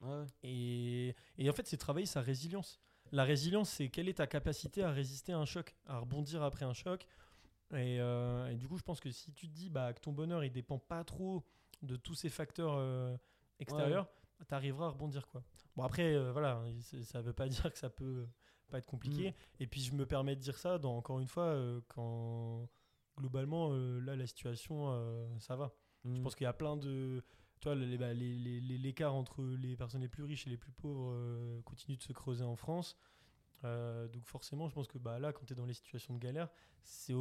Ouais, 0.00 0.08
ouais. 0.08 0.26
Et, 0.42 1.14
et 1.38 1.48
en 1.48 1.52
fait, 1.52 1.66
c'est 1.66 1.76
travailler 1.78 2.06
sa 2.06 2.20
résilience. 2.20 2.80
La 3.12 3.24
résilience, 3.24 3.70
c'est 3.70 3.88
quelle 3.88 4.08
est 4.08 4.14
ta 4.14 4.26
capacité 4.26 4.82
à 4.82 4.90
résister 4.90 5.32
à 5.32 5.38
un 5.38 5.44
choc, 5.44 5.76
à 5.86 5.98
rebondir 6.00 6.42
après 6.42 6.64
un 6.64 6.72
choc. 6.74 7.06
Et, 7.72 7.98
euh, 8.00 8.48
et 8.50 8.56
du 8.56 8.68
coup, 8.68 8.76
je 8.78 8.82
pense 8.84 9.00
que 9.00 9.10
si 9.10 9.32
tu 9.32 9.48
te 9.48 9.52
dis 9.54 9.70
bah, 9.70 9.92
que 9.92 10.00
ton 10.00 10.12
bonheur, 10.12 10.44
il 10.44 10.52
dépend 10.52 10.78
pas 10.78 11.02
trop 11.04 11.44
de 11.82 11.96
tous 11.96 12.14
ces 12.14 12.28
facteurs 12.28 12.74
euh, 12.76 13.16
extérieurs, 13.58 14.08
tu 14.48 14.54
arriveras 14.54 14.86
à 14.86 14.90
rebondir. 14.90 15.26
Quoi. 15.26 15.42
Bon, 15.76 15.82
après, 15.82 16.14
euh, 16.14 16.30
voilà, 16.32 16.62
ça 17.02 17.20
veut 17.22 17.32
pas 17.32 17.48
dire 17.68 17.72
que 17.72 17.78
ça 17.78 17.90
peut 17.90 18.26
pas 18.68 18.78
être 18.78 18.86
compliqué. 18.86 19.30
Mm. 19.30 19.34
Et 19.62 19.66
puis, 19.66 19.80
je 19.80 19.94
me 19.94 20.06
permets 20.06 20.36
de 20.36 20.40
dire 20.40 20.56
ça, 20.58 20.78
dans, 20.78 20.96
encore 20.96 21.18
une 21.20 21.26
fois, 21.28 21.44
euh, 21.44 21.80
quand 21.88 22.68
globalement, 23.18 23.70
là, 23.72 24.14
la 24.14 24.26
situation, 24.26 25.38
ça 25.40 25.56
va. 25.56 25.72
Je 26.04 26.10
Mhm. 26.10 26.22
pense 26.22 26.34
qu'il 26.34 26.44
y 26.44 26.48
a 26.48 26.52
plein 26.52 26.76
de. 26.76 27.24
Tu 27.60 27.64
vois, 27.68 27.74
les- 27.74 27.96
bah, 27.96 28.12
les- 28.12 28.34
les- 28.36 28.60
les- 28.60 28.76
l'écart 28.78 29.14
entre 29.14 29.42
les 29.42 29.74
personnes 29.74 30.02
les 30.02 30.08
plus 30.08 30.22
riches 30.22 30.46
et 30.46 30.50
les 30.50 30.58
plus 30.58 30.70
pauvres 30.72 31.60
continue 31.64 31.96
de 31.96 32.02
se 32.02 32.12
creuser 32.12 32.44
en 32.44 32.56
France. 32.56 32.94
Euh, 33.64 34.08
donc 34.08 34.26
forcément, 34.26 34.68
je 34.68 34.74
pense 34.74 34.86
que 34.86 34.98
bah, 34.98 35.18
là, 35.18 35.32
quand 35.32 35.44
tu 35.44 35.52
es 35.52 35.56
dans 35.56 35.66
les 35.66 35.74
situations 35.74 36.14
de 36.14 36.18
galère, 36.18 36.48
c'est 36.82 37.14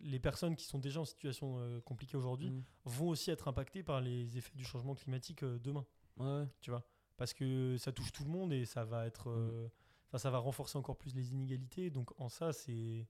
les 0.00 0.20
personnes 0.20 0.54
qui 0.56 0.64
sont 0.66 0.78
déjà 0.78 1.00
en 1.00 1.04
situation 1.04 1.58
euh, 1.58 1.80
compliquée 1.80 2.16
aujourd'hui 2.16 2.50
Mhm. 2.50 2.64
vont 2.84 3.08
aussi 3.08 3.30
être 3.30 3.48
impactées 3.48 3.82
par 3.82 4.00
les 4.00 4.36
effets 4.36 4.54
du 4.54 4.64
changement 4.64 4.94
climatique 4.94 5.42
euh, 5.42 5.58
demain. 5.58 5.86
Ouais. 6.18 6.46
Tu 6.60 6.70
vois? 6.70 6.84
Parce 7.16 7.32
que 7.32 7.76
ça 7.78 7.92
touche 7.92 8.12
tout 8.12 8.24
le 8.24 8.30
monde 8.30 8.52
et 8.52 8.66
ça 8.66 8.84
va 8.84 9.06
être... 9.06 9.70
Enfin, 10.08 10.18
ça 10.18 10.30
va 10.30 10.38
renforcer 10.38 10.76
encore 10.78 10.96
plus 10.98 11.14
les 11.14 11.32
inégalités. 11.32 11.90
Donc 11.90 12.12
en 12.20 12.28
ça, 12.28 12.52
c'est... 12.52 13.08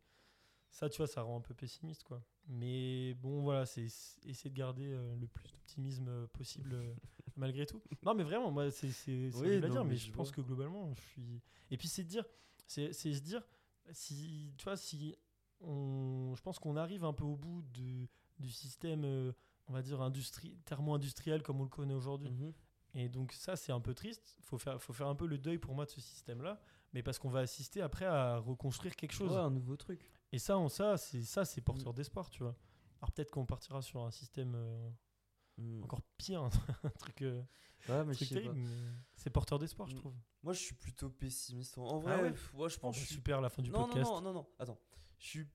Ça, 0.70 0.88
tu 0.88 0.98
vois, 0.98 1.06
ça 1.06 1.22
rend 1.22 1.38
un 1.38 1.40
peu 1.40 1.54
pessimiste, 1.54 2.04
quoi. 2.04 2.22
Mais 2.48 3.14
bon, 3.14 3.42
voilà, 3.42 3.66
c'est 3.66 3.82
essayer 3.82 4.50
de 4.50 4.56
garder 4.56 4.92
euh, 4.92 5.16
le 5.16 5.26
plus 5.26 5.50
d'optimisme 5.50 6.08
euh, 6.08 6.26
possible 6.28 6.74
euh, 6.74 6.94
malgré 7.36 7.66
tout. 7.66 7.82
Non, 8.04 8.14
mais 8.14 8.22
vraiment, 8.22 8.50
moi, 8.50 8.70
c'est 8.70 8.88
Oui, 9.34 9.56
à 9.56 9.60
dire, 9.68 9.84
mais 9.84 9.90
mais 9.90 9.96
je 9.96 10.06
je 10.06 10.12
pense 10.12 10.30
que 10.30 10.40
globalement, 10.40 10.94
je 10.94 11.00
suis. 11.00 11.42
Et 11.70 11.76
puis, 11.76 11.88
c'est 11.88 12.04
de 12.04 12.08
dire, 12.08 12.24
c'est 12.66 12.92
se 12.92 13.20
dire, 13.20 13.42
si, 13.92 14.54
tu 14.56 14.64
vois, 14.64 14.76
si 14.76 15.16
on, 15.60 16.34
je 16.36 16.42
pense 16.42 16.58
qu'on 16.58 16.76
arrive 16.76 17.04
un 17.04 17.12
peu 17.12 17.24
au 17.24 17.36
bout 17.36 17.62
de, 17.74 18.06
du 18.38 18.50
système, 18.50 19.04
euh, 19.04 19.32
on 19.68 19.72
va 19.72 19.82
dire, 19.82 20.00
industrie, 20.00 20.58
thermo-industriel 20.64 21.42
comme 21.42 21.60
on 21.60 21.64
le 21.64 21.68
connaît 21.68 21.94
aujourd'hui. 21.94 22.30
Mhm. 22.30 22.52
Et 22.94 23.08
donc, 23.08 23.32
ça, 23.32 23.56
c'est 23.56 23.72
un 23.72 23.80
peu 23.80 23.94
triste. 23.94 24.36
Faut 24.40 24.58
faire, 24.58 24.80
faut 24.80 24.92
faire 24.92 25.08
un 25.08 25.14
peu 25.14 25.26
le 25.26 25.38
deuil 25.38 25.58
pour 25.58 25.74
moi 25.74 25.84
de 25.84 25.90
ce 25.90 26.00
système-là, 26.00 26.60
mais 26.92 27.02
parce 27.02 27.18
qu'on 27.18 27.28
va 27.28 27.40
assister 27.40 27.82
après 27.82 28.06
à 28.06 28.38
reconstruire 28.38 28.96
quelque 28.96 29.12
chose. 29.12 29.32
Ouais, 29.32 29.38
un 29.38 29.50
nouveau 29.50 29.76
truc. 29.76 30.10
Et 30.32 30.38
ça, 30.38 30.58
on, 30.58 30.68
ça, 30.68 30.96
c'est 30.96 31.22
ça, 31.22 31.44
c'est 31.44 31.60
porteur 31.60 31.94
d'espoir, 31.94 32.28
tu 32.30 32.42
vois. 32.42 32.56
Alors 33.00 33.12
peut-être 33.12 33.30
qu'on 33.30 33.46
partira 33.46 33.82
sur 33.82 34.00
un 34.02 34.10
système 34.10 34.54
euh, 34.56 34.90
Mm. 35.58 35.84
encore 35.84 36.02
pire, 36.18 36.42
un 36.84 36.90
truc, 36.98 37.22
euh, 37.22 37.42
Ouais, 37.88 38.04
mais 38.04 38.14
c'est 39.16 39.30
porteur 39.30 39.58
d'espoir, 39.58 39.88
je 39.88 39.94
Mm. 39.94 39.98
trouve. 39.98 40.14
Moi, 40.42 40.52
je 40.52 40.60
suis 40.60 40.74
plutôt 40.74 41.08
pessimiste. 41.08 41.78
En 41.78 41.98
vrai, 41.98 42.14
Ah 42.18 42.22
ouais 42.22 42.34
je 42.34 42.52
Bon, 42.52 42.80
pense 42.80 42.94
que 42.96 43.00
je 43.00 43.06
suis 43.06 43.14
super, 43.14 43.40
la 43.40 43.48
fin 43.48 43.62
du 43.62 43.70
non, 43.70 43.84
podcast. 43.86 44.10
Non, 44.10 44.20
non, 44.20 44.32
non, 44.32 44.40
non, 44.40 44.46
attends. 44.58 44.78
Je 45.18 45.26
suis, 45.26 45.46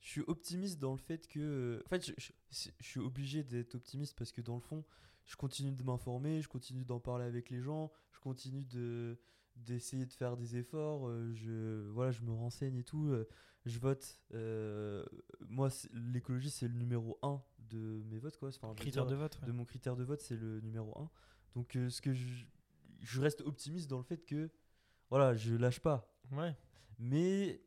je 0.00 0.08
suis 0.08 0.20
optimiste 0.22 0.78
dans 0.78 0.92
le 0.92 0.98
fait 0.98 1.26
que. 1.28 1.82
En 1.84 1.88
fait, 1.88 2.06
je, 2.06 2.12
je- 2.16 2.32
c'est- 2.50 2.74
je 2.80 2.86
suis 2.86 3.00
obligé 3.00 3.42
d'être 3.44 3.74
optimiste 3.74 4.16
parce 4.16 4.32
que 4.32 4.40
dans 4.40 4.54
le 4.54 4.60
fond, 4.60 4.84
je 5.26 5.36
continue 5.36 5.72
de 5.72 5.82
m'informer, 5.82 6.40
je 6.40 6.48
continue 6.48 6.84
d'en 6.84 6.98
parler 7.00 7.24
avec 7.26 7.50
les 7.50 7.60
gens, 7.60 7.92
je 8.12 8.20
continue 8.20 8.64
de 8.64 9.18
d'essayer 9.56 10.06
de 10.06 10.12
faire 10.12 10.36
des 10.36 10.56
efforts, 10.56 11.08
euh, 11.08 11.32
je 11.34 11.88
voilà, 11.90 12.10
je 12.10 12.22
me 12.22 12.32
renseigne 12.32 12.76
et 12.76 12.84
tout, 12.84 13.08
euh, 13.08 13.28
je 13.64 13.78
vote. 13.78 14.20
euh, 14.34 15.04
moi, 15.48 15.68
l'écologie, 15.92 16.50
c'est 16.50 16.68
le 16.68 16.74
numéro 16.74 17.18
1 17.22 17.42
de 17.70 18.02
mes 18.06 18.18
votes, 18.18 18.36
quoi. 18.36 18.48
Enfin, 18.48 18.74
Critère 18.74 19.06
dire, 19.06 19.16
de 19.16 19.22
vote. 19.22 19.38
ouais. 19.40 19.46
de 19.46 19.52
mon 19.52 19.64
critère 19.64 19.96
de 19.96 20.04
vote, 20.04 20.20
c'est 20.20 20.36
le 20.36 20.60
numéro 20.60 20.96
1. 20.98 21.10
Donc, 21.54 21.76
euh, 21.76 21.88
ce 21.90 22.00
que 22.02 22.12
je, 22.12 22.44
je 23.00 23.20
reste 23.20 23.40
optimiste 23.42 23.88
dans 23.88 23.98
le 23.98 24.04
fait 24.04 24.24
que, 24.24 24.50
voilà, 25.10 25.34
je 25.34 25.54
lâche 25.54 25.80
pas. 25.80 26.12
Ouais. 26.32 26.56
Mais 26.98 27.62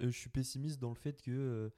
euh, 0.00 0.06
je 0.10 0.16
suis 0.18 0.30
pessimiste 0.30 0.80
dans 0.80 0.90
le 0.90 0.94
fait 0.96 1.20
que, 1.22 1.72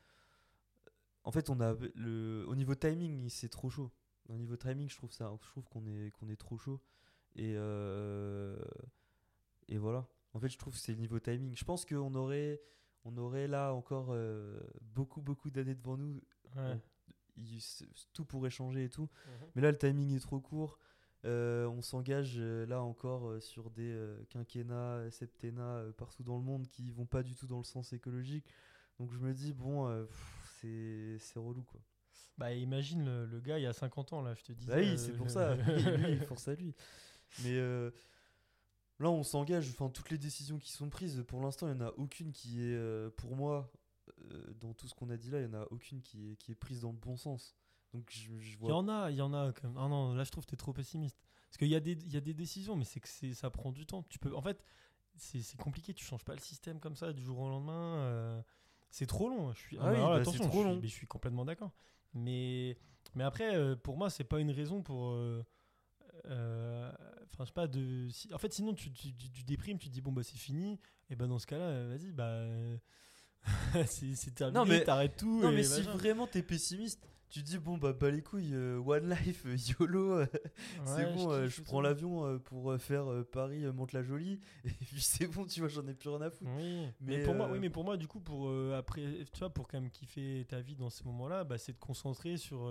en 1.24 1.30
fait, 1.32 1.48
on 1.48 1.60
a 1.60 1.74
le, 1.94 2.44
au 2.48 2.54
niveau 2.54 2.74
timing, 2.74 3.28
c'est 3.28 3.48
trop 3.48 3.70
chaud. 3.70 3.90
Au 4.28 4.36
niveau 4.36 4.56
timing, 4.56 4.88
je 4.90 4.96
trouve 4.96 5.12
ça, 5.12 5.34
je 5.42 5.48
trouve 5.48 5.68
qu'on 5.68 5.86
est, 5.86 6.10
qu'on 6.12 6.28
est 6.28 6.36
trop 6.36 6.58
chaud. 6.58 6.80
Et 7.36 7.54
et 9.68 9.78
voilà. 9.78 10.06
En 10.32 10.40
fait, 10.40 10.48
je 10.48 10.58
trouve 10.58 10.74
que 10.74 10.80
c'est 10.80 10.92
le 10.92 10.98
niveau 10.98 11.18
timing. 11.20 11.54
Je 11.56 11.64
pense 11.64 11.84
qu'on 11.84 12.14
aurait, 12.14 12.60
on 13.04 13.16
aurait 13.16 13.46
là 13.46 13.72
encore 13.72 14.08
euh, 14.10 14.58
beaucoup, 14.80 15.20
beaucoup 15.22 15.50
d'années 15.50 15.74
devant 15.74 15.96
nous. 15.96 16.20
ouais. 16.56 16.78
Il- 17.36 17.60
tout 18.12 18.24
pourrait 18.24 18.50
changer 18.50 18.84
et 18.84 18.88
tout. 18.88 19.02
Mhm. 19.26 19.46
Mais 19.56 19.62
là, 19.62 19.72
le 19.72 19.78
timing 19.78 20.14
est 20.14 20.20
trop 20.20 20.38
court. 20.40 20.78
Euh, 21.24 21.66
on 21.66 21.82
s'engage 21.82 22.34
euh, 22.38 22.64
là 22.66 22.82
encore 22.82 23.28
euh, 23.28 23.40
sur 23.40 23.70
des 23.70 23.98
quinquennats, 24.30 25.10
septennats 25.10 25.84
partout 25.96 26.22
dans 26.22 26.36
le 26.36 26.44
monde 26.44 26.68
qui 26.68 26.90
vont 26.90 27.06
pas 27.06 27.22
du 27.22 27.34
tout 27.34 27.46
dans 27.46 27.58
le 27.58 27.64
sens 27.64 27.92
écologique. 27.92 28.46
Donc 29.00 29.10
je 29.12 29.18
me 29.18 29.32
dis, 29.32 29.52
bon, 29.52 30.06
c'est 30.60 31.18
relou 31.38 31.62
quoi. 31.64 31.80
Bah 32.38 32.52
imagine 32.52 33.04
le, 33.04 33.26
le 33.26 33.40
gars 33.40 33.58
il 33.58 33.62
y 33.62 33.66
a 33.66 33.72
50 33.72 34.12
ans 34.12 34.22
là, 34.22 34.34
je 34.34 34.42
te 34.42 34.52
dis. 34.52 34.66
Bah 34.66 34.74
oui, 34.76 34.96
c'est 34.98 35.12
pour 35.16 35.30
ça. 35.30 35.54
Lui, 35.56 35.82
lui, 36.16 36.16
force 36.26 36.46
à 36.48 36.54
lui. 36.54 36.74
Mais 37.44 37.58
là, 38.98 39.10
on 39.10 39.22
s'engage. 39.22 39.68
Enfin, 39.70 39.88
toutes 39.90 40.10
les 40.10 40.18
décisions 40.18 40.58
qui 40.58 40.72
sont 40.72 40.88
prises, 40.90 41.24
pour 41.26 41.40
l'instant, 41.42 41.68
il 41.68 41.74
n'y 41.76 41.82
en 41.82 41.86
a 41.86 41.92
aucune 41.96 42.32
qui 42.32 42.60
est, 42.62 42.74
euh, 42.74 43.10
pour 43.10 43.36
moi, 43.36 43.70
euh, 44.30 44.54
dans 44.60 44.72
tout 44.74 44.86
ce 44.88 44.94
qu'on 44.94 45.10
a 45.10 45.16
dit 45.16 45.30
là, 45.30 45.40
il 45.40 45.48
n'y 45.48 45.54
en 45.56 45.60
a 45.62 45.66
aucune 45.70 46.00
qui 46.02 46.32
est, 46.32 46.36
qui 46.36 46.52
est 46.52 46.54
prise 46.54 46.80
dans 46.82 46.90
le 46.92 46.98
bon 46.98 47.16
sens. 47.16 47.54
Donc 47.92 48.08
je, 48.10 48.36
je 48.38 48.50
Il 48.50 48.52
y 48.52 48.56
vois. 48.56 48.74
en 48.76 48.88
a, 48.88 49.10
il 49.10 49.16
y 49.16 49.22
en 49.22 49.32
a 49.32 49.52
quand 49.52 49.68
même. 49.68 49.76
Ah 49.78 49.88
non, 49.88 50.14
là 50.14 50.24
je 50.24 50.30
trouve 50.30 50.44
que 50.44 50.50
t'es 50.50 50.56
trop 50.56 50.72
pessimiste. 50.72 51.16
Parce 51.48 51.58
qu'il 51.58 51.68
y, 51.68 51.76
a 51.76 51.80
des- 51.80 51.94
y 52.12 52.16
a 52.16 52.20
des 52.20 52.34
décisions, 52.34 52.74
mais 52.76 52.84
c'est 52.84 52.98
que 53.00 53.08
c'est- 53.08 53.34
ça 53.34 53.50
prend 53.50 53.70
du 53.70 53.86
temps. 53.86 54.02
Tu 54.08 54.18
peux, 54.18 54.34
en 54.34 54.42
fait, 54.42 54.64
c'est 55.16 55.40
c'est 55.40 55.56
compliqué. 55.56 55.94
Tu 55.94 56.04
changes 56.04 56.24
pas 56.24 56.34
le 56.34 56.40
système 56.40 56.80
comme 56.80 56.96
ça 56.96 57.12
du 57.12 57.22
jour 57.22 57.38
au 57.38 57.48
lendemain. 57.48 57.98
euh, 57.98 58.42
c'est 58.90 59.06
trop 59.06 59.28
long. 59.28 59.52
Je 59.52 59.60
suis, 59.60 59.78
Ah 59.80 59.90
oui, 59.92 59.96
bah, 59.98 60.14
attention, 60.16 60.44
trop 60.44 60.52
je 60.52 60.58
suis- 60.58 60.64
long. 60.74 60.80
mais 60.82 60.88
je 60.88 60.92
suis 60.92 61.06
complètement 61.06 61.44
d'accord. 61.44 61.70
Mais, 62.14 62.76
mais 63.14 63.24
après, 63.24 63.76
pour 63.78 63.96
moi, 63.96 64.10
c'est 64.10 64.24
pas 64.24 64.40
une 64.40 64.50
raison 64.50 64.82
pour. 64.82 65.14
Euh, 66.26 66.90
Enfin, 67.32 67.44
je 67.44 67.48
sais 67.48 67.52
pas, 67.54 67.66
de. 67.66 68.08
si- 68.10 68.32
en 68.32 68.38
fait, 68.38 68.52
sinon, 68.52 68.74
tu, 68.74 68.92
tu, 68.92 69.12
tu- 69.14 69.30
tu 69.30 69.42
déprimes, 69.42 69.78
tu 69.78 69.88
te 69.88 69.92
dis, 69.92 70.00
bon, 70.00 70.12
bah, 70.12 70.22
c'est 70.22 70.38
fini. 70.38 70.78
Et 71.10 71.16
ben 71.16 71.26
dans 71.26 71.38
ce 71.40 71.46
cas-là, 71.46 71.64
euh, 71.64 71.88
vas-y, 71.96 72.12
bah. 72.12 72.26
euh, 72.28 72.76
c'est 73.86 74.34
terminé, 74.34 74.58
Non, 74.58 74.64
mais- 74.64 74.84
t'arrêtes 74.84 75.16
tout. 75.16 75.40
Non, 75.42 75.50
et 75.50 75.56
mais 75.56 75.62
si 75.64 75.82
vraiment 75.82 76.26
t'es 76.26 76.42
pessimiste, 76.42 77.00
tu 77.28 77.40
te 77.42 77.46
dis, 77.46 77.58
bon, 77.58 77.76
bah, 77.76 77.92
bah 77.92 78.10
les 78.12 78.22
couilles, 78.22 78.54
euh, 78.54 78.78
One 78.78 79.10
Life, 79.10 79.44
YOLO, 79.80 80.12
euh, 80.20 80.26
c'est 80.86 81.04
Ouais, 81.06 81.12
bon, 81.14 81.30
euh, 81.32 81.48
je 81.48 81.60
prends 81.62 81.80
l'avion 81.80 82.38
pour 82.38 82.76
faire 82.78 83.06
Paris-Monte-la-Jolie, 83.32 84.38
et 84.64 84.70
puis 84.70 85.00
c'est 85.00 85.26
bon, 85.26 85.44
tu 85.44 85.58
vois, 85.60 85.68
j'en 85.68 85.86
ai 85.88 85.94
plus 85.94 86.08
rien 86.10 86.20
à 86.22 86.30
foutre. 86.30 86.50
Oui, 86.56 86.86
mais, 87.00 87.16
Mais, 87.18 87.22
pour 87.24 87.34
moi, 87.34 87.48
oui, 87.50 87.58
mais 87.58 87.70
pour 87.70 87.82
moi, 87.84 87.96
du 87.96 88.06
coup, 88.06 88.20
pour 88.20 88.48
après, 88.74 89.02
tu 89.32 89.38
vois, 89.40 89.50
pour 89.50 89.66
quand 89.66 89.80
même 89.80 89.90
kiffer 89.90 90.46
ta 90.48 90.60
vie 90.60 90.76
dans 90.76 90.90
ces 90.90 91.02
moments-là, 91.04 91.42
bah, 91.44 91.58
c'est 91.58 91.72
de 91.72 91.78
concentrer 91.78 92.36
sur, 92.36 92.68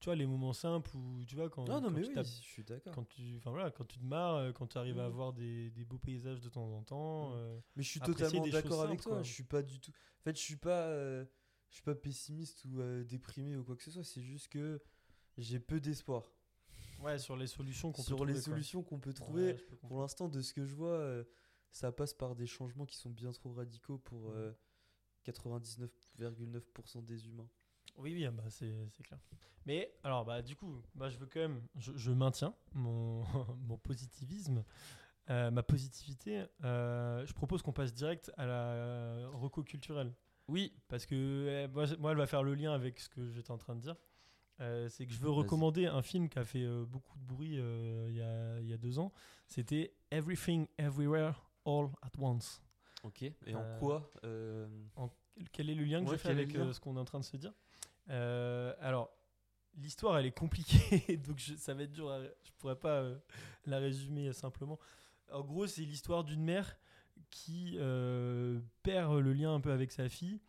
tu 0.00 0.04
vois, 0.06 0.14
les 0.16 0.26
moments 0.26 0.52
simples 0.52 0.94
où, 0.96 1.24
tu 1.24 1.34
vois, 1.36 1.48
quand, 1.48 1.66
Non, 1.66 1.80
non, 1.80 1.88
quand 1.88 1.94
mais 1.94 2.02
tu 2.02 2.08
oui, 2.10 2.14
je 2.24 2.30
suis 2.46 2.64
d'accord. 2.64 2.94
quand 2.94 3.04
tu, 3.08 3.36
enfin 3.38 3.50
voilà, 3.50 3.70
quand 3.70 3.84
tu 3.84 3.98
te 3.98 4.04
marres, 4.04 4.36
euh, 4.36 4.52
quand 4.52 4.66
tu 4.66 4.78
arrives 4.78 4.98
à 4.98 5.08
Mhm. 5.08 5.14
voir 5.14 5.32
des, 5.32 5.70
des 5.70 5.84
beaux 5.84 5.98
paysages 5.98 6.40
de 6.40 6.48
temps 6.48 6.70
en 6.72 6.82
temps. 6.82 7.30
Mhm. 7.30 7.36
euh, 7.36 7.60
Mais 7.76 7.82
je 7.82 7.88
suis 7.90 8.00
totalement 8.00 8.46
d'accord 8.46 8.82
avec 8.82 9.00
simples, 9.00 9.02
toi. 9.02 9.12
quoi. 9.14 9.22
Je 9.22 9.32
suis 9.32 9.42
pas 9.44 9.62
du 9.62 9.80
tout. 9.80 9.90
En 10.20 10.22
fait, 10.22 10.36
je 10.36 10.42
suis 10.42 10.56
pas, 10.56 10.86
euh, 10.88 11.24
je 11.70 11.74
suis 11.74 11.82
pas 11.82 11.94
pessimiste 11.94 12.64
ou 12.66 12.80
euh, 12.80 13.04
déprimé 13.04 13.56
ou 13.56 13.64
quoi 13.64 13.74
que 13.76 13.82
ce 13.82 13.90
soit. 13.90 14.04
C'est 14.04 14.22
juste 14.22 14.48
que 14.48 14.80
j'ai 15.38 15.58
peu 15.60 15.80
d'espoir 15.80 16.32
ouais, 17.00 17.18
sur 17.18 17.36
les 17.36 17.46
solutions 17.46 17.90
qu'on 17.92 18.02
peut 18.02 18.06
sur 18.06 18.16
trouver, 18.18 18.32
les 18.32 18.40
quoi. 18.40 18.42
solutions 18.52 18.82
qu'on 18.82 19.00
peut 19.00 19.12
trouver. 19.14 19.54
Pour 19.88 20.00
l'instant, 20.00 20.28
de 20.28 20.40
ce 20.42 20.52
que 20.52 20.64
je 20.64 20.74
vois, 20.74 21.24
ça 21.72 21.90
passe 21.92 22.14
par 22.14 22.34
des 22.34 22.46
changements 22.46 22.86
qui 22.86 22.96
sont 22.96 23.10
bien 23.10 23.32
trop 23.32 23.52
radicaux 23.52 23.98
pour 23.98 24.28
Mhm. 24.28 24.34
euh, 24.36 24.52
99,9% 25.24 27.02
des 27.02 27.26
humains. 27.28 27.48
Oui, 27.98 28.12
oui, 28.14 28.24
ah 28.26 28.30
bah, 28.30 28.44
c'est 28.48 28.72
c'est 28.92 29.02
clair. 29.02 29.18
Mais 29.64 29.92
alors, 30.04 30.24
bah, 30.24 30.42
du 30.42 30.54
coup, 30.54 30.80
bah, 30.94 31.08
je 31.08 31.18
veux 31.18 31.26
quand 31.26 31.40
même, 31.40 31.60
je, 31.76 31.92
je 31.96 32.10
maintiens 32.12 32.54
mon, 32.72 33.24
mon 33.66 33.76
positivisme, 33.78 34.64
euh, 35.30 35.50
ma 35.50 35.62
positivité. 35.62 36.44
Euh, 36.64 37.26
je 37.26 37.32
propose 37.32 37.62
qu'on 37.62 37.72
passe 37.72 37.92
direct 37.92 38.30
à 38.36 38.46
la 38.46 39.28
reco 39.32 39.62
culturelle. 39.64 40.12
Oui. 40.48 40.72
Parce 40.88 41.04
que 41.06 41.14
euh, 41.16 41.68
moi, 41.68 41.86
moi, 41.98 42.12
elle 42.12 42.18
va 42.18 42.26
faire 42.28 42.44
le 42.44 42.54
lien 42.54 42.72
avec 42.72 43.00
ce 43.00 43.08
que 43.08 43.28
j'étais 43.32 43.50
en 43.50 43.58
train 43.58 43.74
de 43.74 43.80
dire. 43.80 43.96
Euh, 44.60 44.88
c'est 44.88 45.04
que 45.06 45.12
je 45.12 45.18
veux 45.18 45.28
Vas-y. 45.28 45.38
recommander 45.38 45.86
un 45.86 46.00
film 46.00 46.28
qui 46.30 46.38
a 46.38 46.44
fait 46.44 46.62
euh, 46.62 46.84
beaucoup 46.86 47.18
de 47.18 47.24
bruit 47.26 47.58
euh, 47.58 48.06
il 48.08 48.16
y, 48.16 48.22
a, 48.22 48.60
il 48.60 48.66
y 48.68 48.72
a 48.72 48.78
deux 48.78 48.98
ans. 48.98 49.12
C'était 49.48 49.92
Everything 50.10 50.66
Everywhere 50.78 51.50
All 51.66 51.90
at 52.00 52.12
Once. 52.18 52.62
Ok. 53.02 53.22
Et 53.22 53.34
Euh, 53.48 53.56
en 53.76 53.78
quoi 53.78 54.10
euh, 54.24 54.66
Quel 55.52 55.68
est 55.68 55.74
le 55.74 55.84
lien 55.84 56.02
que 56.04 56.08
Ouais, 56.10 56.16
je 56.16 56.22
fais 56.22 56.30
avec 56.30 56.54
euh, 56.54 56.72
ce 56.72 56.80
qu'on 56.80 56.96
est 56.96 57.00
en 57.00 57.04
train 57.04 57.18
de 57.20 57.24
se 57.24 57.36
dire? 57.36 57.52
Euh, 58.10 58.74
Alors, 58.80 59.10
l'histoire, 59.76 60.18
elle 60.18 60.26
est 60.26 60.32
compliquée, 60.38 61.16
donc 61.26 61.38
je- 61.38 61.54
ça 61.54 61.74
va 61.74 61.82
être 61.84 61.92
dur. 61.92 62.10
à- 62.10 62.22
je 62.22 62.50
pourrais 62.58 62.78
pas 62.78 63.00
euh, 63.02 63.18
la 63.64 63.78
résumer 63.78 64.32
simplement. 64.32 64.78
En 65.32 65.42
gros, 65.42 65.66
c'est 65.66 65.82
l'histoire 65.82 66.24
d'une 66.24 66.42
mère 66.44 66.76
qui 67.30 67.76
euh, 67.78 68.60
perd 68.82 69.18
le 69.18 69.32
lien 69.32 69.54
un 69.54 69.60
peu 69.60 69.72
avec 69.72 69.90
sa 69.92 70.08
fille. 70.08 70.40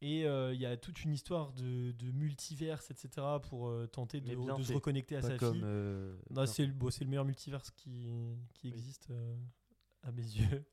Et 0.00 0.26
euh, 0.26 0.54
il 0.54 0.60
y 0.60 0.66
a 0.66 0.76
toute 0.76 1.02
une 1.02 1.12
histoire 1.12 1.52
de, 1.54 1.90
de 1.90 2.12
multiverse, 2.12 2.88
etc., 2.92 3.26
pour 3.42 3.68
euh, 3.68 3.86
tenter 3.88 4.20
de, 4.20 4.28
Mais 4.28 4.36
bien 4.36 4.54
de 4.54 4.62
se 4.62 4.72
reconnecter 4.74 5.16
à 5.16 5.22
sa 5.22 5.36
fille. 5.52 5.60
euh, 5.64 6.16
c'est 6.46 6.66
le, 6.66 6.72
bon, 6.72 6.88
c'est 6.90 7.02
le 7.02 7.10
meilleur 7.10 7.24
multiverse 7.24 7.70
qui, 7.72 8.06
existe 8.68 9.10
euh, 9.10 9.34
à 10.04 10.12
mes 10.12 10.22
yeux. 10.22 10.64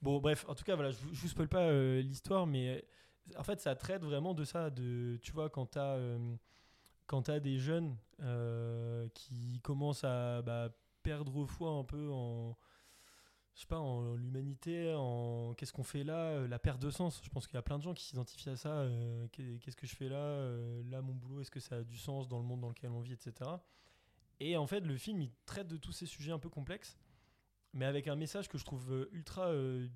Bon, 0.00 0.18
bref, 0.18 0.44
en 0.48 0.56
tout 0.56 0.64
cas, 0.64 0.74
voilà, 0.74 0.90
je, 0.90 0.96
vous- 0.98 1.14
je 1.14 1.20
vous 1.20 1.28
spoil 1.28 1.48
pas 1.48 1.68
euh, 1.68 2.00
l'histoire, 2.02 2.44
mais 2.48 2.68
euh, 2.78 2.80
en 3.36 3.42
fait, 3.42 3.60
ça 3.60 3.74
traite 3.74 4.02
vraiment 4.02 4.34
de 4.34 4.44
ça. 4.44 4.70
De, 4.70 5.18
tu 5.22 5.32
vois, 5.32 5.50
quand 5.50 5.66
tu 5.72 5.78
as, 5.78 7.40
des 7.40 7.58
jeunes 7.58 7.96
euh, 8.20 9.08
qui 9.14 9.60
commencent 9.62 10.04
à 10.04 10.42
bah, 10.42 10.70
perdre 11.02 11.46
foi 11.46 11.70
un 11.70 11.84
peu 11.84 12.10
en. 12.10 12.56
Je 13.54 13.60
sais 13.60 13.66
pas, 13.66 13.78
en 13.80 14.14
l'humanité, 14.14 14.94
en 14.96 15.52
qu'est-ce 15.54 15.74
qu'on 15.74 15.82
fait 15.82 16.04
là, 16.04 16.14
euh, 16.14 16.48
la 16.48 16.58
perte 16.58 16.80
de 16.80 16.88
sens. 16.90 17.20
Je 17.22 17.28
pense 17.28 17.46
qu'il 17.46 17.56
y 17.56 17.58
a 17.58 17.62
plein 17.62 17.76
de 17.76 17.82
gens 17.82 17.92
qui 17.92 18.04
s'identifient 18.04 18.48
à 18.48 18.56
ça. 18.56 18.70
euh, 18.70 19.26
qu'est- 19.30 19.58
qu'est-ce 19.60 19.76
que 19.76 19.86
je 19.86 19.94
fais 19.94 20.08
là 20.08 20.16
euh, 20.16 20.82
Là, 20.90 21.02
mon 21.02 21.12
boulot, 21.14 21.42
est-ce 21.42 21.50
que 21.50 21.60
ça 21.60 21.76
a 21.76 21.82
du 21.82 21.98
sens 21.98 22.28
dans 22.28 22.38
le 22.38 22.44
monde 22.44 22.62
dans 22.62 22.70
lequel 22.70 22.90
on 22.90 23.00
vit, 23.00 23.12
etc. 23.12 23.50
Et 24.40 24.56
en 24.56 24.66
fait, 24.66 24.80
le 24.80 24.96
film, 24.96 25.20
il 25.20 25.30
traite 25.44 25.68
de 25.68 25.76
tous 25.76 25.92
ces 25.92 26.06
sujets 26.06 26.32
un 26.32 26.38
peu 26.38 26.48
complexes, 26.48 26.98
mais 27.74 27.84
avec 27.84 28.08
un 28.08 28.16
message 28.16 28.48
que 28.48 28.56
je 28.56 28.64
trouve 28.64 28.90
euh, 28.92 29.08
ultra, 29.12 29.48
euh, 29.48 29.86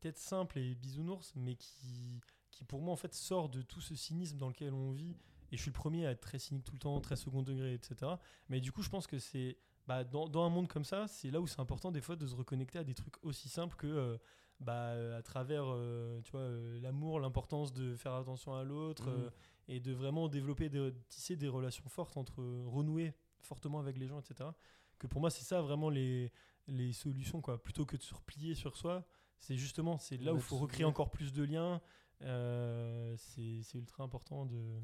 peut-être 0.00 0.18
simple 0.18 0.58
et 0.58 0.74
bisounours, 0.74 1.32
mais 1.36 1.54
qui, 1.54 2.20
qui 2.52 2.64
pour 2.64 2.80
moi, 2.80 2.92
en 2.92 2.96
fait, 2.96 3.12
sort 3.14 3.48
de 3.48 3.62
tout 3.62 3.80
ce 3.80 3.96
cynisme 3.96 4.38
dans 4.38 4.48
lequel 4.48 4.72
on 4.72 4.92
vit. 4.92 5.16
Et 5.50 5.56
je 5.56 5.62
suis 5.62 5.70
le 5.70 5.74
premier 5.74 6.06
à 6.06 6.12
être 6.12 6.20
très 6.20 6.38
cynique 6.38 6.64
tout 6.64 6.72
le 6.74 6.78
temps, 6.78 7.00
très 7.00 7.16
second 7.16 7.42
degré, 7.42 7.74
etc. 7.74 8.12
Mais 8.48 8.60
du 8.60 8.70
coup, 8.70 8.82
je 8.82 8.88
pense 8.88 9.06
que 9.06 9.18
c'est. 9.18 9.58
Bah, 9.88 10.04
dans, 10.04 10.28
dans 10.28 10.44
un 10.44 10.48
monde 10.48 10.68
comme 10.68 10.84
ça, 10.84 11.08
c'est 11.08 11.32
là 11.32 11.40
où 11.40 11.48
c'est 11.48 11.58
important 11.58 11.90
des 11.90 12.00
fois 12.00 12.14
de 12.14 12.24
se 12.24 12.36
reconnecter 12.36 12.78
à 12.78 12.84
des 12.84 12.94
trucs 12.94 13.16
aussi 13.24 13.48
simples 13.48 13.74
que 13.76 13.88
euh, 13.88 14.16
bah, 14.62 14.94
à 15.16 15.22
travers 15.22 15.64
euh, 15.66 16.20
tu 16.22 16.30
vois, 16.32 16.40
euh, 16.40 16.80
l'amour, 16.80 17.20
l'importance 17.20 17.72
de 17.72 17.94
faire 17.96 18.14
attention 18.14 18.54
à 18.54 18.62
l'autre 18.62 19.08
euh, 19.08 19.30
et 19.68 19.80
de 19.80 19.92
vraiment 19.92 20.28
développer, 20.28 20.68
des, 20.68 20.92
tisser 21.08 21.36
des 21.36 21.48
relations 21.48 21.88
fortes 21.88 22.16
entre 22.16 22.42
renouer 22.66 23.12
fortement 23.40 23.80
avec 23.80 23.98
les 23.98 24.06
gens, 24.06 24.20
etc. 24.20 24.50
Que 24.98 25.06
pour 25.06 25.20
moi, 25.20 25.30
c'est 25.30 25.44
ça 25.44 25.60
vraiment 25.60 25.90
les, 25.90 26.30
les 26.68 26.92
solutions, 26.92 27.40
quoi. 27.40 27.60
Plutôt 27.60 27.84
que 27.84 27.96
de 27.96 28.02
se 28.02 28.14
replier 28.14 28.54
sur 28.54 28.76
soi, 28.76 29.04
c'est 29.38 29.56
justement, 29.56 29.98
c'est 29.98 30.16
là 30.18 30.32
où 30.32 30.36
Ouais, 30.36 30.40
il 30.40 30.44
faut 30.44 30.58
recréer 30.58 30.84
encore 30.84 31.10
plus 31.10 31.32
de 31.32 31.42
liens. 31.42 31.80
Euh, 32.22 33.14
c'est 33.16 33.74
ultra 33.74 34.04
important 34.04 34.46
de, 34.46 34.80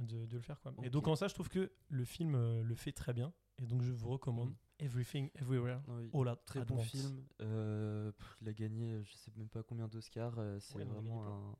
de, 0.00 0.26
de 0.26 0.36
le 0.36 0.42
faire, 0.42 0.60
quoi. 0.60 0.74
Et 0.82 0.90
donc, 0.90 1.08
en 1.08 1.16
ça, 1.16 1.28
je 1.28 1.34
trouve 1.34 1.48
que 1.48 1.72
le 1.88 2.04
film 2.04 2.34
euh, 2.34 2.62
le 2.62 2.74
fait 2.74 2.92
très 2.92 3.12
bien. 3.12 3.32
Et 3.58 3.66
donc, 3.66 3.82
je 3.82 3.92
vous 3.92 4.08
recommande 4.08 4.50
Mm. 4.50 4.56
Everything, 4.84 5.30
Everywhere, 5.36 5.80
Ah 5.86 5.92
oui. 5.94 6.10
All 6.12 6.28
at 6.28 6.36
Très 6.44 6.64
bon 6.64 6.78
film. 6.78 7.24
Euh, 7.40 8.10
pff, 8.10 8.36
il 8.40 8.48
a 8.48 8.52
gagné, 8.52 9.00
je 9.04 9.12
sais 9.14 9.30
même 9.36 9.48
pas 9.48 9.62
combien 9.62 9.86
d'Oscars. 9.86 10.34
c'est 10.60 10.74
Ouais, 10.74 10.84
vraiment 10.84 11.24
un, 11.24 11.56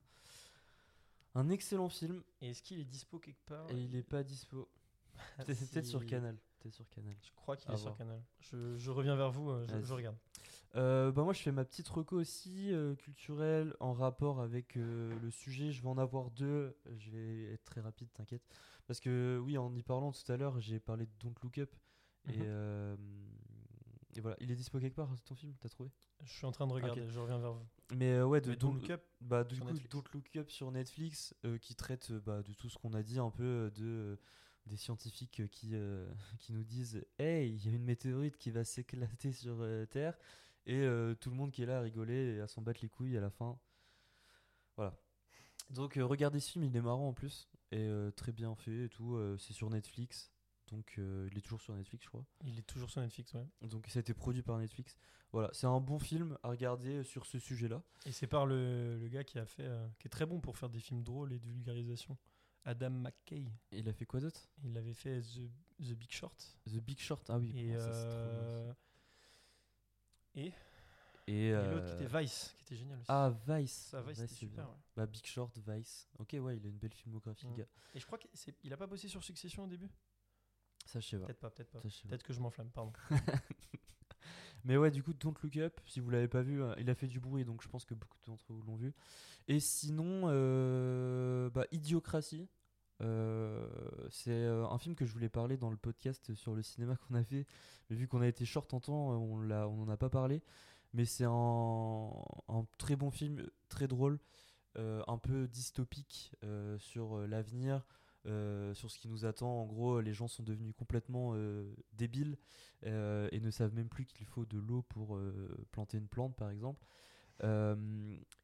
un 1.41 1.49
excellent 1.51 1.89
film. 1.89 2.23
Et 2.41 2.51
est-ce 2.51 2.63
qu'il 2.63 2.81
est 2.81 2.85
dispo 2.85 3.21
quelque 3.21 3.45
part? 3.45 3.71
Et 3.71 3.81
il 3.81 3.95
est 3.95 4.03
pas 4.03 4.23
dispo. 4.25 4.69
Ah, 5.39 5.45
C'est 5.47 5.71
peut-être 5.71 5.87
sur. 5.87 6.05
Canal. 6.05 6.37
Sur 6.71 6.89
Canal. 6.89 7.15
Je 7.23 7.31
crois 7.35 7.57
qu'il 7.57 7.71
est 7.73 7.77
sur. 7.77 7.97
Canal. 7.97 8.23
Je, 8.41 8.77
je 8.77 8.91
reviens 8.91 9.17
vers 9.17 9.31
vous, 9.31 9.51
euh, 9.51 9.67
je, 9.83 9.93
regarde. 9.95 10.17
Euh, 10.75 11.13
bah 11.13 11.23
moi, 11.23 11.33
je 11.33 11.43
fais 11.43 11.53
ma 11.53 11.65
petite 11.65 11.89
reco 11.89 12.17
aussi 12.17 12.73
euh, 12.73 12.95
culturelle 12.95 13.75
en 13.81 13.93
rapport 13.93 14.41
avec 14.41 14.77
euh, 14.77 15.19
le 15.21 15.31
sujet. 15.31 15.71
Je 15.71 15.83
vais 15.83 15.89
en 15.89 15.99
avoir 15.99 16.31
deux. 16.31 16.77
Je 16.97 17.11
vais 17.11 17.53
être 17.53 17.65
très 17.65 17.81
rapide, 17.81 18.09
t'inquiète. 18.15 18.43
Parce 18.87 19.01
que 19.01 19.39
oui, 19.45 19.59
en 19.59 19.75
y 19.75 19.83
parlant 19.83 20.13
tout 20.13 20.33
à 20.33 20.37
l'heure, 20.37 20.61
j'ai 20.61 20.81
parlé 20.81 21.07
de 21.07 21.13
Don't 21.21 21.35
Look 21.43 21.59
Up. 21.59 21.75
Et, 22.29 22.39
Mhm. 22.39 22.97
et 24.15 24.21
voilà, 24.21 24.37
il 24.41 24.51
est 24.51 24.55
dispo 24.55 24.79
quelque 24.79 24.95
part 24.95 25.11
ton 25.25 25.35
film, 25.35 25.55
t'as 25.61 25.69
trouvé? 25.69 25.91
Je 26.23 26.33
suis 26.33 26.47
en 26.47 26.53
train 26.53 26.67
de 26.67 26.73
regarder, 26.73 27.09
je 27.09 27.19
reviens 27.19 27.39
vers 27.39 27.53
vous. 27.53 27.67
Mais 27.97 28.23
ouais, 28.23 28.41
de 28.41 28.51
Mais 28.51 28.57
Don't 28.57 28.75
Look 28.75 28.91
Up, 28.91 29.03
Bah, 29.21 29.43
du 29.45 29.59
coup. 29.59 29.73
Don't 29.91 30.05
Look 30.15 30.37
Up 30.37 30.51
sur 30.51 30.71
Netflix, 30.71 31.35
qui 31.61 31.75
traite 31.75 32.13
bah, 32.13 32.43
de 32.43 32.53
tout 32.55 32.69
ce 32.69 32.79
qu'on 32.79 32.93
a 32.95 33.03
dit, 33.03 33.19
un 33.19 33.31
peu 33.31 33.71
de 33.75 34.19
des 34.67 34.77
scientifiques 34.77 35.41
euh, 35.41 35.49
qui, 35.49 35.71
euh, 35.75 36.07
qui 36.39 36.53
nous 36.53 36.65
disent 36.65 37.05
Hey, 37.19 37.51
il 37.51 37.65
y 37.65 37.69
a 37.69 37.73
une 37.73 37.85
météorite 37.85 38.37
qui 38.37 38.51
va 38.51 38.65
s'éclater 38.65 39.33
sur 39.33 39.57
euh, 39.61 39.87
Terre, 39.87 40.17
et 40.67 40.81
euh, 40.81 41.15
tout 41.15 41.31
le 41.31 41.37
monde 41.37 41.51
qui 41.51 41.63
est 41.63 41.67
là 41.67 41.79
à 41.79 41.81
rigoler 41.81 42.37
et 42.37 42.41
à 42.41 42.49
s'en 42.49 42.63
battre 42.63 42.81
les 42.83 42.89
couilles 42.89 43.17
à 43.17 43.21
la 43.21 43.31
fin. 43.31 43.59
Voilà. 44.77 44.97
Donc, 45.71 45.95
regardez 46.01 46.41
ce 46.41 46.51
film, 46.51 46.65
il 46.65 46.77
est 46.77 46.83
marrant 46.83 47.09
en 47.09 47.13
plus, 47.13 47.49
et 47.71 47.89
très 48.17 48.33
bien 48.33 48.55
fait 48.55 48.85
et 48.85 48.89
tout. 48.89 49.19
c'est 49.39 49.55
sur 49.55 49.71
Netflix, 49.71 50.31
donc 50.69 50.99
il 50.99 51.39
est 51.39 51.41
toujours 51.41 51.63
sur 51.63 51.75
Netflix, 51.75 52.05
je 52.05 52.09
crois. 52.09 52.27
il 52.45 52.59
est 52.59 52.67
toujours 52.67 52.91
sur 52.91 53.01
Netflix, 53.01 53.33
ouais. 53.35 53.47
Donc, 53.63 53.87
ça 53.89 53.99
a 53.99 54.01
été 54.01 54.13
produit 54.13 54.43
par 54.43 54.59
Netflix. 54.59 54.99
Voilà, 55.31 55.49
c'est 55.53 55.67
un 55.67 55.81
bon 55.81 55.99
film 55.99 56.37
à 56.43 56.49
regarder 56.49 57.05
sur 57.05 57.25
ce 57.25 57.39
sujet-là. 57.39 57.83
Et 58.05 58.13
c'est 58.13 58.27
par 58.27 58.45
le, 58.45 58.99
le 58.99 59.09
gars 59.09 59.25
qui 59.25 59.39
a 59.39 59.47
fait, 59.47 59.69
qui 59.99 60.09
est 60.09 60.11
très 60.11 60.27
bon 60.27 60.41
pour 60.41 60.59
faire 60.59 60.69
des 60.69 60.81
films 60.81 61.03
drôles 61.03 61.33
et 61.33 61.39
de 61.39 61.47
vulgarisation. 61.47 62.19
Adam 62.65 62.91
McKay. 62.91 63.45
Et 63.73 63.79
il 63.79 63.89
a 63.89 63.93
fait 63.93 64.07
quoi 64.07 64.21
d'autre? 64.21 64.49
Il 64.65 64.77
avait 64.77 64.95
fait 64.95 65.21
The, 65.21 65.51
The 65.81 65.95
Big 65.95 66.11
Short. 66.11 66.59
The 66.67 66.79
Big 66.79 66.99
Short, 66.99 67.29
ah 67.31 67.39
oui. 67.39 67.53
Et, 67.57 67.77
oh, 67.77 67.81
ça, 67.81 67.91
trop 67.91 67.95
euh, 67.97 68.73
et, 71.27 71.53
euh, 71.53 71.75
l'autre 71.75 71.87
qui 71.87 72.03
était 72.03 72.19
Vice, 72.19 72.55
qui 72.59 72.63
était 72.65 72.77
génial 72.77 72.99
aussi. 72.99 73.07
Ah, 73.09 73.33
Vice. 73.47 73.73
ça, 73.73 74.03
Vice, 74.03 74.17
c'était 74.17 74.29
c'est 74.29 74.35
super. 74.35 74.69
ouais. 74.69 74.77
Bah, 74.97 75.07
Big 75.07 75.25
Short, 75.27 75.57
Vice. 75.67 76.09
Ok, 76.19 76.37
ouais, 76.41 76.57
il 76.57 76.67
a 76.67 76.69
une 76.69 76.79
belle 76.79 76.95
filmographie, 76.95 77.47
le 77.47 77.55
gars. 77.55 77.69
Et 77.95 78.01
je 78.01 78.07
crois 78.07 78.19
qu'il 78.19 78.73
a 78.73 78.77
pas 78.77 78.87
bossé 78.87 79.09
sur 79.09 79.23
Succession 79.23 79.65
au 79.65 79.69
début? 79.69 79.91
Ça, 80.87 81.01
je 81.01 81.09
sais 81.09 81.19
pas. 81.19 81.27
Peut-être 81.27 81.41
pas, 81.41 81.51
peut-être 81.51 81.71
pas. 81.71 81.81
Peut-être 81.81 82.25
que 82.25 82.33
je 82.33 82.41
m'enflamme, 82.41 82.71
pardon. 82.71 82.93
Mais 84.65 84.77
ouais, 84.77 84.91
du 84.91 85.03
coup, 85.03 85.13
Don't 85.13 85.35
Look 85.43 85.57
Up, 85.57 85.81
si 85.87 86.01
vous 86.01 86.11
l'avez 86.11 86.29
pas 86.29 86.43
vu, 86.43 86.63
euh, 86.63 86.75
il 86.79 86.89
a 86.89 86.95
fait 86.95 87.09
du 87.09 87.19
bruit, 87.21 87.45
donc 87.45 87.63
je 87.63 87.69
pense 87.69 87.85
que 87.85 87.95
beaucoup 87.95 88.19
d'entre 88.27 88.45
vous 88.53 88.63
l'ont 88.63 88.77
vu. 88.77 88.95
Et 89.49 89.59
sinon, 89.61 90.23
euh, 90.27 91.51
bah, 91.51 91.67
Idiocratie. 91.73 92.49
euh, 93.01 93.67
c'est 94.11 94.47
un 94.47 94.79
film 94.79 94.95
que 94.95 95.05
je 95.05 95.13
voulais 95.13 95.29
parler 95.29 95.57
dans 95.57 95.71
le 95.71 95.77
podcast 95.77 96.35
sur 96.35 96.55
le 96.55 96.63
cinéma 96.63 96.97
qu'on 96.97 97.15
a 97.17 97.25
fait, 97.25 97.47
mais 97.91 97.97
vu 97.97 98.07
qu'on 98.07 98.21
a 98.23 98.29
été 98.29 98.45
short 98.45 98.73
en 98.75 98.81
temps, 98.81 99.11
on 99.11 99.41
l'a, 99.41 99.67
on 99.69 99.83
en 99.83 99.89
a 99.89 99.97
pas 99.97 100.11
parlé. 100.11 100.43
Mais 100.93 101.05
c'est 101.07 101.25
un, 101.25 102.13
un 102.49 102.67
très 102.79 102.95
bon 102.97 103.11
film, 103.11 103.45
très 103.69 103.89
drôle, 103.89 104.21
un 104.77 105.19
peu 105.19 105.49
dystopique 105.49 106.37
sur 106.79 107.19
l'avenir, 107.27 107.85
euh, 108.27 108.73
sur 108.75 108.89
ce 108.91 108.99
qui 108.99 109.09
nous 109.09 109.25
attend. 109.25 109.63
En 109.63 109.67
gros, 109.67 110.01
les 110.01 110.13
gens 110.13 110.29
sont 110.29 110.45
devenus 110.45 110.75
complètement 110.77 111.33
euh, 111.35 111.75
débiles 111.93 112.39
euh, 112.87 113.29
et 113.33 113.41
ne 113.41 113.51
savent 113.51 113.75
même 113.75 113.89
plus 113.89 114.05
qu'il 114.05 114.27
faut 114.27 114.47
de 114.47 114.59
l'eau 114.59 114.83
pour 114.83 115.19
planter 115.73 115.99
une 115.99 116.09
plante, 116.09 116.37
par 116.37 116.51
exemple. 116.51 116.85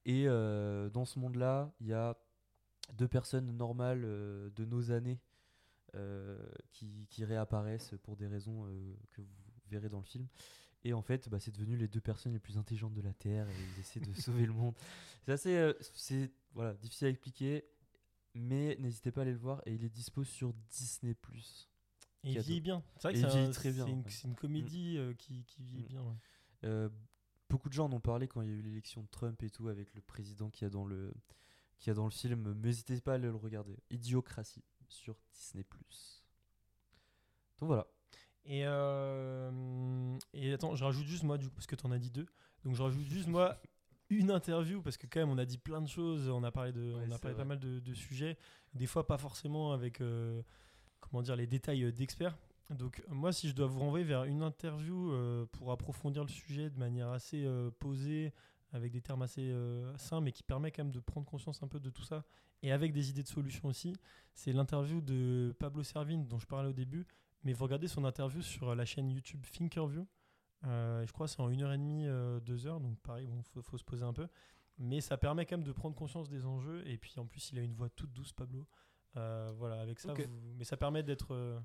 Et 0.04 0.24
dans 0.26 1.04
ce 1.04 1.18
monde-là, 1.18 1.72
il 1.80 1.86
y 1.86 1.92
a 1.92 2.16
deux 2.94 3.08
personnes 3.08 3.50
normales 3.56 4.00
de 4.02 4.64
nos 4.64 4.90
années 4.90 5.20
qui, 6.72 7.24
réapparaissent 7.24 7.94
pour 8.02 8.16
des 8.16 8.26
raisons 8.26 8.64
que 9.12 9.20
vous 9.20 9.28
verrez 9.70 9.88
dans 9.88 9.98
le 9.98 10.04
film. 10.04 10.26
Et 10.84 10.92
en 10.92 11.02
fait, 11.02 11.28
bah, 11.28 11.38
c'est 11.40 11.50
devenu 11.50 11.76
les 11.76 11.88
deux 11.88 12.00
personnes 12.00 12.32
les 12.32 12.38
plus 12.38 12.56
intelligentes 12.56 12.94
de 12.94 13.02
la 13.02 13.12
Terre 13.12 13.48
et 13.48 13.54
ils 13.74 13.80
essaient 13.80 14.00
de 14.00 14.12
sauver 14.20 14.46
le 14.46 14.52
monde. 14.52 14.74
C'est 15.24 15.32
assez 15.32 16.30
voilà, 16.54 16.74
difficile 16.74 17.08
à 17.08 17.10
expliquer, 17.10 17.64
mais 18.34 18.76
n'hésitez 18.80 19.10
pas 19.12 19.20
à 19.20 19.22
aller 19.22 19.32
le 19.32 19.38
voir 19.38 19.62
et 19.66 19.74
il 19.74 19.84
est 19.84 19.88
dispo 19.88 20.24
sur 20.24 20.52
Disney+. 20.70 21.14
Et 22.24 22.32
il 22.32 22.40
vieillit 22.40 22.60
bien. 22.60 22.82
C'est 22.96 23.02
vrai 23.02 23.12
que 23.14 23.18
c'est 23.20 23.24
un- 23.80 23.86
une, 23.86 24.00
ouais. 24.02 24.10
une 24.24 24.34
comédie 24.34 24.96
euh, 24.98 25.14
qui, 25.14 25.44
qui 25.44 25.62
vieillit 25.62 25.84
Mm. 25.84 25.88
bien. 25.88 26.02
ouais. 26.02 26.16
Euh, 26.64 26.88
beaucoup 27.48 27.68
de 27.68 27.74
gens 27.74 27.86
en 27.86 27.92
ont 27.92 28.00
parlé 28.00 28.26
quand 28.28 28.42
il 28.42 28.48
y 28.48 28.52
a 28.52 28.54
eu 28.54 28.62
l'élection 28.62 29.02
de 29.02 29.06
Trump 29.08 29.42
et 29.42 29.50
tout 29.50 29.68
avec 29.68 29.94
le 29.94 30.00
président 30.02 30.50
qui 30.50 30.64
a 30.64 30.70
dans 30.70 30.84
le 30.84 31.12
qui 31.78 31.90
a 31.90 31.94
dans 31.94 32.04
le 32.04 32.10
film. 32.10 32.52
Mais 32.54 32.68
N'hésitez 32.68 33.00
pas 33.00 33.12
à 33.12 33.14
aller 33.14 33.28
le 33.28 33.36
regarder. 33.36 33.76
Idiocratie 33.90 34.64
sur 34.88 35.16
Disney+. 35.32 35.64
Donc 37.60 37.68
voilà. 37.68 37.86
Et, 38.44 38.62
euh, 38.66 40.18
et 40.32 40.52
attends, 40.52 40.74
je 40.74 40.82
rajoute 40.84 41.06
juste 41.06 41.22
moi, 41.22 41.38
du 41.38 41.48
coup, 41.48 41.54
parce 41.54 41.66
que 41.66 41.76
tu 41.76 41.86
en 41.86 41.90
as 41.92 41.98
dit 41.98 42.10
deux. 42.10 42.26
Donc 42.64 42.74
je 42.74 42.82
rajoute 42.82 43.04
juste 43.06 43.28
moi 43.28 43.60
une 44.10 44.30
interview, 44.30 44.82
parce 44.82 44.96
que 44.96 45.06
quand 45.06 45.20
même 45.20 45.30
on 45.30 45.38
a 45.38 45.44
dit 45.44 45.58
plein 45.58 45.80
de 45.80 45.88
choses, 45.88 46.28
on 46.28 46.42
a 46.44 46.50
parlé, 46.50 46.72
de, 46.72 46.94
Ouais, 46.94 47.04
on 47.08 47.12
a 47.12 47.18
parlé 47.18 47.36
pas 47.36 47.44
mal 47.44 47.58
de, 47.58 47.78
de 47.78 47.94
sujets, 47.94 48.36
des 48.74 48.86
fois 48.86 49.06
pas 49.06 49.18
forcément 49.18 49.72
avec 49.72 50.00
euh, 50.00 50.42
comment 51.00 51.22
dire, 51.22 51.36
les 51.36 51.46
détails 51.46 51.84
euh, 51.84 51.92
d'experts. 51.92 52.36
Donc 52.70 53.02
moi, 53.08 53.32
si 53.32 53.48
je 53.48 53.54
dois 53.54 53.66
vous 53.66 53.80
renvoyer 53.80 54.04
vers 54.04 54.24
une 54.24 54.42
interview 54.42 55.12
euh, 55.12 55.46
pour 55.52 55.72
approfondir 55.72 56.22
le 56.22 56.28
sujet 56.28 56.68
de 56.68 56.78
manière 56.78 57.08
assez 57.08 57.44
euh, 57.46 57.70
posée, 57.78 58.32
avec 58.72 58.92
des 58.92 59.00
termes 59.00 59.22
assez 59.22 59.50
simples, 59.96 60.24
mais 60.24 60.32
qui 60.32 60.42
permet 60.42 60.70
quand 60.70 60.84
même 60.84 60.92
de 60.92 61.00
prendre 61.00 61.26
conscience 61.26 61.62
un 61.62 61.68
peu 61.68 61.80
de 61.80 61.88
tout 61.88 62.02
ça, 62.02 62.26
et 62.62 62.70
avec 62.70 62.92
des 62.92 63.08
idées 63.08 63.22
de 63.22 63.28
solutions 63.28 63.66
aussi, 63.66 63.94
c'est 64.34 64.52
l'interview 64.52 65.00
de 65.00 65.56
Pablo 65.58 65.82
Servine 65.82 66.28
dont 66.28 66.38
je 66.38 66.46
parlais 66.46 66.68
au 66.68 66.74
début, 66.74 67.06
mais 67.44 67.54
vous 67.54 67.64
regardez 67.64 67.88
son 67.88 68.04
interview 68.04 68.42
sur 68.42 68.74
la 68.74 68.84
chaîne 68.84 69.10
YouTube 69.10 69.42
Thinkerview. 69.50 70.06
Euh, 70.64 71.06
je 71.06 71.12
crois 71.12 71.26
que 71.26 71.32
c'est 71.32 71.40
en 71.40 71.50
une 71.50 71.62
heure 71.62 71.72
et 71.72 71.78
demie, 71.78 72.06
euh, 72.06 72.40
deux 72.40 72.66
heures, 72.66 72.80
donc 72.80 72.98
pareil, 73.00 73.26
bon, 73.26 73.42
faut, 73.42 73.62
faut 73.62 73.78
se 73.78 73.84
poser 73.84 74.04
un 74.04 74.12
peu. 74.12 74.26
Mais 74.78 75.00
ça 75.00 75.16
permet 75.16 75.46
quand 75.46 75.56
même 75.56 75.66
de 75.66 75.72
prendre 75.72 75.94
conscience 75.96 76.28
des 76.28 76.44
enjeux. 76.46 76.86
Et 76.86 76.98
puis 76.98 77.12
en 77.18 77.26
plus, 77.26 77.50
il 77.52 77.58
a 77.58 77.62
une 77.62 77.72
voix 77.74 77.88
toute 77.90 78.12
douce, 78.12 78.32
Pablo. 78.32 78.66
Euh, 79.16 79.52
voilà, 79.56 79.80
avec 79.80 79.98
ça, 79.98 80.12
vous- 80.14 80.54
mais 80.56 80.64
ça 80.64 80.76
permet 80.76 81.02
d'être 81.02 81.62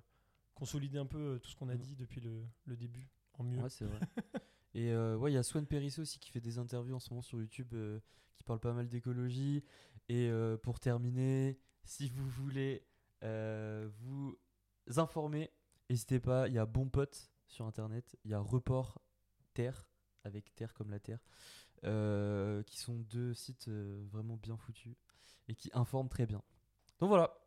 consolider 0.56 0.98
un 0.98 1.06
peu 1.06 1.39
tout 1.41 1.50
ce 1.50 1.56
qu'on 1.56 1.70
a 1.70 1.76
Mm. 1.76 1.80
dit 1.80 1.96
depuis 1.96 2.22
le, 2.22 2.44
le 2.66 2.76
début 2.78 3.10
en 3.34 3.44
mieux. 3.44 3.60
Ouais, 3.62 3.70
c'est 3.70 3.86
vrai. 3.86 4.00
Et 4.76 4.91
euh, 4.91 5.16
ouais, 5.18 5.32
il 5.32 5.36
y 5.36 5.38
a 5.38 5.44
Swan 5.44 5.66
Périssé 5.68 6.02
aussi 6.02 6.20
qui 6.20 6.32
fait 6.32 6.41
des 6.41 6.58
interviews 6.58 6.96
en 6.96 7.00
ce 7.00 7.10
moment 7.12 7.22
sur 7.22 7.39
YouTube 7.39 7.74
euh, 7.74 8.00
qui 8.36 8.44
parle 8.44 8.60
pas 8.60 8.74
mal 8.74 8.88
d'écologie. 8.88 9.64
Et 10.10 10.30
euh, 10.30 10.58
pour 10.58 10.80
terminer, 10.80 11.60
si 11.84 12.10
vous 12.10 12.28
voulez 12.28 12.84
vous 14.00 14.38
informer, 14.98 15.52
n'hésitez 15.89 16.20
pas, 16.20 16.48
il 16.48 16.54
y 16.54 16.58
a 16.58 16.66
Bon 16.66 16.89
Pote 16.89 17.32
sur 17.48 17.66
internet, 17.66 18.18
il 18.24 18.32
y 18.32 18.34
a 18.34 18.39
Report 18.39 19.00
Terre, 19.54 19.88
avec 20.24 20.54
Terre 20.56 20.74
comme 20.74 20.89
la 20.91 21.00
Terre, 21.00 21.20
euh, 21.84 22.64
qui 22.64 22.78
sont 22.78 22.96
deux 23.00 23.34
sites 23.34 23.68
euh, 23.68 24.04
vraiment 24.12 24.38
bien 24.38 24.58
foutus 24.58 24.96
et 25.48 25.56
qui 25.56 25.70
informent 25.74 26.10
très 26.10 26.26
bien. 26.26 26.41
Donc 27.00 27.10
voilà. 27.10 27.38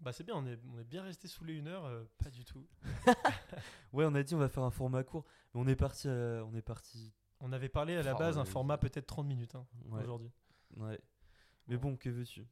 Bah 0.00 0.12
c'est 0.12 0.24
bien, 0.24 0.34
on 0.36 0.44
est, 0.46 0.58
on 0.72 0.78
est 0.78 0.84
bien 0.84 1.02
resté 1.02 1.28
sous 1.28 1.44
les 1.44 1.54
une 1.54 1.68
heure, 1.68 1.84
euh, 1.86 2.04
pas 2.22 2.30
du 2.30 2.44
tout. 2.44 2.66
Ouais, 3.92 4.04
on 4.04 4.14
a 4.14 4.22
dit 4.24 4.34
on 4.34 4.38
va 4.38 4.48
faire 4.48 4.64
un 4.64 4.70
format 4.72 5.04
court, 5.04 5.24
mais 5.54 5.60
on 5.60 5.66
est 5.68 5.76
parti, 5.76 6.08
euh, 6.08 6.44
on 6.44 6.54
est 6.54 6.62
parti. 6.62 7.12
On 7.40 7.52
avait 7.52 7.68
parlé 7.68 7.96
à 7.96 8.02
la 8.02 8.14
Oh, 8.14 8.18
base 8.18 8.38
un 8.38 8.44
format 8.44 8.76
peut-être 8.76 9.06
30 9.06 9.26
minutes 9.26 9.54
hein, 9.54 9.66
Ouais, 9.86 10.02
aujourd'hui. 10.02 10.32
ouais. 10.76 11.00
Mais 11.68 11.76
bon, 11.76 11.96
que 11.96 12.08
veux-tu? 12.10 12.44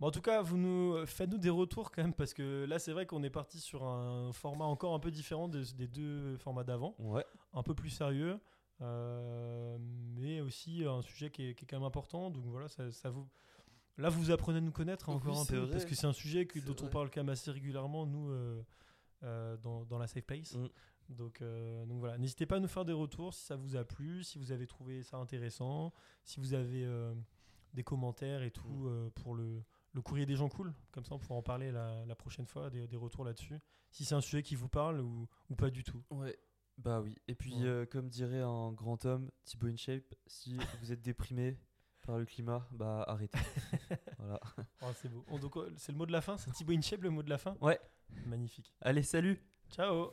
Bon, 0.00 0.08
en 0.08 0.10
tout 0.10 0.20
cas, 0.20 0.42
vous 0.42 0.56
nous 0.56 1.06
faites-nous 1.06 1.38
des 1.38 1.50
retours 1.50 1.90
quand 1.92 2.02
même 2.02 2.14
parce 2.14 2.34
que 2.34 2.64
là, 2.64 2.78
c'est 2.78 2.92
vrai 2.92 3.06
qu'on 3.06 3.22
est 3.22 3.30
parti 3.30 3.60
sur 3.60 3.84
un 3.84 4.32
format 4.32 4.64
encore 4.64 4.92
un 4.94 4.98
peu 4.98 5.10
différent 5.10 5.48
des, 5.48 5.62
des 5.76 5.86
deux 5.86 6.36
formats 6.38 6.64
d'avant, 6.64 6.94
Ouais. 6.98 7.24
un 7.52 7.62
peu 7.62 7.74
plus 7.74 7.90
sérieux, 7.90 8.38
euh, 8.80 9.76
mais 10.16 10.40
aussi 10.40 10.84
un 10.84 11.00
sujet 11.02 11.30
qui 11.30 11.48
est, 11.50 11.54
qui 11.54 11.64
est 11.64 11.68
quand 11.68 11.76
même 11.78 11.86
important. 11.86 12.30
Donc 12.30 12.44
voilà, 12.46 12.68
ça, 12.68 12.90
ça 12.92 13.10
vous. 13.10 13.28
Là, 13.96 14.08
vous 14.08 14.32
apprenez 14.32 14.58
à 14.58 14.60
nous 14.60 14.72
connaître 14.72 15.08
encore 15.08 15.38
un 15.40 15.44
peu 15.46 15.58
vrai. 15.58 15.70
parce 15.70 15.84
que 15.84 15.94
c'est 15.94 16.06
un 16.08 16.12
sujet 16.12 16.46
que- 16.46 16.58
dont 16.58 16.74
on 16.82 16.88
parle 16.88 17.10
quand 17.10 17.20
même 17.20 17.28
assez 17.28 17.52
régulièrement 17.52 18.06
nous 18.06 18.28
euh, 18.30 18.60
euh, 19.22 19.56
dans, 19.58 19.84
dans 19.84 19.98
la 19.98 20.08
safe 20.08 20.24
place. 20.24 20.54
Mm. 20.56 20.68
Donc, 21.10 21.40
donc 21.86 21.98
voilà, 22.00 22.16
n'hésitez 22.18 22.46
pas 22.46 22.56
à 22.56 22.60
nous 22.60 22.66
faire 22.66 22.84
des 22.84 22.92
retours 22.94 23.32
si 23.34 23.44
ça 23.44 23.54
vous 23.56 23.76
a 23.76 23.84
plu, 23.84 24.24
si 24.24 24.38
vous 24.38 24.50
avez 24.52 24.66
trouvé 24.66 25.02
ça 25.02 25.18
intéressant, 25.18 25.92
si 26.24 26.40
vous 26.40 26.54
avez 26.54 26.88
des 27.74 27.84
commentaires 27.84 28.42
et 28.42 28.50
tout 28.50 28.88
Mm. 28.88 29.10
pour 29.10 29.34
le, 29.36 29.62
le 29.94 30.02
courrier 30.02 30.26
des 30.26 30.36
gens 30.36 30.48
cool. 30.48 30.74
Comme 30.92 31.04
ça, 31.04 31.14
on 31.14 31.18
pourra 31.18 31.36
en 31.36 31.42
parler 31.42 31.72
la, 31.72 32.04
la 32.04 32.14
prochaine 32.14 32.46
fois, 32.46 32.68
des, 32.70 32.86
des 32.86 32.96
retours 32.96 33.24
là-dessus. 33.24 33.58
Si 33.90 34.04
c'est 34.04 34.14
un 34.14 34.20
sujet 34.20 34.42
qui 34.42 34.54
vous 34.56 34.68
parle 34.68 35.00
ou, 35.00 35.28
ou 35.50 35.54
pas 35.56 35.70
du 35.70 35.82
tout. 35.84 36.02
Ouais. 36.10 36.36
Bah 36.78 37.00
oui. 37.00 37.16
Et 37.28 37.34
puis, 37.36 37.54
Ouais. 37.54 37.64
euh, 37.64 37.86
comme 37.86 38.08
dirait 38.08 38.40
un 38.40 38.72
grand 38.72 39.04
homme, 39.04 39.30
Thibaut 39.44 39.68
InShape, 39.68 40.14
si 40.26 40.56
vous 40.82 40.92
êtes 40.92 41.00
déprimé 41.02 41.58
par 42.02 42.18
le 42.18 42.24
climat, 42.26 42.66
bah 42.72 43.04
arrêtez. 43.06 43.38
voilà. 44.18 44.40
Oh, 44.82 44.86
c'est 44.94 45.08
beau. 45.08 45.24
On- 45.28 45.38
donc, 45.38 45.56
euh, 45.56 45.72
c'est 45.76 45.92
le 45.92 45.98
mot 45.98 46.06
de 46.06 46.12
la 46.12 46.20
fin? 46.20 46.36
C'est 46.36 46.50
Thibaut 46.52 46.72
InShape 46.72 47.02
le 47.02 47.10
mot 47.10 47.22
de 47.22 47.30
la 47.30 47.38
fin? 47.38 47.56
Ouais. 47.60 47.78
Magnifique. 48.26 48.74
Allez, 48.80 49.02
salut 49.02 49.40
Ciao 49.70 50.12